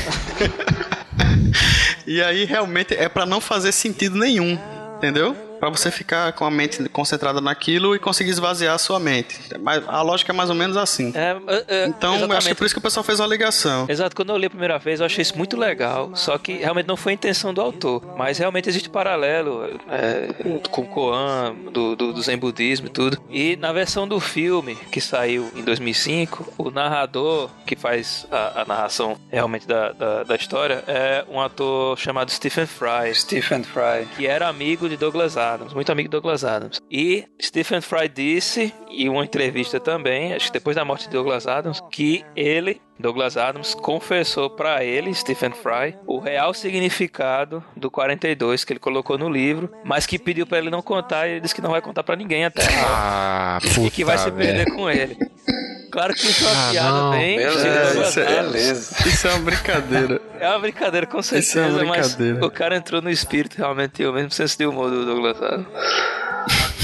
E 2.08 2.24
aí 2.24 2.46
realmente 2.46 2.96
é 2.96 3.10
pra 3.10 3.26
não 3.26 3.42
fazer 3.42 3.74
sentido 3.74 4.18
nenhum, 4.18 4.58
entendeu? 4.96 5.36
Pra 5.60 5.70
você 5.70 5.90
ficar 5.92 6.32
com 6.34 6.46
a 6.46 6.52
mente 6.52 6.88
concentrada 6.90 7.42
naquilo 7.42 7.96
e 7.96 8.00
conseguir 8.00 8.30
esvaziar 8.32 8.76
a 8.76 8.78
sua 8.78 9.00
mente. 9.00 9.40
Mas 9.60 9.84
a 9.88 10.02
lógica 10.02 10.32
é 10.32 10.36
mais 10.36 10.50
ou 10.50 10.56
menos 10.56 10.78
assim. 10.78 11.12
É, 11.16 11.36
é, 11.48 11.66
é, 11.68 11.88
Então, 11.88 12.16
eu 12.16 12.16
acho 12.16 12.20
que 12.20 12.24
exatamente. 12.26 12.52
é 12.52 12.56
por 12.56 12.66
isso 12.66 12.76
que 12.76 12.80
o 12.80 12.82
pessoal 12.82 13.04
fez 13.04 13.20
a 13.20 13.28
ligação. 13.28 13.86
Exato, 13.90 14.16
quando 14.16 14.30
eu 14.30 14.38
li 14.38 14.46
a 14.46 14.50
primeira 14.50 14.78
vez 14.78 15.00
eu 15.00 15.06
achei 15.06 15.22
isso 15.22 15.38
muito 15.38 15.58
legal, 15.58 16.12
só 16.16 16.38
que 16.38 16.54
realmente 16.54 16.88
não 16.88 16.98
foi 16.98 17.14
a 17.14 17.16
intenção 17.16 17.54
do 17.54 17.62
autor. 17.62 18.04
Mas 18.18 18.38
realmente 18.38 18.70
existe 18.70 18.90
paralelo 18.90 19.80
é, 19.90 20.34
com 20.70 20.82
o 20.82 20.86
Koan, 20.88 21.54
do, 21.72 21.96
do, 21.96 22.14
do 22.14 22.22
Zen 22.22 22.38
Budismo 22.38 22.88
e 22.88 22.90
tudo. 22.90 23.18
E 23.30 23.56
na 23.58 23.72
versão 23.74 24.08
do 24.08 24.20
filme, 24.20 24.76
que 24.92 25.02
saiu 25.02 25.52
em 25.56 25.64
2005, 25.64 26.54
o 26.58 26.70
narrador 26.70 27.50
que 27.66 27.76
faz 27.76 28.26
a, 28.32 28.62
a 28.62 28.66
narração 28.66 29.18
realmente 29.32 29.68
da, 29.68 29.92
da, 29.92 30.24
da 30.24 30.36
história 30.36 30.84
é 30.88 31.26
um 31.30 31.40
ator 31.40 31.98
chamado 31.98 32.32
Stephen 32.32 32.66
Fry. 32.66 33.14
Stephen 33.14 33.64
Fry. 33.64 34.08
que 34.16 34.28
era 34.28 34.48
amigo 34.48 34.88
de 34.90 34.98
Douglas 34.98 35.38
Adams, 35.38 35.47
muito 35.74 35.92
amigo 35.92 36.10
de 36.10 36.12
Douglas 36.12 36.44
Adams. 36.44 36.82
E 36.90 37.26
Stephen 37.42 37.82
Fry 37.82 38.10
disse, 38.10 38.74
em 38.90 39.10
uma 39.10 39.24
entrevista 39.24 39.80
também, 39.80 40.34
acho 40.34 40.48
que 40.48 40.54
depois 40.54 40.76
da 40.76 40.86
morte 40.86 41.06
de 41.06 41.12
Douglas 41.12 41.48
Adams, 41.48 41.82
que 41.92 42.26
ele, 42.36 42.82
Douglas 43.00 43.38
Adams, 43.38 43.76
confessou 43.76 44.50
pra 44.50 44.84
ele, 44.84 45.14
Stephen 45.14 45.52
Fry, 45.52 45.96
o 46.06 46.20
real 46.20 46.54
significado 46.54 47.64
do 47.76 47.92
42 47.92 48.64
que 48.64 48.74
ele 48.74 48.80
colocou 48.80 49.18
no 49.18 49.30
livro, 49.30 49.72
mas 49.84 50.06
que 50.06 50.18
pediu 50.18 50.48
pra 50.48 50.58
ele 50.58 50.70
não 50.70 50.82
contar 50.82 51.28
e 51.28 51.32
ele 51.34 51.40
disse 51.42 51.54
que 51.56 51.62
não 51.62 51.72
vai 51.72 51.82
contar 51.82 52.04
pra 52.04 52.16
ninguém 52.16 52.46
até. 52.46 52.64
Ah, 52.86 53.60
puta. 53.62 53.82
E 53.82 53.92
que 53.92 54.04
vai 54.04 54.18
se 54.18 54.32
perder 54.32 54.66
com 54.74 54.90
ele. 54.90 55.16
Claro 55.92 56.14
que 56.14 56.20
isso 56.26 56.44
é 56.46 56.52
uma 56.52 56.68
Ah, 56.68 56.72
piada 56.72 56.92
não. 56.92 57.12
bem. 57.12 57.38
Beleza, 57.38 58.02
isso 58.02 58.20
é- 58.20 58.24
Adams. 58.40 58.52
beleza. 58.52 58.96
Isso 59.10 59.28
é 59.28 59.32
uma 59.34 59.40
brincadeira. 59.40 60.22
É 60.40 60.50
uma 60.50 60.60
brincadeira, 60.60 61.08
com 61.08 61.20
Isso 61.20 61.36
é 61.36 61.42
certeza, 61.42 61.86
mas 61.86 62.14
brincadeira. 62.16 62.46
o 62.46 62.52
cara 62.52 62.76
entrou 62.76 63.02
no 63.02 63.10
espírito 63.10 63.58
realmente 63.58 64.06
o 64.06 64.12
mesmo 64.14 64.32
senso 64.32 64.58
de 64.58 64.66
humor 64.66 64.90
do 64.92 65.06
Douglas 65.06 65.42
Adams. 65.42 65.68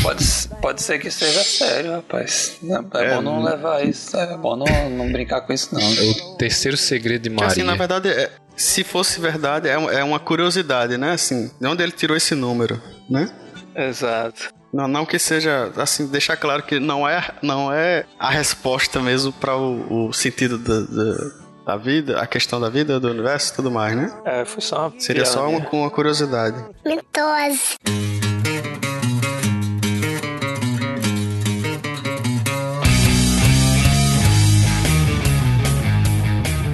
Pode, 0.04 0.24
pode 0.62 0.82
ser 0.82 1.00
que 1.00 1.10
seja 1.10 1.42
sério, 1.44 1.92
rapaz. 1.94 2.58
É, 2.62 2.74
É, 3.06 3.16
bom 3.16 3.22
não 3.22 3.36
não- 3.38 3.44
levar 3.44 3.84
isso. 3.86 4.16
É 4.18 4.38
bom 4.38 4.56
não, 4.56 4.90
não 4.90 5.12
brincar 5.12 5.42
com 5.42 5.54
isso, 5.54 5.74
não. 5.74 5.82
É 5.82 6.34
o 6.34 6.36
terceiro 6.38 6.76
segredo 6.78 7.24
de 7.24 7.30
Porque 7.30 7.44
Maria. 7.46 7.54
assim, 7.54 7.64
na 7.64 7.76
verdade, 7.76 8.10
é- 8.10 8.30
se 8.56 8.84
fosse 8.84 9.20
verdade, 9.20 9.68
é, 9.70 9.74
é 9.74 10.04
uma 10.04 10.20
curiosidade, 10.20 10.98
né? 10.98 11.12
Assim, 11.14 11.50
de 11.60 11.68
onde 11.68 11.82
ele 11.82 11.92
tirou 11.94 12.16
esse 12.18 12.36
número, 12.36 12.80
né? 13.10 13.32
Exato. 13.76 14.50
Não, 14.74 14.88
não 14.88 15.06
que 15.06 15.18
seja, 15.18 15.72
assim, 15.78 16.08
deixar 16.08 16.36
claro 16.36 16.64
que 16.64 16.80
não 16.80 17.08
é, 17.08 17.24
não 17.42 17.72
é 17.72 18.06
a 18.20 18.30
resposta 18.30 19.00
mesmo 19.00 19.32
para 19.32 19.56
o, 19.56 20.08
o 20.10 20.14
sentido 20.14 20.58
da, 20.58 20.80
da, 20.82 21.32
da 21.66 21.78
vida, 21.78 22.20
a 22.20 22.28
questão 22.28 22.60
da 22.60 22.70
vida, 22.70 23.00
do 23.00 23.10
universo 23.10 23.54
e 23.54 23.56
tudo 23.56 23.72
mais, 23.72 23.96
né? 23.96 24.12
É, 24.26 24.44
foi 24.44 24.62
só 24.62 24.88
uma 24.90 25.00
Seria 25.00 25.26
só 25.26 25.48
uma, 25.48 25.62
piada. 25.62 25.76
uma 25.78 25.90
curiosidade. 25.92 26.58
Mitose. 26.86 27.78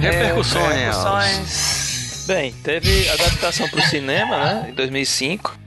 Repercussões. 0.00 0.74
Repercussões. 0.74 2.24
Bem, 2.26 2.52
teve 2.62 3.08
adaptação 3.08 3.68
pro 3.68 3.80
cinema, 3.82 4.36
né, 4.62 4.66
em 4.70 4.74
2005, 4.74 5.58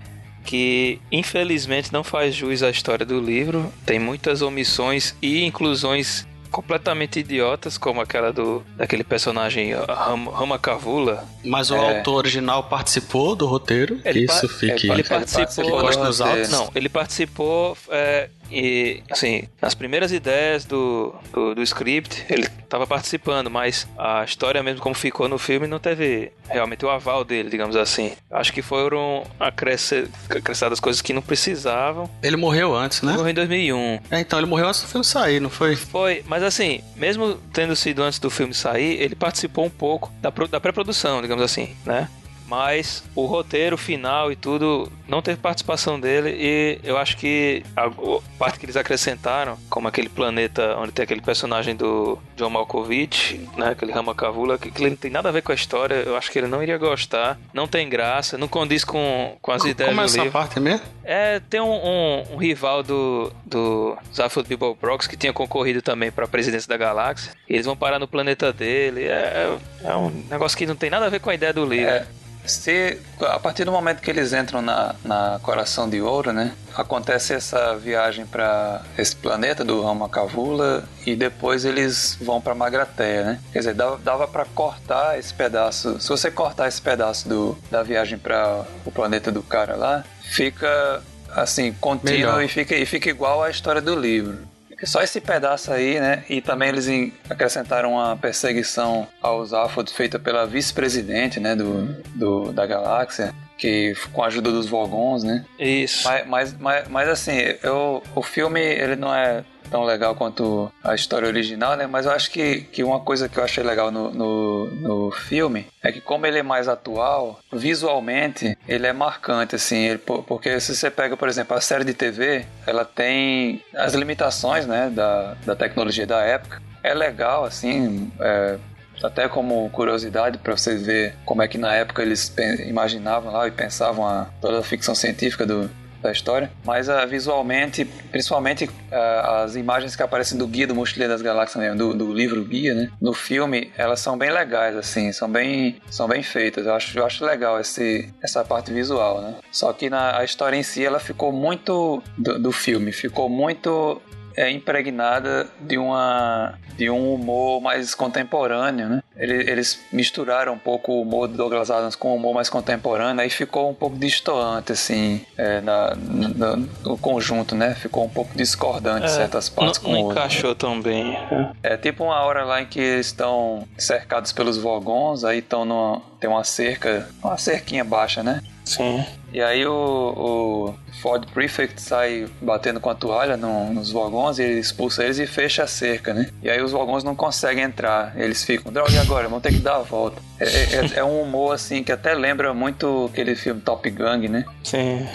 que 0.46 1.00
infelizmente 1.12 1.92
não 1.92 2.04
faz 2.04 2.34
jus 2.36 2.64
à 2.64 2.70
história 2.70 3.06
do 3.06 3.20
livro. 3.20 3.72
Tem 3.86 4.00
muitas 4.00 4.42
omissões 4.42 5.16
e 5.22 5.44
inclusões 5.44 6.26
completamente 6.52 7.20
idiotas, 7.20 7.80
como 7.80 8.00
aquela 8.00 8.32
do 8.32 8.64
daquele 8.78 9.04
personagem 9.04 9.74
Ram- 9.74 10.30
Rama 10.30 10.60
Kavula. 10.60 11.26
Mas 11.44 11.72
o 11.72 11.76
É. 11.76 11.98
autor 11.98 12.18
original 12.18 12.64
participou 12.66 13.36
do 13.36 13.48
roteiro, 13.48 14.00
Ele 14.06 14.26
isso 14.26 14.48
fique... 14.48 14.86
ele 14.88 14.94
Ele 14.94 15.04
participou 15.04 15.44
participou 15.46 15.82
Gosta 15.82 16.02
do 16.02 16.08
dos 16.08 16.20
roteiro. 16.20 16.40
autos? 16.42 16.52
Não, 16.60 16.72
ele 16.76 16.90
participou 16.90 17.76
é, 17.90 18.30
e, 18.52 19.02
assim, 19.10 19.44
nas 19.62 19.74
primeiras 19.74 20.12
ideias 20.12 20.66
do, 20.66 21.14
do, 21.32 21.56
do 21.56 21.62
script, 21.64 22.26
ele 22.30 22.48
estava 22.64 22.86
participando, 22.86 23.50
mas 23.50 23.88
a 23.98 24.24
história 24.24 24.62
mesmo 24.64 24.82
como 24.82 24.96
ficou 24.96 25.28
no 25.28 25.38
filme 25.38 25.68
não 25.68 25.80
teve 25.80 26.32
realmente 26.48 26.86
o 26.86 26.90
aval 26.90 27.24
dele, 27.24 27.50
digamos 27.50 27.76
assim. 27.76 28.12
Acho 28.30 28.54
que 28.54 28.62
foram 28.62 29.24
acresce- 29.40 30.08
acrescentadas 30.30 30.80
coisas 30.80 31.02
que 31.02 31.14
não 31.14 31.22
precisavam. 31.22 32.10
Ele 32.22 32.36
morreu 32.38 32.76
antes, 32.76 33.02
né? 33.02 33.12
Ele 33.12 33.18
morreu 33.18 33.32
em 33.32 33.36
2001. 33.36 34.00
É, 34.12 34.20
então 34.20 34.40
ele 34.40 34.48
morreu 34.48 34.68
antes 34.68 34.82
do 34.82 34.88
filme 34.88 35.06
sair, 35.06 35.40
não 35.40 35.50
foi? 35.50 35.76
Foi, 35.76 36.24
mas 36.28 36.44
assim, 36.44 36.82
mesmo 36.96 37.36
tendo 37.54 37.76
sido 37.76 38.02
antes 38.04 38.20
do 38.20 38.30
filme 38.30 38.54
sair, 38.54 39.02
ele 39.02 39.16
participou 39.16 39.66
um 39.66 39.70
pouco 39.70 40.12
da, 40.22 40.30
da 40.30 40.60
pré-produção, 40.60 41.22
digamos 41.22 41.44
assim, 41.44 41.76
né? 41.86 42.08
Mas 42.48 43.04
o 43.16 43.26
roteiro 43.26 43.78
final 43.78 44.32
e 44.32 44.36
tudo 44.36 44.92
não 45.08 45.22
teve 45.22 45.38
participação 45.38 46.00
dele 46.00 46.30
e 46.38 46.80
eu 46.84 46.98
acho 46.98 47.18
que 47.18 47.64
a 47.76 47.90
parte 48.38 48.60
que 48.60 48.66
eles 48.66 48.76
acrescentaram, 48.78 49.58
como 49.70 49.88
aquele 49.88 50.10
planeta 50.10 50.76
onde 50.78 50.92
tem 50.92 51.04
aquele 51.04 51.22
personagem 51.22 51.76
do 51.76 52.18
John 52.36 52.50
Malkovich, 52.50 53.40
né, 53.58 53.70
aquele 53.70 53.92
Rama 53.92 54.14
Cavula, 54.16 54.58
que, 54.58 54.72
que 54.72 54.82
ele 54.82 54.92
não 54.92 54.98
tem 54.98 55.12
nada 55.12 55.30
a 55.30 55.32
ver 55.32 55.42
com 55.42 55.52
a 55.52 55.56
história, 55.56 55.96
eu 55.96 56.16
acho 56.16 56.32
que 56.32 56.40
ele 56.40 56.48
não 56.48 56.62
iria 56.62 56.78
gostar, 56.78 57.40
não 57.54 57.68
tem 57.68 57.88
graça, 57.90 58.38
não 58.38 58.48
condiz 58.48 58.84
com, 58.84 59.36
com 59.42 59.52
as 59.52 59.64
ideias 59.64 59.90
Como 59.92 60.02
é 60.02 60.04
do 60.04 60.10
essa 60.10 60.18
livro. 60.18 60.32
parte 60.32 60.60
mesmo? 60.60 60.86
É, 61.04 61.40
tem 61.50 61.60
um, 61.60 61.74
um, 61.74 62.24
um 62.34 62.38
rival 62.38 62.82
do, 62.82 63.32
do 63.46 63.98
Zaphod 64.14 64.48
Beeblebrox 64.48 65.08
que 65.08 65.18
tinha 65.18 65.34
concorrido 65.34 65.82
também 65.82 66.12
para 66.12 66.26
a 66.26 66.28
presidência 66.28 66.68
da 66.68 66.78
galáxia. 66.78 67.34
Eles 67.48 67.66
vão 67.66 67.76
parar 67.76 68.00
no 68.00 68.08
planeta 68.08 68.54
dele. 68.54 69.06
É, 69.06 69.58
é 69.84 69.96
um 69.96 70.10
negócio 70.30 70.58
que 70.58 70.66
não 70.66 70.76
tem 70.76 70.90
nada 70.90 71.06
a 71.06 71.10
ver 71.10 71.20
com 71.20 71.30
a 71.30 71.36
ideia 71.36 71.54
do 71.54 71.66
livro. 71.66 71.90
É, 71.90 72.06
se 72.46 73.00
a 73.22 73.40
partir 73.40 73.64
do 73.64 73.72
momento 73.72 74.02
que 74.02 74.10
eles 74.10 74.34
entram 74.34 74.62
na, 74.62 74.96
na 75.04 75.40
Coração 75.42 75.90
de 75.90 76.02
Ouro, 76.02 76.34
né, 76.34 76.54
acontece 76.76 77.34
essa 77.34 77.76
viagem 77.78 78.26
para 78.26 78.82
esse 78.98 79.16
planeta 79.16 79.64
do 79.64 79.82
Rama 79.82 80.10
Cavula 80.10 80.84
e 81.06 81.16
depois 81.16 81.64
eles 81.66 82.18
vão 82.22 82.42
para 82.42 82.54
Magrateia, 82.54 83.24
né? 83.24 83.40
Quer 83.52 83.60
dizer, 83.60 83.74
dava, 83.74 83.98
dava 83.98 84.28
para 84.28 84.46
cortar 84.46 85.18
esse 85.18 85.34
pedaço. 85.34 86.00
Se 86.00 86.10
você 86.10 86.30
cortar 86.30 86.68
esse 86.68 86.82
pedaço 86.82 87.30
do, 87.30 87.58
da 87.72 87.82
viagem 87.82 88.18
para 88.18 88.66
o 88.86 88.92
planeta 88.92 89.32
do 89.32 89.42
cara 89.42 89.76
lá, 89.76 90.04
fica 90.24 91.02
assim 91.30 91.74
contínuo 91.74 92.42
e 92.42 92.48
fica, 92.48 92.76
e 92.76 92.86
fica 92.86 93.10
igual 93.10 93.44
à 93.44 93.50
história 93.50 93.82
do 93.82 93.96
livro. 93.96 94.38
Só 94.86 95.02
esse 95.02 95.22
pedaço 95.22 95.72
aí, 95.72 96.00
né? 96.00 96.26
E 96.30 96.42
também 96.42 96.70
eles 96.70 96.88
acrescentaram 97.30 97.94
uma 97.94 98.18
perseguição 98.18 99.08
aos 99.22 99.54
Alphod 99.54 99.90
feita 99.92 100.20
pela 100.20 100.46
vice-presidente, 100.46 101.40
né? 101.40 101.56
Do, 101.56 101.86
do, 102.16 102.52
da 102.52 102.66
galáxia, 102.66 103.34
que 103.64 103.96
com 104.12 104.22
a 104.22 104.28
ajuda 104.28 104.52
dos 104.52 104.68
Vogons, 104.68 105.24
né? 105.24 105.46
Isso. 105.58 106.06
Mas, 106.06 106.28
mas, 106.28 106.54
mas, 106.60 106.88
mas, 106.90 107.08
assim, 107.10 107.38
eu, 107.64 108.04
o 108.14 108.22
filme 108.22 108.60
ele 108.60 108.98
não 108.98 109.14
é 109.16 109.44
tão 109.72 109.84
legal 109.86 110.14
quanto 110.16 110.70
a 110.84 110.94
história 110.94 111.28
original, 111.28 111.76
né? 111.78 111.88
Mas 111.88 112.06
eu 112.06 112.12
acho 112.12 112.30
que, 112.30 112.62
que 112.74 112.84
uma 112.84 113.00
coisa 113.00 113.30
que 113.30 113.38
eu 113.40 113.44
achei 113.44 113.64
legal 113.64 113.90
no, 113.90 114.12
no, 114.12 114.66
no 114.76 115.12
filme 115.12 115.66
é 115.82 115.92
que 115.94 116.02
como 116.02 116.26
ele 116.28 116.40
é 116.40 116.44
mais 116.44 116.68
atual, 116.68 117.40
visualmente 117.52 118.58
ele 118.68 118.86
é 118.86 118.94
marcante, 118.94 119.56
assim, 119.56 119.78
ele- 119.86 119.98
por- 119.98 120.24
porque 120.24 120.60
se 120.60 120.76
você 120.76 120.92
pega, 120.92 121.16
por 121.16 121.28
exemplo, 121.30 121.56
a 121.56 121.62
série 121.62 121.84
de 121.86 121.94
TV, 121.94 122.46
ela 122.68 122.84
tem 122.86 123.64
as 123.74 123.94
limitações, 123.94 124.66
né, 124.68 124.92
da, 124.94 125.36
da 125.46 125.56
tecnologia 125.56 126.06
da 126.06 126.22
época. 126.22 126.62
É 126.84 126.94
legal, 126.94 127.46
assim, 127.46 128.12
é, 128.20 128.58
até 129.02 129.28
como 129.28 129.70
curiosidade 129.70 130.38
para 130.38 130.56
vocês 130.56 130.86
ver 130.86 131.16
como 131.26 131.42
é 131.42 131.48
que 131.48 131.58
na 131.58 131.74
época 131.74 132.02
eles 132.02 132.34
imaginavam 132.66 133.32
lá 133.32 133.48
e 133.48 133.52
pensavam 133.52 134.08
a, 134.08 134.28
toda 134.42 134.60
a 134.60 134.64
ficção 134.64 134.94
científica 134.94 135.46
do, 135.46 135.70
da 136.04 136.12
história, 136.12 136.52
mas 136.66 136.90
ah, 136.90 137.06
visualmente, 137.06 137.86
principalmente 138.12 138.70
ah, 138.92 139.44
as 139.44 139.56
imagens 139.56 139.96
que 139.96 140.04
aparecem 140.04 140.38
do 140.38 140.46
Guia 140.46 140.68
do 140.68 140.76
Mochileiro 140.76 141.14
das 141.14 141.22
Galáxias 141.22 141.64
mesmo, 141.64 141.78
do, 141.78 141.94
do 141.94 142.14
livro 142.14 142.44
Guia, 142.44 142.76
né? 142.76 142.92
No 143.02 143.14
filme, 143.14 143.72
elas 143.78 144.02
são 144.02 144.18
bem 144.18 144.30
legais, 144.30 144.76
assim, 144.76 145.12
são 145.14 145.32
bem, 145.32 145.82
são 145.90 146.08
bem 146.08 146.22
feitas. 146.22 146.66
Eu 146.66 146.76
acho, 146.76 147.00
eu 147.00 147.06
acho 147.06 147.26
legal 147.26 147.60
esse, 147.60 148.14
essa 148.22 148.44
parte 148.44 148.72
visual, 148.72 149.22
né? 149.22 149.36
Só 149.52 149.72
que 149.72 149.90
na, 149.90 150.20
a 150.20 150.26
história 150.26 150.58
em 150.58 150.64
si, 150.64 150.86
ela 150.86 151.00
ficou 151.00 151.32
muito 151.32 152.04
do, 152.18 152.38
do 152.38 152.52
filme, 152.52 152.92
ficou 152.92 153.30
muito 153.30 154.02
é 154.36 154.50
impregnada 154.52 155.48
de 155.60 155.78
uma 155.78 156.54
de 156.76 156.90
um 156.90 157.14
humor 157.14 157.62
mais 157.62 157.94
contemporâneo, 157.94 158.90
né? 158.90 159.04
Ele- 159.16 159.48
Eles 159.52 159.80
misturaram 159.92 160.54
um 160.54 160.58
pouco 160.58 160.92
o 160.92 161.02
humor 161.04 161.28
do 161.28 161.36
Douglas 161.38 161.70
Adams 161.70 161.96
com 161.96 162.10
o 162.14 162.16
humor 162.16 162.34
mais 162.34 162.50
contemporâneo, 162.50 163.22
aí 163.22 163.30
ficou 163.30 163.70
um 163.70 163.76
pouco 163.76 163.96
distoante, 163.96 164.72
assim, 164.72 165.22
é, 165.38 165.62
na, 165.62 165.94
na- 165.96 166.56
no 166.84 166.98
conjunto, 166.98 167.54
né? 167.54 167.76
Ficou 167.76 168.04
um 168.04 168.10
pouco 168.10 168.36
discordante 168.36 169.06
em 169.06 169.10
certas 169.10 169.50
partes 169.50 169.80
não, 169.80 169.86
com 169.86 169.92
não 169.92 170.00
o 170.00 170.04
outro. 170.06 170.18
encaixou 170.20 170.56
tão 170.56 170.82
bem. 170.82 171.16
É 171.62 171.78
tipo 171.78 172.04
uma 172.06 172.20
hora 172.22 172.44
lá 172.44 172.60
em 172.62 172.66
que 172.66 172.80
eles 172.80 173.06
estão 173.08 173.68
cercados 173.78 174.32
pelos 174.32 174.58
vogons, 174.58 175.24
aí 175.24 175.40
estão 175.40 175.66
numa. 175.66 176.02
tem 176.20 176.28
uma 176.30 176.44
cerca, 176.44 177.08
uma 177.24 177.38
cerquinha 177.38 177.84
baixa, 177.84 178.24
né? 178.24 178.42
Sim. 178.66 179.04
E 179.32 179.42
aí 179.42 179.66
o, 179.66 179.74
o 179.74 180.76
Ford 181.02 181.26
Prefect 181.34 181.82
sai 181.82 182.28
batendo 182.42 182.80
com 182.80 182.90
a 182.90 182.96
toalha 182.96 183.36
no- 183.36 183.74
nos 183.74 183.92
vagões 183.92 184.38
e 184.40 184.44
ele 184.44 184.60
expulsa 184.60 185.04
eles 185.04 185.18
e 185.20 185.26
fecha 185.26 185.64
a 185.64 185.68
cerca, 185.68 186.14
né? 186.14 186.30
E 186.42 186.50
aí 186.50 186.62
os 186.62 186.72
vagões 186.72 187.04
não 187.04 187.16
conseguem 187.16 187.64
entrar. 187.64 188.14
Eles 188.16 188.44
ficam, 188.44 188.72
droga, 188.72 188.92
e 188.92 188.98
agora? 189.00 189.28
Vão 189.28 189.42
ter 189.42 189.52
que 189.52 189.60
dar 189.60 189.78
a 189.78 189.80
volta. 189.80 190.22
É, 190.40 190.46
é- 190.46 190.92
é 191.00 191.04
um 191.04 191.22
humor, 191.22 191.54
assim, 191.56 191.84
que 191.84 191.92
até 191.92 192.14
lembra 192.14 192.54
muito 192.54 193.10
aquele 193.12 193.36
filme 193.36 193.60
Top 193.60 193.90
Gun, 193.90 194.30
né? 194.30 194.46
Sim. 194.64 195.08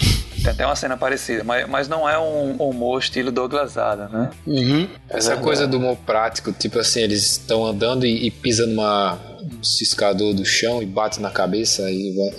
Tem 0.43 0.51
até 0.53 0.65
uma 0.67 0.77
cena 0.77 0.97
parecida, 0.97 1.43
mas, 1.45 1.69
mas 1.69 1.89
não 1.89 2.09
é 2.09 2.17
um 2.19 2.53
humor 2.59 3.01
estilo 3.01 3.31
Douglas 3.33 3.77
Adams, 3.77 4.13
né? 4.13 4.31
Uhum. 4.47 4.89
Essa 5.11 5.37
coisa 5.37 5.67
do 5.67 5.79
humor 5.79 5.97
prático, 6.07 6.53
tipo 6.53 6.79
assim, 6.79 7.01
eles 7.01 7.23
estão 7.33 7.67
andando 7.67 8.07
e, 8.07 8.27
e 8.27 8.31
pisam 8.31 8.67
numa 8.69 9.15
um 9.15 9.28
ciscador 9.63 10.35
do 10.35 10.45
chão 10.45 10.83
e 10.83 10.87
bate 10.87 11.21
na 11.21 11.31
cabeça 11.31 11.91
e 11.91 12.13
vai. 12.13 12.31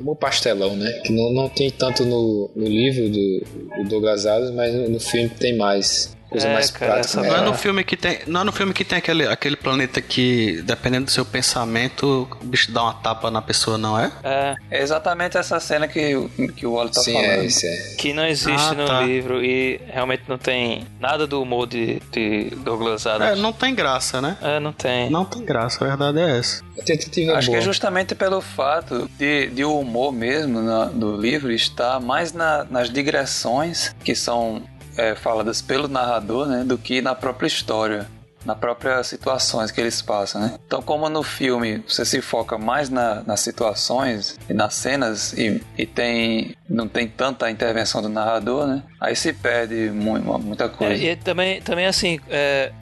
Humor 0.00 0.16
pastelão, 0.16 0.76
né? 0.76 0.90
Que 1.04 1.12
não, 1.12 1.32
não 1.32 1.48
tem 1.48 1.70
tanto 1.70 2.04
no, 2.04 2.50
no 2.54 2.66
livro 2.66 3.08
do, 3.08 3.82
do 3.82 3.88
Douglas 3.88 4.26
Adams, 4.26 4.54
mas 4.54 4.74
no, 4.74 4.88
no 4.88 5.00
filme 5.00 5.28
tem 5.28 5.56
mais. 5.56 6.16
Coisa 6.32 6.48
É, 6.48 6.54
mais 6.54 6.70
cara, 6.70 6.92
prática. 6.92 7.08
essa 7.08 7.20
né? 7.20 7.28
Não 7.28 7.36
é 7.36 7.40
É. 7.40 7.44
no 7.44 7.54
filme 7.54 7.84
que 7.84 7.96
tem, 7.96 8.20
não 8.26 8.40
é 8.40 8.44
no 8.44 8.52
filme 8.52 8.72
que 8.72 8.84
tem 8.84 8.98
aquele, 8.98 9.26
aquele 9.26 9.54
planeta 9.56 10.00
que, 10.00 10.62
dependendo 10.62 11.04
do 11.06 11.10
seu 11.10 11.24
pensamento, 11.26 12.26
o 12.40 12.44
bicho 12.44 12.72
dá 12.72 12.82
uma 12.84 12.94
tapa 12.94 13.30
na 13.30 13.42
pessoa, 13.42 13.76
não 13.76 13.98
é? 13.98 14.10
É, 14.24 14.56
É 14.70 14.82
exatamente 14.82 15.36
essa 15.36 15.60
cena 15.60 15.86
que, 15.86 16.16
o- 16.16 16.28
que 16.56 16.66
o 16.66 16.72
Wally 16.74 16.90
tá 16.90 17.00
Sim, 17.02 17.12
falando. 17.12 17.30
é 17.30 17.44
isso, 17.44 17.66
é. 17.66 17.94
que 17.98 18.12
não 18.12 18.26
existe 18.26 18.70
Ah, 18.70 18.74
no 18.74 18.86
tá. 18.86 19.00
livro 19.02 19.44
e 19.44 19.80
realmente 19.88 20.22
não 20.26 20.38
tem 20.38 20.86
nada 20.98 21.26
do 21.26 21.42
humor 21.42 21.66
de, 21.66 22.00
de 22.10 22.50
Douglas 22.56 23.04
É, 23.06 23.10
Adams. 23.10 23.38
não 23.40 23.52
tem 23.52 23.74
graça, 23.74 24.20
né? 24.20 24.36
É, 24.40 24.58
não 24.58 24.72
tem. 24.72 25.10
Não 25.10 25.24
tem 25.24 25.44
graça, 25.44 25.84
a 25.84 25.88
verdade 25.88 26.18
é 26.18 26.38
essa. 26.38 26.62
A 26.78 26.82
tentativa 26.82 27.32
Acho 27.34 27.48
que 27.48 27.52
boa. 27.52 27.58
é 27.58 27.64
justamente 27.64 28.14
pelo 28.14 28.40
fato 28.40 29.08
de, 29.18 29.48
de 29.48 29.64
o 29.64 29.78
humor 29.78 30.12
mesmo 30.12 30.62
na- 30.62 30.86
do 30.86 31.16
livro 31.16 31.52
estar 31.52 32.00
mais 32.00 32.32
na- 32.32 32.64
nas 32.70 32.88
digressões 32.90 33.94
que 34.02 34.14
são 34.14 34.62
é, 34.96 35.14
faladas 35.14 35.60
pelo 35.62 35.88
narrador, 35.88 36.46
né, 36.46 36.64
do 36.64 36.76
que 36.78 37.00
na 37.02 37.14
própria 37.14 37.46
história, 37.46 38.06
na 38.44 38.54
própria 38.56 39.02
situações 39.04 39.70
que 39.70 39.80
eles 39.80 40.02
passam, 40.02 40.40
né? 40.40 40.54
Então, 40.66 40.82
como 40.82 41.08
no 41.08 41.22
filme 41.22 41.82
você 41.86 42.04
se 42.04 42.20
foca 42.20 42.58
mais 42.58 42.90
na- 42.90 43.22
nas 43.24 43.38
situações 43.40 44.36
e 44.50 44.52
nas 44.52 44.74
cenas 44.74 45.32
e, 45.34 45.62
e 45.78 45.86
tem 45.86 46.54
não 46.68 46.88
tem 46.88 47.06
tanta 47.06 47.48
intervenção 47.50 48.02
do 48.02 48.08
narrador, 48.08 48.66
né? 48.66 48.82
Aí 49.00 49.14
se 49.14 49.32
perde 49.32 49.90
mu- 49.94 50.38
muita 50.40 50.64
É, 50.64 50.68
coisa. 50.68 50.94
e 50.94 51.14
também, 51.16 51.60
também 51.62 51.86
assim, 51.86 52.18
é, 52.28 52.72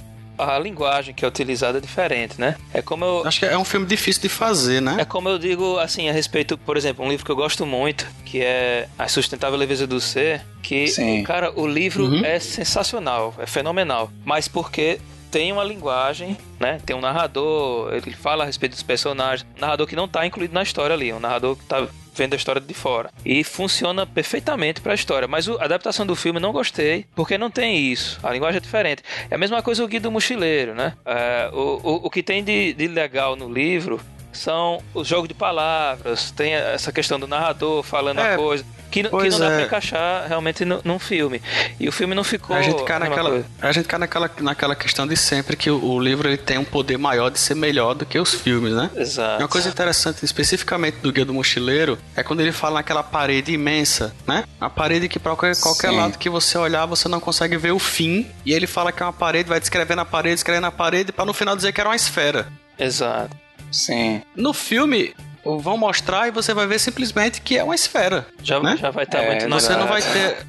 a 0.40 0.58
linguagem 0.58 1.14
que 1.14 1.24
é 1.24 1.28
utilizada 1.28 1.78
é 1.78 1.80
diferente, 1.80 2.40
né? 2.40 2.56
É 2.72 2.80
como 2.82 3.04
eu, 3.04 3.26
Acho 3.26 3.40
que 3.40 3.46
é 3.46 3.56
um 3.58 3.64
filme 3.64 3.86
difícil 3.86 4.22
de 4.22 4.28
fazer, 4.28 4.80
né? 4.80 4.96
É 5.00 5.04
como 5.04 5.28
eu 5.28 5.38
digo, 5.38 5.78
assim, 5.78 6.08
a 6.08 6.12
respeito, 6.12 6.56
por 6.58 6.76
exemplo, 6.76 7.04
um 7.04 7.08
livro 7.08 7.24
que 7.24 7.30
eu 7.30 7.36
gosto 7.36 7.64
muito, 7.66 8.06
que 8.24 8.42
é 8.42 8.88
A 8.98 9.06
Sustentável 9.08 9.58
Leveza 9.58 9.86
do 9.86 10.00
Ser, 10.00 10.42
que, 10.62 10.86
Sim. 10.88 11.22
cara, 11.22 11.52
o 11.58 11.66
livro 11.66 12.04
Uhum. 12.04 12.24
é 12.24 12.38
sensacional, 12.38 13.34
é 13.38 13.46
fenomenal, 13.46 14.10
mas 14.24 14.48
porque 14.48 14.98
tem 15.30 15.52
uma 15.52 15.62
linguagem, 15.62 16.36
né? 16.58 16.80
Tem 16.84 16.94
um 16.96 17.00
narrador, 17.00 17.92
ele 17.94 18.12
fala 18.14 18.42
a 18.42 18.46
respeito 18.46 18.72
dos 18.72 18.82
personagens, 18.82 19.46
um 19.56 19.60
narrador 19.60 19.86
que 19.86 19.94
não 19.94 20.08
tá 20.08 20.26
incluído 20.26 20.52
na 20.54 20.62
história 20.62 20.94
ali, 20.94 21.12
um 21.12 21.20
narrador 21.20 21.56
que 21.56 21.64
tá 21.64 21.86
vendo 22.14 22.34
a 22.34 22.36
história 22.36 22.60
de 22.60 22.74
fora. 22.74 23.10
E 23.24 23.42
funciona 23.44 24.06
perfeitamente 24.06 24.80
pra 24.80 24.94
história. 24.94 25.28
Mas 25.28 25.48
a 25.48 25.64
adaptação 25.64 26.06
do 26.06 26.16
filme 26.16 26.40
não 26.40 26.52
gostei, 26.52 27.06
porque 27.14 27.38
não 27.38 27.50
tem 27.50 27.78
isso. 27.90 28.18
A 28.22 28.30
linguagem 28.30 28.58
é 28.58 28.60
diferente. 28.60 29.02
É 29.30 29.34
a 29.34 29.38
mesma 29.38 29.62
coisa 29.62 29.84
o 29.84 29.88
Guia 29.88 30.00
do 30.00 30.10
Mochileiro, 30.10 30.74
né? 30.74 30.94
É, 31.04 31.50
o, 31.52 31.80
o, 31.82 32.06
o 32.06 32.10
que 32.10 32.22
tem 32.22 32.42
de, 32.42 32.72
de 32.72 32.86
legal 32.88 33.36
no 33.36 33.52
livro 33.52 34.00
são 34.32 34.82
os 34.94 35.07
jogos 35.07 35.28
de 35.28 35.35
palavras, 35.35 36.31
tem 36.31 36.55
essa 36.55 36.93
questão 36.93 37.19
do 37.19 37.27
narrador 37.27 37.82
falando 37.82 38.20
É, 38.20 38.35
a 38.35 38.36
coisa, 38.36 38.65
que, 38.90 39.02
não- 39.02 39.11
que 39.11 39.28
não 39.28 39.39
dá 39.39 39.47
é. 39.51 39.57
pra 39.57 39.62
encaixar 39.66 40.27
realmente 40.28 40.65
no, 40.65 40.81
num 40.85 40.98
filme. 40.98 41.40
E 41.78 41.89
o 41.89 41.93
filme 41.93 42.15
não 42.15 42.24
ficou. 42.24 42.55
A 42.57 42.62
gente 42.62 42.82
cai 42.85 42.97
a 42.97 43.01
naquela, 43.01 43.31
coisa. 43.31 43.47
a 43.62 43.73
gente 43.73 43.86
cai 43.86 43.98
naquela, 43.98 44.31
naquela 44.40 44.74
questão 44.77 45.07
de 45.07 45.16
sempre 45.16 45.57
que 45.57 45.70
o, 45.70 45.82
o 45.85 46.01
livro 46.01 46.28
ele 46.28 46.36
tem 46.36 46.59
um 46.59 46.65
poder 46.65 46.97
maior 46.98 47.31
de 47.31 47.39
ser 47.39 47.55
melhor 47.55 47.94
do 47.94 48.05
que 48.07 48.19
os 48.19 48.35
filmes, 48.35 48.73
né? 48.73 48.90
Exato. 48.97 49.43
Uma 49.43 49.48
coisa 49.48 49.69
interessante, 49.69 50.24
especificamente 50.24 50.97
do 50.98 51.12
Guia 51.12 51.24
do 51.24 51.35
Mochileiro, 51.35 51.98
é 52.16 52.23
quando 52.23 52.40
ele 52.40 52.52
fala 52.52 52.74
naquela 52.74 53.02
parede 53.02 53.52
imensa, 53.52 54.15
né? 54.27 54.44
Uma 54.61 54.70
parede 54.70 55.09
que 55.09 55.19
pra 55.19 55.36
qualquer, 55.36 55.61
qualquer 55.61 55.90
lado 55.90 56.19
que 56.19 56.28
você 56.31 56.57
olhar, 56.59 56.86
você 56.86 57.09
não 57.09 57.20
consegue 57.20 57.57
ver 57.57 57.73
o 57.73 57.78
fim. 57.78 58.27
E 58.44 58.52
ele 58.52 58.66
fala 58.66 58.90
que 58.93 59.02
é 59.02 59.07
uma 59.07 59.12
parede, 59.12 59.48
vai 59.48 59.61
descrevendo 59.61 60.01
a 60.01 60.05
parede, 60.05 60.35
descrevendo 60.36 60.66
a 60.66 60.73
parede, 60.73 61.12
pra 61.12 61.24
no 61.24 61.32
final 61.32 61.55
dizer 61.57 61.73
que 61.73 61.81
era 61.81 61.89
uma 61.90 61.97
esfera. 61.97 62.48
Exato. 62.78 63.36
Sim. 63.70 64.22
No 64.36 64.52
filme, 64.52 65.14
vão 65.44 65.76
mostrar 65.76 66.28
e 66.28 66.30
você 66.30 66.52
vai 66.55 66.66
ver 66.66 66.78
simplesmente 66.78 67.40
que 67.40 67.56
é 67.56 67.64
uma 67.64 67.74
esfera. 67.74 68.26
Já, 68.42 68.60
Né? 68.60 68.76
já 68.76 68.90
vai 68.90 69.05
estar 69.05 69.18
É, 69.22 69.26
muito 69.30 69.48
não 69.48 69.59
Você 69.60 69.74
não 69.76 69.86
vai 69.86 69.98
Exato. 70.01 70.12
ter. 70.14 70.47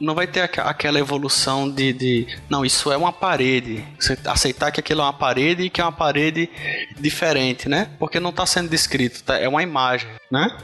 não 0.00 0.14
vai 0.14 0.26
ter 0.28 0.40
aquela 0.42 0.98
evolução 1.00 1.68
de, 1.68 1.92
de. 1.92 2.38
Não, 2.48 2.64
isso 2.64 2.92
é 2.92 2.96
uma 2.96 3.12
parede. 3.12 3.84
Você 3.98 4.16
aceitar 4.26 4.70
que 4.70 4.78
aquilo 4.80 5.00
é 5.00 5.04
uma 5.04 5.12
parede 5.12 5.64
e 5.64 5.70
que 5.70 5.80
é 5.80 5.84
uma 5.84 5.90
parede 5.92 6.48
diferente, 6.98 7.68
né? 7.68 7.88
Porque 7.98 8.20
não 8.20 8.32
tá 8.32 8.46
sendo 8.46 8.68
descrito, 8.68 9.22
tá? 9.24 9.38
é 9.38 9.48
uma 9.48 9.62
imagem, 9.62 10.08
né? 10.30 10.56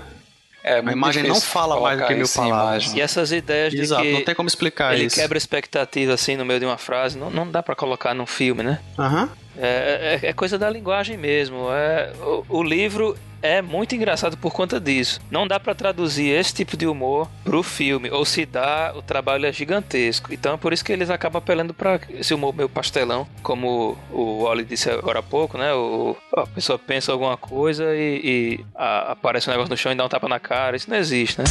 É, 0.63 0.79
A 0.79 0.93
imagem 0.93 1.23
não 1.25 1.39
fala 1.41 1.79
mais 1.79 1.99
do 2.01 2.07
que 2.07 2.15
mil 2.15 2.27
palavras. 2.29 2.85
imagem. 2.85 2.99
E 2.99 3.03
essas 3.03 3.33
ideias 3.33 3.71
de 3.73 3.81
Exato, 3.81 4.03
que 4.03 4.13
não 4.13 4.25
tem 4.25 4.35
como 4.35 4.49
explicar 4.49 4.95
ele 4.95 5.05
isso. 5.07 5.17
quebra 5.17 5.37
expectativa 5.37 6.15
assim 6.15 6.37
no 6.37 6.45
meio 6.45 6.59
de 6.59 6.65
uma 6.65 6.79
frase, 6.79 7.19
não, 7.19 7.29
não 7.29 7.51
dá 7.51 7.63
pra 7.63 7.75
colocar 7.75 8.15
num 8.15 8.25
filme, 8.25 8.63
né? 8.63 8.79
Aham. 8.99 9.29
É, 9.59 10.19
é- 10.23 10.29
é 10.29 10.33
coisa 10.33 10.59
da 10.59 10.69
linguagem 10.71 11.17
mesmo. 11.17 11.69
É, 11.73 12.13
o, 12.21 12.45
o 12.59 12.63
livro 12.63 13.17
é 13.43 13.61
muito 13.61 13.95
engraçado 13.95 14.39
por 14.39 14.53
conta 14.55 14.81
disso. 14.81 15.21
Não 15.31 15.47
dá 15.47 15.61
pra 15.61 15.75
traduzir 15.75 16.31
esse 16.31 16.55
tipo 16.55 16.79
de 16.79 16.87
humor 16.87 17.29
pro 17.45 17.63
filme, 17.63 18.11
ou 18.11 18.25
se 18.25 18.47
dá, 18.47 18.93
o 18.97 19.03
trabalho 19.03 19.45
é 19.45 19.53
gigantesco. 19.53 20.33
Então 20.33 20.55
é 20.55 20.57
por 20.57 20.73
isso 20.73 20.83
que 20.83 20.91
eles 20.91 21.11
acabam 21.11 21.39
apelando 21.43 21.75
pra 21.75 22.01
esse 22.09 22.33
humor 22.33 22.55
meio 22.55 22.71
pastelão, 22.71 23.29
como 23.43 23.99
o 24.11 24.45
Wally 24.45 24.65
disse 24.65 24.89
agora 24.91 25.19
há 25.19 25.23
pouco, 25.23 25.59
né? 25.59 25.75
O, 25.75 26.17
a 26.35 26.47
pessoa 26.47 26.79
pensa 26.79 27.13
alguma 27.13 27.37
coisa 27.37 27.95
e, 27.95 28.21
e 28.61 28.65
a- 28.75 29.13
aparece 29.13 29.49
um 29.49 29.53
negócio 29.53 29.71
no 29.71 29.77
chão 29.77 29.93
e 29.93 29.95
dá 29.95 30.07
um 30.07 30.09
tapa 30.09 30.27
na 30.27 30.41
cara. 30.41 30.75
Isso 30.77 30.89
não 30.89 30.97
existe, 30.97 31.39
né? 31.39 31.45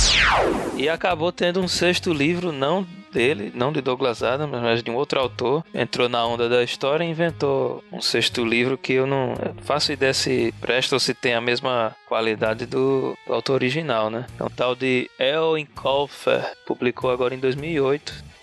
E 0.75 0.89
acabou 0.89 1.31
tendo 1.31 1.61
um 1.61 1.67
sexto 1.67 2.11
livro, 2.11 2.51
não 2.51 2.87
dele, 3.13 3.51
não 3.55 3.71
de 3.71 3.81
Douglas 3.81 4.23
Adams, 4.23 4.59
mas 4.61 4.83
de 4.83 4.89
um 4.89 4.95
outro 4.95 5.19
autor. 5.19 5.63
Entrou 5.73 6.09
na 6.09 6.25
onda 6.25 6.49
da 6.49 6.63
história 6.63 7.03
e 7.03 7.09
inventou 7.09 7.83
um 7.91 8.01
sexto 8.01 8.43
livro 8.43 8.77
que 8.77 8.93
eu 8.93 9.05
não 9.05 9.33
faço 9.63 9.93
ideia 9.93 10.13
se 10.13 10.53
presta 10.59 10.95
ou 10.95 10.99
se 10.99 11.13
tem 11.13 11.33
a 11.33 11.41
mesma 11.41 11.95
qualidade 12.07 12.65
do, 12.65 13.17
do 13.25 13.33
autor 13.33 13.55
original, 13.55 14.09
né? 14.09 14.25
É 14.39 14.43
um 14.43 14.49
tal 14.49 14.75
de 14.75 15.09
El 15.19 15.57
Incolfer, 15.57 16.53
publicou 16.65 17.11
agora 17.11 17.35
em 17.35 17.39
2008. 17.39 18.33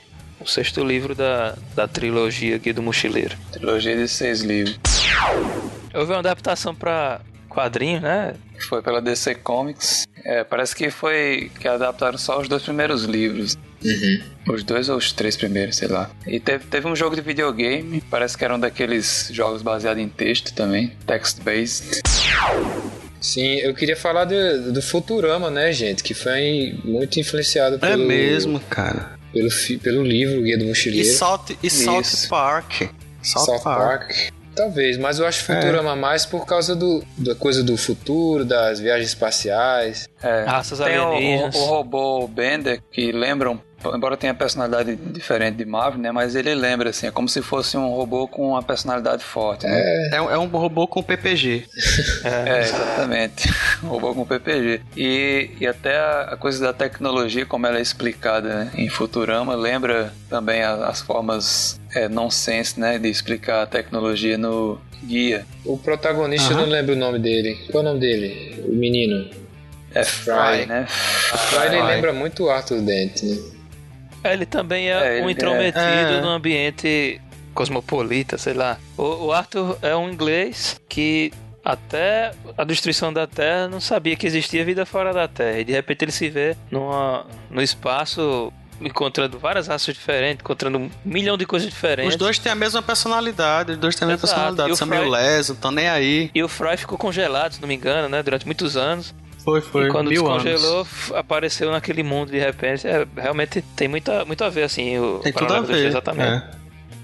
O 0.40 0.46
sexto 0.46 0.82
livro 0.82 1.14
da, 1.14 1.54
da 1.74 1.86
trilogia 1.86 2.56
Guia 2.56 2.72
do 2.72 2.82
Mochileiro. 2.82 3.36
Trilogia 3.52 3.94
de 3.94 4.08
seis 4.08 4.40
livros. 4.40 4.78
Houve 5.92 6.12
uma 6.12 6.20
adaptação 6.20 6.74
para 6.74 7.20
quadrinho, 7.50 8.00
né? 8.00 8.34
Foi 8.68 8.80
pela 8.80 9.02
DC 9.02 9.34
Comics. 9.36 10.06
É, 10.24 10.44
parece 10.44 10.74
que 10.76 10.90
foi 10.90 11.50
que 11.60 11.66
adaptaram 11.66 12.16
só 12.18 12.40
os 12.40 12.48
dois 12.48 12.62
primeiros 12.62 13.04
livros. 13.04 13.58
Os 14.48 14.62
dois 14.62 14.88
ou 14.88 14.96
os 14.98 15.12
três 15.12 15.36
primeiros, 15.36 15.76
sei 15.76 15.88
lá. 15.88 16.10
E 16.26 16.38
teve, 16.38 16.64
teve 16.66 16.86
um 16.86 16.94
jogo 16.94 17.16
de 17.16 17.22
videogame, 17.22 18.02
parece 18.10 18.36
que 18.36 18.44
era 18.44 18.54
um 18.54 18.60
daqueles 18.60 19.30
jogos 19.32 19.62
baseados 19.62 20.02
em 20.02 20.08
texto 20.08 20.52
também, 20.54 20.92
text-based. 21.06 22.02
Sim, 23.20 23.56
eu 23.60 23.74
queria 23.74 23.96
falar 23.96 24.24
do, 24.24 24.72
do 24.72 24.80
Futurama, 24.82 25.50
né, 25.50 25.72
gente? 25.72 26.02
Que 26.02 26.14
foi 26.14 26.78
muito 26.84 27.20
influenciado 27.20 27.76
É 27.76 27.78
pelo, 27.78 28.06
mesmo, 28.06 28.60
cara. 28.60 29.12
pelo, 29.32 29.48
pelo 29.82 30.02
livro 30.02 30.42
Guia 30.42 30.56
do 30.56 30.64
E 30.64 30.68
Mochileiro. 30.68 31.08
Salt, 31.08 31.50
e 31.62 31.68
Salt 31.70 32.04
Isso. 32.04 32.28
Park. 32.28 32.82
Salt, 33.22 33.46
South 33.46 33.60
Park. 33.62 34.08
Park. 34.08 34.32
Talvez, 34.54 34.98
mas 34.98 35.18
eu 35.18 35.26
acho 35.26 35.44
Futurama 35.44 35.94
mais 35.96 36.26
por 36.26 36.44
causa 36.44 36.74
do, 36.74 37.02
da 37.16 37.34
coisa 37.34 37.62
do 37.62 37.76
futuro, 37.76 38.44
das 38.44 38.80
viagens 38.80 39.08
espaciais. 39.08 40.08
É, 40.22 40.42
Raças 40.44 40.78
tem 40.80 40.98
o, 40.98 41.08
alienígenas. 41.12 41.54
o, 41.54 41.58
o 41.58 41.64
robô 41.66 42.28
Bender, 42.28 42.82
que 42.90 43.12
lembra, 43.12 43.50
um- 43.50 43.58
embora 43.94 44.16
tenha 44.16 44.34
personalidade 44.34 44.94
diferente 44.96 45.56
de 45.56 45.64
Marvel, 45.64 46.00
né? 46.00 46.12
Mas 46.12 46.34
ele 46.34 46.54
lembra, 46.54 46.90
assim, 46.90 47.06
é 47.06 47.10
como 47.10 47.28
se 47.28 47.40
fosse 47.42 47.76
um 47.76 47.88
robô 47.88 48.28
com 48.28 48.50
uma 48.50 48.62
personalidade 48.62 49.24
forte, 49.24 49.66
né? 49.66 49.80
É, 50.12 50.16
é 50.16 50.38
um 50.38 50.46
robô 50.46 50.86
com 50.86 51.02
PPG. 51.02 51.64
É, 52.24 52.60
exatamente. 52.60 53.48
Um 53.82 53.88
robô 53.88 54.14
com 54.14 54.24
PPG. 54.26 54.80
E, 54.96 55.50
e 55.60 55.66
até 55.66 55.96
a, 55.96 56.20
a 56.32 56.36
coisa 56.36 56.62
da 56.64 56.72
tecnologia, 56.72 57.46
como 57.46 57.66
ela 57.66 57.78
é 57.78 57.80
explicada 57.82 58.48
né, 58.48 58.70
em 58.76 58.88
Futurama, 58.88 59.54
lembra 59.54 60.12
também 60.28 60.62
a- 60.62 60.86
as 60.86 61.00
formas 61.00 61.80
é, 61.94 62.08
nonsense, 62.08 62.78
né? 62.78 62.98
De 62.98 63.08
explicar 63.08 63.62
a 63.62 63.66
tecnologia 63.66 64.36
no 64.36 64.78
guia. 65.04 65.46
O 65.64 65.78
protagonista, 65.78 66.52
eu 66.52 66.56
Aham. 66.58 66.66
não 66.66 66.72
lembro 66.72 66.94
o 66.94 66.98
nome 66.98 67.18
dele. 67.18 67.54
Qual 67.70 67.82
é 67.82 67.86
o 67.86 67.88
nome 67.88 68.00
dele? 68.00 68.62
O 68.68 68.74
menino. 68.74 69.30
É 69.94 70.04
Fry. 70.04 70.34
Fry, 70.34 70.66
né? 70.66 70.86
Fry, 70.86 71.66
ele 71.66 71.82
lembra 71.82 72.12
muito 72.12 72.44
o 72.44 72.50
Arthur 72.50 72.80
Dent, 72.80 73.22
né? 73.22 73.36
É, 74.22 74.32
Ele 74.32 74.46
também 74.46 74.90
é, 74.90 75.18
É, 75.18 75.22
um 75.22 75.28
é- 75.28 75.32
intrometido 75.32 75.80
é. 75.82 76.20
no 76.20 76.28
ambiente 76.28 77.20
cosmopolita, 77.54 78.38
sei 78.38 78.54
lá. 78.54 78.78
O, 78.96 79.26
o 79.26 79.32
Arthur 79.32 79.78
é 79.82 79.94
um 79.96 80.08
inglês 80.10 80.80
que 80.88 81.32
até 81.64 82.32
a 82.56 82.64
destruição 82.64 83.12
da 83.12 83.26
Terra 83.26 83.68
não 83.68 83.80
sabia 83.80 84.16
que 84.16 84.26
existia 84.26 84.64
vida 84.64 84.86
fora 84.86 85.12
da 85.12 85.28
Terra. 85.28 85.58
E 85.60 85.64
de 85.64 85.72
repente 85.72 86.04
ele 86.04 86.12
se 86.12 86.28
vê 86.28 86.56
numa, 86.70 87.26
no 87.50 87.60
espaço 87.62 88.52
encontrando 88.80 89.38
várias 89.38 89.66
raças 89.66 89.94
diferentes, 89.94 90.40
encontrando 90.42 90.78
um 90.78 90.90
milhão 91.04 91.36
de 91.36 91.44
coisas 91.44 91.68
diferentes. 91.68 92.14
Os 92.14 92.18
dois 92.18 92.38
têm 92.38 92.50
a 92.50 92.54
mesma 92.54 92.80
personalidade. 92.80 93.72
Os 93.72 93.78
dois 93.78 93.94
têm 93.94 94.06
a 94.06 94.08
mesma 94.08 94.24
Exato. 94.24 94.32
personalidade. 94.40 94.72
O 94.72 94.76
São 94.76 94.88
meio 94.88 95.08
lesos, 95.08 95.48
não 95.50 95.54
estão 95.56 95.70
nem 95.70 95.86
aí. 95.88 96.30
E 96.34 96.42
o 96.42 96.48
Fry 96.48 96.78
ficou 96.78 96.96
congelado, 96.96 97.52
se 97.52 97.60
não 97.60 97.68
me 97.68 97.74
engano, 97.74 98.08
né? 98.08 98.22
Durante 98.22 98.46
muitos 98.46 98.78
anos. 98.78 99.14
Foi, 99.44 99.60
foi. 99.60 99.86
e 99.86 99.90
quando 99.90 100.08
mil 100.08 100.22
descongelou, 100.22 100.78
anos. 100.80 101.12
apareceu 101.14 101.70
naquele 101.70 102.02
mundo 102.02 102.30
de 102.30 102.38
repente. 102.38 102.86
É, 102.86 103.06
realmente 103.16 103.62
tem 103.76 103.88
muito, 103.88 104.10
muito 104.26 104.44
a 104.44 104.48
ver, 104.48 104.64
assim. 104.64 104.98
O 104.98 105.18
Tem 105.20 105.32
tudo 105.32 105.52
a 105.54 105.60
ver. 105.60 105.86
Exatamente. 105.86 106.44
é. 106.56 106.60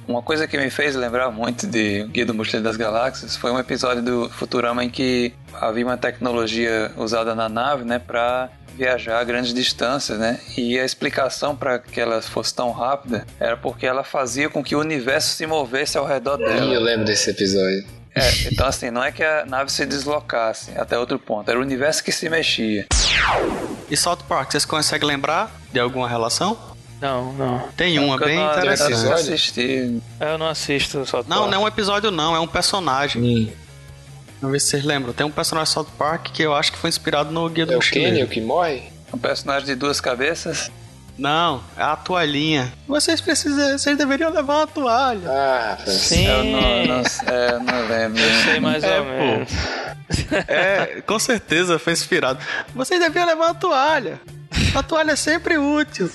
Uma 0.09 0.23
coisa 0.23 0.47
que 0.47 0.57
me 0.57 0.71
fez 0.71 0.95
lembrar 0.95 1.31
muito 1.33 1.67
de 1.67 2.05
Guia 2.05 2.25
do 2.25 2.33
Mochileiro 2.33 2.63
das 2.63 2.77
Galáxias 2.77 3.37
foi 3.37 3.51
um 3.51 3.59
episódio 3.59 4.03
do 4.03 4.29
Futurama 4.31 4.85
em 4.85 4.89
que 4.89 5.33
havia 5.53 5.85
uma 5.85 5.97
tecnologia 5.97 6.93
usada 6.97 7.35
na 7.35 7.49
nave, 7.49 7.85
né, 7.85 7.99
para 7.99 8.49
viajar 8.77 9.19
a 9.19 9.25
grandes 9.25 9.53
distâncias, 9.53 10.17
né? 10.17 10.39
E 10.57 10.79
a 10.79 10.85
explicação 10.85 11.57
para 11.57 11.81
que 11.81 12.01
ela 12.01 12.23
fosse 12.23 12.55
tão 12.55 12.71
rápida 12.71 13.27
era 13.41 13.57
porque 13.57 13.85
ela 13.87 14.05
fazia 14.05 14.49
com 14.49 14.63
que 14.63 14.77
o 14.77 14.81
universo 14.81 15.35
se 15.35 15.45
movesse 15.47 15.99
ao 15.99 16.07
redor 16.07 16.39
Ih, 16.39 16.45
eu 16.45 16.49
dela. 16.55 16.79
lembro 16.79 17.05
desse 17.07 17.31
episódio. 17.31 17.85
É, 18.17 18.49
então 18.51 18.67
assim, 18.67 18.91
não 18.91 19.05
é 19.05 19.13
que 19.13 19.23
a 19.23 19.45
nave 19.45 19.71
se 19.71 19.85
deslocasse 19.85 20.71
até 20.77 20.99
outro 20.99 21.19
ponto, 21.19 21.51
era 21.51 21.59
o 21.59 21.63
universo 21.63 22.03
que 22.03 22.11
se 22.11 22.29
mexia. 22.31 22.87
E 23.91 23.97
South 23.97 24.21
Park, 24.27 24.51
vocês 24.53 24.65
conseguem 24.65 25.07
lembrar 25.07 25.55
de 25.71 25.79
alguma 25.79 26.09
relação? 26.09 26.59
Não, 27.01 27.33
não. 27.35 27.69
Tem 27.77 27.99
uma 27.99 28.17
Porque 28.17 28.25
eu 28.25 28.29
bem 28.29 28.39
não- 28.39 28.53
interessante. 28.53 29.05
Eu 29.05 29.13
assisti. 29.13 30.01
Eu 30.19 30.39
não 30.39 30.49
assisto 30.49 31.05
só 31.05 31.23
Não, 31.29 31.47
não 31.47 31.55
é 31.55 31.59
um 31.59 31.69
episódio 31.69 32.11
não, 32.11 32.35
é 32.35 32.41
um 32.41 32.47
personagem. 32.47 33.23
Hum. 33.23 33.53
Vamos 34.41 34.53
ver 34.53 34.61
se 34.61 34.69
vocês 34.71 34.85
lembram. 34.85 35.13
Tem 35.13 35.27
um 35.27 35.31
personagem 35.31 35.69
de 35.69 35.75
South 35.75 35.89
Park 35.99 36.29
que 36.33 36.43
eu 36.43 36.55
acho 36.55 36.73
que 36.73 36.79
foi 36.79 36.89
inspirado 36.89 37.31
no 37.31 37.47
Guia 37.51 37.67
do 37.67 37.73
É 37.73 37.75
o 37.75 37.79
Mochileiro. 37.79 38.13
Kenny 38.15 38.25
o 38.25 38.29
que 38.29 38.41
morre? 38.41 38.85
Um 39.13 39.19
personagem 39.19 39.67
de 39.67 39.75
duas 39.75 40.01
cabeças. 40.01 40.71
Não, 41.19 41.63
é 41.77 41.83
a 41.83 41.97
toalhinha. 41.97 42.73
Vocês 42.87 43.21
precisam, 43.23 43.79
vocês 43.79 43.97
deveriam 43.97 44.31
levar 44.31 44.57
uma 44.57 44.67
toalha. 44.67 45.29
Ah. 45.31 45.79
Sim, 45.87 46.27
Eu 46.27 46.45
não, 46.45 46.61
não, 46.87 47.03
é, 47.27 47.59
não 47.59 47.89
lembro. 47.89 48.21
eu 48.23 48.43
sei 48.45 48.61
mais 48.61 48.85
É, 48.85 48.99
ou 49.01 49.05
pô. 49.07 49.11
menos. 49.13 49.51
É, 50.49 51.03
com 51.07 51.19
certeza 51.19 51.79
foi 51.79 51.93
inspirado. 51.95 52.39
Vocês 52.75 53.01
deviam 53.01 53.25
levar 53.27 53.47
uma 53.47 53.55
toalha. 53.55 54.21
A 54.75 54.83
toalha 54.83 55.13
é 55.13 55.17
sempre 55.17 55.57
útil. 55.59 56.11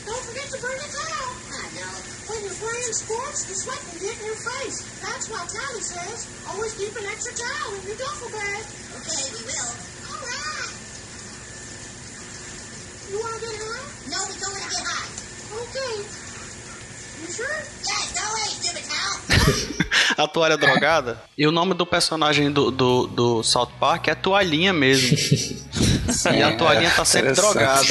That's 5.01 5.29
why 5.29 5.45
says 5.81 6.27
always 6.49 6.73
keep 6.75 6.95
an 6.95 7.05
extra 7.05 7.33
towel 7.33 7.75
in 7.75 7.87
your 7.87 7.97
duffel 7.97 8.29
bag. 8.29 8.63
Okay, 9.01 9.25
we 9.33 9.41
will. 9.45 9.71
All 10.09 10.21
right. 10.25 10.71
You 13.11 13.19
want 13.19 13.35
to 13.35 13.41
get 13.41 13.55
high? 13.59 13.83
No, 14.09 14.17
we 14.27 14.39
don't 14.39 14.51
want 14.53 14.63
to 14.63 14.69
get 14.71 14.85
high. 14.87 15.09
Okay. 15.61 15.93
You 17.21 17.27
sure? 17.27 17.57
Yes, 17.83 18.13
go 18.15 18.23
away, 18.31 18.47
stupid 18.55 18.85
towel. 18.87 20.23
A 20.23 20.27
toalha 20.27 20.57
drogada. 20.57 21.21
E 21.37 21.45
o 21.47 21.51
nome 21.51 21.73
do 21.73 21.85
personagem 21.85 22.51
do, 22.51 22.71
do, 22.71 23.07
do 23.07 23.43
South 23.43 23.71
Park 23.79 24.07
é 24.07 24.15
Toalhinha 24.15 24.71
mesmo. 24.71 25.17
E 26.33 26.43
a 26.43 26.55
toalhinha 26.57 26.91
tá 26.91 27.05
sempre 27.05 27.31
drogada. 27.31 27.87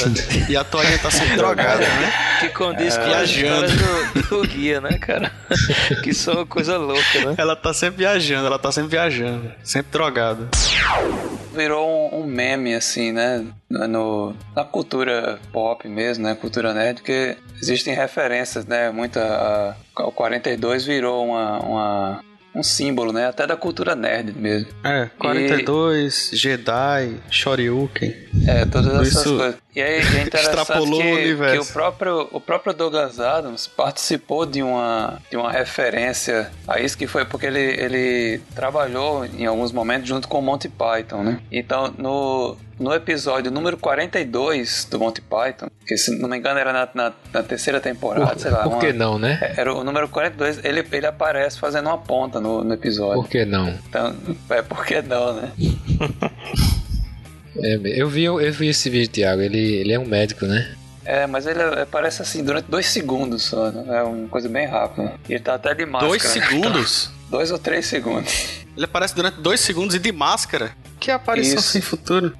E 0.47 0.55
a 0.55 0.63
toalhinha 0.63 0.99
tá 0.99 1.09
sempre 1.09 1.35
drogada, 1.37 1.79
né? 1.79 2.13
Que 2.39 2.49
condiz 2.49 2.95
com 2.95 3.03
as 3.03 3.31
Viajando. 3.31 3.65
histórias 3.65 4.27
do, 4.29 4.41
do 4.43 4.47
guia, 4.47 4.79
né, 4.79 4.97
cara? 4.99 5.31
que 6.03 6.13
são 6.13 6.45
coisa 6.45 6.77
louca, 6.77 7.25
né? 7.25 7.35
Ela 7.37 7.55
tá 7.55 7.73
sempre 7.73 7.99
viajando, 7.99 8.45
ela 8.45 8.59
tá 8.59 8.71
sempre 8.71 8.91
viajando. 8.91 9.51
Sempre 9.63 9.91
drogada. 9.91 10.49
virou 11.53 12.13
um, 12.13 12.21
um 12.21 12.25
meme, 12.27 12.75
assim, 12.75 13.11
né? 13.11 13.43
No, 13.87 14.35
na 14.55 14.63
cultura 14.63 15.39
pop 15.51 15.87
mesmo, 15.87 16.23
né? 16.25 16.35
Cultura 16.35 16.73
nerd, 16.73 16.97
porque 17.01 17.37
existem 17.61 17.93
referências, 17.93 18.65
né? 18.65 18.91
Muita. 18.91 19.75
A, 19.95 20.03
o 20.03 20.11
42 20.11 20.85
virou 20.85 21.25
uma, 21.25 21.59
uma, 21.59 22.23
um 22.55 22.63
símbolo, 22.63 23.13
né? 23.13 23.27
Até 23.27 23.47
da 23.47 23.55
cultura 23.55 23.95
nerd 23.95 24.33
mesmo. 24.33 24.67
É, 24.83 25.09
42, 25.17 26.31
Jedi, 26.33 27.17
Shoryuken. 27.29 28.13
É, 28.47 28.65
todas 28.65 28.93
essas 28.93 29.07
Isso- 29.07 29.37
coisas. 29.37 29.61
E 29.73 29.81
aí 29.81 30.01
é 30.01 30.23
interessante 30.23 30.71
o 30.79 30.83
que, 30.83 31.01
universo. 31.01 31.53
que 31.65 31.69
o, 31.69 31.73
próprio, 31.73 32.27
o 32.33 32.41
próprio 32.41 32.73
Douglas 32.73 33.21
Adams 33.21 33.67
participou 33.67 34.45
de 34.45 34.61
uma, 34.61 35.17
de 35.29 35.37
uma 35.37 35.49
referência 35.49 36.51
a 36.67 36.77
isso 36.81 36.97
que 36.97 37.07
foi 37.07 37.23
porque 37.23 37.45
ele, 37.45 37.59
ele 37.59 38.41
trabalhou 38.53 39.25
em 39.25 39.45
alguns 39.45 39.71
momentos 39.71 40.09
junto 40.09 40.27
com 40.27 40.39
o 40.39 40.41
Monty 40.41 40.67
Python, 40.67 41.23
né? 41.23 41.39
Então, 41.49 41.93
no, 41.97 42.57
no 42.81 42.93
episódio 42.93 43.51
número 43.51 43.77
42 43.77 44.87
do 44.89 44.99
Monty 44.99 45.21
Python, 45.21 45.67
que 45.85 45.95
se 45.97 46.17
não 46.17 46.27
me 46.27 46.37
engano 46.37 46.59
era 46.59 46.73
na, 46.73 46.89
na, 46.93 47.13
na 47.31 47.43
terceira 47.43 47.79
temporada, 47.79 48.37
sei 48.39 48.51
lá. 48.51 48.63
Por 48.63 48.79
que 48.79 48.87
uma- 48.87 48.93
não, 48.93 49.19
né? 49.19 49.53
Era 49.55 49.73
o 49.73 49.83
número 49.83 50.07
42, 50.09 50.63
ele, 50.65 50.85
ele 50.91 51.05
aparece 51.05 51.59
fazendo 51.59 51.87
uma 51.87 51.97
ponta 51.97 52.39
no, 52.39 52.63
no 52.63 52.73
episódio. 52.73 53.21
Por 53.21 53.29
que 53.29 53.45
não? 53.45 53.69
Então, 53.87 54.15
é 54.49 54.61
por 54.61 54.85
que 54.85 55.01
não, 55.01 55.33
né? 55.33 55.51
É, 57.63 57.75
eu, 57.83 58.07
vi, 58.07 58.23
eu 58.23 58.51
vi 58.53 58.69
esse 58.69 58.89
vídeo, 58.89 59.09
Thiago. 59.11 59.41
Ele, 59.41 59.59
ele 59.75 59.91
é 59.91 59.99
um 59.99 60.05
médico, 60.05 60.45
né? 60.45 60.73
É, 61.03 61.27
mas 61.27 61.45
ele 61.45 61.61
aparece 61.61 62.21
assim 62.21 62.41
durante 62.43 62.71
dois 62.71 62.85
segundos 62.85 63.43
só, 63.43 63.69
né? 63.71 63.99
É 63.99 64.03
uma 64.03 64.29
coisa 64.29 64.47
bem 64.47 64.67
rápida. 64.67 65.15
E 65.27 65.33
ele 65.33 65.43
tá 65.43 65.55
até 65.55 65.73
de 65.73 65.85
máscara. 65.85 66.07
Dois 66.07 66.23
segundos? 66.23 67.11
Dois 67.29 67.49
ou 67.49 67.57
três 67.57 67.85
segundos. 67.85 68.65
Ele 68.75 68.83
aparece 68.85 69.15
durante 69.15 69.39
dois 69.39 69.61
segundos 69.61 69.95
e 69.95 69.99
de 69.99 70.11
máscara. 70.11 70.71
Que 71.01 71.09
aparição 71.11 71.57
Isso. 71.59 71.69
sem 71.69 71.81
futuro. 71.81 72.31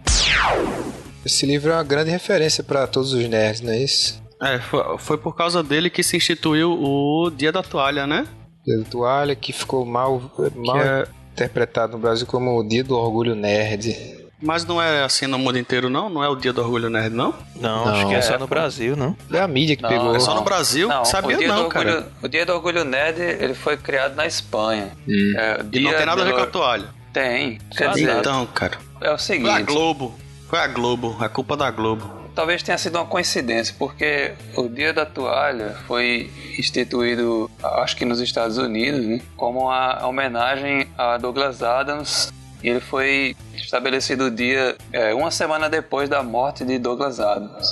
Esse 1.26 1.46
livro 1.46 1.72
é 1.72 1.76
uma 1.76 1.84
grande 1.84 2.10
referência 2.12 2.64
pra 2.64 2.86
todos 2.88 3.12
os 3.14 3.28
nerds, 3.28 3.62
não 3.62 3.74
é 3.74 3.80
isso? 3.80 4.22
É, 4.42 4.60
foi, 4.60 4.98
foi 4.98 5.18
por 5.18 5.36
causa 5.36 5.62
dele 5.64 5.90
que 5.90 6.02
se 6.04 6.16
instituiu 6.16 6.72
o 6.72 7.30
Dia 7.30 7.52
da 7.52 7.62
Toalha, 7.64 8.08
né? 8.08 8.26
Dia 8.66 8.78
da 8.78 8.84
toalha 8.86 9.36
que 9.36 9.52
ficou 9.52 9.84
mal, 9.86 10.22
mal 10.56 10.76
Que 10.80 10.82
é- 10.88 11.08
interpretado 11.34 11.94
no 11.94 11.98
Brasil 12.00 12.28
como 12.28 12.60
o 12.60 12.64
Dia 12.68 12.84
do 12.84 12.96
Orgulho 12.96 13.34
Nerd. 13.36 14.20
Mas 14.42 14.66
não 14.66 14.82
é 14.82 15.04
assim 15.04 15.28
no 15.28 15.38
mundo 15.38 15.58
inteiro, 15.60 15.88
não? 15.90 16.10
Não 16.10 16.24
é 16.24 16.30
o 16.30 16.36
Dia 16.36 16.52
do 16.54 16.62
Orgulho 16.62 16.90
Nerd, 16.90 17.16
não? 17.16 17.34
Não, 17.60 17.86
Não. 17.86 17.94
acho 17.94 18.08
que 18.08 18.14
é 18.16 18.22
só 18.22 18.34
É, 18.34 18.38
no 18.38 18.48
pô. 18.48 18.56
Brasil, 18.56 18.96
não? 18.96 19.16
É 19.32 19.40
a 19.40 19.48
mídia 19.48 19.76
que 19.76 19.84
Não, 19.84 19.90
pegou. 19.90 20.16
é 20.16 20.20
só 20.20 20.34
no 20.36 20.42
Brasil? 20.44 20.90
Sabia 21.06 21.36
o 21.36 21.40
dia 21.40 21.48
não, 21.48 21.64
do 21.64 21.70
cara. 21.70 21.90
orgulho, 21.98 22.12
O 22.24 22.28
Dia 22.28 22.46
do 22.46 22.54
Orgulho 22.54 22.84
Nerd, 22.84 23.20
ele 23.22 23.54
foi 23.54 23.78
criado 23.78 24.16
na 24.16 24.26
Espanha. 24.28 24.92
Hum. 25.08 25.34
É, 25.38 25.60
E 25.72 25.80
não 25.82 25.92
tem 25.94 26.06
nada 26.06 26.22
a 26.22 26.26
ver 26.26 26.34
com 26.34 26.42
a 26.42 26.48
toalha. 26.48 27.01
Tem. 27.14 27.60
Quer 27.76 27.92
dizer, 27.92 28.18
Então, 28.20 28.46
cara. 28.48 28.78
é 29.00 29.06
o 29.06 29.08
Foi 29.08 29.14
a 29.14 29.18
seguinte, 29.18 29.64
Globo. 29.64 30.14
Foi 30.50 30.60
a 30.60 30.68
Globo. 30.68 31.18
É 31.24 31.28
culpa 31.30 31.56
da 31.58 31.70
Globo. 31.72 32.20
talvez 32.34 32.64
tenha 32.64 32.78
sido 32.78 32.96
uma 32.98 33.06
coincidência, 33.06 33.76
porque 33.78 34.32
o 34.56 34.68
Dia 34.70 34.94
da 34.94 35.06
Toalha 35.06 35.76
foi 35.86 36.32
instituído, 36.58 37.52
acho 37.62 37.96
que 37.98 38.06
nos 38.06 38.22
Estados 38.22 38.58
Unidos, 38.58 39.06
né, 39.06 39.22
como 39.36 39.64
uma 39.66 40.06
homenagem 40.08 40.88
a 40.98 41.18
Douglas 41.18 41.62
Adams. 41.62 42.32
E 42.64 42.70
ele 42.70 42.80
foi 42.80 43.36
estabelecido 43.56 44.26
o 44.26 44.32
dia 44.32 44.78
é, 44.94 45.14
uma 45.16 45.32
semana 45.32 45.68
depois 45.70 46.08
da 46.08 46.22
morte 46.24 46.64
de 46.64 46.78
Douglas 46.78 47.20
Adams. 47.20 47.68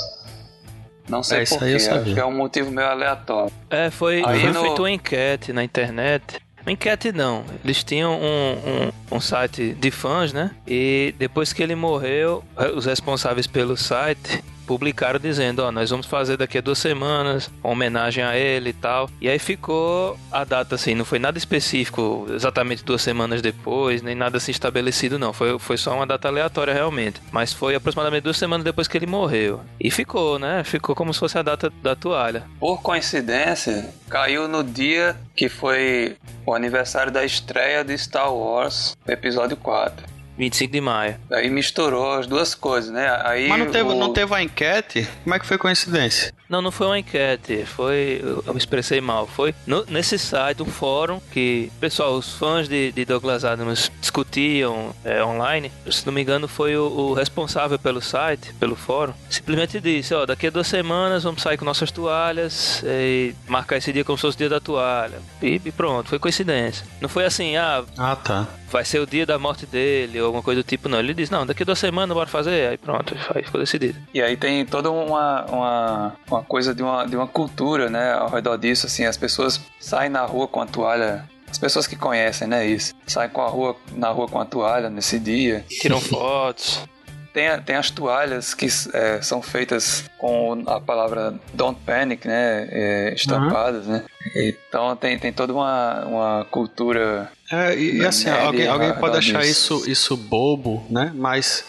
Não 1.07 1.23
sei 1.23 1.39
É, 1.39 1.43
isso 1.43 1.57
porquê, 1.57 1.75
acho 1.75 2.03
que 2.13 2.19
é 2.19 2.25
um 2.25 2.35
motivo 2.35 2.69
meio 2.71 2.87
aleatório. 2.87 3.51
É, 3.69 3.89
foi, 3.89 4.21
Aí 4.25 4.41
foi 4.41 4.51
no- 4.51 4.61
feita 4.61 4.81
uma 4.81 4.91
enquete 4.91 5.53
na 5.53 5.63
internet. 5.63 6.39
Uma 6.65 6.71
enquete 6.71 7.11
não. 7.11 7.43
Eles 7.63 7.83
tinham 7.83 8.19
um, 8.19 9.13
um, 9.13 9.15
um 9.17 9.21
site 9.21 9.73
de 9.73 9.91
fãs, 9.91 10.33
né? 10.33 10.51
E 10.67 11.13
depois 11.17 11.53
que 11.53 11.63
ele 11.63 11.75
morreu, 11.75 12.43
os 12.75 12.85
responsáveis 12.85 13.47
pelo 13.47 13.77
site 13.77 14.43
publicaram 14.69 15.19
dizendo, 15.19 15.63
ó, 15.63 15.71
nós 15.71 15.89
vamos 15.89 16.05
fazer 16.05 16.37
daqui 16.37 16.59
a 16.59 16.61
duas 16.61 16.77
semanas 16.77 17.49
uma 17.63 17.73
homenagem 17.73 18.23
a 18.23 18.37
ele 18.37 18.69
e 18.69 18.73
tal. 18.73 19.09
E 19.19 19.27
aí 19.27 19.39
ficou 19.39 20.15
a 20.31 20.43
data 20.43 20.75
assim, 20.75 20.93
não 20.93 21.03
foi 21.03 21.17
nada 21.17 21.39
específico, 21.39 22.27
exatamente 22.29 22.85
duas 22.85 23.01
semanas 23.01 23.41
depois, 23.41 24.03
nem 24.03 24.13
nada 24.13 24.37
assim 24.37 24.51
estabelecido 24.51 25.17
não. 25.17 25.33
Foi, 25.33 25.57
foi 25.57 25.75
só 25.75 25.95
uma 25.95 26.05
data 26.05 26.27
aleatória 26.27 26.71
realmente. 26.71 27.19
Mas 27.31 27.51
foi 27.51 27.73
aproximadamente 27.73 28.21
duas 28.21 28.37
semanas 28.37 28.63
depois 28.63 28.87
que 28.87 28.95
ele 28.95 29.07
morreu. 29.07 29.59
E 29.79 29.89
ficou, 29.89 30.37
né? 30.37 30.63
Ficou 30.63 30.93
como 30.93 31.11
se 31.15 31.19
fosse 31.19 31.39
a 31.39 31.41
data 31.41 31.73
da 31.81 31.95
toalha. 31.95 32.43
Por 32.59 32.79
coincidência, 32.83 33.89
caiu 34.07 34.47
no 34.47 34.63
dia 34.63 35.17
que 35.35 35.49
foi 35.49 36.15
o 36.45 36.53
aniversário 36.53 37.11
da 37.11 37.25
estreia 37.25 37.83
de 37.83 37.97
Star 37.97 38.31
Wars, 38.31 38.95
episódio 39.07 39.57
4. 39.57 40.18
25 40.39 40.71
de 40.73 40.81
maio. 40.81 41.17
Aí 41.31 41.49
misturou 41.49 42.13
as 42.13 42.25
duas 42.25 42.55
coisas, 42.55 42.89
né? 42.89 43.07
Aí 43.25 43.47
Mas 43.49 43.59
não 43.59 43.71
teve, 43.71 43.89
o- 43.89 43.95
não 43.95 44.13
teve 44.13 44.33
a 44.33 44.41
enquete? 44.41 45.07
Como 45.23 45.35
é 45.35 45.39
que 45.39 45.45
foi 45.45 45.57
coincidência? 45.57 46.33
Não, 46.49 46.61
não 46.63 46.71
foi 46.71 46.87
uma 46.87 46.97
enquete, 46.97 47.63
foi. 47.65 48.23
Eu 48.23 48.53
me 48.53 48.57
expressei 48.57 48.99
mal. 48.99 49.27
Foi 49.27 49.53
no- 49.67 49.85
nesse 49.87 50.17
site, 50.17 50.63
um 50.63 50.65
fórum 50.65 51.19
que, 51.31 51.69
pessoal, 51.79 52.13
os 52.15 52.33
fãs 52.33 52.67
de, 52.67 52.91
de 52.91 53.05
Douglas 53.05 53.45
Adams 53.45 53.91
discutiam 54.01 54.95
é, 55.05 55.23
online. 55.23 55.71
Se 55.91 56.05
não 56.05 56.13
me 56.13 56.21
engano, 56.21 56.47
foi 56.47 56.75
o, 56.75 56.85
o 56.87 57.13
responsável 57.13 57.77
pelo 57.77 58.01
site, 58.01 58.51
pelo 58.59 58.75
fórum. 58.75 59.13
Simplesmente 59.29 59.79
disse: 59.79 60.13
Ó, 60.15 60.25
daqui 60.25 60.47
a 60.47 60.49
duas 60.49 60.65
semanas 60.67 61.23
vamos 61.23 61.41
sair 61.41 61.57
com 61.57 61.65
nossas 61.65 61.91
toalhas 61.91 62.81
e 62.85 63.35
marcar 63.47 63.77
esse 63.77 63.91
dia 63.93 64.03
como 64.03 64.17
se 64.17 64.21
fosse 64.21 64.35
o 64.35 64.39
dia 64.39 64.49
da 64.49 64.59
toalha. 64.59 65.19
E, 65.41 65.61
e 65.63 65.71
pronto, 65.71 66.09
foi 66.09 66.17
coincidência. 66.17 66.85
Não 67.01 67.09
foi 67.09 67.25
assim, 67.25 67.57
ah, 67.57 67.83
Ah, 67.97 68.15
tá. 68.15 68.47
vai 68.71 68.83
ser 68.85 68.99
o 68.99 69.05
dia 69.05 69.25
da 69.25 69.37
morte 69.37 69.65
dele 69.67 70.19
ou 70.21 70.28
alguma 70.29 70.43
coisa 70.43 70.61
do 70.63 70.65
tipo, 70.65 70.87
não. 70.87 70.99
Ele 70.99 71.13
disse: 71.13 71.31
Não, 71.31 71.45
daqui 71.45 71.63
a 71.63 71.65
duas 71.65 71.79
semanas 71.79 72.15
bora 72.15 72.29
fazer. 72.29 72.69
Aí 72.69 72.77
pronto, 72.77 73.15
aí 73.35 73.43
ficou 73.43 73.59
decidido. 73.59 73.99
E 74.13 74.21
aí 74.21 74.37
tem 74.37 74.65
toda 74.65 74.89
uma, 74.91 75.45
uma, 75.45 76.15
uma 76.29 76.43
coisa 76.43 76.73
de 76.73 76.81
uma, 76.81 77.05
de 77.05 77.15
uma 77.15 77.27
cultura, 77.27 77.89
né? 77.89 78.13
Ao 78.13 78.29
redor 78.29 78.57
disso, 78.57 78.85
assim, 78.85 79.05
as 79.05 79.17
pessoas 79.17 79.59
saem 79.79 80.09
na 80.09 80.25
rua 80.25 80.47
com 80.47 80.61
a 80.61 80.65
toalha. 80.65 81.27
As 81.49 81.57
pessoas 81.57 81.87
que 81.87 81.95
conhecem, 81.95 82.47
né? 82.47 82.65
Isso. 82.65 82.93
Saem 83.07 83.29
com 83.29 83.41
a 83.41 83.47
rua, 83.47 83.75
na 83.93 84.09
rua 84.09 84.27
com 84.27 84.39
a 84.39 84.45
toalha 84.45 84.89
nesse 84.89 85.19
dia. 85.19 85.65
Tiram 85.67 85.99
fotos. 85.99 86.87
Tem, 87.33 87.61
tem 87.61 87.75
as 87.75 87.91
toalhas 87.91 88.53
que 88.53 88.67
é, 88.93 89.21
são 89.21 89.41
feitas 89.41 90.05
com 90.17 90.63
a 90.65 90.79
palavra 90.81 91.35
Don't 91.53 91.79
Panic, 91.85 92.27
né? 92.27 92.67
é, 92.71 93.13
estampadas, 93.13 93.85
né? 93.85 94.03
Então 94.35 94.95
tem, 94.95 95.17
tem 95.17 95.31
toda 95.31 95.53
uma, 95.53 96.05
uma 96.05 96.45
cultura. 96.49 97.31
É, 97.51 97.75
e, 97.75 97.97
e 97.97 98.05
assim, 98.05 98.29
alguém, 98.29 98.67
alguém 98.67 98.93
pode 98.93 99.17
achar 99.17 99.45
isso, 99.45 99.89
isso 99.89 100.15
bobo, 100.15 100.85
né? 100.89 101.11
Mas, 101.15 101.65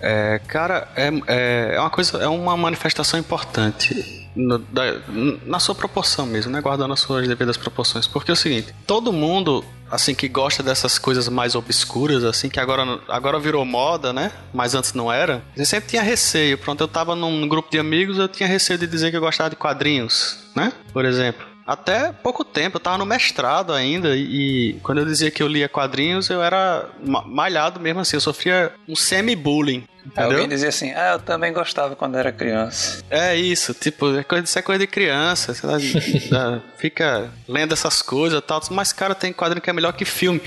é, 0.00 0.40
cara, 0.48 0.88
é, 0.96 1.08
é, 1.26 1.72
é 1.76 1.80
uma 1.80 1.90
coisa, 1.90 2.18
é 2.22 2.28
uma 2.28 2.56
manifestação 2.56 3.18
importante 3.20 4.28
no- 4.34 4.58
da- 4.58 5.00
na 5.44 5.58
sua 5.58 5.74
proporção 5.74 6.26
mesmo, 6.26 6.50
né? 6.52 6.60
Guardando 6.60 6.92
as 6.92 7.00
suas 7.00 7.26
devidas 7.26 7.56
proporções. 7.56 8.06
Porque 8.06 8.30
é 8.30 8.34
o 8.34 8.36
seguinte, 8.36 8.72
todo 8.86 9.12
mundo, 9.12 9.64
assim, 9.90 10.14
que 10.14 10.28
gosta 10.28 10.62
dessas 10.62 10.98
coisas 10.98 11.28
mais 11.28 11.54
obscuras, 11.54 12.24
assim, 12.24 12.48
que 12.48 12.60
agora, 12.60 13.00
agora 13.08 13.38
virou 13.38 13.64
moda, 13.64 14.12
né? 14.12 14.30
Mas 14.54 14.74
antes 14.74 14.92
não 14.94 15.12
era. 15.12 15.42
Eu 15.56 15.66
sempre 15.66 15.90
tinha 15.90 16.02
receio. 16.02 16.56
Pronto, 16.58 16.80
eu 16.82 16.88
tava 16.88 17.14
num 17.16 17.48
grupo 17.48 17.70
de 17.70 17.78
amigos, 17.78 18.18
eu 18.18 18.28
tinha 18.28 18.48
receio 18.48 18.78
de 18.78 18.86
dizer 18.86 19.10
que 19.10 19.16
eu 19.16 19.20
gostava 19.20 19.50
de 19.50 19.56
quadrinhos, 19.56 20.38
né? 20.54 20.72
Por 20.92 21.04
exemplo. 21.04 21.50
Até 21.66 22.10
pouco 22.12 22.44
tempo, 22.44 22.76
eu 22.78 22.80
tava 22.80 22.98
no 22.98 23.06
mestrado 23.06 23.72
ainda 23.72 24.16
e, 24.16 24.72
e 24.72 24.80
quando 24.82 24.98
eu 24.98 25.04
dizia 25.04 25.30
que 25.30 25.40
eu 25.40 25.46
lia 25.46 25.68
quadrinhos, 25.68 26.28
eu 26.28 26.42
era 26.42 26.88
ma- 27.06 27.24
malhado 27.24 27.78
mesmo 27.78 28.00
assim, 28.00 28.16
eu 28.16 28.20
sofria 28.20 28.72
um 28.88 28.96
semi-bullying, 28.96 29.84
entendeu? 30.06 30.30
Alguém 30.32 30.48
dizia 30.48 30.68
assim: 30.68 30.92
Ah, 30.92 31.12
eu 31.12 31.18
também 31.18 31.52
gostava 31.52 31.94
quando 31.96 32.16
era 32.16 32.30
criança. 32.32 33.02
É 33.10 33.34
isso, 33.36 33.74
tipo, 33.74 34.16
é 34.16 34.22
coisa, 34.24 34.44
isso 34.44 34.58
é 34.58 34.62
coisa 34.62 34.78
de 34.80 34.86
criança, 34.86 35.54
sei 35.54 35.68
lá, 35.68 35.78
fica 36.78 37.28
lendo 37.48 37.72
essas 37.72 38.02
coisas 38.02 38.38
e 38.38 38.42
tal, 38.42 38.60
mas 38.70 38.92
cara, 38.92 39.14
tem 39.14 39.32
quadrinho 39.32 39.60
que 39.62 39.70
é 39.70 39.72
melhor 39.72 39.92
que 39.92 40.04
filme. 40.04 40.40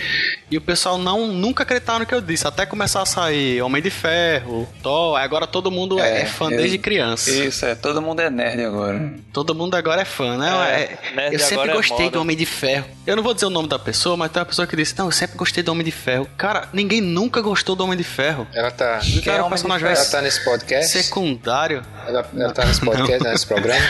E 0.50 0.58
o 0.58 0.62
pessoal 0.62 0.98
não 0.98 1.28
nunca 1.28 1.64
acreditava 1.64 2.00
no 2.00 2.06
que 2.06 2.14
eu 2.14 2.22
disse, 2.22 2.48
até 2.48 2.66
começar 2.66 3.02
a 3.02 3.06
sair 3.06 3.62
Homem 3.62 3.82
de 3.82 3.90
Ferro, 3.90 4.68
Thor, 4.82 5.18
agora 5.18 5.46
todo 5.48 5.70
mundo 5.72 6.00
é, 6.00 6.22
É, 6.22 6.26
fã 6.26 6.50
eu- 6.50 6.58
desde 6.58 6.78
criança. 6.78 7.30
Isso, 7.30 7.66
é, 7.66 7.76
todo 7.76 8.02
mundo 8.02 8.20
é 8.22 8.30
nerd 8.30 8.64
agora. 8.64 9.14
Todo 9.32 9.54
mundo 9.56 9.76
agora 9.76 10.02
é 10.02 10.06
fã, 10.06 10.38
né? 10.38 10.50
É, 10.70 11.22
É, 11.30 11.36
eu 11.36 11.40
sempre 11.40 11.70
é 11.70 11.74
gostei 11.74 12.10
do 12.10 12.20
Homem 12.22 12.36
de 12.38 12.46
Ferro. 12.46 12.86
Eu 13.06 13.16
não 13.16 13.24
vou 13.24 13.34
dizer 13.34 13.46
o 13.46 13.50
nome 13.50 13.68
da 13.68 13.78
pessoa, 13.80 14.16
mas 14.16 14.32
tem 14.32 14.40
uma 14.40 14.46
pessoa 14.46 14.68
que 14.68 14.76
disse: 14.76 14.98
Não, 14.98 15.06
eu 15.08 15.12
sempre 15.12 15.38
gostei 15.38 15.62
do 15.64 15.72
Homem 15.72 15.84
de 15.84 15.92
Ferro. 15.92 16.28
Cara, 16.38 16.70
ninguém 16.74 17.02
nunca 17.02 17.42
gostou 17.42 17.76
do 17.76 17.84
Homem 17.84 17.98
de 17.98 18.04
Ferro. 18.04 18.48
Ela 18.54 18.72
tá. 18.72 19.00
É 19.26 19.43
o 19.48 19.50
personagem 19.50 19.86
Ela 19.88 19.96
mais 19.96 20.10
tá 20.10 20.22
nesse 20.22 20.44
podcast? 20.44 20.90
secundário? 21.04 21.82
Ela, 22.08 22.26
ela 22.36 22.54
tá 22.54 22.66
nesse 22.66 22.82
podcast, 22.82 23.24
nesse 23.24 23.48
programa? 23.48 23.86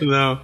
Não. 0.00 0.40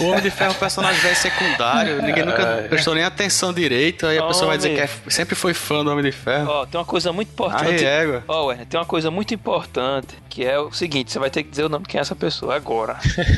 O 0.00 0.04
Homem 0.04 0.22
de 0.22 0.30
Ferro 0.30 0.52
é 0.52 0.54
um 0.54 0.58
personagem 0.58 1.00
velho 1.00 1.16
secundário. 1.16 2.02
Ninguém 2.02 2.24
nunca 2.24 2.64
prestou 2.68 2.94
nem 2.94 3.02
atenção 3.04 3.52
direito. 3.52 4.06
Aí 4.06 4.18
a 4.18 4.22
pessoa 4.26 4.46
vai 4.48 4.56
dizer 4.56 4.74
que 4.74 4.80
é- 4.80 4.88
sempre 5.10 5.34
foi 5.34 5.52
fã 5.54 5.84
do 5.84 5.90
Homem 5.90 6.04
de 6.04 6.12
Ferro. 6.12 6.48
Ó, 6.48 6.66
tem 6.66 6.78
uma 6.78 6.86
coisa 6.86 7.12
muito 7.12 7.28
importante. 7.30 7.66
Aí, 7.66 7.84
égua. 7.84 8.24
Ó, 8.28 8.46
Werner, 8.46 8.66
tem 8.66 8.78
uma 8.78 8.86
coisa 8.86 9.10
muito 9.10 9.34
importante 9.34 10.16
que 10.28 10.44
é 10.44 10.58
o 10.58 10.72
seguinte: 10.72 11.10
você 11.12 11.18
vai 11.18 11.30
ter 11.30 11.42
que 11.42 11.50
dizer 11.50 11.64
o 11.64 11.68
nome 11.68 11.84
de 11.84 11.90
quem 11.90 11.98
é 11.98 12.02
essa 12.02 12.14
pessoa 12.14 12.54
agora. 12.54 12.96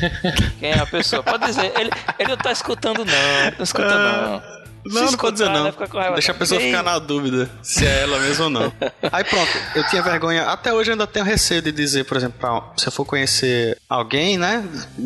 quem 0.59 0.71
é 0.71 0.79
a 0.79 0.85
pessoa? 0.85 1.23
Pode 1.23 1.45
dizer, 1.45 1.71
ele, 1.77 1.89
ele 2.19 2.29
não 2.29 2.37
tá 2.37 2.51
escutando, 2.51 3.03
não. 3.03 3.51
Não 3.57 3.63
escuta, 3.63 3.97
não. 3.97 4.64
Não, 4.85 5.11
não 5.11 5.17
pode 5.17 5.37
dizer 5.37 5.49
não. 5.49 5.71
com 5.71 5.97
raiva. 5.97 6.13
Deixa 6.13 6.31
a 6.31 6.35
pessoa 6.35 6.61
Ei, 6.61 6.67
ficar 6.71 6.83
na 6.83 6.99
dúvida 6.99 7.49
se 7.61 7.85
é 7.85 8.01
ela 8.03 8.19
mesmo 8.19 8.45
ou 8.45 8.49
não. 8.49 8.73
Aí 9.11 9.23
pronto, 9.23 9.51
eu 9.75 9.83
tinha 9.87 10.01
vergonha. 10.01 10.43
Até 10.43 10.73
hoje 10.73 10.91
eu 10.91 10.93
ainda 10.93 11.07
tenho 11.07 11.25
receio 11.25 11.61
de 11.61 11.71
dizer, 11.71 12.05
por 12.05 12.17
exemplo, 12.17 12.37
pra- 12.39 12.63
se 12.77 12.87
eu 12.87 12.91
for 12.91 13.05
conhecer 13.05 13.77
alguém, 13.89 14.37
né? 14.37 14.63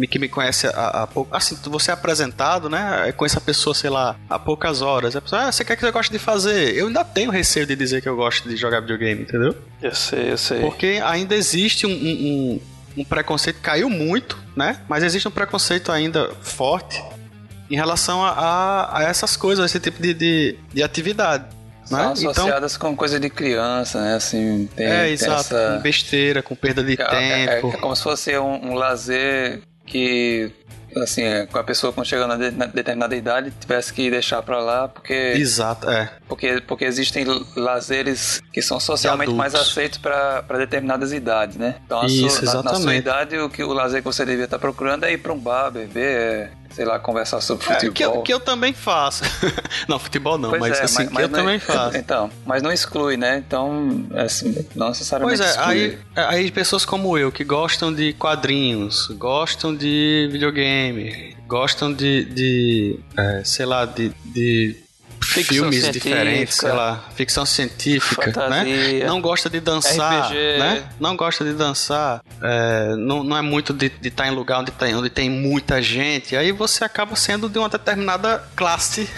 Que 0.10 0.19
me 0.19 0.27
conhece 0.27 0.68
há, 0.68 1.03
há 1.03 1.07
pouco. 1.07 1.35
Assim, 1.35 1.57
você 1.65 1.91
é 1.91 1.93
apresentado, 1.93 2.69
né? 2.69 3.11
Conhece 3.14 3.38
a 3.38 3.41
pessoa, 3.41 3.73
sei 3.73 3.89
lá, 3.89 4.15
há 4.30 4.38
poucas 4.38 4.81
horas. 4.81 5.15
A 5.15 5.22
pessoa, 5.22 5.43
ah, 5.43 5.51
você 5.51 5.64
quer 5.64 5.76
que 5.76 5.85
eu 5.85 5.91
goste 5.91 6.11
de 6.11 6.19
fazer? 6.19 6.76
Eu 6.76 6.88
ainda 6.88 7.03
tenho 7.06 7.31
receio 7.31 7.65
de 7.65 7.76
dizer 7.76 8.01
que 8.01 8.10
eu 8.10 8.15
gosto 8.15 8.47
de 8.49 8.56
jogar 8.57 8.81
videogame, 8.81 9.22
entendeu? 9.22 9.56
Eu 9.81 9.95
sei, 9.95 10.31
eu 10.31 10.38
sei. 10.38 10.60
Porque 10.60 10.99
ainda 11.03 11.35
existe 11.35 11.85
um, 11.88 11.91
um- 11.91 11.93
um- 11.95 12.61
um 12.97 13.03
preconceito, 13.06 13.61
caiu 13.61 13.89
muito, 13.89 14.38
né? 14.56 14.81
Mas 14.89 15.03
existe 15.03 15.27
um 15.27 15.31
preconceito 15.31 15.91
ainda 15.91 16.31
forte 16.41 17.01
em 17.70 17.76
relação 17.76 18.24
a, 18.24 18.30
a, 18.32 18.98
a 19.00 19.04
essas 19.04 19.36
coisas, 19.38 19.62
a 19.64 19.66
esse 19.66 19.80
tipo 19.80 20.02
de, 20.02 20.14
de, 20.14 20.58
de 20.74 20.84
atividade. 20.84 21.46
São 21.86 21.98
Né? 21.98 22.06
associadas 22.12 22.78
com 22.78 22.96
coisa 22.96 23.20
de 23.20 23.30
criança, 23.30 24.00
né? 24.02 24.16
Assim, 24.16 24.70
tem, 24.76 24.86
é, 24.86 25.04
tem 25.06 25.14
exato, 25.14 25.40
essa- 25.56 25.74
com 25.78 25.82
besteira, 25.82 26.44
com 26.44 26.56
perda 26.56 26.84
de 26.84 26.96
É, 27.02 27.04
é- 27.04 27.48
tempo. 27.56 27.74
é 27.76 27.78
como 27.80 27.96
se 27.96 28.04
fosse 28.04 28.38
um, 28.38 28.72
um 28.72 28.74
lazer 28.76 29.62
que, 29.88 30.52
assim, 30.98 31.24
é, 31.24 31.48
com 31.48 31.58
a 31.58 31.64
pessoa 31.64 31.91
quando 31.91 32.06
chega 32.06 32.28
na, 32.28 32.36
de- 32.36 32.52
na 32.52 32.68
determinada 32.68 33.16
idade 33.16 33.52
tivesse 33.60 33.91
que 33.91 34.08
deixar 34.12 34.44
pra 34.44 34.60
lá, 34.60 34.88
porque, 34.88 35.14
Exato, 35.36 35.90
é. 35.90 36.12
porque, 36.28 36.62
porque 36.68 36.86
existem 36.86 37.26
lazeres 37.56 38.40
que 38.54 38.62
são 38.62 38.80
socialmente 38.80 39.32
mais 39.34 39.56
aceitos 39.56 39.98
pra 39.98 40.41
determinadas 40.58 41.12
idades, 41.12 41.58
né? 41.58 41.76
Então, 41.86 42.06
Isso, 42.06 42.46
sua, 42.46 42.62
na- 42.62 42.72
na, 42.72 42.76
sua 42.76 42.96
idade, 42.96 43.36
o, 43.38 43.50
que, 43.50 43.64
o 43.64 43.74
lazer 43.74 44.02
que 44.02 44.06
você 44.06 44.24
devia 44.26 44.46
estar 44.46 44.60
procurando 44.60 45.06
é 45.06 45.14
ir 45.14 45.18
pra 45.18 45.34
um 45.34 45.40
bar, 45.40 45.72
beber, 45.72 46.04
é, 46.04 46.50
sei 46.80 46.85
lá, 46.85 46.97
conversar 46.97 47.41
sobre 47.41 47.65
É, 47.65 47.73
futebol. 47.73 47.93
que, 47.93 48.06
eu, 48.06 48.22
que 48.22 48.34
eu 48.34 48.39
também 48.39 48.72
faço. 48.72 49.26
não, 49.85 49.99
futebol 49.99 50.38
não, 50.38 50.51
Pois 50.51 50.61
mas 50.61 50.80
é, 50.80 50.84
assim, 50.84 51.07
que 51.07 51.22
eu 51.22 51.27
não- 51.27 51.39
também 51.39 51.60
faço. 51.60 51.97
Então, 51.99 52.31
mas 52.45 52.61
não 52.64 52.72
exclui, 52.72 53.18
né? 53.18 53.43
Então, 53.45 54.06
assim, 54.15 54.65
não 54.73 54.88
necessariamente 54.88 55.39
Pois 55.39 55.49
é, 55.49 55.60
exclui. 55.60 55.99
aí, 56.15 56.35
aí 56.45 56.51
pessoas 56.51 56.85
como 56.85 57.18
eu, 57.18 57.34
que 57.34 57.43
gostam 57.43 57.93
de 57.93 58.14
quadrinhos, 58.14 59.07
gostam 59.18 59.76
de 59.76 60.30
videogame, 60.31 61.35
gostam 61.45 61.91
de, 61.91 62.23
de 62.23 62.99
é, 63.18 63.41
sei 63.43 63.65
lá, 63.65 63.84
de, 63.84 64.14
de 64.23 64.77
filmes 65.30 65.81
científica. 65.81 66.10
diferentes, 66.10 66.56
sei 66.56 66.72
lá, 66.72 67.03
ficção 67.15 67.45
científica, 67.45 68.27
né? 68.27 68.34
Fantasia. 68.34 69.07
Não 69.07 69.22
gosta 69.22 69.49
de 69.49 69.60
dançar, 69.60 70.26
RPG. 70.26 70.35
né? 70.60 70.89
Não 70.99 71.15
gosta 71.15 71.43
de 71.43 71.53
dançar, 71.53 72.22
é, 72.41 72.95
não, 72.95 73.23
não 73.23 73.38
é 73.38 73.41
muito 73.41 73.73
de 73.73 73.91
estar 74.03 74.27
em 74.27 74.31
lugar 74.31 74.60
onde 74.60 74.72
tem, 74.72 74.95
onde 74.95 75.10
tem 75.10 75.30
muita 75.30 75.81
gente, 75.81 76.35
aí 76.35 76.51
você 76.51 76.84
acaba 76.84 77.15
sendo 77.15 77.49
de 77.49 77.57
uma 77.57 77.69
determinada 77.69 78.43
classe 78.56 79.10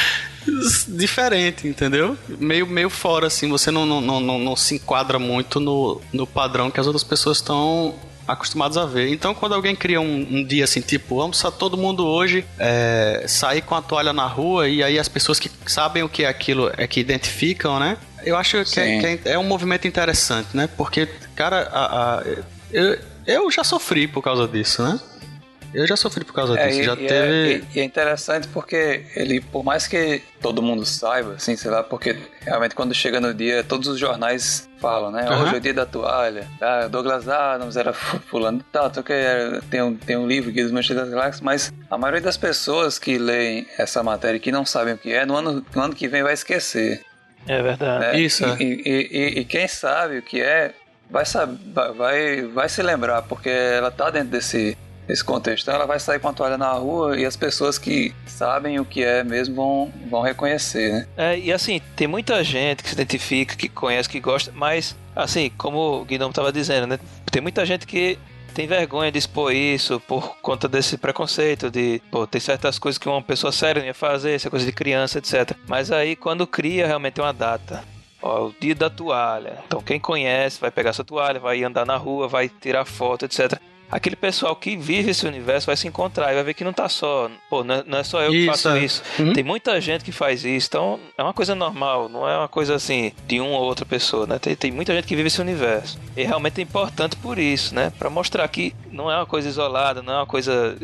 diferente, 0.88 1.68
entendeu? 1.68 2.16
Meio, 2.28 2.66
meio 2.66 2.90
fora, 2.90 3.26
assim, 3.26 3.48
você 3.48 3.70
não, 3.70 3.84
não, 3.86 4.00
não, 4.00 4.20
não, 4.20 4.38
não 4.38 4.56
se 4.56 4.76
enquadra 4.76 5.18
muito 5.18 5.60
no, 5.60 6.00
no 6.12 6.26
padrão 6.26 6.70
que 6.70 6.80
as 6.80 6.86
outras 6.86 7.04
pessoas 7.04 7.38
estão 7.38 7.94
acostumados 8.32 8.76
a 8.76 8.84
ver. 8.86 9.08
Então, 9.12 9.34
quando 9.34 9.54
alguém 9.54 9.74
cria 9.74 10.00
um, 10.00 10.26
um 10.30 10.44
dia 10.44 10.64
assim, 10.64 10.80
tipo, 10.80 11.16
vamos 11.16 11.36
só 11.38 11.50
todo 11.50 11.76
mundo 11.76 12.06
hoje 12.06 12.44
é, 12.58 13.24
sair 13.26 13.62
com 13.62 13.74
a 13.74 13.82
toalha 13.82 14.12
na 14.12 14.26
rua 14.26 14.68
e 14.68 14.82
aí 14.82 14.98
as 14.98 15.08
pessoas 15.08 15.38
que 15.38 15.50
sabem 15.66 16.02
o 16.02 16.08
que 16.08 16.24
é 16.24 16.28
aquilo 16.28 16.70
é 16.76 16.86
que 16.86 17.00
identificam, 17.00 17.78
né? 17.78 17.96
Eu 18.24 18.36
acho 18.36 18.62
que, 18.64 18.78
é, 18.80 18.98
que 19.00 19.28
é- 19.28 19.32
é 19.32 19.38
um 19.38 19.44
movimento 19.44 19.86
interessante, 19.88 20.48
né? 20.54 20.68
Porque, 20.76 21.06
cara, 21.34 21.68
a- 21.72 22.18
a- 22.18 22.22
eu, 22.72 22.98
eu 23.26 23.50
já 23.50 23.64
sofri 23.64 24.06
por 24.06 24.22
causa 24.22 24.46
disso, 24.46 24.82
né? 24.82 24.98
Eu 25.72 25.86
já 25.86 25.94
sofri 25.96 26.24
por 26.24 26.32
causa 26.34 26.58
É, 26.58 26.66
disso. 26.66 26.80
e, 26.80 26.84
já 26.84 26.94
e 26.94 27.06
teve. 27.06 27.12
é, 27.12 27.46
e- 27.58 27.64
e 27.76 27.80
é 27.80 27.84
interessante 27.84 28.48
porque 28.48 29.04
ele, 29.14 29.40
por 29.40 29.62
mais 29.64 29.86
que 29.86 30.20
todo 30.40 30.60
mundo 30.60 30.84
saiba, 30.84 31.34
assim, 31.34 31.54
sei 31.56 31.70
lá, 31.70 31.82
porque 31.82 32.16
realmente 32.42 32.74
quando 32.74 32.92
chega 32.94 33.20
no 33.20 33.32
dia, 33.32 33.62
todos 33.62 33.86
os 33.86 33.98
jornais 33.98 34.68
falam, 34.80 35.10
né? 35.12 35.26
Aham. 35.28 35.42
Hoje 35.42 35.54
é 35.54 35.58
o 35.58 35.60
dia 35.60 35.74
da 35.74 35.86
toalha, 35.86 36.46
ah, 36.60 36.88
Douglas 36.88 37.28
Adams 37.28 37.76
era 37.76 37.92
fu- 37.92 38.18
fulano 38.20 38.64
tal, 38.72 38.86
o 38.88 39.02
que, 39.02 39.12
tem 39.70 39.80
um, 39.82 39.94
tem 39.96 40.16
um 40.16 40.26
livro, 40.26 40.50
Guia 40.50 40.64
dos 40.64 40.72
Manchetes 40.72 41.02
das 41.02 41.10
Galáxias, 41.10 41.40
mas 41.40 41.72
a 41.90 41.96
maioria 41.96 42.20
das 42.22 42.36
pessoas 42.36 42.98
que 42.98 43.16
leem 43.18 43.66
essa 43.78 44.02
matéria 44.02 44.38
e 44.38 44.40
que 44.40 44.50
não 44.50 44.64
sabem 44.66 44.94
o 44.94 44.98
que 44.98 45.12
é, 45.12 45.24
no 45.24 45.36
ano, 45.36 45.64
no 45.74 45.82
ano 45.82 45.94
que 45.94 46.08
vem 46.08 46.22
vai 46.22 46.32
esquecer. 46.34 47.00
É 47.46 47.62
verdade. 47.62 48.00
né? 48.00 48.20
Isso, 48.20 48.44
é. 48.44 48.56
E, 48.60 48.64
e- 48.64 49.08
e- 49.10 49.40
e 49.40 49.44
quem 49.44 49.68
sabe 49.68 50.18
o 50.18 50.22
que 50.22 50.40
é, 50.42 50.72
vai, 51.10 51.24
saber, 51.24 51.58
vai, 51.96 52.42
vai 52.42 52.68
se 52.68 52.82
lembrar, 52.82 53.22
porque 53.22 53.48
ela 53.48 53.90
tá 53.90 54.10
dentro 54.10 54.28
desse, 54.30 54.76
desse 55.10 55.24
contexto. 55.24 55.64
Então 55.64 55.74
ela 55.74 55.86
vai 55.86 55.98
sair 55.98 56.18
com 56.18 56.28
a 56.28 56.32
toalha 56.32 56.56
na 56.56 56.72
rua 56.72 57.18
e 57.18 57.24
as 57.24 57.36
pessoas 57.36 57.78
que 57.78 58.14
sabem 58.26 58.78
o 58.78 58.84
que 58.84 59.02
é 59.02 59.22
mesmo 59.24 59.54
vão, 59.54 59.92
vão 60.08 60.22
reconhecer, 60.22 60.92
né? 60.92 61.06
É, 61.16 61.38
e 61.38 61.52
assim, 61.52 61.80
tem 61.96 62.06
muita 62.06 62.42
gente 62.44 62.82
que 62.82 62.88
se 62.88 62.94
identifica, 62.94 63.56
que 63.56 63.68
conhece, 63.68 64.08
que 64.08 64.20
gosta, 64.20 64.52
mas, 64.54 64.96
assim, 65.14 65.50
como 65.58 66.00
o 66.00 66.04
Guilherme 66.04 66.30
estava 66.30 66.52
dizendo, 66.52 66.86
né? 66.86 66.98
Tem 67.30 67.42
muita 67.42 67.66
gente 67.66 67.86
que 67.86 68.18
tem 68.54 68.66
vergonha 68.66 69.12
de 69.12 69.18
expor 69.18 69.52
isso 69.52 70.00
por 70.00 70.36
conta 70.40 70.68
desse 70.68 70.96
preconceito 70.96 71.70
de, 71.70 72.00
pô, 72.10 72.26
tem 72.26 72.40
certas 72.40 72.78
coisas 72.78 72.98
que 72.98 73.08
uma 73.08 73.22
pessoa 73.22 73.52
séria 73.52 73.80
não 73.80 73.86
ia 73.86 73.94
fazer, 73.94 74.32
essa 74.32 74.50
coisa 74.50 74.66
de 74.66 74.72
criança, 74.72 75.18
etc. 75.18 75.56
Mas 75.66 75.90
aí, 75.90 76.16
quando 76.16 76.46
cria 76.46 76.86
realmente 76.86 77.20
uma 77.20 77.32
data, 77.32 77.84
ó, 78.22 78.46
o 78.46 78.54
dia 78.60 78.74
da 78.74 78.90
toalha. 78.90 79.58
Então, 79.66 79.80
quem 79.80 80.00
conhece 80.00 80.60
vai 80.60 80.70
pegar 80.70 80.90
essa 80.90 81.04
toalha, 81.04 81.40
vai 81.40 81.62
andar 81.62 81.86
na 81.86 81.96
rua, 81.96 82.28
vai 82.28 82.48
tirar 82.48 82.84
foto, 82.84 83.24
etc. 83.24 83.60
Aquele 83.90 84.14
pessoal 84.14 84.54
que 84.54 84.76
vive 84.76 85.10
esse 85.10 85.26
universo 85.26 85.66
vai 85.66 85.76
se 85.76 85.88
encontrar 85.88 86.30
e 86.30 86.34
vai 86.34 86.44
ver 86.44 86.54
que 86.54 86.62
não 86.62 86.72
tá 86.72 86.88
só. 86.88 87.30
Pô, 87.48 87.64
não 87.64 87.74
é, 87.74 87.84
não 87.86 87.98
é 87.98 88.04
só 88.04 88.22
eu 88.22 88.30
que 88.30 88.38
Isso, 88.38 88.46
faço 88.46 88.68
é. 88.68 88.84
isso. 88.84 89.02
Uhum. 89.18 89.32
Tem 89.32 89.42
muita 89.42 89.80
gente 89.80 90.04
que 90.04 90.12
faz 90.12 90.44
isso, 90.44 90.68
então 90.68 91.00
é 91.18 91.22
uma 91.22 91.34
coisa 91.34 91.54
normal, 91.54 92.08
não 92.08 92.28
é 92.28 92.36
uma 92.36 92.48
coisa 92.48 92.74
assim 92.74 93.12
de 93.26 93.40
uma 93.40 93.58
ou 93.58 93.64
outra 93.64 93.84
pessoa, 93.84 94.26
né? 94.26 94.38
Tem, 94.38 94.54
tem 94.54 94.70
muita 94.70 94.94
gente 94.94 95.06
que 95.06 95.16
vive 95.16 95.26
esse 95.26 95.40
universo. 95.40 95.98
E 96.16 96.22
realmente 96.22 96.60
é 96.60 96.62
importante 96.62 97.16
por 97.16 97.38
isso, 97.38 97.74
né? 97.74 97.92
Pra 97.98 98.08
mostrar 98.08 98.46
que 98.48 98.74
não 98.92 99.10
é 99.10 99.16
uma 99.16 99.26
coisa 99.26 99.48
isolada, 99.48 100.02
não 100.02 100.12
é 100.12 100.16
uma 100.16 100.26
coisa 100.26 100.76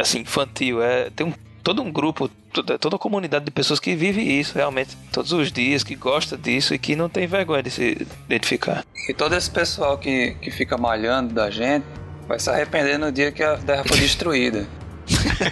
assim 0.00 0.20
infantil, 0.20 0.82
é 0.82 1.10
tem 1.10 1.26
um, 1.26 1.32
todo 1.62 1.82
um 1.82 1.92
grupo, 1.92 2.28
toda, 2.52 2.78
toda 2.78 2.96
a 2.96 2.98
comunidade 2.98 3.44
de 3.44 3.50
pessoas 3.50 3.78
que 3.78 3.94
vive 3.94 4.20
isso 4.20 4.54
realmente 4.54 4.96
todos 5.12 5.32
os 5.32 5.52
dias, 5.52 5.84
que 5.84 5.94
gosta 5.94 6.36
disso 6.36 6.74
e 6.74 6.78
que 6.78 6.96
não 6.96 7.08
tem 7.08 7.26
vergonha 7.26 7.62
de 7.62 7.70
se 7.70 8.06
identificar. 8.26 8.84
E 9.08 9.14
todo 9.14 9.34
esse 9.34 9.50
pessoal 9.50 9.96
que, 9.96 10.34
que 10.42 10.50
fica 10.50 10.76
malhando 10.76 11.32
da 11.32 11.50
gente 11.50 11.86
vai 12.28 12.38
se 12.38 12.50
arrepender 12.50 12.98
no 12.98 13.10
dia 13.10 13.32
que 13.32 13.42
a 13.42 13.56
Terra 13.56 13.82
for 13.84 13.96
destruída. 13.96 14.66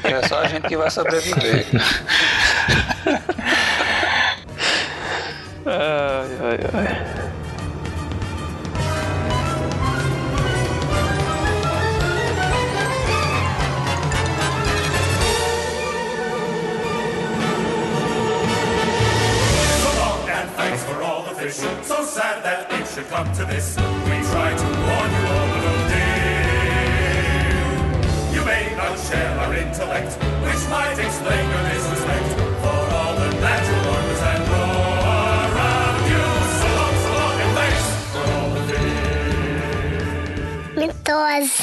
É 0.05 0.29
só 0.29 0.41
a 0.41 0.49
gente 0.49 0.69
que 0.69 0.77
vai 0.77 0.91
sobreviver. 0.91 1.67
Ai, 5.69 6.29
ai, 6.41 6.59
ai. 6.75 7.17
So 21.83 22.05
sad 22.05 22.45
that 22.45 22.71
it 22.73 22.87
should 22.87 23.09
come 23.09 23.33
to 23.35 23.45
this. 23.45 23.77
We 23.77 24.23
try 24.31 24.55
to 24.55 24.65
warn 24.65 25.11
you 25.13 25.27
all, 25.27 25.56
share 29.09 29.39
our 29.39 29.55
intellect, 29.55 30.19
which 30.43 30.63
might 30.69 30.99
explain 30.99 31.45
your 31.49 31.63
disrespect 31.71 32.29
for 32.63 32.79
all 32.99 33.15
the 33.15 33.31
natural 33.39 33.83
wonders 33.87 34.21
that 34.21 34.41
grow 34.49 34.71
around 35.47 35.99
you. 36.11 36.25
So 36.59 36.67
long, 36.79 36.95
so 37.05 37.11
long, 37.15 37.37
and 37.45 37.53
thanks 37.59 37.85
for 38.13 38.25
all 38.35 38.51
the. 38.67 38.79
Mitose. 40.81 41.63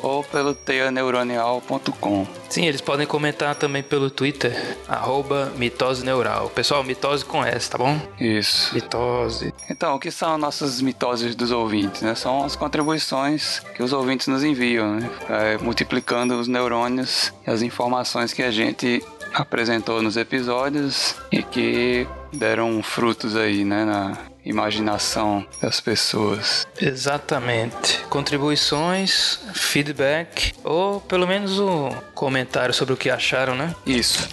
ou 0.00 0.22
pelo 0.22 0.54
teianeuronial.com. 0.54 2.26
Sim, 2.48 2.66
eles 2.66 2.80
podem 2.80 3.04
comentar 3.04 3.56
também 3.56 3.82
pelo 3.82 4.10
Twitter, 4.10 4.76
arroba 4.86 5.52
mitose 5.56 6.04
neural. 6.04 6.48
Pessoal, 6.50 6.84
mitose 6.84 7.24
com 7.24 7.44
S, 7.44 7.68
tá 7.68 7.78
bom? 7.78 8.00
Isso. 8.20 8.72
Mitose. 8.72 9.52
Então, 9.68 9.96
o 9.96 9.98
que 9.98 10.12
são 10.12 10.38
nossas 10.38 10.80
mitoses 10.80 11.34
dos 11.34 11.50
ouvintes? 11.50 12.02
Né? 12.02 12.14
São 12.14 12.44
as 12.44 12.54
contribuições 12.54 13.58
que 13.74 13.82
os 13.82 13.92
ouvintes 13.92 14.28
nos 14.28 14.35
enviam, 14.42 14.96
né? 14.96 15.10
É, 15.28 15.58
multiplicando 15.58 16.38
os 16.38 16.48
neurônios 16.48 17.32
e 17.46 17.50
as 17.50 17.62
informações 17.62 18.32
que 18.32 18.42
a 18.42 18.50
gente 18.50 19.02
apresentou 19.34 20.02
nos 20.02 20.16
episódios 20.16 21.14
e 21.30 21.42
que 21.42 22.06
deram 22.32 22.82
frutos 22.82 23.36
aí, 23.36 23.64
né, 23.64 23.84
na 23.84 24.16
imaginação 24.44 25.44
das 25.60 25.80
pessoas. 25.80 26.66
Exatamente. 26.80 28.00
Contribuições, 28.08 29.40
feedback, 29.52 30.54
ou 30.62 31.00
pelo 31.00 31.26
menos 31.26 31.58
um 31.58 31.90
comentário 32.14 32.72
sobre 32.72 32.94
o 32.94 32.96
que 32.96 33.10
acharam, 33.10 33.54
né? 33.54 33.74
Isso. 33.84 34.28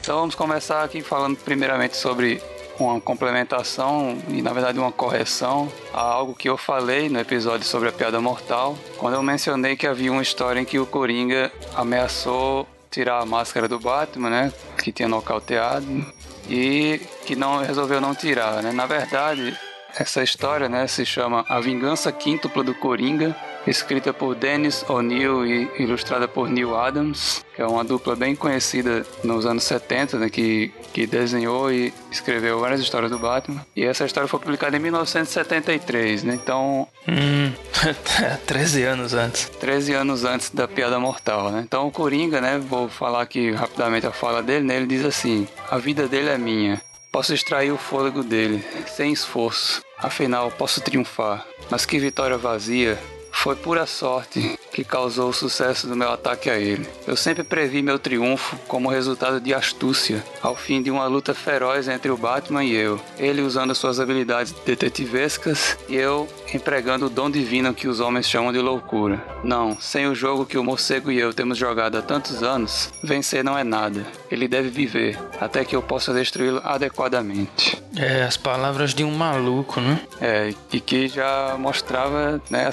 Então 0.00 0.18
vamos 0.18 0.34
começar 0.34 0.82
aqui 0.84 1.02
falando 1.02 1.36
primeiramente 1.36 1.96
sobre 1.96 2.42
uma 2.84 3.00
complementação 3.00 4.18
e 4.28 4.42
na 4.42 4.52
verdade 4.52 4.78
uma 4.78 4.92
correção 4.92 5.70
a 5.92 6.00
algo 6.00 6.34
que 6.34 6.48
eu 6.48 6.56
falei 6.56 7.08
no 7.08 7.18
episódio 7.18 7.66
sobre 7.66 7.88
a 7.88 7.92
piada 7.92 8.20
mortal, 8.20 8.76
quando 8.96 9.14
eu 9.14 9.22
mencionei 9.22 9.76
que 9.76 9.86
havia 9.86 10.10
uma 10.10 10.22
história 10.22 10.60
em 10.60 10.64
que 10.64 10.78
o 10.78 10.86
Coringa 10.86 11.52
ameaçou 11.74 12.66
tirar 12.90 13.20
a 13.20 13.26
máscara 13.26 13.68
do 13.68 13.78
Batman, 13.78 14.30
né, 14.30 14.52
que 14.82 14.90
tinha 14.90 15.08
nocauteado 15.08 16.04
e 16.48 17.00
que 17.24 17.36
não 17.36 17.58
resolveu 17.58 18.00
não 18.00 18.14
tirar, 18.14 18.62
né? 18.62 18.72
Na 18.72 18.84
verdade, 18.86 19.56
essa 19.96 20.22
história, 20.22 20.68
né, 20.68 20.86
se 20.86 21.06
chama 21.06 21.44
A 21.48 21.60
Vingança 21.60 22.10
Quíntupla 22.10 22.64
do 22.64 22.74
Coringa, 22.74 23.36
escrita 23.66 24.12
por 24.12 24.34
Dennis 24.34 24.84
O'Neill 24.88 25.46
e 25.46 25.70
ilustrada 25.78 26.26
por 26.26 26.48
Neil 26.48 26.76
Adams, 26.76 27.44
que 27.54 27.60
é 27.62 27.66
uma 27.66 27.84
dupla 27.84 28.16
bem 28.16 28.34
conhecida 28.34 29.04
nos 29.22 29.44
anos 29.46 29.64
70, 29.64 30.18
né, 30.18 30.30
que, 30.30 30.72
que 30.92 31.06
desenhou 31.06 31.70
e 31.72 31.92
escreveu 32.10 32.60
várias 32.60 32.80
histórias 32.80 33.10
do 33.10 33.18
Batman. 33.18 33.64
E 33.76 33.84
essa 33.84 34.04
história 34.04 34.28
foi 34.28 34.40
publicada 34.40 34.76
em 34.76 34.80
1973, 34.80 36.24
né? 36.24 36.34
Então, 36.34 36.88
Hum, 37.08 37.52
13 38.46 38.82
anos 38.84 39.14
antes. 39.14 39.48
13 39.58 39.94
anos 39.94 40.24
antes 40.24 40.50
da 40.50 40.68
piada 40.68 40.98
mortal, 40.98 41.50
né? 41.50 41.62
Então 41.66 41.86
o 41.86 41.90
Coringa, 41.90 42.40
né, 42.40 42.58
vou 42.58 42.88
falar 42.88 43.22
aqui 43.22 43.50
rapidamente 43.52 44.06
a 44.06 44.12
fala 44.12 44.42
dele, 44.42 44.64
né? 44.66 44.76
Ele 44.76 44.86
diz 44.86 45.04
assim: 45.04 45.48
"A 45.70 45.78
vida 45.78 46.06
dele 46.06 46.28
é 46.28 46.38
minha. 46.38 46.80
Posso 47.10 47.34
extrair 47.34 47.72
o 47.72 47.76
fôlego 47.78 48.22
dele 48.22 48.64
sem 48.86 49.12
esforço. 49.12 49.82
Afinal, 49.98 50.50
posso 50.50 50.80
triunfar. 50.80 51.44
Mas 51.68 51.84
que 51.84 51.98
vitória 51.98 52.38
vazia. 52.38 52.96
Foi 53.32 53.56
pura 53.56 53.86
sorte 53.86 54.58
que 54.72 54.84
causou 54.84 55.30
o 55.30 55.32
sucesso 55.32 55.86
do 55.86 55.96
meu 55.96 56.10
ataque 56.10 56.48
a 56.48 56.58
ele. 56.58 56.86
Eu 57.06 57.16
sempre 57.16 57.42
previ 57.42 57.82
meu 57.82 57.98
triunfo 57.98 58.56
como 58.68 58.88
resultado 58.88 59.40
de 59.40 59.52
astúcia, 59.52 60.24
ao 60.42 60.54
fim 60.54 60.82
de 60.82 60.90
uma 60.90 61.06
luta 61.06 61.34
feroz 61.34 61.88
entre 61.88 62.10
o 62.10 62.16
Batman 62.16 62.64
e 62.64 62.74
eu. 62.74 63.00
Ele 63.18 63.42
usando 63.42 63.74
suas 63.74 63.98
habilidades 63.98 64.52
detetivescas 64.64 65.76
e 65.88 65.96
eu 65.96 66.28
empregando 66.54 67.06
o 67.06 67.10
dom 67.10 67.30
divino 67.30 67.74
que 67.74 67.88
os 67.88 68.00
homens 68.00 68.28
chamam 68.28 68.52
de 68.52 68.58
loucura. 68.58 69.22
Não, 69.42 69.78
sem 69.80 70.06
o 70.06 70.14
jogo 70.14 70.46
que 70.46 70.58
o 70.58 70.64
morcego 70.64 71.10
e 71.10 71.18
eu 71.18 71.32
temos 71.32 71.58
jogado 71.58 71.96
há 71.98 72.02
tantos 72.02 72.42
anos, 72.42 72.90
vencer 73.02 73.44
não 73.44 73.56
é 73.56 73.64
nada. 73.64 74.06
Ele 74.30 74.46
deve 74.46 74.68
viver, 74.68 75.18
até 75.40 75.64
que 75.64 75.74
eu 75.74 75.82
possa 75.82 76.12
destruí-lo 76.12 76.60
adequadamente. 76.64 77.82
É, 77.96 78.22
as 78.22 78.36
palavras 78.36 78.94
de 78.94 79.04
um 79.04 79.12
maluco, 79.12 79.80
né? 79.80 80.00
É, 80.20 80.54
e 80.72 80.80
que 80.80 81.08
já 81.08 81.56
mostrava 81.58 82.40
né, 82.48 82.66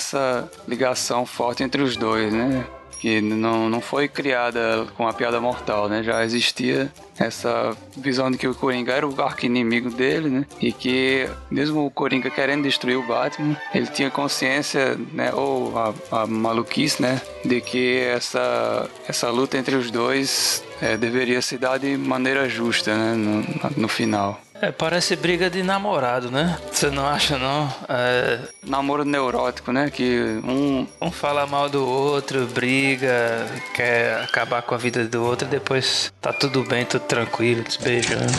ligação 0.67 1.25
forte 1.25 1.63
entre 1.63 1.81
os 1.81 1.95
dois, 1.97 2.33
né? 2.33 2.65
Que 2.99 3.21
não, 3.21 3.69
não 3.69 3.79
foi 3.79 4.07
criada 4.07 4.87
com 4.97 5.07
a 5.07 5.13
piada 5.13 5.39
mortal, 5.39 5.87
né? 5.87 6.01
Já 6.01 6.23
existia 6.23 6.91
essa 7.19 7.75
visão 7.95 8.31
de 8.31 8.37
que 8.37 8.47
o 8.47 8.55
Coringa 8.55 8.91
era 8.91 9.07
o 9.07 9.21
arqui-inimigo 9.21 9.91
dele, 9.91 10.29
né? 10.29 10.45
E 10.59 10.71
que 10.71 11.29
mesmo 11.49 11.85
o 11.85 11.91
Coringa 11.91 12.29
querendo 12.29 12.63
destruir 12.63 12.97
o 12.97 13.05
Batman, 13.05 13.55
ele 13.73 13.87
tinha 13.87 14.09
consciência, 14.09 14.97
né? 15.13 15.31
Ou 15.33 15.77
a, 15.77 15.93
a 16.11 16.27
maluquice, 16.27 17.01
né? 17.01 17.21
De 17.45 17.61
que 17.61 17.99
essa, 17.99 18.89
essa 19.07 19.29
luta 19.29 19.57
entre 19.57 19.75
os 19.75 19.91
dois 19.91 20.63
é, 20.81 20.97
deveria 20.97 21.41
se 21.41 21.57
dar 21.57 21.77
de 21.77 21.97
maneira 21.97 22.49
justa, 22.49 22.95
né? 22.95 23.13
No, 23.13 23.81
no 23.81 23.87
final. 23.87 24.41
É, 24.59 24.71
parece 24.71 25.15
briga 25.15 25.51
de 25.51 25.61
namorado, 25.61 26.31
né? 26.31 26.57
Você 26.71 26.89
não 26.89 27.05
acha, 27.05 27.37
não? 27.37 27.71
É, 27.87 28.39
Namoro 28.65 29.05
neurótico, 29.05 29.71
né? 29.71 29.89
Que 29.91 30.41
um 30.43 30.87
um 30.99 31.11
fala 31.11 31.45
mal 31.45 31.69
do 31.69 31.87
outro, 31.87 32.47
briga, 32.47 33.45
quer 33.75 34.23
acabar 34.23 34.63
com 34.63 34.73
a 34.73 34.77
vida 34.77 35.05
do 35.05 35.23
outro 35.23 35.47
e 35.47 35.51
depois 35.51 36.11
tá 36.19 36.33
tudo 36.33 36.63
bem, 36.63 36.85
tudo 36.85 37.03
tranquilo, 37.03 37.63
se 37.69 37.79
beijando. 37.81 38.33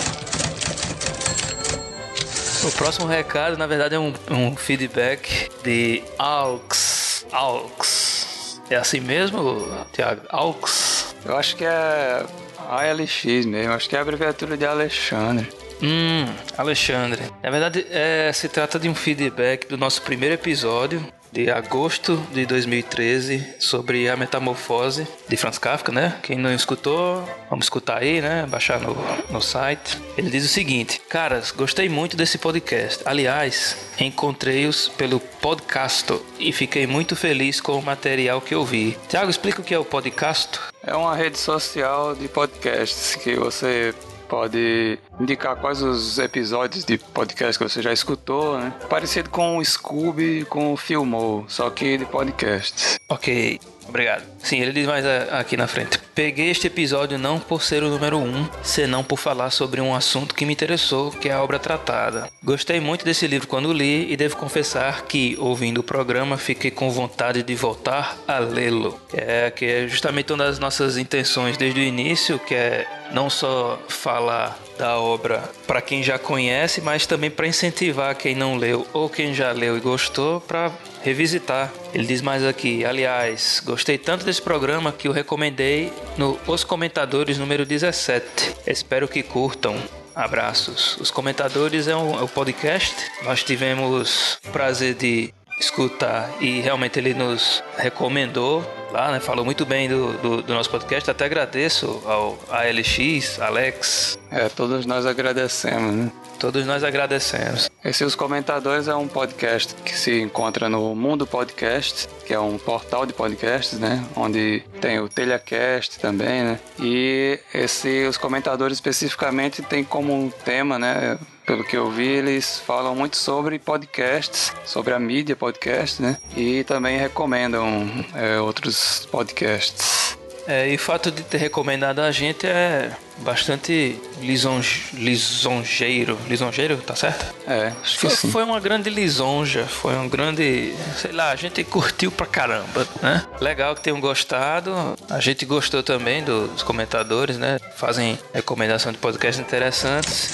O 2.65 2.73
próximo 2.73 3.07
recado, 3.07 3.57
na 3.57 3.69
verdade, 3.69 3.95
é 3.95 3.99
um, 3.99 4.13
um 4.31 4.57
feedback 4.57 5.49
de 5.63 6.03
Aux. 6.19 7.25
Aux. 7.31 8.61
É 8.69 8.75
assim 8.75 8.99
mesmo, 8.99 9.67
Thiago? 9.93 10.23
Aux? 10.31 11.15
Eu 11.25 11.37
acho 11.37 11.55
que 11.55 11.65
é 11.65 12.27
ALX 12.69 13.25
mesmo, 13.47 13.73
acho 13.73 13.89
que 13.89 13.95
é 13.95 13.99
a 14.01 14.03
abreviatura 14.03 14.57
de 14.57 14.67
Alexandre. 14.67 15.49
Hum, 15.83 16.27
Alexandre. 16.57 17.23
Na 17.43 17.51
verdade, 17.51 17.87
é, 17.91 18.31
se 18.33 18.49
trata 18.49 18.79
de 18.79 18.89
um 18.89 18.95
feedback 18.95 19.69
do 19.69 19.79
nosso 19.79 20.03
primeiro 20.03 20.35
episódio 20.35 21.05
de 21.33 21.51
agosto 21.51 22.17
de 22.33 22.47
2013 22.47 23.47
sobre 23.59 24.09
a 24.09 24.17
metamorfose 24.17 25.07
de 25.29 25.37
Franz 25.37 25.59
Kafka, 25.59 25.93
né? 25.93 26.17
Quem 26.23 26.39
não 26.39 26.53
escutou, 26.53 27.29
vamos 27.51 27.67
escutar 27.67 27.99
aí, 27.99 28.21
né? 28.21 28.47
Baixar 28.49 28.81
no, 28.81 28.97
no 29.31 29.41
site. 29.41 29.99
Ele 30.17 30.31
diz 30.31 30.45
o 30.45 30.49
seguinte: 30.49 31.01
Caras, 31.09 31.51
gostei 31.51 31.89
muito 31.89 32.17
desse 32.17 32.39
podcast. 32.39 33.03
Aliás, 33.05 33.77
encontrei-os 34.01 34.89
pelo 34.89 35.21
podcast 35.21 36.15
e 36.39 36.53
fiquei 36.53 36.87
muito 36.87 37.15
feliz 37.15 37.61
com 37.61 37.79
o 37.79 37.83
material 37.83 38.41
que 38.41 38.55
eu 38.55 38.65
vi. 38.65 38.97
Tiago, 39.09 39.31
explica 39.31 39.61
o 39.61 39.65
que 39.65 39.75
é 39.75 39.79
o 39.79 39.85
podcast? 39.85 40.59
É 40.83 40.95
uma 40.95 41.15
rede 41.15 41.39
social 41.39 42.15
de 42.15 42.29
podcasts 42.29 43.15
que 43.17 43.35
você 43.37 43.95
pode 44.29 44.99
indicar 45.19 45.57
quais 45.57 45.83
os 45.83 46.19
episódios 46.19 46.85
de 46.85 46.99
podcast 46.99 47.59
que 47.59 47.69
você 47.69 47.83
já 47.83 47.93
escutou, 47.93 48.59
né? 48.59 48.73
Parecido 48.89 49.31
com 49.31 49.59
o 49.59 49.65
Scooby, 49.65 50.45
com 50.45 50.73
o 50.73 50.77
Filmou, 50.77 51.45
só 51.49 51.71
que 51.71 51.97
de 51.97 52.05
podcast. 52.05 52.99
Ok, 53.09 53.59
obrigado. 53.89 54.23
Sim, 54.39 54.61
ele 54.61 54.73
diz 54.73 54.87
mais 54.87 55.05
a- 55.05 55.39
aqui 55.41 55.57
na 55.57 55.67
frente. 55.67 55.99
Peguei 56.15 56.51
este 56.51 56.67
episódio 56.67 57.19
não 57.19 57.39
por 57.39 57.63
ser 57.63 57.83
o 57.83 57.89
número 57.89 58.19
um, 58.19 58.47
senão 58.63 59.03
por 59.05 59.19
falar 59.19 59.51
sobre 59.51 59.81
um 59.81 59.95
assunto 59.95 60.35
que 60.35 60.45
me 60.45 60.53
interessou, 60.53 61.11
que 61.11 61.29
é 61.29 61.33
a 61.33 61.43
obra 61.43 61.59
tratada. 61.59 62.29
Gostei 62.43 62.81
muito 62.81 63.05
desse 63.05 63.27
livro 63.27 63.47
quando 63.49 63.73
li 63.73 64.13
e 64.13 64.17
devo 64.17 64.37
confessar 64.37 65.03
que, 65.03 65.37
ouvindo 65.39 65.79
o 65.79 65.83
programa, 65.83 66.37
fiquei 66.37 66.71
com 66.71 66.91
vontade 66.91 67.43
de 67.43 67.55
voltar 67.55 68.17
a 68.27 68.39
lê-lo. 68.39 69.01
É, 69.13 69.51
que 69.51 69.65
é 69.65 69.89
justamente 69.89 70.33
uma 70.33 70.45
das 70.45 70.59
nossas 70.59 70.97
intenções 70.97 71.57
desde 71.57 71.81
o 71.81 71.83
início, 71.83 72.39
que 72.39 72.55
é 72.55 72.87
não 73.13 73.31
só 73.31 73.79
falar 73.89 74.59
da 74.79 74.99
obra 74.99 75.51
para 75.67 75.83
quem 75.83 76.03
já 76.03 76.19
conhece, 76.19 76.81
mas 76.81 77.05
também 77.05 77.31
para 77.31 77.47
incentivar 77.47 78.15
quem 78.15 78.35
não 78.35 78.57
leu 78.57 78.87
ou 78.93 79.11
quem 79.11 79.35
já 79.35 79.53
leu 79.53 79.77
e 79.77 79.81
gostou 79.81 80.41
para 80.41 80.73
revisitar. 81.03 81.73
Ele 81.93 82.07
diz 82.07 82.23
mais 82.23 82.45
aqui: 82.45 82.85
aliás, 82.85 83.61
gostei 83.65 83.99
tanto 83.99 84.25
desse 84.25 84.41
programa 84.41 84.93
que 84.93 85.09
o 85.09 85.13
recomendei 85.13 85.93
no 86.17 86.39
Os 86.47 86.65
Comentadores 86.65 87.37
número 87.37 87.67
17. 87.67 88.55
Espero 88.67 89.09
que 89.09 89.23
curtam. 89.23 89.77
Abraços. 90.15 90.97
Os 91.01 91.11
Comentadores 91.11 91.87
é 91.87 91.97
um, 91.97 92.23
é 92.23 92.27
podcast. 92.27 92.95
Nós 93.23 93.43
tivemos 93.43 94.39
o 94.47 94.51
prazer 94.51 94.95
de 94.95 95.33
escutar 95.59 96.31
e 96.41 96.61
realmente 96.61 96.99
ele 96.99 97.15
nos 97.15 97.63
recomendou 97.77 98.65
lá, 98.91 99.13
né? 99.13 99.21
Falou 99.21 99.45
muito 99.45 99.67
bem 99.67 99.89
do, 99.89 100.13
do, 100.19 100.43
do 100.43 100.55
nosso 100.55 100.71
podcast. 100.71 101.11
Até 101.11 101.25
agradeço 101.25 102.03
ao 102.07 102.39
ALX, 102.51 103.41
Alex. 103.41 104.19
É, 104.31 104.49
todos 104.49 104.87
nós 104.87 105.07
agradecemos, 105.07 105.95
né? 105.95 106.13
Todos 106.39 106.65
nós 106.65 106.85
agradecemos. 106.85 107.69
Esse 107.85 108.05
Os 108.05 108.15
Comentadores 108.15 108.87
é 108.87 108.95
um 108.95 109.09
podcast 109.09 109.75
que 109.85 109.97
se 109.99 110.21
encontra 110.21 110.69
no 110.69 110.95
Mundo 110.95 111.27
Podcast, 111.27 112.09
que 112.25 112.33
é 112.33 112.39
um 112.39 112.57
portal 112.57 113.05
de 113.05 113.13
podcasts, 113.13 113.79
né? 113.79 114.05
Onde 114.15 114.63
tem 114.81 115.01
o 115.01 115.09
TelhaCast 115.09 115.99
também, 115.99 116.45
né? 116.45 116.61
E 116.79 117.41
esse 117.53 118.07
Os 118.07 118.17
Comentadores 118.17 118.77
especificamente 118.77 119.63
tem 119.63 119.83
como 119.83 120.33
tema, 120.45 120.79
né? 120.79 121.19
Pelo 121.49 121.65
que 121.65 121.79
eu 121.79 121.91
vi, 121.91 122.07
eles 122.07 122.61
falam 122.67 122.95
muito 122.95 123.17
sobre 123.17 123.59
podcasts, 123.59 124.53
sobre 124.67 124.93
a 124.93 124.99
mídia 124.99 125.35
podcast, 125.35 126.03
né? 126.03 126.19
E 126.37 126.63
também 126.63 126.99
recomendam 126.99 127.89
é, 128.15 128.39
outros 128.39 129.09
podcasts. 129.11 130.19
É, 130.47 130.71
e 130.71 130.75
o 130.75 130.79
fato 130.79 131.11
de 131.11 131.23
ter 131.23 131.39
recomendado 131.39 132.01
a 132.01 132.13
gente 132.13 132.47
é 132.47 132.91
bastante 133.19 133.99
lisonje, 134.21 134.91
lisonjeiro. 134.93 136.19
Lisonjeiro, 136.29 136.77
tá 136.77 136.95
certo? 136.95 137.35
É, 137.47 137.73
acho 137.83 137.95
que 137.95 138.01
Foi, 138.01 138.11
sim. 138.11 138.31
foi 138.31 138.45
uma 138.45 138.61
grande 138.61 138.91
lisonja, 138.91 139.65
foi 139.65 139.97
um 139.97 140.07
grande. 140.07 140.75
Sei 140.99 141.13
lá, 141.13 141.31
a 141.31 141.37
gente 141.37 141.65
curtiu 141.65 142.13
pra 142.13 142.27
caramba, 142.27 142.87
né? 143.03 143.25
Legal 143.41 143.75
que 143.75 143.81
tenham 143.81 144.01
gostado. 144.03 144.71
A 145.09 145.21
gente 145.21 145.47
gostou 145.47 145.83
também 145.83 146.23
dos 146.23 146.63
comentadores, 146.63 147.39
né? 147.39 147.59
Fazem 147.75 148.19
recomendação 148.35 148.93
de 148.93 148.99
podcasts 148.99 149.43
interessantes. 149.43 150.31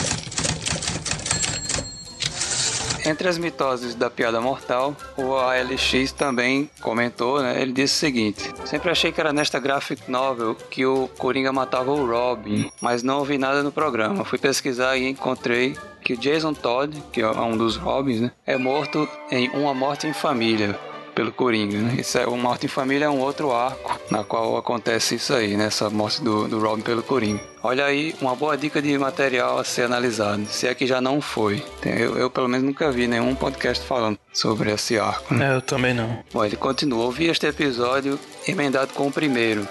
Entre 3.05 3.29
as 3.29 3.37
mitoses 3.37 3.95
da 3.95 4.09
piada 4.09 4.41
mortal, 4.41 4.97
o 5.17 5.35
ALX 5.35 6.11
também 6.13 6.71
comentou, 6.81 7.43
né? 7.43 7.61
Ele 7.61 7.73
disse 7.73 7.95
o 7.95 7.99
seguinte: 7.99 8.51
Sempre 8.65 8.91
achei 8.91 9.13
que 9.13 9.21
era 9.21 9.33
nesta 9.33 9.59
graphic 9.59 10.11
novel 10.11 10.55
que 10.55 10.87
o 10.87 11.09
Coringa 11.19 11.53
matava 11.53 11.93
o 11.93 12.07
Robin, 12.07 12.71
mas 12.81 13.03
não 13.03 13.19
ouvi 13.19 13.37
nada 13.37 13.63
no 13.63 13.71
programa. 13.71 14.25
Fui 14.25 14.39
pesquisar 14.39 14.97
e 14.97 15.09
encontrei 15.09 15.77
que 16.03 16.15
o 16.15 16.17
Jason 16.17 16.55
Todd, 16.55 17.03
que 17.13 17.21
é 17.21 17.29
um 17.29 17.57
dos 17.57 17.77
Robins, 17.77 18.21
né? 18.21 18.31
É 18.47 18.57
morto 18.57 19.09
em 19.31 19.51
Uma 19.51 19.75
Morte 19.75 20.07
em 20.07 20.13
Família. 20.13 20.79
Pelo 21.15 21.33
Coringa. 21.33 21.79
Né? 21.79 21.97
Isso 22.01 22.19
é, 22.19 22.27
o 22.27 22.37
Morte 22.37 22.67
em 22.67 22.69
Família 22.69 23.07
é 23.07 23.11
um 23.11 23.21
outro 23.21 23.53
arco 23.53 23.99
na 24.11 24.25
qual 24.25 24.57
acontece 24.57 25.15
isso 25.15 25.33
aí, 25.35 25.57
né? 25.57 25.67
Essa 25.67 25.89
morte 25.89 26.23
do, 26.23 26.49
do 26.49 26.59
Robin 26.59 26.83
pelo 26.83 27.03
Coringa. 27.03 27.41
Olha 27.63 27.87
aí, 27.87 28.15
uma 28.21 28.37
boa 28.37 28.57
dica 28.57 28.83
de 28.83 28.97
material 28.99 29.59
a 29.59 29.65
ser 29.65 29.83
analisado, 29.83 30.45
se 30.47 30.67
é 30.67 30.75
que 30.75 30.87
já 30.87 31.01
não 31.01 31.21
foi. 31.21 31.63
Eu, 31.83 32.19
eu 32.19 32.29
pelo 32.29 32.49
menos 32.49 32.67
nunca 32.67 32.91
vi 32.91 33.07
nenhum 33.07 33.35
podcast 33.35 33.85
falando 33.87 34.19
sobre 34.33 34.71
esse 34.71 34.99
arco. 34.99 35.33
Né? 35.33 35.51
É, 35.51 35.57
eu 35.57 35.63
também 35.63 35.95
não. 35.95 36.23
Bom, 36.33 36.45
ele 36.45 36.57
continua. 36.57 37.05
Ouvi 37.05 37.27
este 37.27 37.47
episódio 37.47 38.19
emendado 38.47 38.93
com 38.93 39.07
o 39.07 39.13
primeiro. 39.13 39.67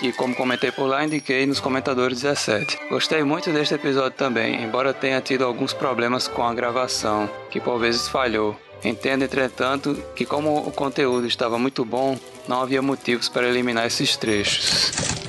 E 0.00 0.12
como 0.12 0.34
comentei 0.34 0.70
por 0.70 0.86
lá, 0.86 1.04
indiquei 1.04 1.44
nos 1.44 1.58
comentadores 1.58 2.20
17. 2.20 2.78
Gostei 2.88 3.24
muito 3.24 3.50
deste 3.50 3.74
episódio 3.74 4.16
também, 4.16 4.62
embora 4.62 4.94
tenha 4.94 5.20
tido 5.20 5.44
alguns 5.44 5.72
problemas 5.72 6.28
com 6.28 6.44
a 6.44 6.54
gravação, 6.54 7.28
que 7.50 7.60
por 7.60 7.78
vezes 7.78 8.06
falhou. 8.06 8.56
Entendo, 8.84 9.24
entretanto, 9.24 9.94
que 10.14 10.24
como 10.24 10.56
o 10.58 10.70
conteúdo 10.70 11.26
estava 11.26 11.58
muito 11.58 11.84
bom, 11.84 12.18
não 12.46 12.60
havia 12.62 12.80
motivos 12.80 13.28
para 13.28 13.48
eliminar 13.48 13.86
esses 13.86 14.16
trechos. 14.16 15.27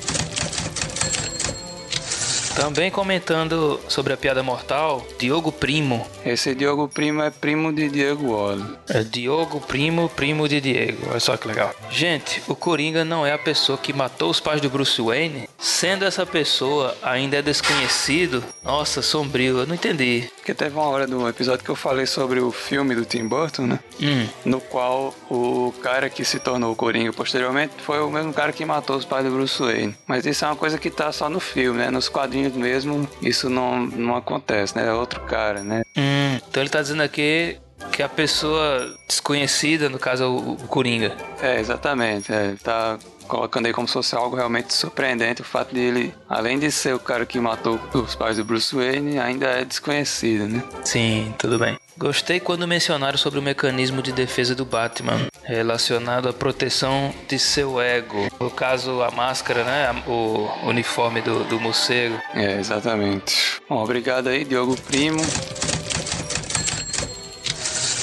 Também 2.54 2.90
comentando 2.90 3.80
sobre 3.88 4.12
a 4.12 4.16
piada 4.16 4.42
mortal, 4.42 5.06
Diogo 5.18 5.52
Primo. 5.52 6.06
Esse 6.24 6.54
Diogo 6.54 6.88
Primo 6.88 7.22
é 7.22 7.30
primo 7.30 7.72
de 7.72 7.88
Diego 7.88 8.32
Wally. 8.32 8.64
É 8.88 9.02
Diogo 9.02 9.60
Primo, 9.60 10.08
primo 10.08 10.48
de 10.48 10.60
Diego. 10.60 11.08
Olha 11.10 11.20
só 11.20 11.36
que 11.36 11.48
legal. 11.48 11.74
Gente, 11.90 12.42
o 12.48 12.54
Coringa 12.54 13.04
não 13.04 13.24
é 13.24 13.32
a 13.32 13.38
pessoa 13.38 13.78
que 13.78 13.92
matou 13.92 14.30
os 14.30 14.40
pais 14.40 14.60
do 14.60 14.68
Bruce 14.68 15.00
Wayne. 15.00 15.48
Sendo 15.58 16.04
essa 16.04 16.26
pessoa 16.26 16.96
ainda 17.02 17.36
é 17.36 17.42
desconhecido. 17.42 18.44
Nossa, 18.62 19.00
sombrio, 19.00 19.58
eu 19.60 19.66
não 19.66 19.74
entendi. 19.74 20.30
Porque 20.36 20.54
teve 20.54 20.74
uma 20.74 20.88
hora 20.88 21.06
do 21.06 21.28
episódio 21.28 21.64
que 21.64 21.70
eu 21.70 21.76
falei 21.76 22.06
sobre 22.06 22.40
o 22.40 22.50
filme 22.50 22.94
do 22.94 23.04
Tim 23.04 23.26
Burton, 23.26 23.66
né? 23.66 23.78
Hum. 24.02 24.26
No 24.44 24.60
qual 24.60 25.14
o 25.30 25.72
cara 25.82 26.10
que 26.10 26.24
se 26.24 26.38
tornou 26.38 26.72
o 26.72 26.76
Coringa 26.76 27.12
posteriormente 27.12 27.74
foi 27.78 28.00
o 28.00 28.10
mesmo 28.10 28.32
cara 28.32 28.52
que 28.52 28.64
matou 28.64 28.96
os 28.96 29.04
pais 29.04 29.24
do 29.24 29.30
Bruce 29.30 29.60
Wayne. 29.60 29.94
Mas 30.06 30.26
isso 30.26 30.44
é 30.44 30.48
uma 30.48 30.56
coisa 30.56 30.78
que 30.78 30.90
tá 30.90 31.12
só 31.12 31.28
no 31.28 31.40
filme, 31.40 31.78
né? 31.78 31.90
Nos 31.90 32.08
quadrinhos 32.08 32.39
mesmo, 32.48 33.08
isso 33.22 33.48
não, 33.48 33.86
não 33.86 34.16
acontece, 34.16 34.76
né? 34.76 34.86
É 34.86 34.92
outro 34.92 35.20
cara, 35.22 35.62
né? 35.62 35.82
Hum, 35.96 36.38
então 36.48 36.62
ele 36.62 36.70
tá 36.70 36.80
dizendo 36.80 37.02
aqui 37.02 37.58
que 37.92 38.02
a 38.02 38.08
pessoa 38.08 38.94
desconhecida, 39.08 39.88
no 39.88 39.98
caso 39.98 40.24
o, 40.24 40.52
o 40.52 40.68
Coringa. 40.68 41.16
É, 41.40 41.58
exatamente. 41.58 42.32
É, 42.32 42.54
tá 42.62 42.98
colocando 43.30 43.66
aí 43.66 43.72
como 43.72 43.86
se 43.86 43.94
fosse 43.94 44.14
algo 44.14 44.36
realmente 44.36 44.74
surpreendente 44.74 45.40
o 45.40 45.44
fato 45.44 45.72
de 45.72 45.80
ele, 45.80 46.14
além 46.28 46.58
de 46.58 46.70
ser 46.72 46.94
o 46.94 46.98
cara 46.98 47.24
que 47.24 47.38
matou 47.38 47.80
os 47.94 48.14
pais 48.16 48.36
do 48.36 48.44
Bruce 48.44 48.74
Wayne, 48.74 49.18
ainda 49.18 49.46
é 49.46 49.64
desconhecido, 49.64 50.48
né? 50.48 50.62
Sim, 50.84 51.32
tudo 51.38 51.58
bem. 51.58 51.78
Gostei 51.96 52.40
quando 52.40 52.66
mencionaram 52.66 53.18
sobre 53.18 53.38
o 53.38 53.42
mecanismo 53.42 54.02
de 54.02 54.10
defesa 54.10 54.54
do 54.54 54.64
Batman, 54.64 55.28
relacionado 55.44 56.28
à 56.28 56.32
proteção 56.32 57.14
de 57.28 57.38
seu 57.38 57.80
ego. 57.80 58.26
No 58.40 58.50
caso, 58.50 59.02
a 59.02 59.10
máscara, 59.10 59.64
né? 59.64 60.02
O 60.06 60.48
uniforme 60.66 61.20
do, 61.20 61.44
do 61.44 61.60
morcego. 61.60 62.18
É, 62.34 62.58
exatamente. 62.58 63.60
Bom, 63.68 63.82
obrigado 63.82 64.28
aí, 64.28 64.44
Diogo 64.44 64.74
Primo. 64.80 65.20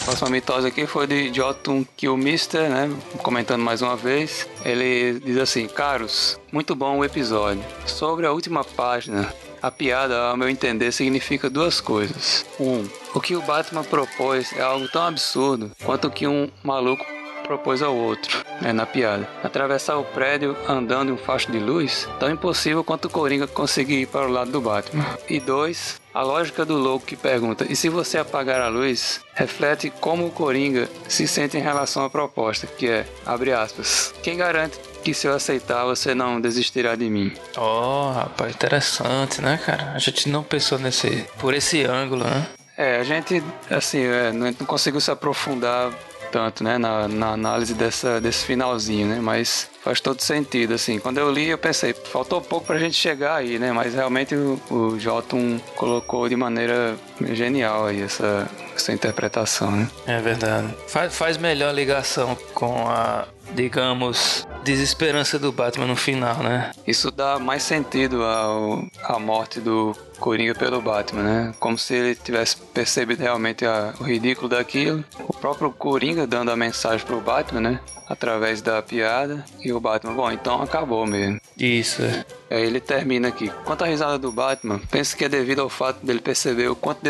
Próxima 0.07 0.29
mitose 0.29 0.65
aqui 0.65 0.87
foi 0.87 1.05
de 1.05 1.33
Jotun 1.33 1.83
Killmister, 1.97 2.69
né? 2.69 2.89
Comentando 3.21 3.61
mais 3.61 3.81
uma 3.81 3.97
vez. 3.97 4.47
Ele 4.63 5.19
diz 5.19 5.35
assim: 5.35 5.67
Caros, 5.67 6.39
muito 6.49 6.73
bom 6.73 6.99
o 6.99 7.03
episódio. 7.03 7.61
Sobre 7.85 8.25
a 8.25 8.31
última 8.31 8.63
página, 8.63 9.33
a 9.61 9.69
piada, 9.69 10.17
ao 10.17 10.37
meu 10.37 10.47
entender, 10.47 10.93
significa 10.93 11.49
duas 11.49 11.81
coisas. 11.81 12.45
Um, 12.57 12.87
o 13.13 13.19
que 13.19 13.35
o 13.35 13.41
Batman 13.41 13.83
propôs 13.83 14.53
é 14.53 14.61
algo 14.61 14.87
tão 14.87 15.03
absurdo 15.03 15.73
quanto 15.83 16.09
que 16.09 16.25
um 16.25 16.49
maluco 16.63 17.03
propôs 17.47 17.81
ao 17.81 17.95
outro, 17.95 18.43
né, 18.61 18.73
na 18.73 18.85
piada. 18.85 19.27
Atravessar 19.43 19.97
o 19.97 20.03
prédio 20.03 20.55
andando 20.67 21.09
em 21.09 21.13
um 21.13 21.17
facho 21.17 21.51
de 21.51 21.59
luz, 21.59 22.07
tão 22.19 22.29
impossível 22.29 22.83
quanto 22.83 23.05
o 23.05 23.09
Coringa 23.09 23.47
conseguir 23.47 24.01
ir 24.01 24.07
para 24.07 24.27
o 24.27 24.31
lado 24.31 24.51
do 24.51 24.61
Batman. 24.61 25.05
E 25.29 25.39
dois, 25.39 25.99
a 26.13 26.21
lógica 26.21 26.65
do 26.65 26.75
louco 26.77 27.05
que 27.05 27.15
pergunta: 27.15 27.65
e 27.69 27.75
se 27.75 27.89
você 27.89 28.17
apagar 28.17 28.61
a 28.61 28.67
luz? 28.67 29.21
reflete 29.37 29.91
como 30.01 30.25
o 30.25 30.31
Coringa 30.31 30.89
se 31.07 31.27
sente 31.27 31.55
em 31.57 31.61
relação 31.61 32.03
à 32.03 32.09
proposta, 32.09 32.65
que 32.65 32.89
é, 32.89 33.05
abre 33.23 33.53
aspas, 33.53 34.11
quem 34.23 34.35
garante 34.35 34.79
que 35.03 35.13
se 35.13 35.27
eu 35.27 35.33
aceitar 35.33 35.85
você 35.85 36.15
não 36.15 36.41
desistirá 36.41 36.95
de 36.95 37.07
mim? 37.07 37.31
Oh, 37.55 38.11
rapaz, 38.11 38.55
interessante, 38.55 39.41
né, 39.41 39.59
cara? 39.63 39.93
A 39.93 39.99
gente 39.99 40.27
não 40.27 40.43
pensou 40.43 40.79
nesse, 40.79 41.25
por 41.37 41.53
esse 41.53 41.85
ângulo, 41.85 42.23
né? 42.23 42.47
É, 42.75 42.97
a 42.97 43.03
gente, 43.03 43.43
assim, 43.69 44.03
é, 44.03 44.31
não 44.31 44.53
conseguiu 44.53 45.01
se 45.01 45.09
aprofundar 45.09 45.91
tanto, 46.31 46.63
né, 46.63 46.77
na, 46.77 47.07
na, 47.07 47.31
análise 47.33 47.73
dessa, 47.73 48.19
desse 48.21 48.45
finalzinho, 48.45 49.07
né, 49.07 49.19
mas 49.21 49.69
faz 49.83 49.99
todo 49.99 50.21
sentido, 50.21 50.73
assim. 50.73 50.99
Quando 50.99 51.17
eu 51.17 51.31
li, 51.31 51.49
eu 51.49 51.57
pensei, 51.57 51.93
faltou 51.93 52.41
pouco 52.41 52.67
pra 52.67 52.77
gente 52.77 52.95
chegar 52.95 53.35
aí, 53.35 53.57
né, 53.59 53.71
mas 53.71 53.93
realmente 53.93 54.35
o, 54.35 54.59
o 54.69 54.99
Jotun 54.99 55.59
colocou 55.75 56.27
de 56.27 56.35
maneira 56.35 56.95
genial 57.31 57.85
aí 57.85 58.01
essa, 58.01 58.49
essa 58.75 58.91
interpretação, 58.91 59.71
né. 59.71 59.87
É 60.05 60.19
verdade. 60.19 60.73
Faz, 60.87 61.15
faz 61.15 61.37
melhor 61.37 61.73
ligação 61.73 62.37
com 62.53 62.87
a, 62.87 63.27
digamos, 63.53 64.47
desesperança 64.63 65.39
do 65.39 65.51
Batman 65.51 65.87
no 65.87 65.95
final, 65.95 66.37
né? 66.37 66.71
Isso 66.85 67.09
dá 67.11 67.39
mais 67.39 67.63
sentido 67.63 68.23
ao, 68.23 68.85
à 69.03 69.17
morte 69.19 69.59
do 69.59 69.95
Coringa 70.17 70.53
pelo 70.55 70.81
Batman, 70.81 71.23
né? 71.23 71.55
Como 71.59 71.77
se 71.77 71.93
ele 71.93 72.15
tivesse 72.15 72.57
percebido 72.57 73.21
realmente 73.21 73.65
a, 73.65 73.93
o 73.99 74.03
ridículo 74.03 74.49
daquilo. 74.49 75.03
O 75.19 75.33
próprio 75.33 75.71
Coringa 75.71 76.27
dando 76.27 76.51
a 76.51 76.55
mensagem 76.55 77.05
pro 77.05 77.21
Batman, 77.21 77.61
né? 77.61 77.79
Através 78.07 78.61
da 78.61 78.81
piada. 78.81 79.43
E 79.63 79.71
o 79.71 79.79
Batman, 79.79 80.13
bom, 80.13 80.31
então 80.31 80.61
acabou 80.61 81.05
mesmo. 81.05 81.39
Isso. 81.57 82.01
Aí 82.49 82.63
ele 82.63 82.79
termina 82.79 83.27
aqui. 83.27 83.51
Quanto 83.65 83.83
à 83.83 83.87
risada 83.87 84.17
do 84.17 84.31
Batman, 84.31 84.79
penso 84.89 85.15
que 85.15 85.25
é 85.25 85.29
devido 85.29 85.61
ao 85.61 85.69
fato 85.69 86.05
dele 86.05 86.19
perceber 86.19 86.69
o 86.69 86.75
quanto 86.75 87.01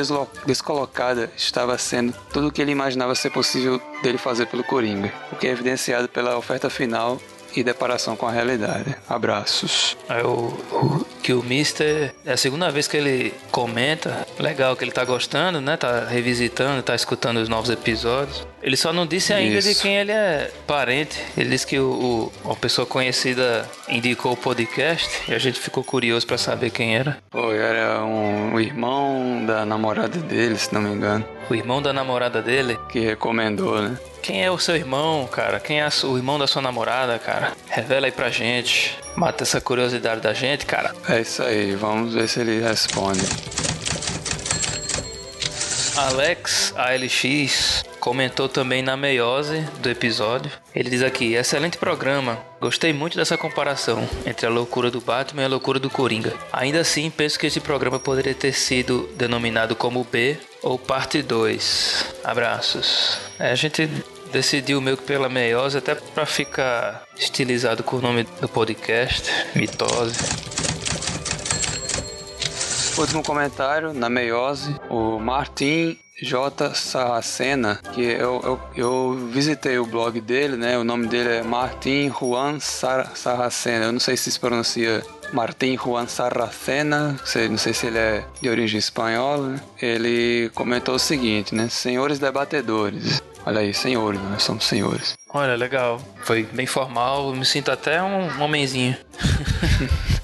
descolocada 0.46 1.32
estava 1.36 1.78
sendo 1.78 2.14
tudo 2.32 2.48
o 2.48 2.52
que 2.52 2.62
ele 2.62 2.72
imaginava 2.72 3.14
ser 3.14 3.30
possível 3.30 3.80
dele 4.02 4.18
fazer 4.18 4.48
pelo 4.48 4.64
Coringa. 4.64 5.14
O 5.32 5.36
que 5.36 5.48
é 5.48 5.52
evidenciado 5.52 6.10
pela 6.10 6.38
oferta 6.38 6.70
final 6.70 7.20
e 7.60 7.64
deparação 7.64 8.16
com 8.16 8.28
a 8.28 8.32
realidade. 8.32 8.96
Abraços. 9.10 9.98
Aí 10.08 10.24
o, 10.24 10.54
o 10.72 11.06
que 11.22 11.34
o 11.34 11.44
Mister 11.44 12.14
é 12.26 12.34
a 12.34 12.38
segunda 12.38 12.70
vez 12.72 12.88
que 12.88 12.96
ele 12.98 13.34
comenta. 13.52 14.26
Legal 14.40 14.76
que 14.76 14.84
ele 14.84 14.92
tá 14.92 15.04
gostando, 15.04 15.60
né? 15.60 15.76
Tá 15.78 16.06
revisitando, 16.06 16.82
tá 16.82 16.96
escutando 16.96 17.38
os 17.38 17.50
novos 17.50 17.70
episódios. 17.70 18.46
Ele 18.62 18.78
só 18.78 18.92
não 18.94 19.06
disse 19.06 19.34
ainda 19.34 19.58
Isso. 19.60 19.70
de 19.70 19.76
quem 19.76 19.98
ele 19.98 20.12
é 20.12 20.52
parente. 20.66 21.18
Ele 21.38 21.50
disse 21.50 21.66
que 21.68 21.80
o, 21.80 21.90
o- 21.92 22.32
uma 22.46 22.56
pessoa 22.56 22.86
conhecida 22.86 23.68
indicou 23.90 24.34
o 24.34 24.38
podcast 24.38 25.10
e 25.30 25.34
a 25.34 25.40
gente 25.40 25.60
ficou 25.60 25.84
curioso 25.84 26.26
pra 26.26 26.38
saber 26.38 26.70
quem 26.70 26.96
era. 26.96 27.18
Pô, 27.30 27.52
era 27.52 28.04
um, 28.04 28.54
o 28.56 28.60
irmão 28.60 29.46
da 29.46 29.66
namorada 29.66 30.18
dele, 30.20 30.58
se 30.58 30.74
não 30.74 30.82
me 30.82 30.90
engano, 30.90 31.26
O 31.50 31.56
irmão 31.56 31.82
da 31.82 31.94
namorada 31.94 32.42
dele. 32.42 32.78
que 32.90 33.00
recomendou, 33.00 33.82
né? 33.82 33.98
Quem 34.28 34.44
é 34.44 34.52
o 34.52 34.60
seu 34.60 34.76
irmão, 34.76 35.26
cara? 35.26 35.58
Quem 35.58 35.80
é 35.80 35.88
o 36.04 36.18
irmão 36.18 36.38
da 36.38 36.46
sua 36.46 36.62
namorada, 36.62 37.18
cara? 37.18 37.54
Revela 37.70 38.08
aí 38.08 38.12
pra 38.12 38.30
gente. 38.30 39.00
Mata 39.16 39.46
essa 39.46 39.62
curiosidade 39.62 40.20
da 40.20 40.34
gente, 40.34 40.66
cara. 40.66 40.94
É 41.08 41.22
isso 41.22 41.42
aí, 41.42 41.74
vamos 41.76 42.14
ver 42.14 42.28
se 42.28 42.42
ele 42.42 42.60
responde. 42.60 43.22
Alex 45.96 46.74
ALX 46.76 47.86
comentou 48.02 48.50
também 48.50 48.82
na 48.82 48.98
meiose 48.98 49.62
do 49.80 49.90
episódio. 49.90 50.52
Ele 50.76 50.90
diz 50.90 51.04
aqui: 51.04 51.36
excelente 51.36 51.78
programa. 51.78 52.38
Gostei 52.60 52.92
muito 52.92 53.16
dessa 53.16 53.38
comparação 53.38 54.10
entre 54.26 54.46
a 54.46 54.50
loucura 54.50 54.92
do 54.92 55.00
Batman 55.00 55.44
e 55.44 55.46
a 55.46 55.50
loucura 55.50 55.80
do 55.80 55.90
Coringa. 55.90 56.34
Ainda 56.52 56.82
assim, 56.82 57.10
penso 57.10 57.40
que 57.40 57.48
esse 57.48 57.62
programa 57.62 57.98
poderia 57.98 58.36
ter 58.36 58.52
sido 58.52 59.10
denominado 59.16 59.74
como 59.74 60.04
B 60.04 60.38
ou 60.62 60.78
Parte 60.78 61.22
2. 61.22 62.16
Abraços. 62.26 63.18
É, 63.40 63.52
a 63.52 63.56
gente 63.56 63.90
decidiu 64.32 64.82
meio 64.82 64.98
que 64.98 65.04
pela 65.04 65.30
meiose, 65.30 65.78
até 65.78 65.96
pra 65.96 66.26
ficar 66.26 67.04
estilizado 67.18 67.84
com 67.84 67.98
o 67.98 68.02
nome 68.02 68.24
do 68.42 68.48
podcast, 68.48 69.30
Mitose. 69.56 70.18
Último 72.98 73.24
comentário, 73.24 73.94
na 73.94 74.10
meiose, 74.10 74.76
o 74.90 75.20
Martin 75.20 75.98
J. 76.20 76.74
Sarracena, 76.74 77.80
que 77.94 78.02
eu, 78.02 78.42
eu, 78.44 78.60
eu 78.76 79.30
visitei 79.32 79.78
o 79.78 79.86
blog 79.86 80.20
dele, 80.20 80.58
né? 80.58 80.78
O 80.78 80.84
nome 80.84 81.08
dele 81.08 81.30
é 81.30 81.44
Martin 81.44 82.12
Juan 82.12 82.60
Sar 82.60 83.16
Sarracena. 83.16 83.86
Eu 83.86 83.92
não 83.92 84.00
sei 84.00 84.18
se 84.18 84.32
se 84.32 84.40
pronuncia 84.40 85.04
Martin 85.34 85.78
Juan 85.78 86.08
Sarracena, 86.08 87.18
não 87.50 87.58
sei 87.58 87.74
se 87.74 87.88
ele 87.88 87.98
é 87.98 88.24
de 88.42 88.50
origem 88.50 88.80
espanhola. 88.80 89.50
Né? 89.50 89.62
Ele 89.82 90.50
comentou 90.54 90.96
o 90.96 91.00
seguinte, 91.00 91.54
né? 91.54 91.68
Senhores 91.70 92.20
debatedores. 92.20 93.22
Olha 93.46 93.62
aí, 93.62 93.74
senhores, 93.74 94.20
nós 94.22 94.44
somos 94.44 94.66
senhores. 94.66 95.16
Olha, 95.34 95.56
legal. 95.56 96.02
Foi 96.24 96.44
bem 96.44 96.66
formal, 96.66 97.34
me 97.34 97.46
sinto 97.46 97.72
até 97.72 98.02
um 98.02 98.42
homenzinho. 98.42 98.98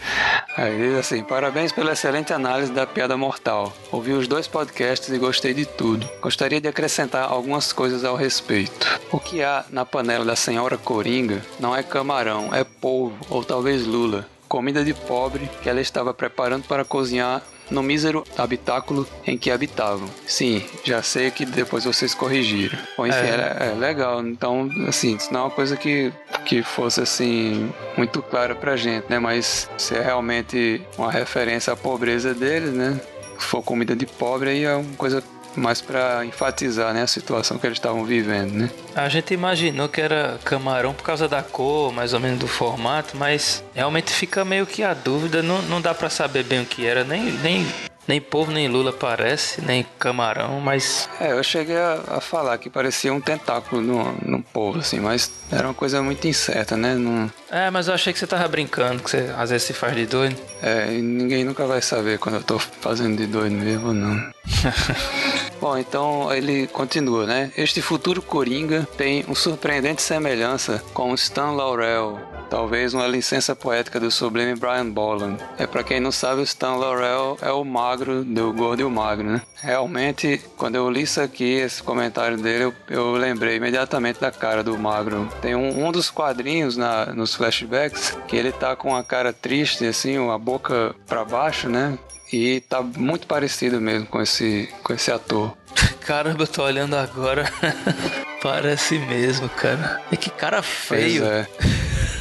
Aí 0.55 0.95
assim: 0.99 1.23
parabéns 1.23 1.71
pela 1.71 1.93
excelente 1.93 2.31
análise 2.31 2.71
da 2.71 2.85
piada 2.85 3.17
mortal. 3.17 3.73
Ouvi 3.91 4.11
os 4.11 4.27
dois 4.27 4.47
podcasts 4.47 5.09
e 5.09 5.17
gostei 5.17 5.53
de 5.53 5.65
tudo. 5.65 6.07
Gostaria 6.21 6.61
de 6.61 6.67
acrescentar 6.67 7.31
algumas 7.31 7.73
coisas 7.73 8.05
ao 8.05 8.15
respeito. 8.15 8.99
O 9.11 9.19
que 9.19 9.41
há 9.41 9.65
na 9.71 9.83
panela 9.83 10.23
da 10.23 10.35
senhora 10.35 10.77
Coringa 10.77 11.41
não 11.59 11.75
é 11.75 11.81
camarão, 11.81 12.53
é 12.53 12.63
polvo 12.63 13.17
ou 13.29 13.43
talvez 13.43 13.85
lula. 13.85 14.27
Comida 14.53 14.85
de 14.85 14.93
pobre 14.93 15.49
que 15.63 15.67
ela 15.67 15.81
estava 15.81 16.13
preparando 16.13 16.67
para 16.67 16.85
cozinhar 16.85 17.41
no 17.71 17.81
mísero 17.81 18.23
habitáculo 18.37 19.07
em 19.25 19.35
que 19.35 19.49
habitavam. 19.49 20.07
Sim, 20.27 20.63
já 20.83 21.01
sei 21.01 21.31
que 21.31 21.43
depois 21.43 21.85
vocês 21.85 22.13
corrigiram. 22.13 22.77
Bom, 22.95 23.07
enfim, 23.07 23.17
é. 23.17 23.71
é 23.71 23.75
legal. 23.75 24.23
Então, 24.23 24.69
assim, 24.87 25.15
isso 25.15 25.33
não 25.33 25.39
é 25.39 25.43
uma 25.45 25.49
coisa 25.49 25.75
que, 25.75 26.13
que 26.45 26.61
fosse, 26.61 27.01
assim, 27.01 27.67
muito 27.97 28.21
clara 28.21 28.53
pra 28.53 28.77
gente, 28.77 29.05
né? 29.09 29.17
Mas 29.17 29.67
se 29.75 29.95
é 29.95 30.01
realmente 30.03 30.83
uma 30.99 31.11
referência 31.11 31.73
à 31.73 31.75
pobreza 31.75 32.31
deles, 32.35 32.73
né? 32.73 33.01
Se 33.39 33.45
for 33.47 33.63
comida 33.63 33.95
de 33.95 34.05
pobre, 34.05 34.51
aí 34.51 34.65
é 34.65 34.75
uma 34.75 34.95
coisa 34.95 35.23
mais 35.55 35.81
para 35.81 36.25
enfatizar 36.25 36.93
né, 36.93 37.03
a 37.03 37.07
situação 37.07 37.57
que 37.57 37.67
eles 37.67 37.77
estavam 37.77 38.03
vivendo, 38.05 38.53
né? 38.53 38.69
A 38.95 39.09
gente 39.09 39.33
imaginou 39.33 39.89
que 39.89 40.01
era 40.01 40.39
camarão 40.43 40.93
por 40.93 41.03
causa 41.03 41.27
da 41.27 41.41
cor, 41.41 41.91
mais 41.91 42.13
ou 42.13 42.19
menos 42.19 42.39
do 42.39 42.47
formato, 42.47 43.17
mas 43.17 43.63
realmente 43.73 44.11
fica 44.11 44.43
meio 44.45 44.65
que 44.65 44.83
a 44.83 44.93
dúvida, 44.93 45.41
não, 45.41 45.61
não 45.63 45.81
dá 45.81 45.93
para 45.93 46.09
saber 46.09 46.43
bem 46.43 46.61
o 46.61 46.65
que 46.65 46.85
era, 46.85 47.03
nem, 47.03 47.31
nem 47.31 47.65
nem 48.07 48.19
povo, 48.19 48.51
nem 48.51 48.67
Lula 48.67 48.91
parece, 48.91 49.61
nem 49.61 49.85
camarão, 49.97 50.59
mas. 50.59 51.09
É, 51.19 51.31
eu 51.31 51.43
cheguei 51.43 51.77
a, 51.77 52.01
a 52.07 52.21
falar 52.21 52.57
que 52.57 52.69
parecia 52.69 53.13
um 53.13 53.21
tentáculo 53.21 53.81
no, 53.81 54.11
no 54.21 54.43
povo, 54.43 54.79
assim, 54.79 54.99
mas 54.99 55.31
era 55.51 55.67
uma 55.67 55.73
coisa 55.73 56.01
muito 56.01 56.27
incerta, 56.27 56.75
né? 56.75 56.95
Não... 56.95 57.31
É, 57.49 57.69
mas 57.69 57.87
eu 57.87 57.93
achei 57.93 58.11
que 58.11 58.19
você 58.19 58.27
tava 58.27 58.47
brincando, 58.47 59.01
que 59.01 59.09
você 59.09 59.33
às 59.37 59.49
vezes 59.49 59.67
se 59.67 59.73
faz 59.73 59.95
de 59.95 60.05
doido. 60.05 60.35
É, 60.61 60.93
e 60.93 61.01
ninguém 61.01 61.45
nunca 61.45 61.65
vai 61.65 61.81
saber 61.81 62.19
quando 62.19 62.35
eu 62.35 62.43
tô 62.43 62.59
fazendo 62.59 63.17
de 63.17 63.25
doido 63.25 63.55
mesmo 63.55 63.93
não. 63.93 64.33
Bom, 65.63 65.77
então 65.77 66.33
ele 66.33 66.67
continua, 66.67 67.25
né? 67.25 67.49
Este 67.55 67.81
futuro 67.81 68.21
Coringa 68.21 68.85
tem 68.97 69.23
uma 69.23 69.33
surpreendente 69.33 70.01
semelhança 70.01 70.83
com 70.93 71.13
Stan 71.13 71.51
Laurel, 71.51 72.19
talvez 72.53 72.93
uma 72.93 73.07
licença 73.07 73.55
poética 73.55 73.99
do 73.99 74.11
sublime 74.11 74.53
Brian 74.53 74.87
Boland. 74.87 75.37
É 75.57 75.65
para 75.65 75.83
quem 75.83 75.99
não 75.99 76.11
sabe, 76.11 76.41
o 76.41 76.43
Stan 76.43 76.75
Laurel 76.75 77.35
é 77.41 77.51
o 77.51 77.65
magro 77.65 78.23
do 78.23 78.53
Gordo 78.53 78.79
e 78.79 78.83
o 78.83 78.91
Magro, 78.91 79.27
né? 79.27 79.41
Realmente, 79.59 80.39
quando 80.55 80.75
eu 80.75 80.87
li 80.87 81.01
isso 81.01 81.19
aqui, 81.19 81.55
esse 81.55 81.81
comentário 81.81 82.37
dele, 82.37 82.65
eu, 82.65 82.73
eu 82.91 83.13
lembrei 83.13 83.55
imediatamente 83.55 84.21
da 84.21 84.29
cara 84.29 84.63
do 84.63 84.77
magro. 84.77 85.27
Tem 85.41 85.55
um, 85.55 85.87
um 85.87 85.91
dos 85.91 86.11
quadrinhos 86.11 86.77
na, 86.77 87.07
nos 87.07 87.33
flashbacks 87.33 88.15
que 88.27 88.35
ele 88.35 88.51
tá 88.51 88.75
com 88.75 88.95
a 88.95 89.03
cara 89.03 89.33
triste, 89.33 89.87
assim, 89.87 90.15
a 90.29 90.37
boca 90.37 90.93
para 91.07 91.25
baixo, 91.25 91.67
né? 91.67 91.97
E 92.31 92.61
tá 92.61 92.83
muito 92.83 93.25
parecido 93.25 93.81
mesmo 93.81 94.05
com 94.05 94.21
esse, 94.21 94.69
com 94.83 94.93
esse 94.93 95.11
ator. 95.11 95.57
Caramba, 96.05 96.43
eu 96.43 96.47
tô 96.47 96.61
olhando 96.61 96.95
agora. 96.95 97.51
Parece 98.43 98.99
mesmo, 98.99 99.49
cara. 99.49 100.01
E 100.11 100.17
que 100.17 100.29
cara 100.29 100.61
feio. 100.61 101.23
Pois 101.23 101.31
é. 101.31 101.47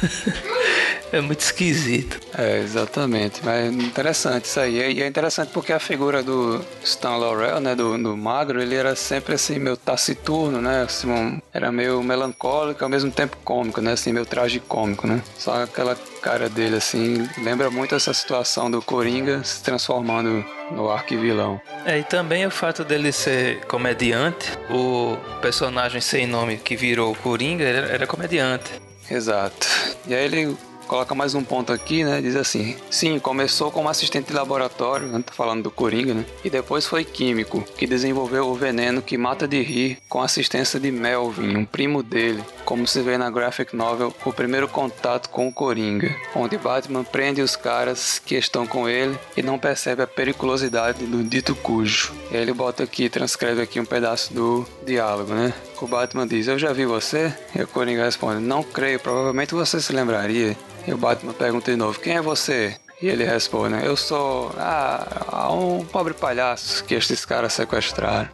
é 1.11 1.21
muito 1.21 1.41
esquisito. 1.41 2.19
É, 2.37 2.59
exatamente. 2.59 3.41
Mas 3.43 3.65
é 3.65 3.67
interessante 3.67 4.45
isso 4.45 4.59
aí. 4.59 4.93
E 4.93 5.01
é 5.01 5.07
interessante 5.07 5.51
porque 5.53 5.71
a 5.71 5.79
figura 5.79 6.23
do 6.23 6.63
Stan 6.83 7.17
Laurel, 7.17 7.59
né, 7.59 7.75
do, 7.75 7.97
do 7.97 8.17
magro, 8.17 8.61
ele 8.61 8.75
era 8.75 8.95
sempre 8.95 9.35
assim, 9.35 9.59
meio 9.59 9.77
taciturno, 9.77 10.61
né? 10.61 10.83
Assim, 10.83 11.09
um, 11.09 11.39
era 11.53 11.71
meio 11.71 12.01
melancólico, 12.03 12.83
ao 12.83 12.89
mesmo 12.89 13.11
tempo 13.11 13.37
cômico, 13.43 13.81
né? 13.81 13.93
Assim, 13.93 14.11
meio 14.11 14.25
tragicômico, 14.25 15.07
né? 15.07 15.21
Só 15.37 15.63
aquela 15.63 15.95
cara 16.21 16.49
dele, 16.49 16.77
assim, 16.77 17.27
lembra 17.43 17.69
muito 17.69 17.93
essa 17.93 18.13
situação 18.13 18.71
do 18.71 18.81
Coringa 18.81 19.43
se 19.43 19.61
transformando 19.61 20.43
no 20.71 20.89
arquivilão. 20.89 21.59
É, 21.85 21.99
e 21.99 22.03
também 22.03 22.45
o 22.45 22.51
fato 22.51 22.83
dele 22.83 23.11
ser 23.11 23.59
comediante, 23.65 24.51
o 24.69 25.17
personagem 25.41 25.99
sem 25.99 26.25
nome 26.25 26.57
que 26.57 26.75
virou 26.75 27.11
o 27.11 27.15
Coringa, 27.15 27.65
era 27.65 28.07
comediante. 28.07 28.82
Exato. 29.09 29.67
E 30.07 30.13
aí 30.13 30.25
ele 30.25 30.57
coloca 30.87 31.15
mais 31.15 31.33
um 31.33 31.43
ponto 31.43 31.71
aqui, 31.73 32.03
né? 32.03 32.21
Diz 32.21 32.35
assim: 32.35 32.75
sim, 32.89 33.19
começou 33.19 33.71
como 33.71 33.89
assistente 33.89 34.27
de 34.27 34.33
laboratório, 34.33 35.07
né? 35.07 35.23
tá 35.25 35.33
falando 35.33 35.63
do 35.63 35.71
Coringa, 35.71 36.13
né? 36.13 36.25
E 36.43 36.49
depois 36.49 36.85
foi 36.85 37.03
químico, 37.03 37.63
que 37.77 37.87
desenvolveu 37.87 38.47
o 38.47 38.53
veneno 38.55 39.01
que 39.01 39.17
mata 39.17 39.47
de 39.47 39.61
rir 39.61 39.97
com 40.07 40.21
assistência 40.21 40.79
de 40.79 40.91
Melvin, 40.91 41.57
um 41.57 41.65
primo 41.65 42.03
dele, 42.03 42.43
como 42.65 42.85
se 42.85 43.01
vê 43.01 43.17
na 43.17 43.29
graphic 43.29 43.75
novel 43.75 44.13
O 44.25 44.33
Primeiro 44.33 44.67
Contato 44.67 45.29
com 45.29 45.47
o 45.47 45.53
Coringa, 45.53 46.15
onde 46.35 46.57
Batman 46.57 47.03
prende 47.03 47.41
os 47.41 47.55
caras 47.55 48.19
que 48.23 48.35
estão 48.35 48.67
com 48.67 48.87
ele 48.87 49.17
e 49.35 49.41
não 49.41 49.57
percebe 49.57 50.03
a 50.03 50.07
periculosidade 50.07 51.05
do 51.05 51.23
dito 51.23 51.55
cujo. 51.55 52.13
Ele 52.31 52.53
bota 52.53 52.83
aqui, 52.83 53.09
transcreve 53.09 53.61
aqui 53.61 53.79
um 53.79 53.85
pedaço 53.85 54.33
do 54.33 54.65
diálogo, 54.85 55.33
né? 55.33 55.53
O 55.83 55.87
Batman 55.87 56.25
diz: 56.25 56.47
Eu 56.47 56.57
já 56.57 56.71
vi 56.71 56.85
você? 56.85 57.35
E 57.53 57.61
o 57.61 57.67
Coringa 57.67 58.05
responde: 58.05 58.41
Não 58.41 58.63
creio, 58.63 59.01
provavelmente 59.01 59.53
você 59.53 59.81
se 59.81 59.91
lembraria. 59.91 60.55
E 60.87 60.93
o 60.93 60.97
Batman 60.97 61.33
pergunta 61.33 61.69
de 61.69 61.75
novo: 61.75 61.99
Quem 61.99 62.15
é 62.15 62.21
você? 62.21 62.77
E 63.03 63.09
ele 63.09 63.25
responde: 63.25 63.85
Eu 63.85 63.97
sou 63.97 64.49
ah, 64.57 65.49
um 65.51 65.83
pobre 65.83 66.13
palhaço 66.13 66.85
que 66.85 66.95
estes 66.95 67.25
caras 67.25 67.51
sequestraram. 67.51 68.29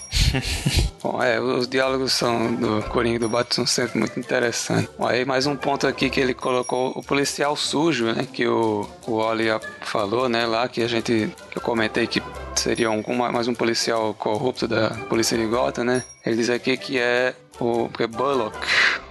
Bom, 1.01 1.23
é, 1.23 1.41
os 1.41 1.67
diálogos 1.67 2.13
são 2.13 2.53
do 2.53 2.83
Coringa 2.83 3.15
e 3.15 3.19
do 3.19 3.27
Batman 3.27 3.55
são 3.55 3.65
sempre 3.65 3.97
muito 3.97 4.19
interessantes. 4.19 4.87
Bom, 4.95 5.07
aí 5.07 5.25
mais 5.25 5.47
um 5.47 5.55
ponto 5.55 5.87
aqui 5.87 6.07
que 6.07 6.19
ele 6.19 6.35
colocou 6.35 6.91
o 6.95 7.01
policial 7.01 7.55
sujo, 7.55 8.13
né? 8.13 8.27
Que 8.31 8.47
o, 8.47 8.87
o 9.07 9.13
Oli 9.13 9.45
falou, 9.81 10.29
né? 10.29 10.45
Lá 10.45 10.67
que 10.67 10.83
a 10.83 10.87
gente 10.87 11.33
que 11.49 11.57
eu 11.57 11.61
comentei 11.63 12.05
que 12.05 12.21
seria 12.55 12.91
um, 12.91 13.01
mais 13.15 13.47
um 13.47 13.55
policial 13.55 14.13
corrupto 14.13 14.67
da 14.67 14.91
polícia 15.09 15.35
de 15.35 15.47
Gotham, 15.47 15.83
né? 15.83 16.03
Ele 16.23 16.35
diz 16.35 16.49
aqui 16.51 16.77
que 16.77 16.99
é 16.99 17.33
o 17.59 17.89
que 17.89 18.03
é 18.03 18.07
Bullock, 18.07 18.57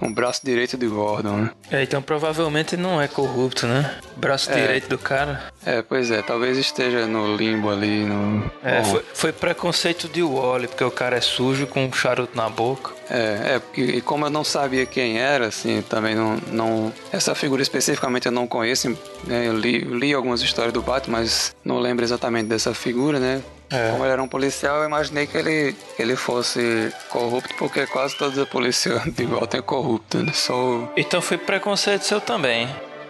um 0.01 0.11
braço 0.13 0.41
direito 0.43 0.77
de 0.77 0.87
Gordon, 0.87 1.37
né? 1.37 1.51
É, 1.71 1.83
então 1.83 2.01
provavelmente 2.01 2.75
não 2.77 3.01
é 3.01 3.07
corrupto, 3.07 3.67
né? 3.67 3.97
Braço 4.17 4.51
É. 4.51 4.55
direito 4.55 4.89
do 4.89 4.97
cara. 4.97 5.43
É, 5.65 5.81
pois 5.81 6.11
é, 6.11 6.21
talvez 6.21 6.57
esteja 6.57 7.05
no 7.05 7.35
limbo 7.35 7.69
ali, 7.69 8.03
no... 8.05 8.49
É, 8.63 8.83
foi, 8.83 9.05
foi 9.13 9.31
preconceito 9.31 10.07
de 10.07 10.21
Wally, 10.21 10.67
porque 10.67 10.83
o 10.83 10.91
cara 10.91 11.17
é 11.17 11.21
sujo 11.21 11.67
com 11.67 11.85
um 11.85 11.93
charuto 11.93 12.35
na 12.35 12.49
boca. 12.49 12.98
É, 13.09 13.55
é, 13.55 13.59
porque 13.59 13.81
e 13.81 14.01
como 14.01 14.25
eu 14.25 14.29
não 14.29 14.43
sabia 14.43 14.85
quem 14.85 15.17
era, 15.17 15.47
assim, 15.47 15.81
também 15.81 16.15
não, 16.15 16.37
não 16.51 16.93
essa 17.11 17.33
figura 17.33 17.61
especificamente 17.61 18.27
eu 18.27 18.31
não 18.31 18.47
conheço, 18.47 18.89
né, 19.23 19.47
eu 19.47 19.57
li, 19.57 19.79
li 19.79 20.13
algumas 20.13 20.41
histórias 20.41 20.73
do 20.73 20.81
Batman, 20.81 21.19
mas 21.19 21.55
não 21.65 21.79
lembro 21.79 22.05
exatamente 22.05 22.47
dessa 22.47 22.73
figura, 22.73 23.19
né? 23.19 23.41
É. 23.71 23.91
Como 23.91 24.03
ele 24.03 24.13
era 24.13 24.21
um 24.21 24.27
policial, 24.27 24.77
eu 24.77 24.85
imaginei 24.85 25.27
que 25.27 25.37
ele, 25.37 25.75
que 25.95 26.01
ele 26.01 26.15
fosse 26.15 26.91
corrupto, 27.09 27.53
porque 27.55 27.85
quase 27.87 28.17
todos 28.17 28.37
os 28.37 28.47
policiais 28.49 29.03
de 29.13 29.25
Gotham 29.25 29.59
é 29.59 29.61
corrupto, 29.61 30.23
né? 30.23 30.31
Só 30.33 30.91
Então 30.97 31.21
foi 31.21 31.37
preconceito 31.37 32.03
seu 32.03 32.19
também. 32.19 32.67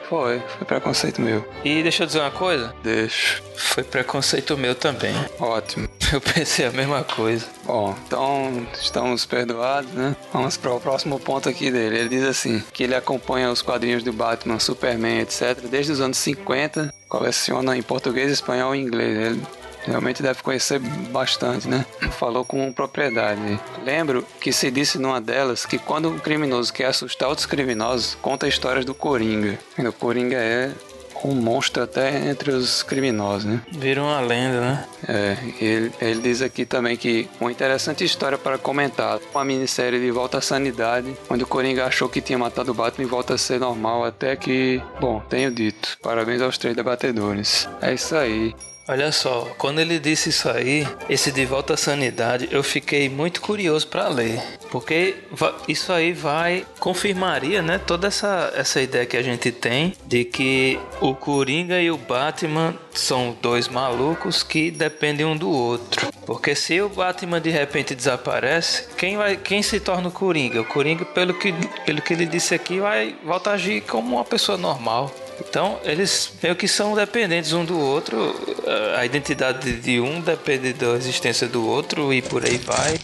Foi, 0.09 0.41
foi 0.57 0.65
preconceito 0.65 1.21
meu. 1.21 1.47
E 1.63 1.83
deixa 1.83 2.03
eu 2.03 2.07
dizer 2.07 2.19
uma 2.19 2.31
coisa, 2.31 2.73
Deixa. 2.83 3.41
foi 3.55 3.83
preconceito 3.83 4.57
meu 4.57 4.73
também. 4.73 5.13
Ótimo. 5.39 5.87
Eu 6.11 6.19
pensei 6.19 6.65
a 6.65 6.71
mesma 6.71 7.03
coisa. 7.03 7.45
Bom, 7.63 7.95
então 8.07 8.65
estamos 8.73 9.27
perdoados, 9.27 9.91
né? 9.91 10.15
Vamos 10.33 10.57
para 10.57 10.73
o 10.73 10.81
próximo 10.81 11.19
ponto 11.19 11.47
aqui 11.47 11.69
dele. 11.69 11.99
Ele 11.99 12.09
diz 12.09 12.23
assim: 12.23 12.63
que 12.73 12.83
ele 12.83 12.95
acompanha 12.95 13.51
os 13.51 13.61
quadrinhos 13.61 14.01
do 14.01 14.11
Batman, 14.11 14.57
Superman, 14.57 15.19
etc., 15.19 15.59
desde 15.69 15.91
os 15.91 16.01
anos 16.01 16.17
50, 16.17 16.91
coleciona 17.07 17.77
em 17.77 17.83
português, 17.83 18.31
espanhol 18.31 18.73
e 18.73 18.79
inglês. 18.79 19.17
Ele 19.19 19.41
realmente 19.83 20.21
deve 20.21 20.41
conhecer 20.41 20.79
bastante, 20.79 21.67
né? 21.67 21.85
Falou 22.11 22.45
com 22.45 22.71
propriedade. 22.71 23.59
Lembro 23.83 24.25
que 24.39 24.51
se 24.51 24.69
disse 24.71 24.97
numa 24.97 25.21
delas 25.21 25.65
que 25.65 25.77
quando 25.77 26.09
um 26.09 26.19
criminoso 26.19 26.73
quer 26.73 26.85
assustar 26.85 27.29
outros 27.29 27.45
criminosos, 27.45 28.15
conta 28.21 28.47
histórias 28.47 28.85
do 28.85 28.93
Coringa. 28.93 29.57
E 29.77 29.87
o 29.87 29.93
Coringa 29.93 30.37
é 30.37 30.71
um 31.23 31.35
monstro 31.35 31.83
até 31.83 32.29
entre 32.29 32.51
os 32.51 32.83
criminosos, 32.83 33.45
né? 33.45 33.61
Vira 33.71 34.01
uma 34.01 34.19
lenda, 34.21 34.61
né? 34.61 34.85
É, 35.07 35.37
ele, 35.59 35.91
ele 36.01 36.21
diz 36.21 36.41
aqui 36.41 36.65
também 36.65 36.95
que 36.95 37.29
uma 37.39 37.51
interessante 37.51 38.03
história 38.03 38.37
para 38.37 38.57
comentar. 38.57 39.19
Uma 39.33 39.43
minissérie 39.43 39.99
de 39.99 40.11
Volta 40.11 40.37
à 40.37 40.41
Sanidade, 40.41 41.13
onde 41.29 41.43
o 41.43 41.47
Coringa 41.47 41.85
achou 41.85 42.07
que 42.07 42.21
tinha 42.21 42.37
matado 42.37 42.71
o 42.71 42.73
Batman 42.73 43.05
e 43.05 43.09
volta 43.09 43.33
a 43.33 43.37
ser 43.37 43.59
normal, 43.59 44.05
até 44.05 44.35
que, 44.35 44.81
bom, 44.99 45.21
tenho 45.29 45.51
dito. 45.51 45.97
Parabéns 46.01 46.41
aos 46.41 46.57
três 46.57 46.75
debatedores. 46.75 47.67
É 47.81 47.93
isso 47.93 48.15
aí. 48.15 48.55
Olha 48.91 49.11
só, 49.11 49.53
quando 49.55 49.77
ele 49.77 49.99
disse 49.99 50.29
isso 50.29 50.49
aí, 50.49 50.83
esse 51.07 51.31
de 51.31 51.45
volta 51.45 51.75
à 51.75 51.77
sanidade, 51.77 52.49
eu 52.49 52.63
fiquei 52.63 53.07
muito 53.07 53.39
curioso 53.39 53.85
para 53.85 54.07
ler, 54.07 54.41
porque 54.71 55.15
isso 55.67 55.93
aí 55.93 56.11
vai 56.11 56.65
confirmaria, 56.79 57.61
né, 57.61 57.77
toda 57.77 58.07
essa 58.07 58.51
essa 58.55 58.81
ideia 58.81 59.05
que 59.05 59.15
a 59.15 59.21
gente 59.21 59.51
tem 59.51 59.93
de 60.07 60.25
que 60.25 60.79
o 60.99 61.13
Coringa 61.13 61.79
e 61.79 61.91
o 61.91 61.97
Batman 61.97 62.73
são 62.91 63.37
dois 63.39 63.67
malucos 63.67 64.41
que 64.41 64.71
dependem 64.71 65.23
um 65.23 65.37
do 65.37 65.51
outro. 65.51 66.09
Porque 66.25 66.55
se 66.55 66.81
o 66.81 66.89
Batman 66.89 67.39
de 67.39 67.51
repente 67.51 67.93
desaparece, 67.93 68.87
quem 68.97 69.17
vai 69.17 69.37
quem 69.37 69.61
se 69.61 69.79
torna 69.79 70.07
o 70.07 70.11
Coringa? 70.11 70.61
O 70.61 70.65
Coringa, 70.65 71.05
pelo 71.05 71.35
que 71.35 71.53
pelo 71.85 72.01
que 72.01 72.13
ele 72.13 72.25
disse 72.25 72.55
aqui, 72.55 72.79
vai 72.79 73.15
volta 73.23 73.51
a 73.51 73.53
agir 73.53 73.81
como 73.81 74.15
uma 74.15 74.25
pessoa 74.25 74.57
normal. 74.57 75.13
Então, 75.39 75.79
eles 75.83 76.31
meio 76.41 76.55
que 76.55 76.67
são 76.67 76.95
dependentes 76.95 77.53
um 77.53 77.65
do 77.65 77.79
outro. 77.79 78.35
A 78.97 79.05
identidade 79.05 79.73
de 79.73 79.99
um 79.99 80.21
depende 80.21 80.73
da 80.73 80.89
existência 80.95 81.47
do 81.47 81.65
outro 81.65 82.13
e 82.13 82.21
por 82.21 82.45
aí 82.45 82.57
vai. 82.57 82.99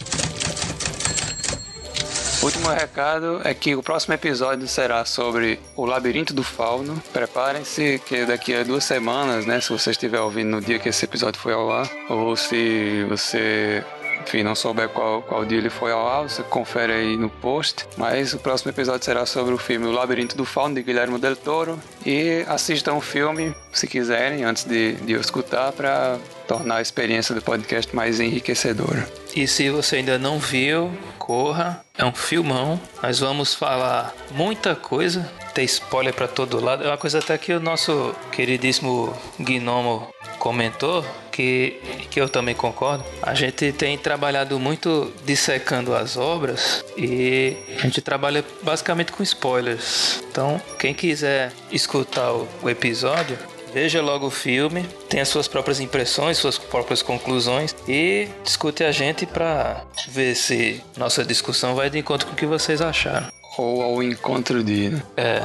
Último 2.42 2.68
recado 2.68 3.40
é 3.42 3.52
que 3.52 3.74
o 3.74 3.82
próximo 3.82 4.14
episódio 4.14 4.68
será 4.68 5.04
sobre 5.04 5.58
o 5.74 5.84
Labirinto 5.84 6.32
do 6.32 6.44
Fauno. 6.44 7.02
Preparem-se 7.12 8.00
que 8.06 8.24
daqui 8.24 8.54
a 8.54 8.62
duas 8.62 8.84
semanas, 8.84 9.46
né, 9.46 9.60
se 9.60 9.70
você 9.70 9.90
estiver 9.90 10.20
ouvindo 10.20 10.50
no 10.50 10.60
dia 10.60 10.78
que 10.78 10.88
esse 10.88 11.04
episódio 11.04 11.40
foi 11.40 11.54
ao 11.54 11.72
ar, 11.72 11.90
ou 12.08 12.36
se 12.36 13.04
você 13.08 13.82
enfim, 14.22 14.42
não 14.42 14.54
souber 14.54 14.88
qual, 14.88 15.22
qual 15.22 15.44
dia 15.44 15.58
ele 15.58 15.70
foi 15.70 15.92
ao 15.92 16.06
ar, 16.06 16.22
você 16.22 16.42
confere 16.42 16.92
aí 16.92 17.16
no 17.16 17.28
post. 17.28 17.86
Mas 17.96 18.32
o 18.34 18.38
próximo 18.38 18.70
episódio 18.70 19.04
será 19.04 19.24
sobre 19.26 19.54
o 19.54 19.58
filme 19.58 19.86
O 19.86 19.92
Labirinto 19.92 20.36
do 20.36 20.44
Fauno, 20.44 20.74
de 20.74 20.82
Guilherme 20.82 21.18
Del 21.18 21.36
Toro. 21.36 21.78
E 22.04 22.44
assistam 22.48 22.94
o 22.94 23.00
filme, 23.00 23.54
se 23.72 23.86
quiserem, 23.86 24.44
antes 24.44 24.64
de, 24.64 24.92
de 24.94 25.12
eu 25.12 25.20
escutar, 25.20 25.72
para 25.72 26.18
tornar 26.46 26.76
a 26.76 26.82
experiência 26.82 27.34
do 27.34 27.42
podcast 27.42 27.94
mais 27.94 28.20
enriquecedora. 28.20 29.08
E 29.34 29.46
se 29.46 29.68
você 29.70 29.96
ainda 29.96 30.18
não 30.18 30.38
viu, 30.38 30.90
corra. 31.18 31.84
É 31.98 32.04
um 32.04 32.12
filmão. 32.12 32.80
Nós 33.02 33.18
vamos 33.18 33.54
falar 33.54 34.14
muita 34.30 34.74
coisa. 34.74 35.30
Tem 35.56 35.64
spoiler 35.64 36.12
para 36.12 36.28
todo 36.28 36.62
lado. 36.62 36.84
É 36.84 36.86
uma 36.86 36.98
coisa 36.98 37.18
até 37.18 37.38
que 37.38 37.50
o 37.50 37.58
nosso 37.58 38.14
queridíssimo 38.30 39.16
Gnomo 39.38 40.06
comentou 40.38 41.02
que, 41.32 41.80
que 42.10 42.20
eu 42.20 42.28
também 42.28 42.54
concordo. 42.54 43.02
A 43.22 43.32
gente 43.32 43.72
tem 43.72 43.96
trabalhado 43.96 44.58
muito 44.58 45.10
dissecando 45.24 45.94
as 45.94 46.18
obras 46.18 46.84
e 46.94 47.56
a 47.78 47.80
gente 47.80 48.02
trabalha 48.02 48.44
basicamente 48.62 49.12
com 49.12 49.22
spoilers. 49.22 50.22
Então, 50.30 50.60
quem 50.78 50.92
quiser 50.92 51.50
escutar 51.72 52.34
o, 52.34 52.46
o 52.62 52.68
episódio, 52.68 53.38
veja 53.72 54.02
logo 54.02 54.26
o 54.26 54.30
filme, 54.30 54.82
tenha 55.08 55.24
suas 55.24 55.48
próprias 55.48 55.80
impressões, 55.80 56.36
suas 56.36 56.58
próprias 56.58 57.00
conclusões 57.00 57.74
e 57.88 58.28
discute 58.44 58.84
a 58.84 58.92
gente 58.92 59.24
para 59.24 59.84
ver 60.08 60.34
se 60.34 60.84
nossa 60.98 61.24
discussão 61.24 61.74
vai 61.74 61.88
de 61.88 61.98
encontro 61.98 62.26
com 62.26 62.34
o 62.34 62.36
que 62.36 62.44
vocês 62.44 62.82
acharam. 62.82 63.34
Ou 63.58 63.82
ao 63.82 64.02
encontro 64.02 64.62
de. 64.62 64.90
Né? 64.90 65.02
É. 65.16 65.42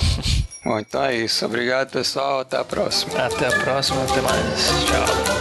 Bom, 0.64 0.78
então 0.78 1.02
é 1.02 1.16
isso. 1.16 1.44
Obrigado, 1.46 1.90
pessoal. 1.90 2.40
Até 2.40 2.58
a 2.58 2.64
próxima. 2.64 3.18
Até 3.18 3.46
a 3.46 3.58
próxima. 3.58 4.02
Até 4.04 4.20
mais. 4.20 4.68
Tchau. 4.86 5.39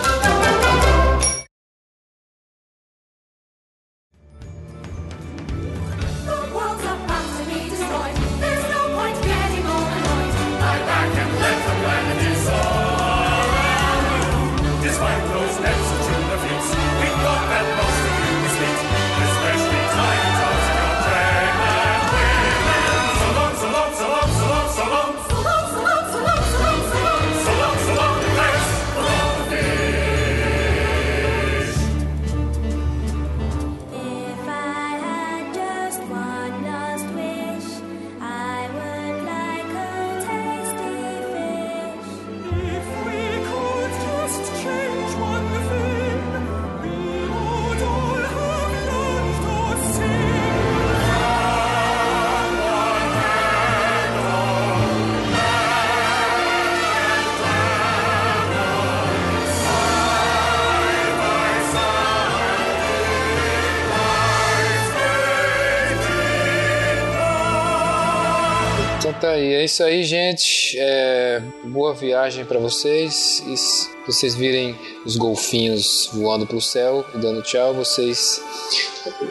É 69.60 69.66
isso 69.66 69.84
aí, 69.84 70.04
gente. 70.04 70.78
É, 70.80 71.42
boa 71.66 71.94
viagem 71.94 72.46
pra 72.46 72.60
vocês. 72.60 73.44
E 73.48 73.58
se 73.58 73.90
vocês 74.06 74.36
virem 74.36 74.76
os 75.06 75.18
golfinhos 75.18 76.10
voando 76.14 76.48
pro 76.48 76.62
céu, 76.62 77.06
dando 77.16 77.42
tchau, 77.42 77.74
vocês 77.74 78.42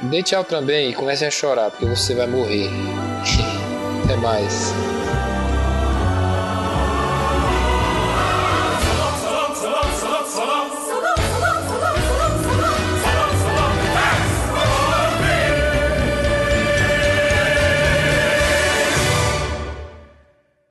dê 0.02 0.22
tchau 0.22 0.44
também 0.44 0.90
e 0.90 0.94
comecem 0.94 1.26
a 1.26 1.30
chorar, 1.30 1.70
porque 1.70 1.86
você 1.86 2.14
vai 2.14 2.26
morrer. 2.26 2.68
Até 4.04 4.16
mais. 4.16 4.97